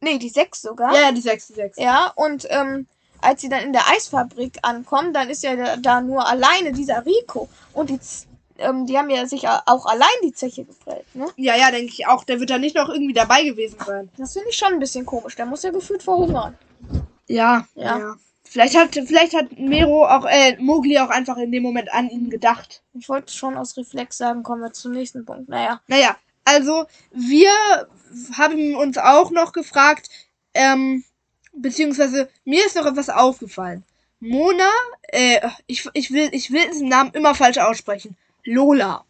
Nee, 0.02 0.18
die 0.20 0.30
sechs 0.30 0.62
sogar. 0.62 0.94
Ja, 0.94 1.02
ja, 1.04 1.12
die 1.12 1.22
sechs, 1.22 1.48
die 1.48 1.54
sechs. 1.54 1.78
Ja, 1.78 2.12
und 2.16 2.46
ähm, 2.50 2.88
als 3.22 3.42
sie 3.42 3.50
dann 3.50 3.64
in 3.64 3.74
der 3.74 3.88
Eisfabrik 3.90 4.60
ankommen, 4.62 5.14
dann 5.14 5.30
ist 5.30 5.44
ja 5.44 5.56
da, 5.56 5.78
da 5.78 6.02
nur 6.02 6.28
alleine 6.28 6.72
dieser 6.72 7.06
Rico. 7.06 7.50
Und 7.74 7.90
die, 7.90 8.00
ähm, 8.60 8.86
die 8.86 8.98
haben 8.98 9.10
ja 9.10 9.26
sich 9.26 9.48
auch 9.48 9.86
allein 9.86 10.08
die 10.24 10.34
Zeche 10.34 10.66
geprellt, 10.66 11.06
ne? 11.16 11.28
Ja, 11.36 11.56
ja, 11.56 11.72
denke 11.72 11.92
ich 11.92 12.06
auch. 12.08 12.24
Der 12.24 12.40
wird 12.40 12.50
da 12.50 12.58
nicht 12.60 12.76
noch 12.76 12.90
irgendwie 12.90 13.14
dabei 13.14 13.44
gewesen 13.44 13.78
sein. 13.86 14.10
Das 14.18 14.34
finde 14.34 14.50
ich 14.50 14.58
schon 14.58 14.74
ein 14.74 14.80
bisschen 14.80 15.06
komisch. 15.06 15.36
Der 15.36 15.46
muss 15.48 15.64
ja 15.64 15.72
gefühlt 15.72 16.04
verhungern. 16.04 16.58
Ja, 17.28 17.68
Ja. 17.76 17.98
ja. 17.98 18.16
Vielleicht 18.50 18.78
hat, 18.78 18.94
vielleicht 18.94 19.36
hat 19.36 19.60
Miro 19.60 20.06
auch, 20.08 20.26
äh, 20.26 20.56
Mowgli 20.58 20.98
auch 21.00 21.10
einfach 21.10 21.36
in 21.36 21.52
dem 21.52 21.64
Moment 21.64 21.92
an 21.94 22.10
ihn 22.10 22.30
gedacht. 22.30 22.82
Ich 22.94 23.10
wollte 23.10 23.34
schon 23.34 23.58
aus 23.58 23.76
Reflex 23.76 24.18
sagen, 24.18 24.42
kommen 24.42 24.62
wir 24.62 24.72
zum 24.72 24.94
nächsten 24.94 25.26
Punkt. 25.26 25.50
Naja. 25.50 25.82
Naja, 25.88 26.16
also 26.48 26.88
wir 27.12 27.52
haben 28.38 28.76
uns 28.76 28.98
auch 28.98 29.32
noch 29.32 29.52
gefragt, 29.52 30.10
ähm, 30.54 31.04
beziehungsweise 31.52 32.30
mir 32.46 32.66
ist 32.66 32.78
noch 32.78 32.86
etwas 32.86 33.10
aufgefallen. 33.10 33.84
Mona, 34.22 34.72
äh, 35.10 35.46
ich, 35.68 35.90
ich 35.94 36.12
will, 36.12 36.30
ich 36.32 36.50
will 36.52 36.66
diesen 36.70 36.88
Namen 36.88 37.12
immer 37.12 37.36
falsch 37.36 37.58
aussprechen. 37.58 38.16
Lola 38.46 39.04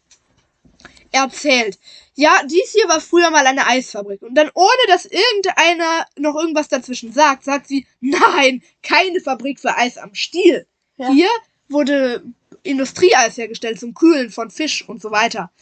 erzählt. 1.12 1.78
Ja, 2.14 2.42
dies 2.44 2.72
hier 2.72 2.88
war 2.88 3.00
früher 3.00 3.30
mal 3.30 3.46
eine 3.46 3.66
Eisfabrik. 3.66 4.20
Und 4.22 4.34
dann, 4.34 4.50
ohne 4.54 4.86
dass 4.88 5.06
irgendeiner 5.06 6.06
noch 6.18 6.34
irgendwas 6.34 6.68
dazwischen 6.68 7.12
sagt, 7.12 7.44
sagt 7.44 7.68
sie, 7.68 7.86
nein, 8.00 8.62
keine 8.82 9.20
Fabrik 9.20 9.60
für 9.60 9.76
Eis 9.76 9.96
am 9.96 10.14
Stiel. 10.14 10.66
Ja. 10.96 11.08
Hier 11.12 11.30
wurde 11.68 12.24
Industrieeis 12.64 13.38
hergestellt 13.38 13.78
zum 13.78 13.94
Kühlen 13.94 14.30
von 14.30 14.50
Fisch 14.50 14.86
und 14.88 15.00
so 15.00 15.12
weiter. 15.12 15.52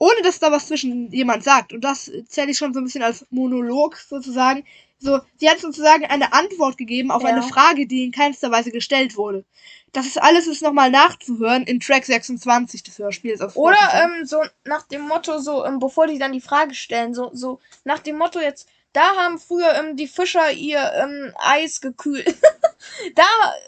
Ohne 0.00 0.22
dass 0.22 0.38
da 0.38 0.50
was 0.50 0.66
zwischen 0.66 1.12
jemand 1.12 1.44
sagt. 1.44 1.74
Und 1.74 1.82
das 1.82 2.10
zähle 2.26 2.50
ich 2.50 2.56
schon 2.56 2.72
so 2.72 2.80
ein 2.80 2.84
bisschen 2.84 3.02
als 3.02 3.26
Monolog 3.28 3.98
sozusagen. 3.98 4.64
So, 4.98 5.20
sie 5.36 5.48
hat 5.48 5.60
sozusagen 5.60 6.06
eine 6.06 6.32
Antwort 6.32 6.78
gegeben 6.78 7.10
auf 7.10 7.22
Ja. 7.22 7.28
eine 7.28 7.42
Frage, 7.42 7.86
die 7.86 8.04
in 8.04 8.10
keinster 8.10 8.50
Weise 8.50 8.70
gestellt 8.70 9.18
wurde. 9.18 9.44
Das 9.92 10.06
ist 10.06 10.16
alles 10.20 10.46
ist 10.46 10.62
nochmal 10.62 10.90
nachzuhören 10.90 11.64
in 11.64 11.80
Track 11.80 12.06
26 12.06 12.82
des 12.82 12.98
Hörspiels 12.98 13.42
auf 13.42 13.56
Oder 13.56 13.76
ähm, 13.92 14.24
so 14.24 14.42
nach 14.64 14.86
dem 14.86 15.02
Motto, 15.02 15.38
so, 15.38 15.66
ähm, 15.66 15.80
bevor 15.80 16.06
die 16.06 16.18
dann 16.18 16.32
die 16.32 16.40
Frage 16.40 16.74
stellen, 16.74 17.12
so, 17.12 17.30
so 17.34 17.60
nach 17.84 17.98
dem 17.98 18.16
Motto 18.16 18.40
jetzt, 18.40 18.68
da 18.94 19.02
haben 19.16 19.38
früher 19.38 19.74
ähm, 19.74 19.96
die 19.96 20.08
Fischer 20.08 20.50
ihr 20.50 20.92
ähm, 20.94 21.34
Eis 21.36 21.82
gekühlt. 21.82 22.36
da 23.14 23.24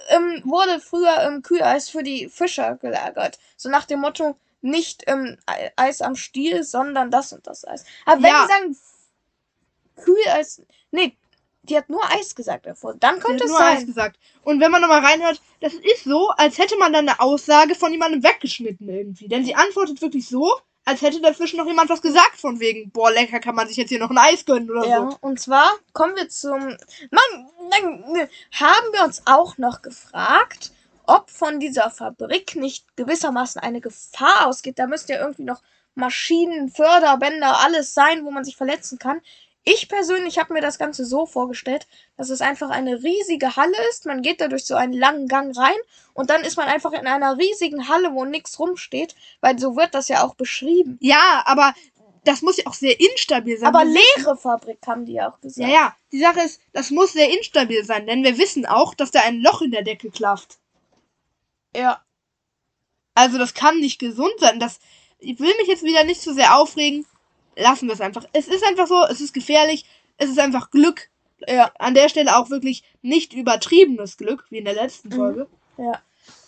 ähm, 0.09 0.41
wurde 0.45 0.81
früher 0.81 1.15
ähm, 1.25 1.43
Kühleis 1.43 1.91
für 1.91 2.03
die 2.03 2.29
Fischer 2.31 2.77
gelagert. 2.77 3.39
So 3.59 3.69
nach 3.69 3.85
dem 3.85 4.01
Motto, 4.01 4.37
nicht 4.63 5.03
ähm, 5.07 5.37
Ei- 5.47 5.73
Eis 5.77 6.01
am 6.01 6.17
Stiel, 6.17 6.63
sondern 6.65 7.11
das 7.11 7.33
und 7.33 7.47
das 7.47 7.67
Eis. 7.67 7.85
Aber 8.07 8.23
wenn 8.23 8.31
Ja. 8.31 8.47
die 8.47 8.53
sagen 8.53 8.77
Kühleis, 9.97 10.63
nee, 10.91 11.17
die 11.65 11.77
hat 11.77 11.89
nur 11.89 12.03
Eis 12.11 12.35
gesagt 12.35 12.67
davor. 12.67 12.95
Dann 12.95 13.21
könnte 13.21 13.45
es 13.45 13.51
nur 13.51 13.59
sein. 13.59 13.77
Eis 13.79 13.87
gesagt. 13.87 14.19
Und 14.43 14.61
wenn 14.61 14.71
man 14.71 14.81
nochmal 14.81 15.05
reinhört, 15.05 15.41
das 15.61 15.75
ist 15.75 16.05
so, 16.05 16.31
als 16.31 16.59
hätte 16.59 16.77
man 16.77 16.93
dann 16.93 17.09
eine 17.09 17.21
Aussage 17.21 17.75
von 17.75 17.93
jemandem 17.93 18.23
weggeschnitten 18.25 18.89
irgendwie. 18.89 19.29
Denn 19.29 19.45
sie 19.45 19.55
antwortet 19.55 20.01
wirklich 20.03 20.29
so, 20.29 20.53
als 20.85 21.03
hätte 21.03 21.21
dazwischen 21.21 21.59
noch 21.59 21.67
jemand 21.67 21.89
was 21.91 22.03
gesagt 22.03 22.37
von 22.41 22.59
wegen, 22.59 22.91
boah, 22.91 23.13
lecker, 23.13 23.39
kann 23.39 23.55
man 23.55 23.69
sich 23.69 23.77
jetzt 23.77 23.91
hier 23.91 24.01
noch 24.01 24.11
ein 24.11 24.19
Eis 24.19 24.45
gönnen 24.45 24.69
oder 24.71 24.85
Ja, 24.85 25.09
so. 25.11 25.17
und 25.21 25.39
zwar 25.39 25.71
kommen 25.93 26.17
wir 26.17 26.29
zum. 26.29 26.59
Mann, 26.59 27.51
dann 27.71 28.29
haben 28.53 28.93
wir 28.93 29.05
uns 29.05 29.23
auch 29.27 29.59
noch 29.59 29.83
gefragt, 29.83 30.73
ob 31.07 31.31
von 31.31 31.61
dieser 31.61 31.91
Fabrik 31.91 32.57
nicht 32.57 32.97
gewissermaßen 32.97 33.61
eine 33.61 33.81
Gefahr 33.81 34.47
ausgeht. 34.47 34.79
Da 34.79 34.87
müsste 34.87 35.15
ja 35.15 35.21
irgendwie 35.21 35.45
noch 35.45 35.63
Maschinen, 35.95 36.69
Förderbänder, 36.69 37.59
alles 37.61 37.95
sein, 37.95 38.25
wo 38.25 38.31
man 38.31 38.45
sich 38.45 38.57
verletzen 38.57 38.99
kann. 38.99 39.21
Ich 39.65 39.89
persönlich 39.89 40.39
habe 40.39 40.55
mir 40.55 40.61
das 40.61 40.79
Ganze 40.79 41.05
so 41.05 41.25
vorgestellt, 41.25 41.87
dass 42.17 42.31
es 42.31 42.41
einfach 42.41 42.71
eine 42.71 43.03
riesige 43.03 43.55
Halle 43.55 43.77
ist. 43.91 44.07
Man 44.07 44.23
geht 44.23 44.41
da 44.41 44.49
durch 44.49 44.65
so 44.65 44.75
einen 44.75 44.93
langen 44.93 45.29
Gang 45.29 45.57
rein 45.57 45.77
und 46.15 46.31
dann 46.31 46.43
ist 46.43 46.57
man 46.57 46.67
einfach 46.67 46.93
in 46.93 47.07
einer 47.07 47.39
riesigen 47.39 47.89
Halle, 47.89 48.13
wo 48.13 48.25
nichts 48.25 48.59
rumsteht, 48.59 49.15
weil 49.41 49.59
so 49.59 49.77
wird 49.77 49.95
das 49.95 50.09
ja 50.09 50.25
auch 50.25 50.35
beschrieben. 50.35 50.99
Ja, 51.01 51.43
aber 51.47 51.75
das 52.25 52.43
muss 52.43 52.57
ja 52.57 52.67
auch 52.67 52.75
sehr 52.75 52.99
instabil 52.99 53.57
sein. 53.57 53.69
Aber 53.69 53.85
leere 53.85 54.37
Fabrik 54.37 54.79
haben 54.87 55.07
die 55.07 55.15
ja 55.15 55.31
auch 55.31 55.41
gesagt. 55.41 55.69
Ja, 55.69 55.75
ja. 55.75 55.97
Die 56.11 56.21
Sache 56.21 56.41
ist, 56.41 56.61
das 56.73 56.91
muss 56.91 57.13
sehr 57.13 57.31
instabil 57.31 57.85
sein, 57.85 58.07
denn 58.07 58.25
wir 58.25 58.39
wissen 58.39 58.67
auch, 58.67 58.95
dass 58.95 59.13
da 59.13 59.21
ein 59.21 59.41
Loch 59.41 59.63
in 59.63 59.71
der 59.71 59.83
Decke 59.83 60.11
klafft. 60.11 60.59
Ja. 61.75 62.03
Also 63.15 63.39
das 63.39 63.55
kann 63.55 63.79
nicht 63.79 63.99
gesund 63.99 64.33
sein. 64.39 64.59
Das, 64.59 64.81
ich 65.19 65.39
will 65.39 65.55
mich 65.59 65.69
jetzt 65.69 65.83
wieder 65.83 66.05
nicht 66.05 66.21
zu 66.23 66.33
sehr 66.35 66.57
aufregen. 66.57 67.07
Lassen 67.57 67.87
wir 67.87 67.95
es 67.95 68.01
einfach. 68.01 68.25
Es 68.33 68.49
ist 68.49 68.65
einfach 68.65 68.87
so, 68.87 69.05
es 69.05 69.21
ist 69.21 69.35
gefährlich, 69.35 69.85
es 70.17 70.31
ist 70.31 70.39
einfach 70.39 70.71
Glück. 70.71 71.11
Ja. 71.47 71.73
An 71.79 71.95
der 71.95 72.09
Stelle 72.09 72.37
auch 72.37 72.51
wirklich 72.51 72.83
nicht 73.03 73.35
übertriebenes 73.35 74.17
Glück, 74.17 74.47
wie 74.51 74.59
in 74.59 74.65
der 74.65 74.75
letzten 74.75 75.09
Mhm. 75.09 75.15
Folge. 75.15 75.49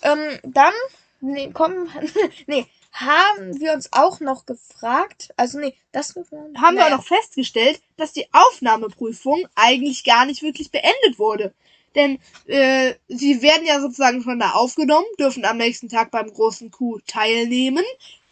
Ähm, 0.03 0.39
dann, 0.45 0.72
nee, 1.20 1.51
komm, 1.53 1.89
nee, 2.47 2.66
haben 2.93 3.59
wir 3.61 3.72
uns 3.72 3.93
auch 3.93 4.20
noch 4.20 4.47
gefragt, 4.47 5.35
also 5.37 5.59
nee, 5.59 5.75
das 5.91 6.14
Haben 6.14 6.77
wir 6.77 6.87
auch 6.87 6.91
noch 6.91 7.05
festgestellt, 7.05 7.81
dass 7.97 8.12
die 8.12 8.29
Aufnahmeprüfung 8.33 9.47
eigentlich 9.57 10.05
gar 10.05 10.27
nicht 10.27 10.43
wirklich 10.43 10.70
beendet 10.70 11.18
wurde. 11.18 11.55
Denn 11.95 12.19
äh, 12.47 12.95
sie 13.09 13.43
werden 13.43 13.67
ja 13.67 13.81
sozusagen 13.81 14.23
schon 14.23 14.39
da 14.39 14.53
aufgenommen, 14.53 15.07
dürfen 15.19 15.45
am 15.45 15.57
nächsten 15.57 15.89
Tag 15.89 16.11
beim 16.11 16.33
großen 16.33 16.71
Coup 16.71 17.01
teilnehmen. 17.07 17.85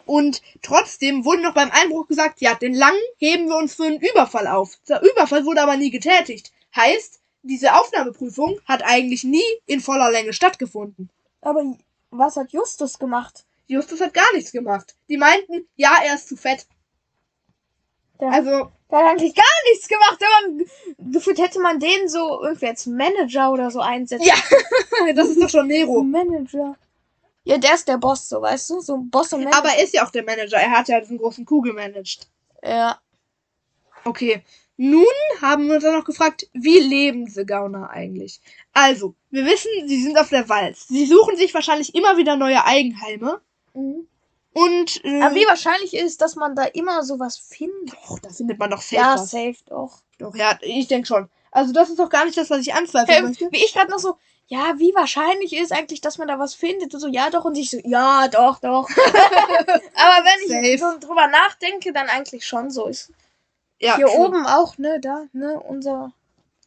Und 0.05 0.43
trotzdem 0.63 1.25
wurde 1.25 1.43
noch 1.43 1.55
beim 1.55 1.71
Einbruch 1.71 2.09
gesagt, 2.09 2.41
ja, 2.41 2.55
den 2.55 2.75
langen 2.75 3.01
heben 3.19 3.47
wir 3.47 3.57
uns 3.57 3.75
für 3.75 3.85
einen 3.85 4.01
Überfall 4.01 4.47
auf. 4.47 4.79
Der 4.89 5.03
Überfall 5.03 5.45
wurde 5.45 5.63
aber 5.63 5.77
nie 5.77 5.91
getätigt. 5.91 6.53
Heißt, 6.75 7.21
diese 7.43 7.75
Aufnahmeprüfung 7.75 8.61
hat 8.67 8.83
eigentlich 8.85 9.25
nie 9.25 9.43
in 9.67 9.81
voller 9.81 10.11
Länge 10.11 10.33
stattgefunden. 10.33 11.11
Aber 11.41 11.77
was 12.11 12.37
hat 12.37 12.53
Justus 12.53 12.99
gemacht? 12.99 13.45
Justus 13.67 14.01
hat 14.01 14.15
gar 14.15 14.33
nichts 14.35 14.53
gemacht. 14.53 14.95
Die 15.09 15.17
meinten, 15.17 15.67
ja, 15.77 15.97
er 16.05 16.15
ist 16.15 16.29
zu 16.29 16.37
fett. 16.37 16.67
Der, 18.23 18.31
Also, 18.31 18.70
der 18.89 18.99
hat 18.99 19.07
eigentlich 19.07 19.35
gar 19.35 19.45
nichts 19.68 19.89
gemacht, 19.89 20.18
aber 20.20 21.11
gefühlt 21.11 21.41
hätte 21.41 21.59
man 21.59 21.81
den 21.81 22.09
so 22.09 22.41
irgendwie 22.41 22.68
als 22.68 22.87
Manager 22.87 23.51
oder 23.51 23.68
so 23.73 23.81
einsetzen. 23.81 24.25
Ja. 24.25 24.37
das 25.14 25.31
ist 25.31 25.43
doch 25.43 25.51
schon 25.51 25.66
Nero. 25.66 26.05
Manager. 26.05 26.77
Ja, 27.43 27.59
der 27.59 27.75
ist 27.75 27.89
der 27.89 27.99
Boss, 27.99 28.29
so 28.29 28.41
weißt 28.41 28.70
du, 28.70 28.81
so 28.81 28.99
Boss 28.99 29.33
und 29.33 29.41
Manager. 29.43 29.59
Aber 29.59 29.70
er 29.70 29.83
ist 29.83 29.93
ja 29.93 30.07
auch 30.07 30.11
der 30.12 30.23
Manager. 30.23 30.57
Er 30.57 30.70
hat 30.70 30.87
ja 30.87 31.01
diesen 31.01 31.18
großen 31.18 31.45
Coup 31.45 31.64
gemanagt. 31.64 32.29
ja, 32.62 33.01
Okay. 34.05 34.45
Nun 34.77 35.05
haben 35.41 35.66
wir 35.66 35.75
uns 35.75 35.85
dann 35.85 35.97
noch 35.97 36.05
gefragt, 36.05 36.49
wie 36.53 36.79
leben 36.79 37.27
diese 37.27 37.45
Gauner 37.45 37.91
eigentlich? 37.91 38.41
Also, 38.73 39.16
wir 39.31 39.45
wissen, 39.45 39.68
sie 39.87 40.01
sind 40.01 40.16
auf 40.16 40.29
der 40.29 40.49
Walz. 40.49 40.87
Sie 40.87 41.07
suchen 41.07 41.37
sich 41.37 41.53
wahrscheinlich 41.55 41.95
immer 41.97 42.16
wieder 42.16 42.37
neue 42.37 42.64
Eigenheime. 42.64 43.41
mhm. 43.75 44.07
Und, 44.55 45.03
äh, 45.05 45.22
aber 45.22 45.34
wie 45.34 45.46
wahrscheinlich 45.46 45.94
ist, 45.94 46.20
dass 46.20 46.36
man 46.36 46.55
da 46.55 46.64
immer 46.64 47.03
sowas 47.05 47.38
findet? 47.38 47.94
Och, 48.09 48.18
da 48.20 48.28
findet 48.30 48.59
man 48.59 48.70
doch 48.70 48.82
safe 48.82 48.96
Ja, 48.96 49.14
was. 49.14 49.30
safe 49.30 49.57
doch. 49.66 50.00
Doch, 50.18 50.34
ja, 50.36 50.59
ich 50.61 50.88
denke 50.88 51.07
schon. 51.07 51.28
Also, 51.50 51.72
das 51.72 51.90
ist 51.90 51.98
doch 51.98 52.09
gar 52.11 52.24
nicht 52.24 52.36
das, 52.36 52.50
was 52.50 52.61
ich 52.61 52.74
anzweifeln 52.74 53.18
Ähm, 53.18 53.24
möchte. 53.28 53.48
wie 53.50 53.64
ich 53.64 53.72
gerade 53.74 53.90
noch 53.90 53.98
so, 53.98 54.16
ja, 54.48 54.74
wie 54.78 54.94
wahrscheinlich 54.94 55.55
ist 55.57 55.72
eigentlich, 55.72 56.00
dass 56.03 56.18
man 56.18 56.28
da 56.28 56.38
was 56.38 56.55
findet? 56.55 56.92
Und 56.92 57.00
so, 57.00 57.09
ja, 57.09 57.30
doch. 57.30 57.44
Und 57.46 57.57
ich 57.57 57.70
so, 57.70 57.78
ja, 57.84 58.28
doch, 58.28 58.59
doch. 58.61 58.88
Aber 58.96 60.24
wenn 60.24 60.48
Safe. 60.48 60.66
ich 60.66 60.80
so 60.80 60.98
drüber 61.00 61.26
nachdenke, 61.28 61.92
dann 61.92 62.09
eigentlich 62.09 62.46
schon 62.46 62.70
so 62.70 62.86
ist. 62.86 63.11
Ja, 63.80 63.96
Hier 63.96 64.07
true. 64.07 64.18
oben 64.26 64.46
auch, 64.46 64.76
ne, 64.78 65.00
da, 65.00 65.24
ne, 65.32 65.59
unser. 65.61 66.12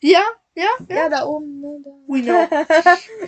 Ja, 0.01 0.21
ja, 0.55 0.65
ja. 0.89 0.95
Ja, 0.95 1.09
da 1.09 1.25
oben, 1.25 1.61
ne, 1.61 1.81
da. 1.83 1.91
We 2.07 2.21
know. 2.21 2.47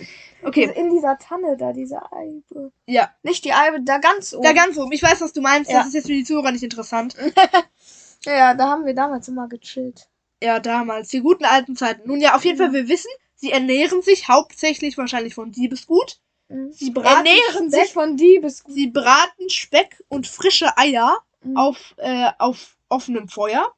Okay, 0.42 0.70
In 0.76 0.90
dieser 0.90 1.18
Tanne 1.18 1.56
da, 1.56 1.72
diese 1.72 2.00
Eibe. 2.12 2.70
ja. 2.86 3.10
Nicht 3.22 3.44
die 3.44 3.52
Eibe, 3.52 3.80
da 3.82 3.98
ganz 3.98 4.32
oben. 4.32 4.44
Da 4.44 4.52
ganz 4.52 4.78
oben. 4.78 4.92
Ich 4.92 5.02
weiß, 5.02 5.20
was 5.20 5.32
du 5.32 5.40
meinst. 5.40 5.70
Ja. 5.70 5.78
Das 5.78 5.88
ist 5.88 5.94
jetzt 5.94 6.06
für 6.06 6.12
die 6.12 6.24
Zuhörer 6.24 6.52
nicht 6.52 6.62
interessant. 6.62 7.16
ja, 8.24 8.54
da 8.54 8.68
haben 8.68 8.86
wir 8.86 8.94
damals 8.94 9.28
immer 9.28 9.48
gechillt. 9.48 10.08
Ja, 10.42 10.60
damals. 10.60 11.08
Die 11.08 11.20
guten 11.20 11.44
alten 11.44 11.74
Zeiten. 11.76 12.06
Nun 12.08 12.20
ja, 12.20 12.34
auf 12.36 12.44
jeden 12.44 12.58
Ja. 12.58 12.66
Fall, 12.66 12.72
wir 12.74 12.88
wissen, 12.88 13.10
sie 13.34 13.50
ernähren 13.50 14.02
sich 14.02 14.28
hauptsächlich 14.28 14.96
wahrscheinlich 14.96 15.34
von 15.34 15.50
Diebesgut. 15.50 16.20
Mhm. 16.48 16.70
Sie 16.72 16.90
braten 16.90 17.26
Ernähren 17.26 17.68
Speck, 17.70 17.84
sich 17.84 17.92
von 17.92 18.16
Diebesgut. 18.16 18.72
Sie 18.74 18.86
braten 18.86 19.50
Speck 19.50 20.02
und 20.08 20.26
frische 20.28 20.76
Eier 20.78 21.18
Mhm. 21.42 21.56
auf, 21.56 21.94
äh, 21.98 22.30
auf 22.38 22.76
offenem 22.88 23.28
Feuer. 23.28 23.72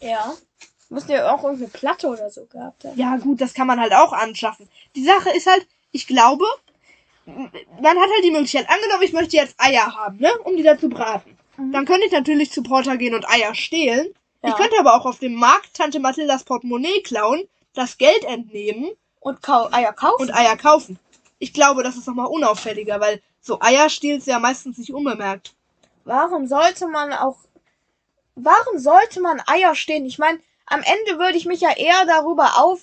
Ja. 0.00 0.34
Müssen 0.90 1.10
ja 1.10 1.34
auch 1.34 1.42
irgendeine 1.42 1.70
Platte 1.70 2.08
oder 2.08 2.30
so 2.30 2.46
gehabt 2.46 2.84
haben. 2.84 2.98
Ja, 2.98 3.16
gut, 3.16 3.40
das 3.40 3.52
kann 3.52 3.66
man 3.66 3.80
halt 3.80 3.92
auch 3.92 4.12
anschaffen. 4.12 4.68
Die 4.96 5.04
Sache 5.04 5.30
ist 5.36 5.46
halt, 5.46 5.66
ich 5.92 6.06
glaube, 6.06 6.44
man 7.26 7.98
hat 7.98 8.10
halt 8.10 8.24
die 8.24 8.30
Möglichkeit, 8.30 8.68
angenommen, 8.70 9.02
ich 9.02 9.12
möchte 9.12 9.36
jetzt 9.36 9.54
Eier 9.58 9.94
haben, 9.94 10.16
ne, 10.18 10.30
um 10.44 10.56
die 10.56 10.62
da 10.62 10.78
zu 10.78 10.88
braten. 10.88 11.36
Mhm. 11.58 11.72
Dann 11.72 11.84
könnte 11.84 12.06
ich 12.06 12.12
natürlich 12.12 12.50
zu 12.52 12.62
Porter 12.62 12.96
gehen 12.96 13.14
und 13.14 13.28
Eier 13.28 13.54
stehlen. 13.54 14.08
Ja. 14.42 14.50
Ich 14.50 14.56
könnte 14.56 14.78
aber 14.78 14.94
auch 14.94 15.04
auf 15.04 15.18
dem 15.18 15.34
Markt 15.34 15.74
Tante 15.74 16.00
Mathildas 16.00 16.44
Portemonnaie 16.44 17.02
klauen, 17.02 17.46
das 17.74 17.98
Geld 17.98 18.24
entnehmen 18.24 18.90
Und 19.20 19.42
Kau 19.42 19.68
Eier 19.70 19.92
kaufen. 19.92 20.22
und 20.22 20.34
Eier 20.34 20.56
kaufen. 20.56 20.98
Ich 21.38 21.52
glaube, 21.52 21.82
das 21.82 21.96
ist 21.96 22.06
nochmal 22.06 22.26
unauffälliger, 22.26 22.98
weil 23.00 23.20
so 23.40 23.60
Eier 23.60 23.90
stehlst 23.90 24.26
ja 24.26 24.38
meistens 24.38 24.78
nicht 24.78 24.92
unbemerkt. 24.92 25.54
Warum 26.04 26.46
sollte 26.46 26.88
man 26.88 27.12
auch. 27.12 27.36
Warum 28.34 28.78
sollte 28.78 29.20
man 29.20 29.42
Eier 29.46 29.74
stehen? 29.74 30.06
Ich 30.06 30.18
meine, 30.18 30.38
am 30.68 30.80
Ende 30.80 31.18
würde 31.18 31.36
ich 31.36 31.46
mich 31.46 31.60
ja 31.60 31.76
eher 31.76 32.04
darüber 32.06 32.58
auf. 32.58 32.82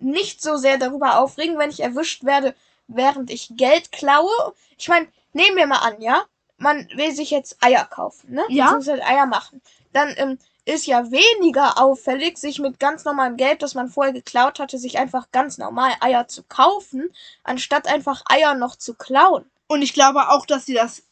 Nicht 0.00 0.40
so 0.40 0.56
sehr 0.56 0.78
darüber 0.78 1.18
aufregen, 1.18 1.58
wenn 1.58 1.70
ich 1.70 1.80
erwischt 1.80 2.24
werde, 2.24 2.54
während 2.86 3.30
ich 3.30 3.50
Geld 3.56 3.92
klaue. 3.92 4.54
Ich 4.78 4.88
meine, 4.88 5.08
nehmen 5.32 5.56
wir 5.56 5.66
mal 5.66 5.78
an, 5.78 6.00
ja? 6.00 6.24
Man 6.56 6.88
will 6.94 7.12
sich 7.12 7.30
jetzt 7.30 7.58
Eier 7.62 7.84
kaufen, 7.84 8.32
ne? 8.32 8.44
Ja. 8.48 8.64
Beziehungsweise 8.64 9.04
Eier 9.04 9.26
machen. 9.26 9.60
Dann 9.92 10.14
ähm, 10.16 10.38
ist 10.64 10.86
ja 10.86 11.10
weniger 11.10 11.80
auffällig, 11.80 12.38
sich 12.38 12.58
mit 12.58 12.78
ganz 12.78 13.04
normalem 13.04 13.36
Geld, 13.36 13.62
das 13.62 13.74
man 13.74 13.88
vorher 13.88 14.12
geklaut 14.12 14.58
hatte, 14.58 14.78
sich 14.78 14.98
einfach 14.98 15.30
ganz 15.32 15.58
normal 15.58 15.92
Eier 16.00 16.28
zu 16.28 16.42
kaufen, 16.42 17.10
anstatt 17.42 17.86
einfach 17.86 18.22
Eier 18.26 18.54
noch 18.54 18.76
zu 18.76 18.94
klauen. 18.94 19.44
Und 19.66 19.82
ich 19.82 19.94
glaube 19.94 20.28
auch, 20.30 20.46
dass 20.46 20.66
sie 20.66 20.74
das 20.74 21.02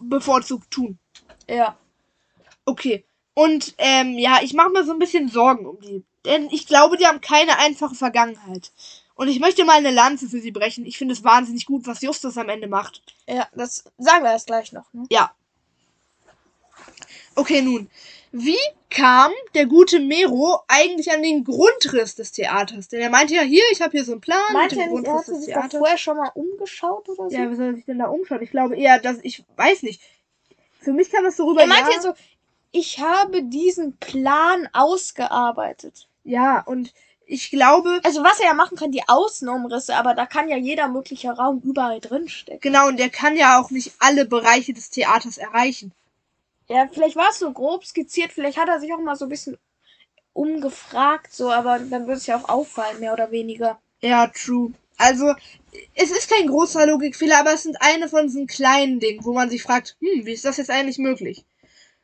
bevorzugt 0.00 0.70
tun. 0.70 0.98
Ja. 1.48 1.76
Okay. 2.64 3.04
Und 3.38 3.74
ähm, 3.76 4.18
ja, 4.18 4.38
ich 4.40 4.54
mache 4.54 4.70
mir 4.70 4.82
so 4.82 4.92
ein 4.92 4.98
bisschen 4.98 5.28
Sorgen 5.28 5.66
um 5.66 5.78
die. 5.78 6.02
Denn 6.24 6.48
ich 6.50 6.66
glaube, 6.66 6.96
die 6.96 7.06
haben 7.06 7.20
keine 7.20 7.58
einfache 7.58 7.94
Vergangenheit. 7.94 8.72
Und 9.14 9.28
ich 9.28 9.40
möchte 9.40 9.66
mal 9.66 9.76
eine 9.76 9.90
Lanze 9.90 10.26
für 10.26 10.40
sie 10.40 10.52
brechen. 10.52 10.86
Ich 10.86 10.96
finde 10.96 11.12
es 11.12 11.22
wahnsinnig 11.22 11.66
gut, 11.66 11.86
was 11.86 12.00
Justus 12.00 12.38
am 12.38 12.48
Ende 12.48 12.66
macht. 12.66 13.02
Ja, 13.28 13.46
das 13.54 13.84
sagen 13.98 14.24
wir 14.24 14.32
erst 14.32 14.46
gleich 14.46 14.72
noch, 14.72 14.90
ne? 14.94 15.04
Ja. 15.10 15.34
Okay, 17.34 17.60
nun. 17.60 17.90
Wie 18.32 18.56
kam 18.88 19.32
der 19.54 19.66
gute 19.66 20.00
Mero 20.00 20.62
eigentlich 20.66 21.12
an 21.12 21.22
den 21.22 21.44
Grundriss 21.44 22.14
des 22.14 22.32
Theaters? 22.32 22.88
Denn 22.88 23.02
er 23.02 23.10
meinte 23.10 23.34
ja 23.34 23.42
hier, 23.42 23.64
ich 23.70 23.82
habe 23.82 23.90
hier 23.92 24.04
so 24.04 24.12
einen 24.12 24.22
Plan 24.22 24.40
Meint 24.54 24.72
mit 24.72 24.80
er 24.80 24.86
nicht, 24.86 25.06
er 25.06 25.14
hatte 25.14 25.34
sich 25.34 25.52
da 25.52 25.68
vorher 25.68 25.98
schon 25.98 26.16
mal 26.16 26.30
umgeschaut 26.34 27.06
oder 27.10 27.28
so? 27.28 27.36
Ja, 27.36 27.50
wie 27.50 27.54
soll 27.54 27.66
er 27.66 27.74
sich 27.74 27.84
denn 27.84 27.98
da 27.98 28.06
umschauen? 28.06 28.40
Ich 28.40 28.50
glaube 28.50 28.78
eher, 28.78 28.98
dass 28.98 29.18
ich 29.22 29.44
weiß 29.56 29.82
nicht. 29.82 30.00
Für 30.80 30.94
mich 30.94 31.10
kam 31.10 31.24
das 31.24 31.36
so 31.36 31.46
rüber. 31.46 31.60
er 31.60 31.66
meinte 31.66 31.92
ja 31.92 32.00
so, 32.00 32.14
ich 32.76 32.98
habe 33.00 33.42
diesen 33.42 33.96
Plan 33.96 34.68
ausgearbeitet. 34.72 36.08
ja, 36.24 36.60
und 36.60 36.92
ich 37.28 37.50
glaube, 37.50 38.00
Also 38.04 38.22
was 38.22 38.38
er 38.38 38.46
ja 38.46 38.54
machen 38.54 38.76
kann, 38.76 38.92
die 38.92 39.08
Außenumrisse, 39.08 39.96
aber 39.96 40.14
da 40.14 40.26
kann 40.26 40.48
ja 40.48 40.56
jeder 40.56 40.86
mögliche 40.88 41.30
Raum 41.30 41.60
überall 41.64 42.00
drinstecken. 42.00 42.60
genau, 42.60 42.86
und 42.88 43.00
er 43.00 43.10
kann 43.10 43.36
ja 43.36 43.60
auch 43.60 43.70
nicht 43.70 43.92
alle 43.98 44.26
Bereiche 44.26 44.72
des 44.72 44.90
Theaters 44.90 45.36
erreichen. 45.36 45.92
Ja, 46.68 46.88
vielleicht 46.92 47.16
war 47.16 47.30
es 47.30 47.38
so 47.38 47.52
grob 47.52 47.84
skizziert, 47.84 48.32
vielleicht 48.32 48.58
hat 48.58 48.68
er 48.68 48.78
sich 48.80 48.92
auch 48.92 49.00
mal 49.00 49.16
so 49.16 49.24
ein 49.26 49.28
bisschen 49.28 49.56
umgefragt, 50.32 51.32
so, 51.32 51.50
aber 51.50 51.78
dann 51.78 52.06
wird 52.06 52.18
es 52.18 52.26
ja 52.26 52.36
auch 52.36 52.48
auffallen, 52.48 53.00
mehr 53.00 53.12
oder 53.12 53.30
weniger. 53.30 53.80
Ja, 54.00 54.26
true. 54.28 54.72
Also, 54.98 55.34
es 55.94 56.10
ist 56.10 56.30
kein 56.30 56.46
großer 56.46 56.86
Logikfehler, 56.86 57.38
aber 57.40 57.52
es 57.54 57.64
sind 57.64 57.76
eine 57.80 58.08
von 58.08 58.26
diesen 58.26 58.46
kleinen 58.46 59.00
Dingen, 59.00 59.24
wo 59.24 59.32
man 59.32 59.50
sich 59.50 59.62
fragt, 59.62 59.96
hm, 60.00 60.26
wie 60.26 60.32
ist 60.32 60.44
das 60.44 60.56
jetzt 60.58 60.70
eigentlich 60.70 60.98
möglich? 60.98 61.44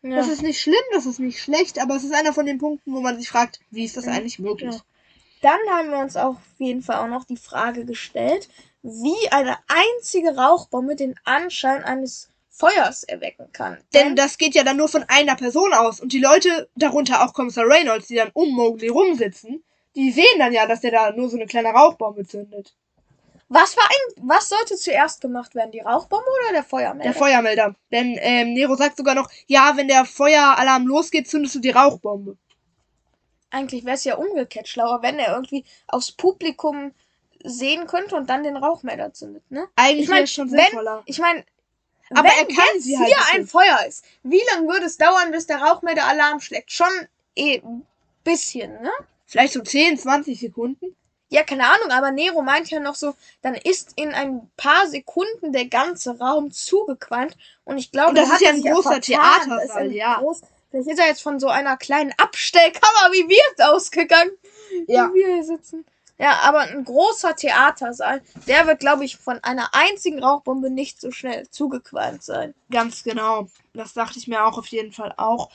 Ja. 0.02 0.16
Das 0.16 0.28
ist 0.28 0.42
nicht 0.42 0.60
schlimm, 0.60 0.74
das 0.92 1.06
ist 1.06 1.20
nicht 1.20 1.40
schlecht, 1.40 1.80
aber 1.80 1.94
es 1.94 2.04
ist 2.04 2.12
einer 2.12 2.32
von 2.32 2.46
den 2.46 2.58
Punkten, 2.58 2.92
wo 2.92 3.00
man 3.00 3.18
sich 3.18 3.28
fragt, 3.28 3.60
wie 3.70 3.84
ist 3.84 3.96
das 3.96 4.08
eigentlich 4.08 4.40
möglich? 4.40 4.74
Ja. 4.74 4.80
Dann 5.42 5.60
haben 5.70 5.90
wir 5.90 5.98
uns 5.98 6.16
auch 6.16 6.36
auf 6.36 6.58
jeden 6.58 6.82
Fall 6.82 6.96
auch 6.96 7.08
noch 7.08 7.24
die 7.24 7.36
Frage 7.36 7.84
gestellt, 7.84 8.48
wie 8.82 9.28
eine 9.30 9.58
einzige 9.68 10.36
Rauchbombe 10.36 10.96
den 10.96 11.14
Anschein 11.24 11.84
eines 11.84 12.30
Feuers 12.50 13.02
erwecken 13.04 13.50
kann. 13.52 13.78
Denn 13.94 14.14
das 14.14 14.38
geht 14.38 14.54
ja 14.54 14.62
dann 14.62 14.76
nur 14.76 14.88
von 14.88 15.04
einer 15.08 15.36
Person 15.36 15.72
aus. 15.72 16.00
Und 16.00 16.12
die 16.12 16.20
Leute, 16.20 16.68
darunter 16.76 17.24
auch 17.24 17.32
Kommissar 17.32 17.66
Reynolds, 17.66 18.08
die 18.08 18.16
dann 18.16 18.30
um 18.34 18.50
Mowgli 18.50 18.88
rumsitzen, 18.88 19.64
die 19.94 20.10
sehen 20.10 20.38
dann 20.38 20.52
ja, 20.52 20.66
dass 20.66 20.80
der 20.80 20.90
da 20.90 21.12
nur 21.12 21.28
so 21.28 21.36
eine 21.36 21.46
kleine 21.46 21.70
Rauchbombe 21.70 22.26
zündet. 22.26 22.74
Was 23.52 23.76
war 23.76 23.84
ein, 23.84 24.28
was 24.28 24.48
sollte 24.48 24.76
zuerst 24.76 25.20
gemacht 25.20 25.54
werden, 25.54 25.70
die 25.72 25.80
Rauchbombe 25.80 26.26
oder 26.44 26.52
der 26.52 26.64
Feuermelder? 26.64 27.10
Der 27.12 27.14
Feuermelder. 27.18 27.74
Denn 27.90 28.16
ähm, 28.20 28.52
Nero 28.54 28.74
sagt 28.76 28.96
sogar 28.96 29.14
noch, 29.14 29.28
ja, 29.46 29.72
wenn 29.76 29.88
der 29.88 30.04
Feueralarm 30.04 30.86
losgeht, 30.86 31.28
zündest 31.28 31.54
du 31.54 31.58
die 31.60 31.70
Rauchbombe. 31.70 32.36
Eigentlich 33.50 33.84
wäre 33.84 33.96
es 33.96 34.04
ja 34.04 34.14
umgekehrt 34.16 34.68
schlauer, 34.68 35.02
wenn 35.02 35.18
er 35.18 35.34
irgendwie 35.34 35.64
aufs 35.86 36.12
Publikum 36.12 36.92
sehen 37.44 37.86
könnte 37.86 38.14
und 38.16 38.30
dann 38.30 38.44
den 38.44 38.56
Rauchmelder 38.56 39.12
zündet, 39.12 39.42
ne? 39.50 39.68
Eigentlich 39.76 40.04
Ich 40.04 40.08
mein, 40.08 40.14
wäre 40.16 40.24
es 40.24 40.32
schon 40.32 40.50
wenn- 40.50 40.58
sinnvoller. 40.60 41.02
Ich 41.06 41.18
meine, 41.18 41.44
Aber 42.10 42.22
wenn 42.28 42.30
er 42.30 42.46
kann 42.46 42.64
jetzt 42.74 42.84
sie 42.84 42.96
halt 42.96 43.08
hier 43.08 43.16
nicht 43.16 43.34
ein. 43.34 43.46
Feuer 43.46 43.78
ist, 43.86 44.04
wie 44.22 44.40
lange 44.54 44.68
würde 44.68 44.86
es 44.86 44.96
dauern, 44.96 45.30
bis 45.32 45.46
der 45.46 45.58
Rauchmelder 45.60 46.04
Alarm 46.06 46.40
schlägt? 46.40 46.70
Schon 46.72 46.86
eh 47.36 47.58
ein 47.60 47.86
bisschen, 48.24 48.80
ne? 48.80 48.90
Vielleicht 49.26 49.52
so 49.54 49.60
10, 49.60 49.98
20 49.98 50.38
Sekunden. 50.40 50.94
Ja, 51.32 51.44
keine 51.44 51.64
Ahnung, 51.64 51.90
aber 51.90 52.10
Nero 52.10 52.42
meint 52.42 52.70
ja 52.70 52.78
noch 52.78 52.94
so, 52.94 53.14
dann 53.40 53.54
ist 53.54 53.94
in 53.96 54.12
ein 54.12 54.50
paar 54.58 54.86
Sekunden 54.86 55.54
der 55.54 55.64
ganze 55.64 56.18
Raum 56.18 56.50
zugequalmt 56.52 57.38
und 57.64 57.78
ich 57.78 57.90
glaube, 57.90 58.10
Und 58.10 58.18
das 58.18 58.28
da 58.28 58.34
ist 58.34 58.40
ja 58.42 58.50
ein 58.50 58.62
großer 58.62 59.00
Das 59.00 59.70
ein 59.70 59.90
ja. 59.92 60.18
Groß, 60.18 60.42
vielleicht 60.70 60.90
ist 60.90 60.98
er 60.98 61.06
jetzt 61.06 61.22
von 61.22 61.40
so 61.40 61.48
einer 61.48 61.78
kleinen 61.78 62.12
Abstellkammer 62.18 63.12
wie 63.12 63.30
wir 63.30 63.38
jetzt 63.48 63.62
ausgegangen, 63.62 64.30
Ja. 64.88 65.08
wie 65.08 65.20
wir 65.20 65.34
hier 65.36 65.44
sitzen. 65.44 65.86
Ja, 66.18 66.40
aber 66.42 66.60
ein 66.60 66.84
großer 66.84 67.34
Theatersaal, 67.34 68.20
der 68.46 68.66
wird, 68.66 68.80
glaube 68.80 69.06
ich, 69.06 69.16
von 69.16 69.42
einer 69.42 69.70
einzigen 69.72 70.22
Rauchbombe 70.22 70.68
nicht 70.68 71.00
so 71.00 71.12
schnell 71.12 71.48
zugequalmt 71.48 72.22
sein. 72.22 72.54
Ganz 72.70 73.02
genau. 73.04 73.48
Das 73.72 73.94
dachte 73.94 74.18
ich 74.18 74.28
mir 74.28 74.44
auch 74.44 74.58
auf 74.58 74.66
jeden 74.66 74.92
Fall 74.92 75.14
auch. 75.16 75.48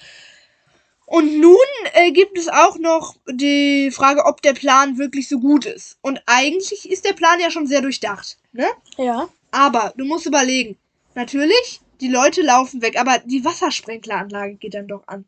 Und 1.10 1.40
nun 1.40 1.56
äh, 1.94 2.12
gibt 2.12 2.38
es 2.38 2.50
auch 2.50 2.78
noch 2.78 3.16
die 3.30 3.92
Frage, 3.92 4.26
ob 4.26 4.42
der 4.42 4.52
Plan 4.52 4.98
wirklich 4.98 5.30
so 5.30 5.40
gut 5.40 5.66
ist. 5.66 5.98
Und 6.02 6.22
eigentlich 6.26 6.92
ist 6.92 7.06
der 7.06 7.14
Plan 7.14 7.40
ja 7.40 7.50
schon 7.50 7.66
sehr 7.66 7.82
durchdacht. 7.82 8.38
Ne? 8.52 8.68
Ja. 8.98 9.30
Aber 9.52 9.94
du 9.96 10.04
musst 10.04 10.26
überlegen. 10.26 10.78
Natürlich, 11.16 11.80
die 12.02 12.10
Leute 12.10 12.42
laufen 12.42 12.82
weg, 12.82 13.00
aber 13.00 13.20
die 13.20 13.46
Wassersprenkleranlage 13.46 14.56
geht 14.56 14.74
dann 14.74 14.90
doch 14.90 15.08
an. 15.08 15.26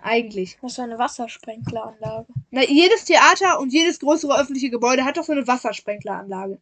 Eigentlich. 0.00 0.58
Was 0.60 0.76
für 0.76 0.82
eine 0.82 0.96
Wassersprenkleranlage. 0.96 2.28
Na, 2.52 2.62
jedes 2.62 3.04
Theater 3.04 3.58
und 3.58 3.72
jedes 3.72 3.98
größere 3.98 4.38
öffentliche 4.38 4.70
Gebäude 4.70 5.04
hat 5.04 5.16
doch 5.16 5.24
so 5.24 5.32
eine 5.32 5.46
Wassersprenkleranlage. 5.48 6.60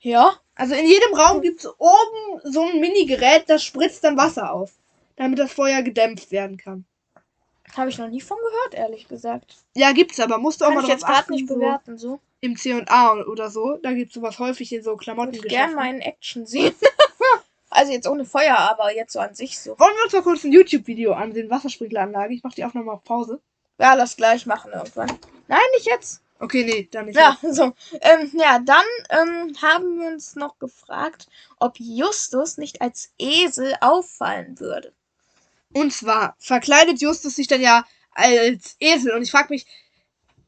Ja? 0.00 0.34
Also 0.56 0.74
in 0.74 0.86
jedem 0.86 1.14
Raum 1.14 1.42
gibt 1.42 1.60
es 1.60 1.70
oben 1.78 2.40
so 2.42 2.62
ein 2.62 2.80
Mini-Gerät, 2.80 3.44
das 3.46 3.62
spritzt 3.62 4.02
dann 4.02 4.16
Wasser 4.16 4.52
auf, 4.52 4.72
damit 5.14 5.38
das 5.38 5.52
Feuer 5.52 5.82
gedämpft 5.82 6.32
werden 6.32 6.56
kann. 6.56 6.86
Habe 7.76 7.90
ich 7.90 7.98
noch 7.98 8.08
nie 8.08 8.20
von 8.20 8.36
gehört, 8.38 8.74
ehrlich 8.74 9.08
gesagt. 9.08 9.56
Ja, 9.74 9.92
gibt's 9.92 10.20
aber. 10.20 10.38
Musst 10.38 10.60
du 10.60 10.64
auch 10.64 10.68
Kann 10.68 10.78
mal 10.78 10.84
ich 10.84 10.90
jetzt 10.90 11.06
gerade 11.06 11.32
nicht 11.32 11.46
bewerten, 11.46 11.98
so. 11.98 12.20
Im 12.40 12.56
C&A 12.56 13.12
oder 13.26 13.50
so. 13.50 13.78
Da 13.82 13.92
gibt's 13.92 14.14
sowas 14.14 14.38
häufig 14.38 14.72
in 14.72 14.82
so 14.82 14.90
Würde 14.90 15.00
ich 15.00 15.04
Klamottengeschäften. 15.04 15.50
gern 15.50 15.74
mal 15.74 15.90
in 15.90 16.00
Action 16.00 16.46
sehen. 16.46 16.74
also 17.70 17.92
jetzt 17.92 18.08
ohne 18.08 18.24
Feuer, 18.24 18.56
aber 18.56 18.94
jetzt 18.94 19.12
so 19.12 19.20
an 19.20 19.34
sich 19.34 19.58
so. 19.58 19.78
Wollen 19.78 19.94
wir 19.96 20.04
uns 20.04 20.12
mal 20.12 20.22
kurz 20.22 20.44
ein 20.44 20.52
YouTube-Video 20.52 21.12
ansehen, 21.12 21.50
Wassersprinkleranlage? 21.50 22.34
Ich 22.34 22.42
mach 22.42 22.54
die 22.54 22.64
Aufnahme 22.64 22.92
auf 22.92 23.04
Pause. 23.04 23.40
Ja, 23.78 23.94
lass 23.94 24.16
gleich 24.16 24.46
machen 24.46 24.72
irgendwann. 24.72 25.10
Nein, 25.48 25.60
nicht 25.74 25.86
jetzt. 25.86 26.22
Okay, 26.38 26.64
nee, 26.64 26.88
dann 26.90 27.06
nicht. 27.06 27.16
Ja, 27.18 27.36
so. 27.50 27.72
Ähm, 28.00 28.30
ja, 28.34 28.58
dann 28.58 28.84
ähm, 29.10 29.54
haben 29.60 30.00
wir 30.00 30.08
uns 30.08 30.36
noch 30.36 30.58
gefragt, 30.58 31.26
ob 31.58 31.78
Justus 31.78 32.56
nicht 32.56 32.80
als 32.80 33.12
Esel 33.18 33.74
auffallen 33.80 34.58
würde. 34.58 34.92
Und 35.72 35.92
zwar 35.92 36.34
verkleidet 36.38 37.00
Justus 37.00 37.36
sich 37.36 37.46
dann 37.46 37.60
ja 37.60 37.84
als 38.12 38.76
Esel. 38.80 39.12
Und 39.14 39.22
ich 39.22 39.30
frage 39.30 39.48
mich, 39.50 39.66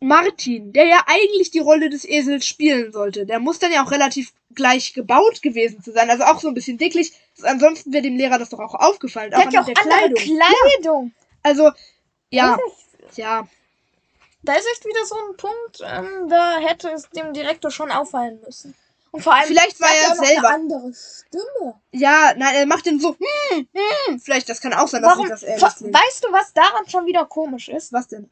Martin, 0.00 0.72
der 0.72 0.86
ja 0.86 1.02
eigentlich 1.06 1.50
die 1.52 1.60
Rolle 1.60 1.88
des 1.88 2.04
Esels 2.04 2.46
spielen 2.46 2.92
sollte, 2.92 3.24
der 3.24 3.38
muss 3.38 3.60
dann 3.60 3.70
ja 3.72 3.84
auch 3.84 3.92
relativ 3.92 4.32
gleich 4.54 4.94
gebaut 4.94 5.42
gewesen 5.42 5.82
zu 5.82 5.92
sein. 5.92 6.10
Also 6.10 6.24
auch 6.24 6.40
so 6.40 6.48
ein 6.48 6.54
bisschen 6.54 6.76
dicklich. 6.76 7.12
Ansonsten 7.42 7.92
wäre 7.92 8.02
dem 8.02 8.16
Lehrer 8.16 8.38
das 8.38 8.50
doch 8.50 8.58
auch 8.58 8.74
aufgefallen. 8.74 9.30
Der 9.30 9.38
hat 9.44 9.52
ja 9.52 9.60
auch 9.62 9.68
anhand 9.68 10.02
andere 10.04 10.14
Kleidung. 10.24 11.12
Also, 11.42 11.70
ja, 12.30 12.56
Das 12.56 13.08
ist- 13.10 13.18
ja. 13.18 13.46
Da 14.44 14.54
ist 14.54 14.66
echt 14.72 14.84
wieder 14.84 15.06
so 15.06 15.14
ein 15.14 15.36
Punkt, 15.36 15.80
ähm, 15.84 16.28
da 16.28 16.58
hätte 16.58 16.90
es 16.90 17.08
dem 17.10 17.32
Direktor 17.32 17.70
schon 17.70 17.92
auffallen 17.92 18.40
müssen. 18.44 18.74
Und 19.12 19.20
vor 19.22 19.34
allem, 19.34 19.46
Vielleicht 19.46 19.78
war 19.78 19.94
er 19.94 20.14
noch 20.14 20.24
selber. 20.24 20.48
eine 20.48 20.54
andere 20.56 20.92
Stimme. 20.94 21.80
Ja, 21.92 22.32
nein, 22.34 22.54
er 22.54 22.66
macht 22.66 22.86
den 22.86 22.98
so, 22.98 23.14
hm, 23.50 23.68
hm. 24.08 24.18
Vielleicht, 24.20 24.48
das 24.48 24.60
kann 24.60 24.72
auch 24.72 24.88
sein, 24.88 25.02
dass 25.02 25.12
Warum? 25.12 25.28
das 25.28 25.42
ähnlich. 25.42 25.62
Weißt 25.62 26.24
du, 26.24 26.32
was 26.32 26.54
daran 26.54 26.88
schon 26.88 27.04
wieder 27.04 27.26
komisch 27.26 27.68
ist? 27.68 27.92
Was 27.92 28.08
denn? 28.08 28.30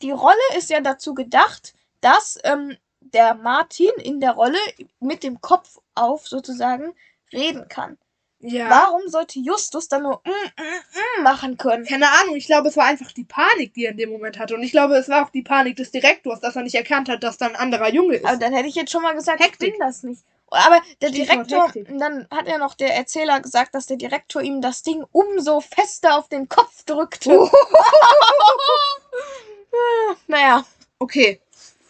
Die 0.00 0.10
Rolle 0.10 0.34
ist 0.56 0.70
ja 0.70 0.80
dazu 0.80 1.12
gedacht, 1.14 1.74
dass 2.00 2.38
ähm, 2.44 2.78
der 3.00 3.34
Martin 3.34 3.92
in 3.98 4.20
der 4.20 4.32
Rolle 4.32 4.58
mit 5.00 5.22
dem 5.22 5.42
Kopf 5.42 5.78
auf 5.94 6.26
sozusagen 6.26 6.94
reden 7.30 7.68
kann. 7.68 7.98
Ja. 8.40 8.70
Warum 8.70 9.08
sollte 9.08 9.38
Justus 9.38 9.88
dann 9.88 10.02
nur 10.02 10.22
mm, 10.24 10.30
mm, 10.30 11.20
mm 11.20 11.22
machen 11.22 11.56
können? 11.56 11.84
Keine 11.84 12.10
Ahnung, 12.10 12.36
ich 12.36 12.46
glaube, 12.46 12.68
es 12.68 12.76
war 12.76 12.86
einfach 12.86 13.12
die 13.12 13.24
Panik, 13.24 13.74
die 13.74 13.84
er 13.84 13.92
in 13.92 13.98
dem 13.98 14.10
Moment 14.10 14.38
hatte. 14.38 14.54
Und 14.54 14.62
ich 14.62 14.72
glaube, 14.72 14.96
es 14.96 15.08
war 15.08 15.24
auch 15.24 15.30
die 15.30 15.42
Panik 15.42 15.76
des 15.76 15.90
Direktors, 15.90 16.40
dass 16.40 16.56
er 16.56 16.62
nicht 16.62 16.74
erkannt 16.74 17.08
hat, 17.08 17.22
dass 17.22 17.38
da 17.38 17.46
ein 17.46 17.56
anderer 17.56 17.92
Junge 17.92 18.16
ist. 18.16 18.24
Aber 18.24 18.38
dann 18.38 18.52
hätte 18.52 18.68
ich 18.68 18.74
jetzt 18.74 18.92
schon 18.92 19.02
mal 19.02 19.14
gesagt, 19.14 19.40
Hektik. 19.40 19.68
ich 19.68 19.78
bin 19.78 19.86
das 19.86 20.02
nicht. 20.02 20.22
Aber 20.48 20.80
der 21.00 21.08
Stichwort 21.08 21.50
Direktor, 21.50 21.66
Hektik. 21.66 21.98
dann 21.98 22.26
hat 22.30 22.48
ja 22.48 22.58
noch 22.58 22.74
der 22.74 22.96
Erzähler 22.96 23.40
gesagt, 23.40 23.74
dass 23.74 23.86
der 23.86 23.98
Direktor 23.98 24.42
ihm 24.42 24.60
das 24.60 24.82
Ding 24.82 25.04
umso 25.12 25.60
fester 25.60 26.18
auf 26.18 26.28
den 26.28 26.48
Kopf 26.48 26.82
drückte. 26.84 27.38
Oh. 27.38 27.50
naja, 30.26 30.64
Okay, 31.02 31.40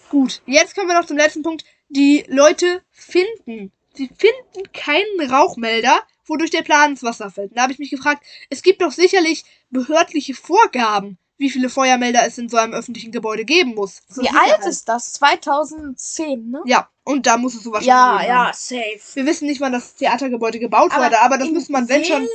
gut. 0.09 0.41
Jetzt 0.47 0.77
kommen 0.77 0.87
wir 0.87 0.97
noch 0.97 1.07
zum 1.07 1.17
letzten 1.17 1.43
Punkt. 1.43 1.65
Die 1.89 2.25
Leute 2.29 2.83
finden. 2.93 3.73
Sie 3.95 4.09
finden 4.09 4.73
keinen 4.73 5.31
Rauchmelder, 5.31 6.01
wodurch 6.27 6.51
der 6.51 6.63
Plan 6.63 6.93
ins 6.93 7.03
Wasser 7.03 7.31
fällt. 7.31 7.51
Und 7.51 7.57
Da 7.57 7.63
habe 7.63 7.73
ich 7.73 7.79
mich 7.79 7.91
gefragt, 7.91 8.25
es 8.49 8.63
gibt 8.63 8.83
doch 8.83 8.93
sicherlich 8.93 9.45
behördliche 9.71 10.35
Vorgaben, 10.35 11.19
wie 11.39 11.51
viele 11.51 11.71
Feuermelder 11.71 12.27
es 12.27 12.39
in 12.39 12.49
so 12.49 12.59
einem 12.59 12.75
öffentlichen 12.75 13.13
Gebäude 13.13 13.45
geben 13.45 13.75
muss. 13.75 14.03
Wie 14.09 14.15
Sicherheit. 14.27 14.59
alt 14.59 14.67
ist 14.67 14.89
das? 14.89 15.15
2010, 15.15 16.51
ne? 16.51 16.63
Ja, 16.67 16.89
und 17.03 17.27
da 17.27 17.39
muss 17.39 17.55
es 17.55 17.63
sowas 17.63 17.85
Ja, 17.85 18.19
schon 18.19 18.29
ja, 18.29 18.51
safe. 18.53 19.01
Wir 19.15 19.27
wissen 19.27 19.47
nicht, 19.47 19.61
wann 19.61 19.73
das 19.73 19.95
Theatergebäude 19.97 20.59
gebaut 20.59 20.93
Aber 20.93 21.07
wurde, 21.07 21.21
aber 21.21 21.39
das 21.39 21.49
muss 21.51 21.69
man, 21.71 21.89
wenn 21.89 22.05
schon. 22.05 22.29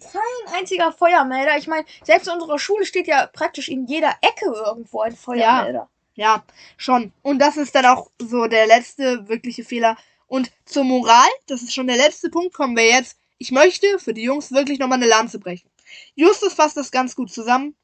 Kein 0.00 0.54
einziger 0.54 0.92
Feuermelder. 0.92 1.56
Ich 1.56 1.66
meine, 1.66 1.86
selbst 2.02 2.26
in 2.26 2.34
unserer 2.34 2.58
Schule 2.58 2.84
steht 2.84 3.06
ja 3.06 3.26
praktisch 3.26 3.68
in 3.68 3.86
jeder 3.86 4.14
Ecke 4.20 4.46
irgendwo 4.46 5.00
ein 5.00 5.16
Feuermelder. 5.16 5.88
Ja, 6.14 6.42
schon. 6.76 7.12
Und 7.22 7.38
das 7.38 7.56
ist 7.56 7.74
dann 7.76 7.86
auch 7.86 8.10
so 8.18 8.48
der 8.48 8.66
letzte 8.66 9.28
wirkliche 9.28 9.62
Fehler. 9.62 9.96
Und 10.28 10.52
zur 10.64 10.84
Moral, 10.84 11.28
das 11.46 11.62
ist 11.62 11.74
schon 11.74 11.88
der 11.88 11.96
letzte 11.96 12.30
Punkt, 12.30 12.54
kommen 12.54 12.76
wir 12.76 12.86
jetzt. 12.86 13.16
Ich 13.38 13.50
möchte 13.50 13.98
für 13.98 14.14
die 14.14 14.22
Jungs 14.22 14.52
wirklich 14.52 14.78
nochmal 14.78 14.98
eine 14.98 15.08
Lanze 15.08 15.38
brechen. 15.40 15.70
Justus 16.14 16.52
fasst 16.54 16.76
das 16.76 16.90
ganz 16.90 17.16
gut 17.16 17.32
zusammen. 17.32 17.74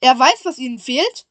Er 0.00 0.18
weiß, 0.18 0.44
was 0.44 0.58
ihnen 0.58 0.78
fehlt. 0.78 1.26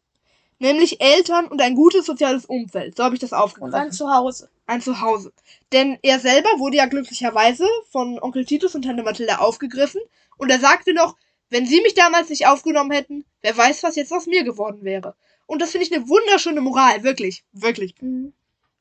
Nämlich 0.61 0.99
Eltern 0.99 1.47
und 1.47 1.61
ein 1.61 1.73
gutes 1.73 2.05
soziales 2.05 2.45
Umfeld. 2.45 2.97
So 2.97 3.03
habe 3.05 3.15
ich 3.15 3.21
das 3.21 3.31
Und 3.31 3.37
aufgegriffen. 3.39 3.75
ein 3.75 3.91
Zuhause. 3.93 4.49
ein 4.65 4.81
Zuhause. 4.81 5.31
Denn 5.71 5.97
er 6.01 6.19
selber 6.19 6.49
wurde 6.57 6.75
ja 6.77 6.85
glücklicherweise 6.85 7.65
von 7.89 8.19
Onkel 8.19 8.43
Titus 8.45 8.75
und 8.75 8.81
Tante 8.83 9.03
Mathilda 9.03 9.37
aufgegriffen. 9.37 10.01
Und 10.37 10.49
er 10.49 10.59
sagte 10.59 10.93
noch, 10.93 11.15
wenn 11.49 11.65
sie 11.65 11.79
mich 11.81 11.93
damals 11.93 12.29
nicht 12.29 12.45
aufgenommen 12.45 12.91
hätten, 12.91 13.25
wer 13.41 13.55
weiß, 13.55 13.83
was 13.83 13.95
jetzt 13.95 14.11
aus 14.11 14.27
mir 14.27 14.43
geworden 14.43 14.83
wäre. 14.83 15.15
Und 15.45 15.61
das 15.61 15.71
finde 15.71 15.87
ich 15.87 15.93
eine 15.95 16.07
wunderschöne 16.09 16.59
Moral, 16.61 17.03
wirklich, 17.03 17.45
wirklich. 17.53 17.95
Mhm. 18.01 18.33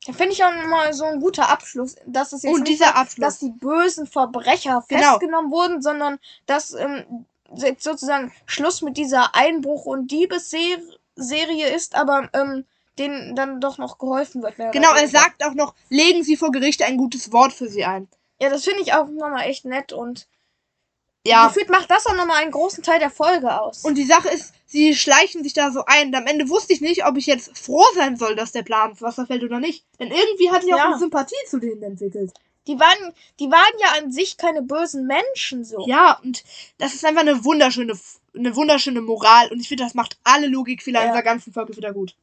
Da 0.06 0.12
finde 0.12 0.32
ich 0.32 0.42
auch 0.44 0.52
mal 0.68 0.92
so 0.94 1.04
ein 1.04 1.20
guter 1.20 1.48
Abschluss, 1.48 1.96
dass 2.06 2.32
es 2.32 2.42
jetzt 2.42 2.52
Und 2.54 2.60
nicht 2.62 2.72
dieser 2.72 2.92
dass 2.92 2.94
Abschluss. 2.96 3.38
die 3.40 3.50
bösen 3.50 4.06
Verbrecher 4.06 4.82
Genau. 4.88 5.02
festgenommen 5.10 5.50
wurden, 5.50 5.82
sondern 5.82 6.18
dass 6.46 6.72
ähm, 6.72 7.26
jetzt 7.54 7.84
sozusagen 7.84 8.32
Schluss 8.46 8.80
mit 8.82 8.96
dieser 8.96 9.34
Einbruch- 9.34 9.86
und 9.86 10.10
Diebesserie 10.10 11.68
ist, 11.74 11.94
aber 11.94 12.28
ähm, 12.32 12.64
denen 12.98 13.34
dann 13.36 13.60
doch 13.60 13.78
noch 13.78 13.98
geholfen 13.98 14.42
wird. 14.42 14.56
Genau, 14.72 14.94
er 14.94 15.08
sagt 15.08 15.44
auch 15.44 15.54
noch, 15.54 15.74
legen 15.88 16.22
Sie 16.24 16.36
vor 16.36 16.50
Gericht 16.52 16.82
ein 16.82 16.96
gutes 16.96 17.32
Wort 17.32 17.52
für 17.52 17.68
sie 17.68 17.84
ein. 17.84 18.08
Ja, 18.40 18.50
das 18.50 18.64
finde 18.64 18.82
ich 18.82 18.92
auch 18.94 19.06
nochmal 19.08 19.44
echt 19.48 19.64
nett 19.64 19.92
und 19.92 20.26
Ja. 21.26 21.46
gefühlt 21.48 21.70
macht 21.70 21.90
das 21.90 22.06
auch 22.06 22.14
nochmal 22.14 22.42
einen 22.42 22.50
großen 22.52 22.82
Teil 22.82 22.98
der 22.98 23.10
Folge 23.10 23.60
aus. 23.60 23.84
Und 23.84 23.96
die 23.96 24.04
Sache 24.04 24.28
ist, 24.28 24.54
sie 24.68 24.94
schleichen 24.94 25.42
sich 25.42 25.52
da 25.54 25.72
so 25.72 25.82
ein. 25.86 26.08
Und 26.08 26.14
am 26.14 26.26
Ende 26.26 26.48
wusste 26.48 26.72
ich 26.72 26.80
nicht, 26.80 27.04
ob 27.04 27.16
ich 27.16 27.26
jetzt 27.26 27.58
froh 27.58 27.84
sein 27.96 28.16
soll, 28.16 28.36
dass 28.36 28.52
der 28.52 28.62
Plan 28.62 28.90
ins 28.90 29.02
Wasser 29.02 29.26
fällt 29.26 29.42
oder 29.42 29.58
nicht. 29.58 29.84
Denn 29.98 30.12
irgendwie 30.12 30.50
hatte 30.52 30.66
ich 30.66 30.72
auch 30.74 30.78
Ja. 30.78 30.86
eine 30.86 30.98
Sympathie 30.98 31.34
zu 31.48 31.58
denen 31.58 31.82
entwickelt. 31.82 32.32
die 32.68 32.78
waren, 32.78 33.14
die 33.40 33.50
waren 33.50 33.74
ja 33.80 33.98
an 34.02 34.12
sich 34.12 34.36
keine 34.36 34.60
bösen 34.60 35.06
Menschen 35.06 35.64
so. 35.64 35.86
Ja, 35.88 36.20
und 36.22 36.44
das 36.76 36.92
ist 36.94 37.02
einfach 37.04 37.22
eine 37.22 37.42
wunderschöne, 37.42 37.98
eine 38.36 38.54
wunderschöne 38.56 39.00
Moral. 39.00 39.50
Und 39.50 39.58
ich 39.58 39.68
finde, 39.68 39.84
das 39.84 39.94
macht 39.94 40.18
alle 40.22 40.46
Logikfehler 40.48 41.00
in 41.00 41.06
Ja. 41.06 41.12
dieser 41.12 41.22
ganzen 41.22 41.50
Folge 41.52 41.74
wieder 41.76 41.92
gut. 41.94 42.14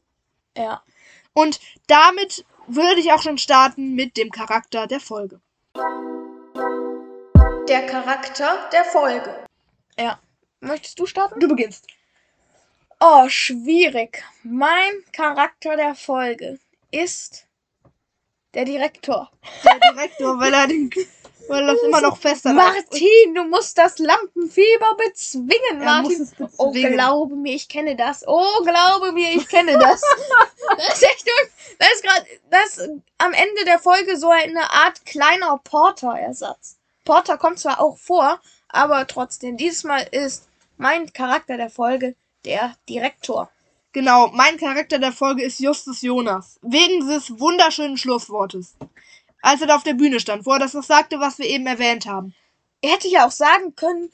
ja. 0.55 0.81
Und 1.33 1.59
damit 1.87 2.45
würde 2.67 3.01
ich 3.01 3.11
auch 3.11 3.21
schon 3.21 3.37
starten 3.39 3.93
mit 3.95 4.15
dem 4.17 4.29
Charakter 4.31 4.87
der 4.87 4.99
Folge. 5.01 5.41
Der 7.67 7.85
Charakter 7.87 8.69
der 8.71 8.85
Folge. 8.85 9.35
Ja. 9.99 10.19
Möchtest 10.61 10.99
du 10.99 11.05
starten? 11.05 11.39
Du 11.39 11.47
beginnst. 11.47 11.87
Oh, 12.99 13.27
schwierig. 13.29 14.23
Mein 14.43 15.03
Charakter 15.11 15.75
der 15.75 15.95
Folge 15.95 16.59
ist 16.91 17.45
der 18.53 18.65
Direktor. 18.65 19.31
Der 19.63 19.79
Direktor, 19.91 20.39
weil 20.39 20.53
er, 20.53 20.67
den, 20.67 20.89
weil 21.49 21.61
er 21.67 21.73
das 21.73 21.83
immer 21.83 22.01
noch 22.01 22.17
fester 22.17 22.53
Martin, 22.53 23.35
du 23.35 23.43
musst 23.43 23.77
das 23.77 23.99
Lampenfieber 23.99 24.95
bezwingen, 24.97 25.81
Er 25.81 26.01
muss 26.01 26.17
Martin. 26.17 26.21
es 26.21 26.33
Oh, 26.57 26.67
bezwingen. 26.67 26.93
glaube 26.93 27.35
mir, 27.35 27.53
ich 27.53 27.67
kenne 27.67 27.95
das. 27.97 28.23
Oh, 28.25 28.63
glaube 28.63 29.11
mir, 29.11 29.31
ich 29.33 29.47
kenne 29.49 29.77
das. 29.77 30.01
das 30.77 30.93
ist 30.95 31.03
echt, 31.03 31.27
das 31.79 31.89
ist 31.95 32.03
gerade, 32.03 32.25
das 32.49 32.77
ist 32.77 32.89
am 33.17 33.33
Ende 33.33 33.65
der 33.65 33.79
Folge 33.79 34.17
so 34.17 34.29
eine 34.29 34.71
Art 34.71 35.05
kleiner 35.05 35.59
Porter-Ersatz. 35.63 36.77
Porter 37.03 37.37
kommt 37.37 37.59
zwar 37.59 37.81
auch 37.81 37.97
vor, 37.97 38.41
aber 38.69 39.05
trotzdem, 39.05 39.57
dieses 39.57 39.83
Mal 39.83 40.07
ist 40.11 40.47
mein 40.77 41.11
Charakter 41.13 41.57
der 41.57 41.69
Folge 41.69 42.15
der 42.45 42.75
Direktor. 42.87 43.49
Genau, 43.91 44.27
mein 44.33 44.57
Charakter 44.57 44.99
der 44.99 45.11
Folge 45.11 45.43
ist 45.43 45.59
Justus 45.59 46.01
Jonas. 46.01 46.59
Wegen 46.61 46.99
dieses 46.99 47.39
wunderschönen 47.39 47.97
Schlusswortes. 47.97 48.75
Als 49.41 49.61
er 49.61 49.67
da 49.67 49.75
auf 49.75 49.83
der 49.83 49.93
Bühne 49.93 50.19
stand, 50.19 50.45
wo 50.45 50.51
er 50.53 50.59
das 50.59 50.73
noch 50.73 50.83
sagte, 50.83 51.19
was 51.19 51.37
wir 51.37 51.45
eben 51.45 51.65
erwähnt 51.65 52.05
haben. 52.05 52.35
Er 52.81 52.91
hätte 52.91 53.07
ja 53.07 53.25
auch 53.25 53.31
sagen 53.31 53.75
können, 53.75 54.11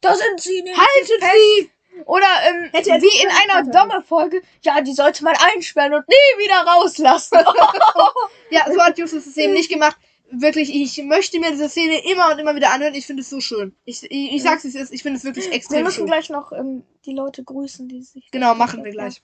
da 0.00 0.14
sind 0.14 0.40
sie 0.40 0.62
nicht. 0.62 0.76
Haltet 0.76 1.20
fest. 1.20 1.32
sie! 1.34 1.70
Oder 2.06 2.26
ähm, 2.46 2.70
Hätte 2.72 2.90
er 2.90 3.00
wie 3.00 3.22
in 3.22 3.28
einer 3.28 3.62
können. 3.62 3.72
Domme-Folge, 3.72 4.42
ja, 4.62 4.80
die 4.80 4.92
sollte 4.92 5.24
man 5.24 5.34
einsperren 5.54 5.94
und 5.94 6.08
nie 6.08 6.44
wieder 6.44 6.60
rauslassen. 6.66 7.38
Ja, 8.50 8.66
so 8.70 8.78
hat 8.82 8.98
Justus 8.98 9.26
es 9.26 9.36
eben 9.38 9.54
nicht 9.54 9.70
gemacht. 9.70 9.96
Wirklich, 10.34 10.74
ich 10.74 11.04
möchte 11.04 11.38
mir 11.38 11.50
diese 11.50 11.68
Szene 11.68 12.02
immer 12.10 12.32
und 12.32 12.38
immer 12.38 12.54
wieder 12.56 12.72
anhören. 12.72 12.94
Ich 12.94 13.06
finde 13.06 13.20
es 13.20 13.28
so 13.28 13.40
schön. 13.40 13.76
Ich, 13.84 14.02
ich, 14.04 14.32
ich 14.32 14.42
sag's, 14.42 14.64
wie 14.64 14.68
es 14.68 14.74
ist. 14.74 14.92
Ich 14.92 15.02
finde 15.02 15.18
es 15.18 15.24
wirklich 15.24 15.44
Wir 15.46 15.52
extrem 15.52 15.84
müssen 15.84 15.96
schön. 15.96 16.06
gleich 16.06 16.30
noch 16.30 16.52
ähm, 16.52 16.84
die 17.04 17.12
Leute 17.12 17.44
grüßen, 17.44 17.86
die 17.86 18.02
sich. 18.02 18.30
Genau, 18.30 18.54
machen 18.54 18.82
wir 18.82 18.92
gleich. 18.92 19.22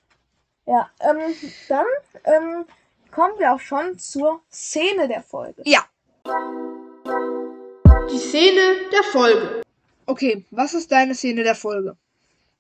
Ja, 0.67 0.91
ähm, 1.01 1.35
dann 1.71 1.87
ähm, 2.25 2.67
kommen 3.11 3.33
wir 3.39 3.55
auch 3.55 3.61
schon 3.61 3.99
zur 3.99 4.43
Szene 4.53 5.09
der 5.09 5.23
Folge. 5.23 5.63
Ja. 5.65 5.87
Die 8.13 8.19
Szene 8.19 8.77
der 8.93 9.03
Folge. 9.05 9.63
Okay, 10.05 10.45
was 10.51 10.75
ist 10.75 10.93
deine 10.93 11.15
Szene 11.15 11.43
der 11.43 11.55
Folge? 11.55 11.97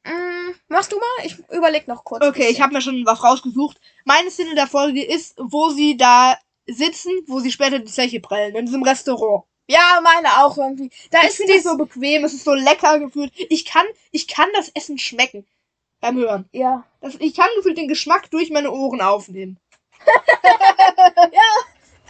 Mm, 0.04 0.52
machst 0.68 0.90
du 0.90 0.96
mal? 0.96 1.26
Ich 1.26 1.36
überleg 1.50 1.86
noch 1.86 2.02
kurz. 2.02 2.24
Okay, 2.24 2.48
ich 2.48 2.62
habe 2.62 2.72
mir 2.72 2.80
schon 2.80 3.04
was 3.04 3.22
rausgesucht. 3.22 3.78
Meine 4.06 4.30
Szene 4.30 4.54
der 4.54 4.66
Folge 4.66 5.04
ist, 5.04 5.34
wo 5.38 5.68
sie 5.68 5.98
da 5.98 6.38
sitzen, 6.68 7.12
wo 7.26 7.40
sie 7.40 7.52
später 7.52 7.78
die 7.78 7.90
Zeche 7.90 8.20
prellen, 8.20 8.54
in 8.54 8.66
diesem 8.66 8.82
Restaurant. 8.82 9.44
Ja, 9.66 10.00
meine 10.02 10.44
auch 10.44 10.56
irgendwie. 10.56 10.90
Da 11.10 11.20
Ich 11.22 11.28
ist 11.28 11.40
es 11.40 11.62
so 11.64 11.76
bequem, 11.76 12.24
es 12.24 12.32
ist 12.32 12.44
so 12.44 12.54
lecker 12.54 12.98
gefühlt. 12.98 13.32
Ich 13.50 13.66
kann, 13.66 13.86
ich 14.12 14.26
kann 14.26 14.48
das 14.54 14.70
Essen 14.70 14.98
schmecken 14.98 15.46
beim 16.00 16.16
Hören. 16.16 16.48
Ja. 16.52 16.84
Das, 17.00 17.16
ich 17.16 17.34
kann 17.34 17.48
gefühlt 17.56 17.76
den 17.76 17.88
Geschmack 17.88 18.30
durch 18.30 18.50
meine 18.50 18.70
Ohren 18.70 19.00
aufnehmen. 19.00 19.58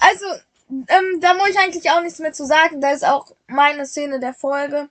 Also, 0.00 0.26
ähm, 0.70 1.20
da 1.20 1.34
muss 1.34 1.48
ich 1.48 1.58
eigentlich 1.58 1.90
auch 1.90 2.00
nichts 2.00 2.20
mehr 2.20 2.32
zu 2.32 2.46
sagen. 2.46 2.80
Da 2.80 2.92
ist 2.92 3.04
auch 3.04 3.32
meine 3.48 3.84
Szene 3.84 4.20
der 4.20 4.32
Folge. 4.32 4.88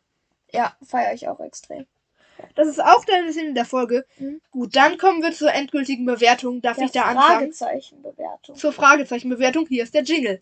Ja, 0.52 0.76
feiere 0.86 1.14
ich 1.14 1.30
auch 1.30 1.40
extrem. 1.40 1.86
Das 2.56 2.68
ist 2.68 2.84
auch 2.84 3.06
deine 3.06 3.32
Szene 3.32 3.54
der 3.54 3.66
Folge. 3.66 4.06
Mhm. 4.18 4.42
Gut, 4.52 4.76
dann 4.76 4.98
kommen 4.98 5.22
wir 5.22 5.32
zur 5.32 5.54
endgültigen 5.54 6.06
Bewertung. 6.06 6.62
Darf 6.62 6.78
Der 6.78 6.86
ich 6.86 6.92
da 6.92 7.04
anfangen? 7.04 7.54
Fragezeichenbewertung. 7.54 8.56
Zur 8.56 8.72
Fragezeichenbewertung. 8.74 9.68
Hier 9.68 9.84
ist 9.84 9.94
der 9.94 10.04
Jingle. 10.04 10.42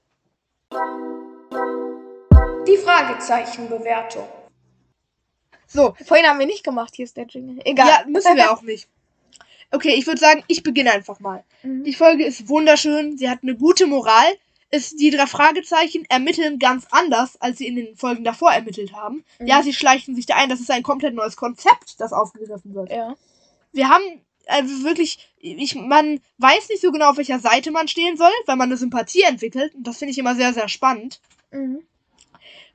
Die 2.67 2.77
Fragezeichenbewertung. 2.77 4.27
So, 5.67 5.95
Vorhin 6.05 6.25
haben 6.27 6.39
wir 6.39 6.45
nicht 6.45 6.63
gemacht, 6.63 6.93
hier 6.95 7.05
ist 7.05 7.17
der 7.17 7.25
Jingle. 7.25 7.59
Egal. 7.65 7.87
ja, 7.87 8.03
müssen 8.07 8.35
wir 8.35 8.51
auch 8.51 8.61
nicht. 8.63 8.87
Okay, 9.71 9.93
ich 9.95 10.07
würde 10.07 10.19
sagen, 10.19 10.43
ich 10.47 10.63
beginne 10.63 10.91
einfach 10.91 11.19
mal. 11.19 11.43
Mhm. 11.63 11.83
Die 11.83 11.93
Folge 11.93 12.25
ist 12.25 12.47
wunderschön, 12.47 13.17
sie 13.17 13.29
hat 13.29 13.39
eine 13.41 13.55
gute 13.55 13.87
Moral. 13.87 14.25
Es, 14.71 14.95
die 14.95 15.09
drei 15.09 15.27
Fragezeichen 15.27 16.05
ermitteln 16.09 16.59
ganz 16.59 16.87
anders, 16.91 17.39
als 17.39 17.59
sie 17.59 17.67
in 17.67 17.75
den 17.75 17.95
Folgen 17.95 18.23
davor 18.23 18.51
ermittelt 18.51 18.93
haben. 18.93 19.23
Mhm. 19.39 19.47
Ja, 19.47 19.63
sie 19.63 19.73
schleichen 19.73 20.15
sich 20.15 20.25
da 20.25 20.35
ein. 20.35 20.49
Das 20.49 20.59
ist 20.59 20.71
ein 20.71 20.83
komplett 20.83 21.13
neues 21.13 21.35
Konzept, 21.35 21.99
das 21.99 22.13
aufgegriffen 22.13 22.73
wird. 22.73 22.91
Ja. 22.91 23.15
Wir 23.71 23.89
haben 23.89 24.03
also 24.47 24.83
wirklich, 24.83 25.29
ich, 25.37 25.75
man 25.75 26.19
weiß 26.37 26.69
nicht 26.69 26.81
so 26.81 26.91
genau, 26.91 27.11
auf 27.11 27.17
welcher 27.17 27.39
Seite 27.39 27.71
man 27.71 27.87
stehen 27.87 28.17
soll, 28.17 28.31
weil 28.45 28.55
man 28.55 28.69
eine 28.69 28.77
Sympathie 28.77 29.23
entwickelt. 29.23 29.73
Und 29.75 29.85
das 29.85 29.97
finde 29.97 30.11
ich 30.11 30.17
immer 30.17 30.35
sehr, 30.35 30.53
sehr 30.53 30.67
spannend. 30.67 31.19
Mhm. 31.51 31.81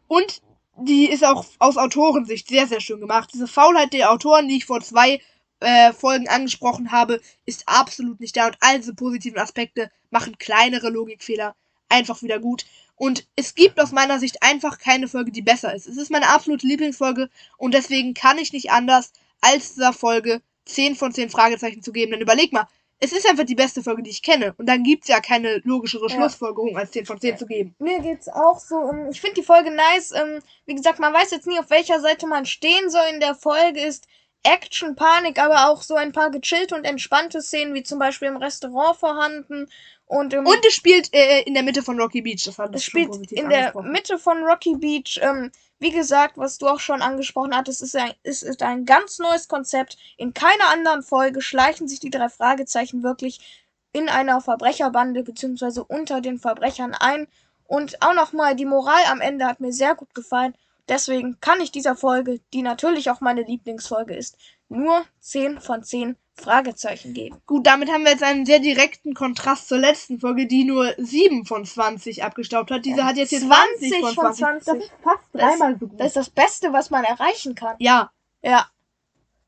Und 0.07 0.43
die 0.76 1.09
ist 1.09 1.24
auch 1.24 1.45
aus 1.59 1.76
Autorensicht 1.76 2.49
sehr, 2.49 2.66
sehr 2.66 2.80
schön 2.80 3.01
gemacht. 3.01 3.30
Diese 3.32 3.47
Faulheit 3.47 3.93
der 3.93 4.11
Autoren, 4.11 4.49
die 4.49 4.57
ich 4.57 4.64
vor 4.64 4.80
zwei 4.80 5.20
äh, 5.61 5.93
Folgen 5.93 6.28
angesprochen 6.28 6.91
habe, 6.91 7.20
ist 7.45 7.64
absolut 7.66 8.18
nicht 8.21 8.37
da. 8.37 8.46
Und 8.46 8.57
all 8.61 8.79
diese 8.79 8.95
positiven 8.95 9.38
Aspekte 9.38 9.91
machen 10.11 10.38
kleinere 10.38 10.88
Logikfehler 10.88 11.54
einfach 11.91 12.22
wieder 12.22 12.38
gut. 12.38 12.64
Und 12.96 13.26
es 13.37 13.54
gibt 13.54 13.80
aus 13.80 13.92
meiner 13.92 14.18
Sicht 14.18 14.42
einfach 14.42 14.79
keine 14.79 15.08
Folge, 15.08 15.33
die 15.33 15.42
besser 15.42 15.75
ist. 15.75 15.87
Es 15.87 15.96
ist 15.96 16.11
meine 16.11 16.29
absolute 16.29 16.67
Lieblingsfolge 16.67 17.30
und 17.57 17.75
deswegen 17.75 18.14
kann 18.14 18.38
ich 18.38 18.53
nicht 18.53 18.71
anders, 18.71 19.12
als 19.41 19.75
dieser 19.75 19.92
Folge 19.92 20.42
10 20.67 20.96
von 20.96 21.12
10 21.12 21.30
Fragezeichen 21.30 21.83
zu 21.83 21.92
geben. 21.92 22.12
Dann 22.12 22.21
überleg 22.21 22.53
mal, 22.53 22.67
es 23.03 23.12
ist 23.12 23.26
einfach 23.26 23.45
die 23.45 23.54
beste 23.54 23.83
Folge, 23.83 24.03
die 24.03 24.11
ich 24.11 24.22
kenne. 24.22 24.54
Und 24.58 24.68
dann 24.68 24.83
gibt's 24.83 25.08
ja 25.08 25.21
keine 25.21 25.62
logischere 25.64 26.08
Ja. 26.08 26.14
Schlussfolgerung, 26.17 26.76
als 26.76 26.91
10 26.91 27.07
von 27.07 27.18
10 27.18 27.38
zu 27.38 27.46
geben. 27.46 27.75
Mir 27.79 28.00
geht's 28.00 28.29
auch 28.29 28.58
so. 28.61 28.91
ähm, 28.91 29.08
Ich 29.11 29.22
finde 29.22 29.37
die 29.37 29.42
Folge 29.42 29.71
nice. 29.71 30.12
ähm, 30.12 30.41
Wie 30.67 30.75
gesagt, 30.75 30.99
man 30.99 31.14
weiß 31.14 31.30
jetzt 31.30 31.46
nie, 31.46 31.58
auf 31.58 31.71
welcher 31.71 32.00
Seite 32.00 32.26
man 32.26 32.45
stehen 32.45 32.91
soll. 32.91 33.07
In 33.14 33.21
der 33.21 33.34
Folge 33.34 33.80
ist 33.80 34.07
Action, 34.42 34.96
Panik, 34.96 35.38
aber 35.38 35.71
auch 35.71 35.80
so 35.83 35.95
ein 35.95 36.12
paar 36.12 36.30
gechillte 36.30 36.75
und 36.75 36.84
entspannte 36.84 37.41
Szenen, 37.41 37.72
wie 37.75 37.83
zum 37.83 37.99
Beispiel 37.99 38.29
im 38.29 38.37
Restaurant 38.37 38.99
vorhanden. 38.99 39.67
Und, 40.11 40.34
ähm, 40.34 40.45
Und 40.45 40.66
es 40.66 40.74
spielt 40.74 41.14
äh, 41.14 41.42
in 41.42 41.54
der 41.54 41.62
Mitte 41.62 41.84
von 41.84 42.00
Rocky 42.00 42.20
Beach. 42.20 42.42
Das 42.45 42.58
hat 42.58 42.74
es 42.74 42.82
spielt 42.82 43.14
in 43.30 43.49
der 43.49 43.72
Mitte 43.80 44.18
von 44.18 44.42
Rocky 44.42 44.74
Beach. 44.74 45.20
Ähm, 45.22 45.53
wie 45.78 45.92
gesagt, 45.92 46.37
was 46.37 46.58
du 46.58 46.66
auch 46.66 46.80
schon 46.80 47.00
angesprochen 47.00 47.54
hattest, 47.54 47.80
ist 47.80 47.95
ein, 47.95 48.12
ist, 48.24 48.42
ist 48.42 48.61
ein 48.61 48.84
ganz 48.87 49.20
neues 49.20 49.46
Konzept. 49.46 49.96
In 50.16 50.34
keiner 50.34 50.68
anderen 50.70 51.04
Folge 51.04 51.41
schleichen 51.41 51.87
sich 51.87 52.00
die 52.00 52.11
drei 52.11 52.28
Fragezeichen 52.28 53.04
wirklich 53.04 53.62
in 53.92 54.08
einer 54.08 54.41
Verbrecherbande 54.41 55.22
beziehungsweise 55.22 55.84
unter 55.84 56.20
den 56.20 56.41
Verbrechern 56.41 56.92
ein. 56.92 57.28
Und 57.68 58.03
auch 58.03 58.14
nochmal, 58.14 58.57
die 58.57 58.66
Moral 58.66 59.04
am 59.12 59.20
Ende 59.20 59.45
hat 59.45 59.61
mir 59.61 59.72
sehr 59.72 59.95
gut 59.95 60.12
gefallen. 60.12 60.57
Deswegen 60.88 61.38
kann 61.41 61.61
ich 61.61 61.70
dieser 61.70 61.95
Folge, 61.95 62.41
die 62.53 62.62
natürlich 62.62 63.12
auch 63.12 63.20
meine 63.20 63.42
Lieblingsfolge 63.42 64.16
ist, 64.16 64.37
nur 64.68 65.04
10 65.20 65.61
von 65.61 65.84
10 65.84 66.16
Fragezeichen 66.41 67.14
geben. 67.14 67.37
Gut, 67.46 67.67
damit 67.67 67.91
haben 67.91 68.03
wir 68.04 68.11
jetzt 68.12 68.22
einen 68.22 68.45
sehr 68.46 68.58
direkten 68.58 69.14
Kontrast 69.14 69.68
zur 69.68 69.79
letzten 69.79 70.18
Folge, 70.18 70.46
die 70.46 70.64
nur 70.64 70.92
7 70.99 71.45
von 71.46 71.64
20 71.64 72.25
abgestaubt 72.25 72.71
hat. 72.71 72.84
Diese 72.84 72.99
Ja, 72.99 73.04
hat 73.07 73.17
jetzt 73.17 73.30
hier 73.30 73.41
20 73.41 73.91
20 73.91 74.00
von 74.00 74.14
von 74.14 74.34
20. 74.34 74.64
20. 74.64 74.64
Das 74.64 74.76
ist 74.84 74.92
fast 75.04 75.18
Das- 75.33 75.41
dreimal 75.42 75.79
so 75.79 75.87
gut. 75.87 76.00
Das 76.00 76.07
ist 76.08 76.17
das 76.17 76.30
Beste, 76.30 76.72
was 76.72 76.91
man 76.91 77.04
erreichen 77.04 77.54
kann. 77.54 77.76
ja, 77.79 78.11
Ja. 78.42 78.67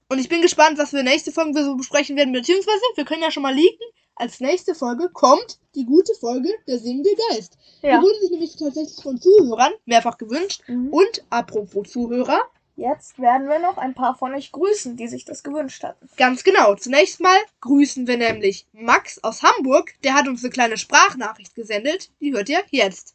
Und 0.08 0.18
ich 0.18 0.28
bin 0.28 0.42
gespannt, 0.42 0.76
was 0.78 0.92
wir 0.92 1.02
nächste 1.02 1.32
Folge 1.32 1.64
so 1.64 1.74
besprechen 1.74 2.16
werden. 2.16 2.34
Beziehungsweise, 2.34 2.82
wir 2.96 3.04
können 3.06 3.22
ja 3.22 3.30
schon 3.30 3.42
mal 3.42 3.54
leaken. 3.54 3.86
Als 4.14 4.40
nächste 4.40 4.74
Folge 4.74 5.08
kommt 5.08 5.58
die 5.74 5.86
gute 5.86 6.12
Folge 6.20 6.50
Der 6.68 6.78
singende 6.78 7.08
Geist. 7.30 7.56
Ja. 7.80 7.96
Die 7.96 8.02
wurde 8.04 8.20
sich 8.20 8.30
nämlich 8.30 8.54
tatsächlich 8.56 9.02
von 9.02 9.18
Zuhörern 9.18 9.72
mehrfach 9.86 10.18
gewünscht. 10.18 10.62
Mhm. 10.66 10.88
Und 10.92 11.24
apropos 11.30 11.90
Zuhörer, 11.90 12.40
Jetzt 12.76 13.18
werden 13.18 13.48
wir 13.48 13.58
noch 13.58 13.76
ein 13.76 13.94
paar 13.94 14.16
von 14.16 14.34
euch 14.34 14.50
grüßen, 14.50 14.96
die 14.96 15.06
sich 15.06 15.24
das 15.24 15.42
gewünscht 15.42 15.82
hatten. 15.84 16.08
ganz 16.16 16.42
genau. 16.42 16.74
Zunächst 16.74 17.20
mal 17.20 17.36
grüßen 17.60 18.06
wir 18.06 18.16
nämlich 18.16 18.66
Max 18.72 19.22
aus 19.22 19.42
Hamburg. 19.42 19.92
Der 20.02 20.14
hat 20.14 20.26
uns 20.26 20.42
eine 20.42 20.50
kleine 20.50 20.78
Sprachnachricht 20.78 21.54
gesendet. 21.54 22.10
Die 22.20 22.32
hört 22.32 22.48
ihr 22.48 22.62
jetzt. 22.70 23.14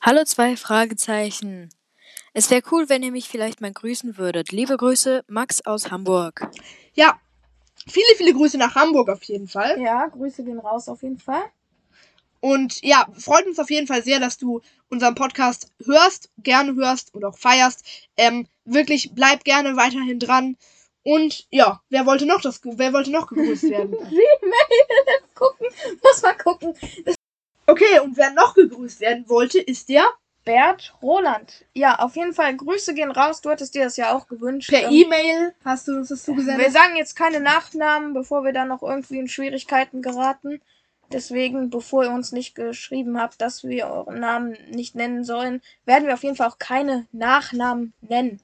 Hallo 0.00 0.24
zwei 0.24 0.56
Fragezeichen. 0.56 1.70
Es 2.32 2.50
wäre 2.50 2.62
cool, 2.70 2.88
wenn 2.88 3.02
ihr 3.02 3.12
mich 3.12 3.28
vielleicht 3.28 3.60
mal 3.60 3.72
grüßen 3.72 4.18
würdet. 4.18 4.52
Liebe 4.52 4.76
Grüße, 4.76 5.24
Max 5.28 5.64
aus 5.64 5.90
Hamburg. 5.90 6.50
Ja, 6.94 7.18
viele, 7.86 8.14
viele 8.16 8.34
Grüße 8.34 8.58
nach 8.58 8.74
Hamburg 8.74 9.08
auf 9.08 9.22
jeden 9.22 9.48
Fall. 9.48 9.80
Ja, 9.80 10.06
Grüße 10.06 10.44
gehen 10.44 10.58
raus 10.58 10.88
auf 10.88 11.02
jeden 11.02 11.18
Fall. 11.18 11.44
Und 12.40 12.82
ja, 12.82 13.06
freut 13.18 13.46
uns 13.46 13.58
auf 13.58 13.70
jeden 13.70 13.86
Fall 13.86 14.02
sehr, 14.02 14.20
dass 14.20 14.38
du 14.38 14.60
unseren 14.88 15.14
Podcast 15.14 15.72
hörst, 15.84 16.30
gerne 16.38 16.74
hörst 16.74 17.14
und 17.14 17.24
auch 17.24 17.36
feierst. 17.38 17.84
Ähm, 18.16 18.46
wirklich, 18.64 19.12
bleib 19.14 19.44
gerne 19.44 19.76
weiterhin 19.76 20.18
dran. 20.18 20.56
Und 21.02 21.46
ja, 21.50 21.80
wer 21.88 22.04
wollte 22.06 22.26
noch 22.26 22.40
das, 22.40 22.60
wer 22.64 22.92
wollte 22.92 23.10
noch 23.12 23.28
gegrüßt 23.28 23.70
werden? 23.70 23.92
Gmail, 24.08 25.20
gucken, 25.34 25.68
muss 26.02 26.22
mal 26.22 26.34
gucken. 26.36 26.74
Okay, 27.66 28.00
und 28.00 28.16
wer 28.16 28.30
noch 28.32 28.54
gegrüßt 28.54 29.00
werden 29.00 29.28
wollte, 29.28 29.60
ist 29.60 29.88
der 29.88 30.04
Bert 30.44 30.94
Roland. 31.02 31.64
Ja, 31.74 31.98
auf 31.98 32.14
jeden 32.14 32.32
Fall 32.32 32.56
Grüße 32.56 32.94
gehen 32.94 33.10
raus. 33.10 33.40
Du 33.40 33.50
hattest 33.50 33.74
dir 33.74 33.84
das 33.84 33.96
ja 33.96 34.16
auch 34.16 34.28
gewünscht. 34.28 34.70
per 34.70 34.84
Ähm, 34.84 34.92
E-Mail. 34.92 35.54
Hast 35.64 35.88
du 35.88 35.96
uns 35.96 36.08
das 36.08 36.20
Wir 36.20 36.34
zugesendet? 36.34 36.72
sagen 36.72 36.96
jetzt 36.96 37.16
keine 37.16 37.40
Nachnamen, 37.40 38.14
bevor 38.14 38.44
wir 38.44 38.52
dann 38.52 38.68
noch 38.68 38.82
irgendwie 38.82 39.18
in 39.18 39.26
Schwierigkeiten 39.28 40.02
geraten. 40.02 40.60
Deswegen, 41.12 41.70
bevor 41.70 42.04
ihr 42.04 42.10
uns 42.10 42.32
nicht 42.32 42.54
geschrieben 42.54 43.20
habt, 43.20 43.40
dass 43.40 43.64
wir 43.64 43.86
euren 43.86 44.20
Namen 44.20 44.56
nicht 44.70 44.94
nennen 44.94 45.24
sollen, 45.24 45.62
werden 45.84 46.06
wir 46.06 46.14
auf 46.14 46.22
jeden 46.22 46.36
Fall 46.36 46.48
auch 46.48 46.58
keine 46.58 47.06
Nachnamen 47.12 47.92
nennen. 48.00 48.40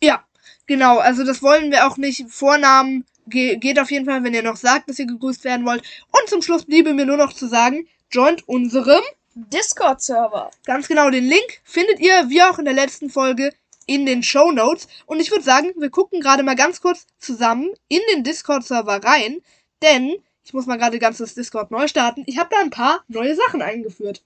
Ja, 0.00 0.24
genau. 0.66 0.98
Also 0.98 1.24
das 1.24 1.42
wollen 1.42 1.70
wir 1.70 1.86
auch 1.86 1.96
nicht. 1.96 2.30
Vornamen 2.30 3.04
ge 3.26 3.56
geht 3.56 3.78
auf 3.78 3.90
jeden 3.90 4.06
Fall, 4.06 4.22
wenn 4.24 4.34
ihr 4.34 4.42
noch 4.42 4.56
sagt, 4.56 4.88
dass 4.88 4.98
ihr 4.98 5.06
gegrüßt 5.06 5.44
werden 5.44 5.66
wollt. 5.66 5.82
Und 6.10 6.28
zum 6.28 6.42
Schluss 6.42 6.64
bliebe 6.64 6.94
mir 6.94 7.06
nur 7.06 7.16
noch 7.16 7.32
zu 7.32 7.46
sagen, 7.46 7.86
joint 8.10 8.46
unserem 8.48 9.02
Discord-Server. 9.34 10.50
Ganz 10.64 10.88
genau, 10.88 11.10
den 11.10 11.24
Link 11.24 11.60
findet 11.64 12.00
ihr, 12.00 12.28
wie 12.28 12.42
auch 12.42 12.58
in 12.58 12.64
der 12.64 12.74
letzten 12.74 13.10
Folge, 13.10 13.52
in 13.86 14.06
den 14.06 14.22
Show 14.22 14.52
Notes. 14.52 14.88
Und 15.06 15.20
ich 15.20 15.30
würde 15.30 15.44
sagen, 15.44 15.72
wir 15.76 15.90
gucken 15.90 16.20
gerade 16.20 16.42
mal 16.42 16.56
ganz 16.56 16.80
kurz 16.80 17.06
zusammen 17.18 17.70
in 17.88 18.00
den 18.12 18.24
Discord-Server 18.24 19.02
rein, 19.02 19.40
denn 19.82 20.14
ich 20.50 20.54
muss 20.54 20.66
mal 20.66 20.78
gerade 20.78 20.98
ganz 20.98 21.18
das 21.18 21.34
Discord 21.34 21.70
neu 21.70 21.86
starten. 21.86 22.24
Ich 22.26 22.36
habe 22.36 22.48
da 22.50 22.58
ein 22.60 22.70
paar 22.70 23.04
neue 23.06 23.36
Sachen 23.36 23.62
eingeführt. 23.62 24.24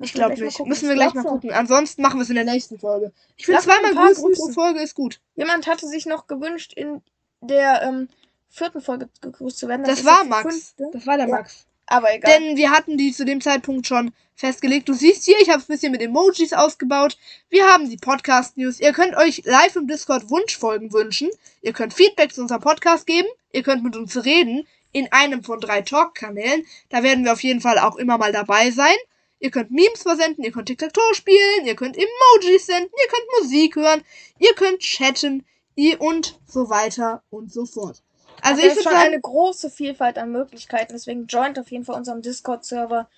Ich 0.00 0.12
glaube 0.12 0.34
nicht. 0.42 0.58
Müssen 0.66 0.88
wir 0.88 0.96
gleich 0.96 1.14
mal 1.14 1.22
gucken. 1.22 1.52
Ansonsten 1.52 2.02
machen 2.02 2.18
wir 2.18 2.24
es 2.24 2.28
in 2.28 2.34
der 2.34 2.44
nächsten 2.44 2.76
Folge. 2.80 3.12
Ich 3.36 3.46
finde 3.46 3.60
zweimal 3.60 3.94
grüßen 3.94 4.32
pro. 4.32 4.48
Folge 4.48 4.80
ist 4.80 4.96
gut. 4.96 5.20
Jemand 5.36 5.68
hatte 5.68 5.86
sich 5.86 6.06
noch 6.06 6.26
gewünscht, 6.26 6.72
in 6.72 7.02
der 7.40 7.82
ähm, 7.82 8.08
vierten 8.48 8.80
Folge 8.80 9.08
gegrüßt 9.20 9.58
zu 9.58 9.68
werden. 9.68 9.84
Das, 9.84 10.00
ist 10.00 10.04
war 10.04 10.24
Max. 10.24 10.42
fünfte. 10.42 10.90
Das 10.92 11.06
war 11.06 11.16
der 11.18 11.28
Ja. 11.28 11.36
Max. 11.36 11.66
Aber 11.86 12.12
egal. 12.12 12.32
Denn 12.32 12.56
wir 12.56 12.72
hatten 12.72 12.98
die 12.98 13.12
zu 13.12 13.24
dem 13.24 13.40
Zeitpunkt 13.40 13.86
schon 13.86 14.12
festgelegt. 14.34 14.88
Du 14.88 14.94
siehst 14.94 15.24
hier, 15.24 15.36
ich 15.40 15.50
habe 15.50 15.60
es 15.60 15.68
ein 15.68 15.72
bisschen 15.72 15.92
mit 15.92 16.02
Emojis 16.02 16.52
ausgebaut. 16.52 17.16
Wir 17.48 17.68
haben 17.68 17.88
die 17.88 17.96
Podcast-News. 17.96 18.80
Ihr 18.80 18.92
könnt 18.92 19.16
euch 19.16 19.42
live 19.44 19.76
im 19.76 19.86
Discord 19.86 20.30
Wunschfolgen 20.30 20.92
wünschen. 20.92 21.30
Ihr 21.62 21.72
könnt 21.72 21.94
Feedback 21.94 22.34
zu 22.34 22.40
unserem 22.40 22.60
Podcast 22.60 23.06
geben. 23.06 23.28
Ihr 23.52 23.62
könnt 23.62 23.84
mit 23.84 23.94
uns 23.94 24.24
reden 24.24 24.66
in 24.92 25.10
einem 25.12 25.44
von 25.44 25.60
drei 25.60 25.82
Talk-Kanälen. 25.82 26.66
Da 26.88 27.02
werden 27.02 27.24
wir 27.24 27.32
auf 27.32 27.42
jeden 27.42 27.60
Fall 27.60 27.78
auch 27.78 27.96
immer 27.96 28.18
mal 28.18 28.32
dabei 28.32 28.70
sein. 28.70 28.96
Ihr 29.38 29.50
könnt 29.50 29.70
Memes 29.70 30.02
versenden, 30.02 30.44
ihr 30.44 30.52
könnt 30.52 30.66
Tic-Tac-Toe 30.66 31.14
spielen, 31.14 31.64
ihr 31.64 31.74
könnt 31.74 31.96
Emojis 31.96 32.66
senden, 32.66 32.90
ihr 32.92 33.08
könnt 33.10 33.40
Musik 33.40 33.76
hören, 33.76 34.02
ihr 34.38 34.54
könnt 34.54 34.80
chatten 34.80 35.46
ihr 35.80 36.00
und 36.00 36.38
so 36.46 36.68
weiter 36.68 37.22
und 37.30 37.52
so 37.52 37.64
fort. 37.64 38.02
Also 38.42 38.62
ich 38.62 38.68
ist 38.68 38.82
schon 38.82 38.92
eine 38.92 39.20
große 39.20 39.70
Vielfalt 39.70 40.18
an 40.18 40.32
Möglichkeiten. 40.32 40.92
Deswegen 40.92 41.26
joint 41.26 41.58
auf 41.58 41.70
jeden 41.70 41.84
Fall 41.84 41.96
unseren 41.96 42.22
Discord-Server. 42.22 43.08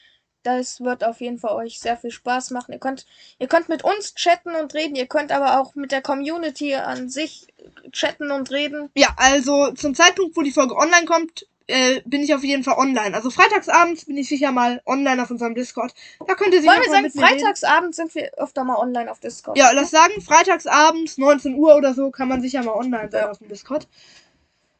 Das 0.42 0.80
wird 0.80 1.04
auf 1.04 1.20
jeden 1.20 1.38
Fall 1.38 1.54
euch 1.54 1.78
sehr 1.78 1.96
viel 1.96 2.10
Spaß 2.10 2.50
machen. 2.50 2.72
Ihr 2.72 2.80
könnt, 2.80 3.06
ihr 3.38 3.46
könnt 3.46 3.68
mit 3.68 3.84
uns 3.84 4.14
chatten 4.14 4.56
und 4.56 4.74
reden. 4.74 4.96
Ihr 4.96 5.06
könnt 5.06 5.30
aber 5.30 5.60
auch 5.60 5.76
mit 5.76 5.92
der 5.92 6.02
Community 6.02 6.74
an 6.74 7.08
sich 7.08 7.46
chatten 7.92 8.32
und 8.32 8.50
reden. 8.50 8.90
Ja, 8.96 9.14
also 9.16 9.70
zum 9.72 9.94
Zeitpunkt, 9.94 10.36
wo 10.36 10.42
die 10.42 10.50
Folge 10.50 10.74
online 10.74 11.04
kommt, 11.04 11.46
äh, 11.72 12.02
bin 12.04 12.22
ich 12.22 12.34
auf 12.34 12.44
jeden 12.44 12.62
Fall 12.64 12.76
online. 12.78 13.14
Also 13.14 13.30
freitagsabends 13.30 14.04
bin 14.04 14.16
ich 14.16 14.28
sicher 14.28 14.52
mal 14.52 14.82
online 14.86 15.22
auf 15.22 15.30
unserem 15.30 15.54
Discord. 15.54 15.94
Da 16.26 16.34
könnt 16.34 16.52
ihr 16.54 16.60
sich 16.60 16.68
Wollen 16.70 16.82
wir 16.82 16.90
sagen, 16.90 17.02
mit 17.04 17.14
mir 17.14 17.22
reden. 17.22 17.38
freitagsabend 17.38 17.94
sind 17.94 18.14
wir 18.14 18.30
öfter 18.36 18.64
mal 18.64 18.76
online 18.76 19.10
auf 19.10 19.20
Discord. 19.20 19.56
Ja, 19.56 19.70
lass 19.72 19.90
sagen, 19.90 20.20
freitagsabends, 20.20 21.18
19 21.18 21.54
Uhr 21.54 21.74
oder 21.76 21.94
so, 21.94 22.10
kann 22.10 22.28
man 22.28 22.42
sicher 22.42 22.62
mal 22.62 22.72
online 22.74 23.10
sein 23.10 23.22
Ja. 23.22 23.30
auf 23.30 23.38
dem 23.38 23.48
Discord. 23.48 23.88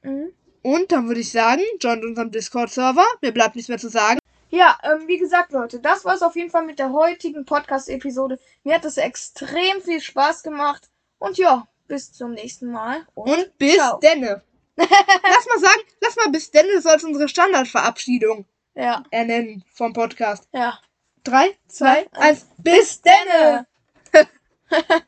Mhm. 0.03 0.33
Und 0.63 0.93
dann 0.93 1.09
würde 1.09 1.21
ich 1.21 1.33
sagen, 1.33 1.63
joint 1.81 2.05
unserem 2.05 2.31
Discord-Server. 2.31 3.05
Mir 3.21 3.33
bleibt 3.33 3.57
nichts 3.57 3.69
mehr 3.69 3.79
zu 3.79 3.89
sagen. 3.89 4.19
Ja, 4.51 4.79
ähm, 4.83 5.09
wie 5.09 5.19
gesagt, 5.19 5.53
Leute, 5.53 5.81
das 5.81 6.05
war's 6.05 6.21
auf 6.23 6.37
jeden 6.37 6.51
Fall 6.51 6.67
mit 6.67 6.79
der 6.79 6.93
heutigen 6.93 7.45
Podcast-Episode. 7.47 8.39
Mir 8.65 8.75
hat 8.75 8.85
es 8.85 8.99
extrem 8.99 9.81
viel 9.83 10.01
Spaß 10.01 10.43
gemacht. 10.43 10.91
Und 11.19 11.39
ja, 11.39 11.67
bis 11.89 12.13
zum 12.13 12.33
nächsten 12.33 12.71
Mal. 12.71 13.07
Und 13.15 13.57
bis 13.59 13.77
ciao. 13.77 13.99
denne. 13.99 14.43
Lass 14.77 15.47
mal 15.47 15.59
sagen, 15.61 15.81
lass 16.01 16.17
mal 16.17 16.29
bis 16.31 16.51
denne 16.51 16.81
so 16.81 16.89
als 16.89 17.05
unsere 17.05 17.29
Standardverabschiedung 17.29 18.47
Ja, 18.75 19.03
ernennen 19.11 19.65
vom 19.73 19.93
Podcast. 19.93 20.49
ja. 20.53 20.79
Drei, 21.25 21.57
zwei, 21.69 22.03
Zwei, 22.13 22.21
eins. 22.21 22.47
Bis 22.59 23.01
denne! 23.01 23.67
Denne. 24.13 24.29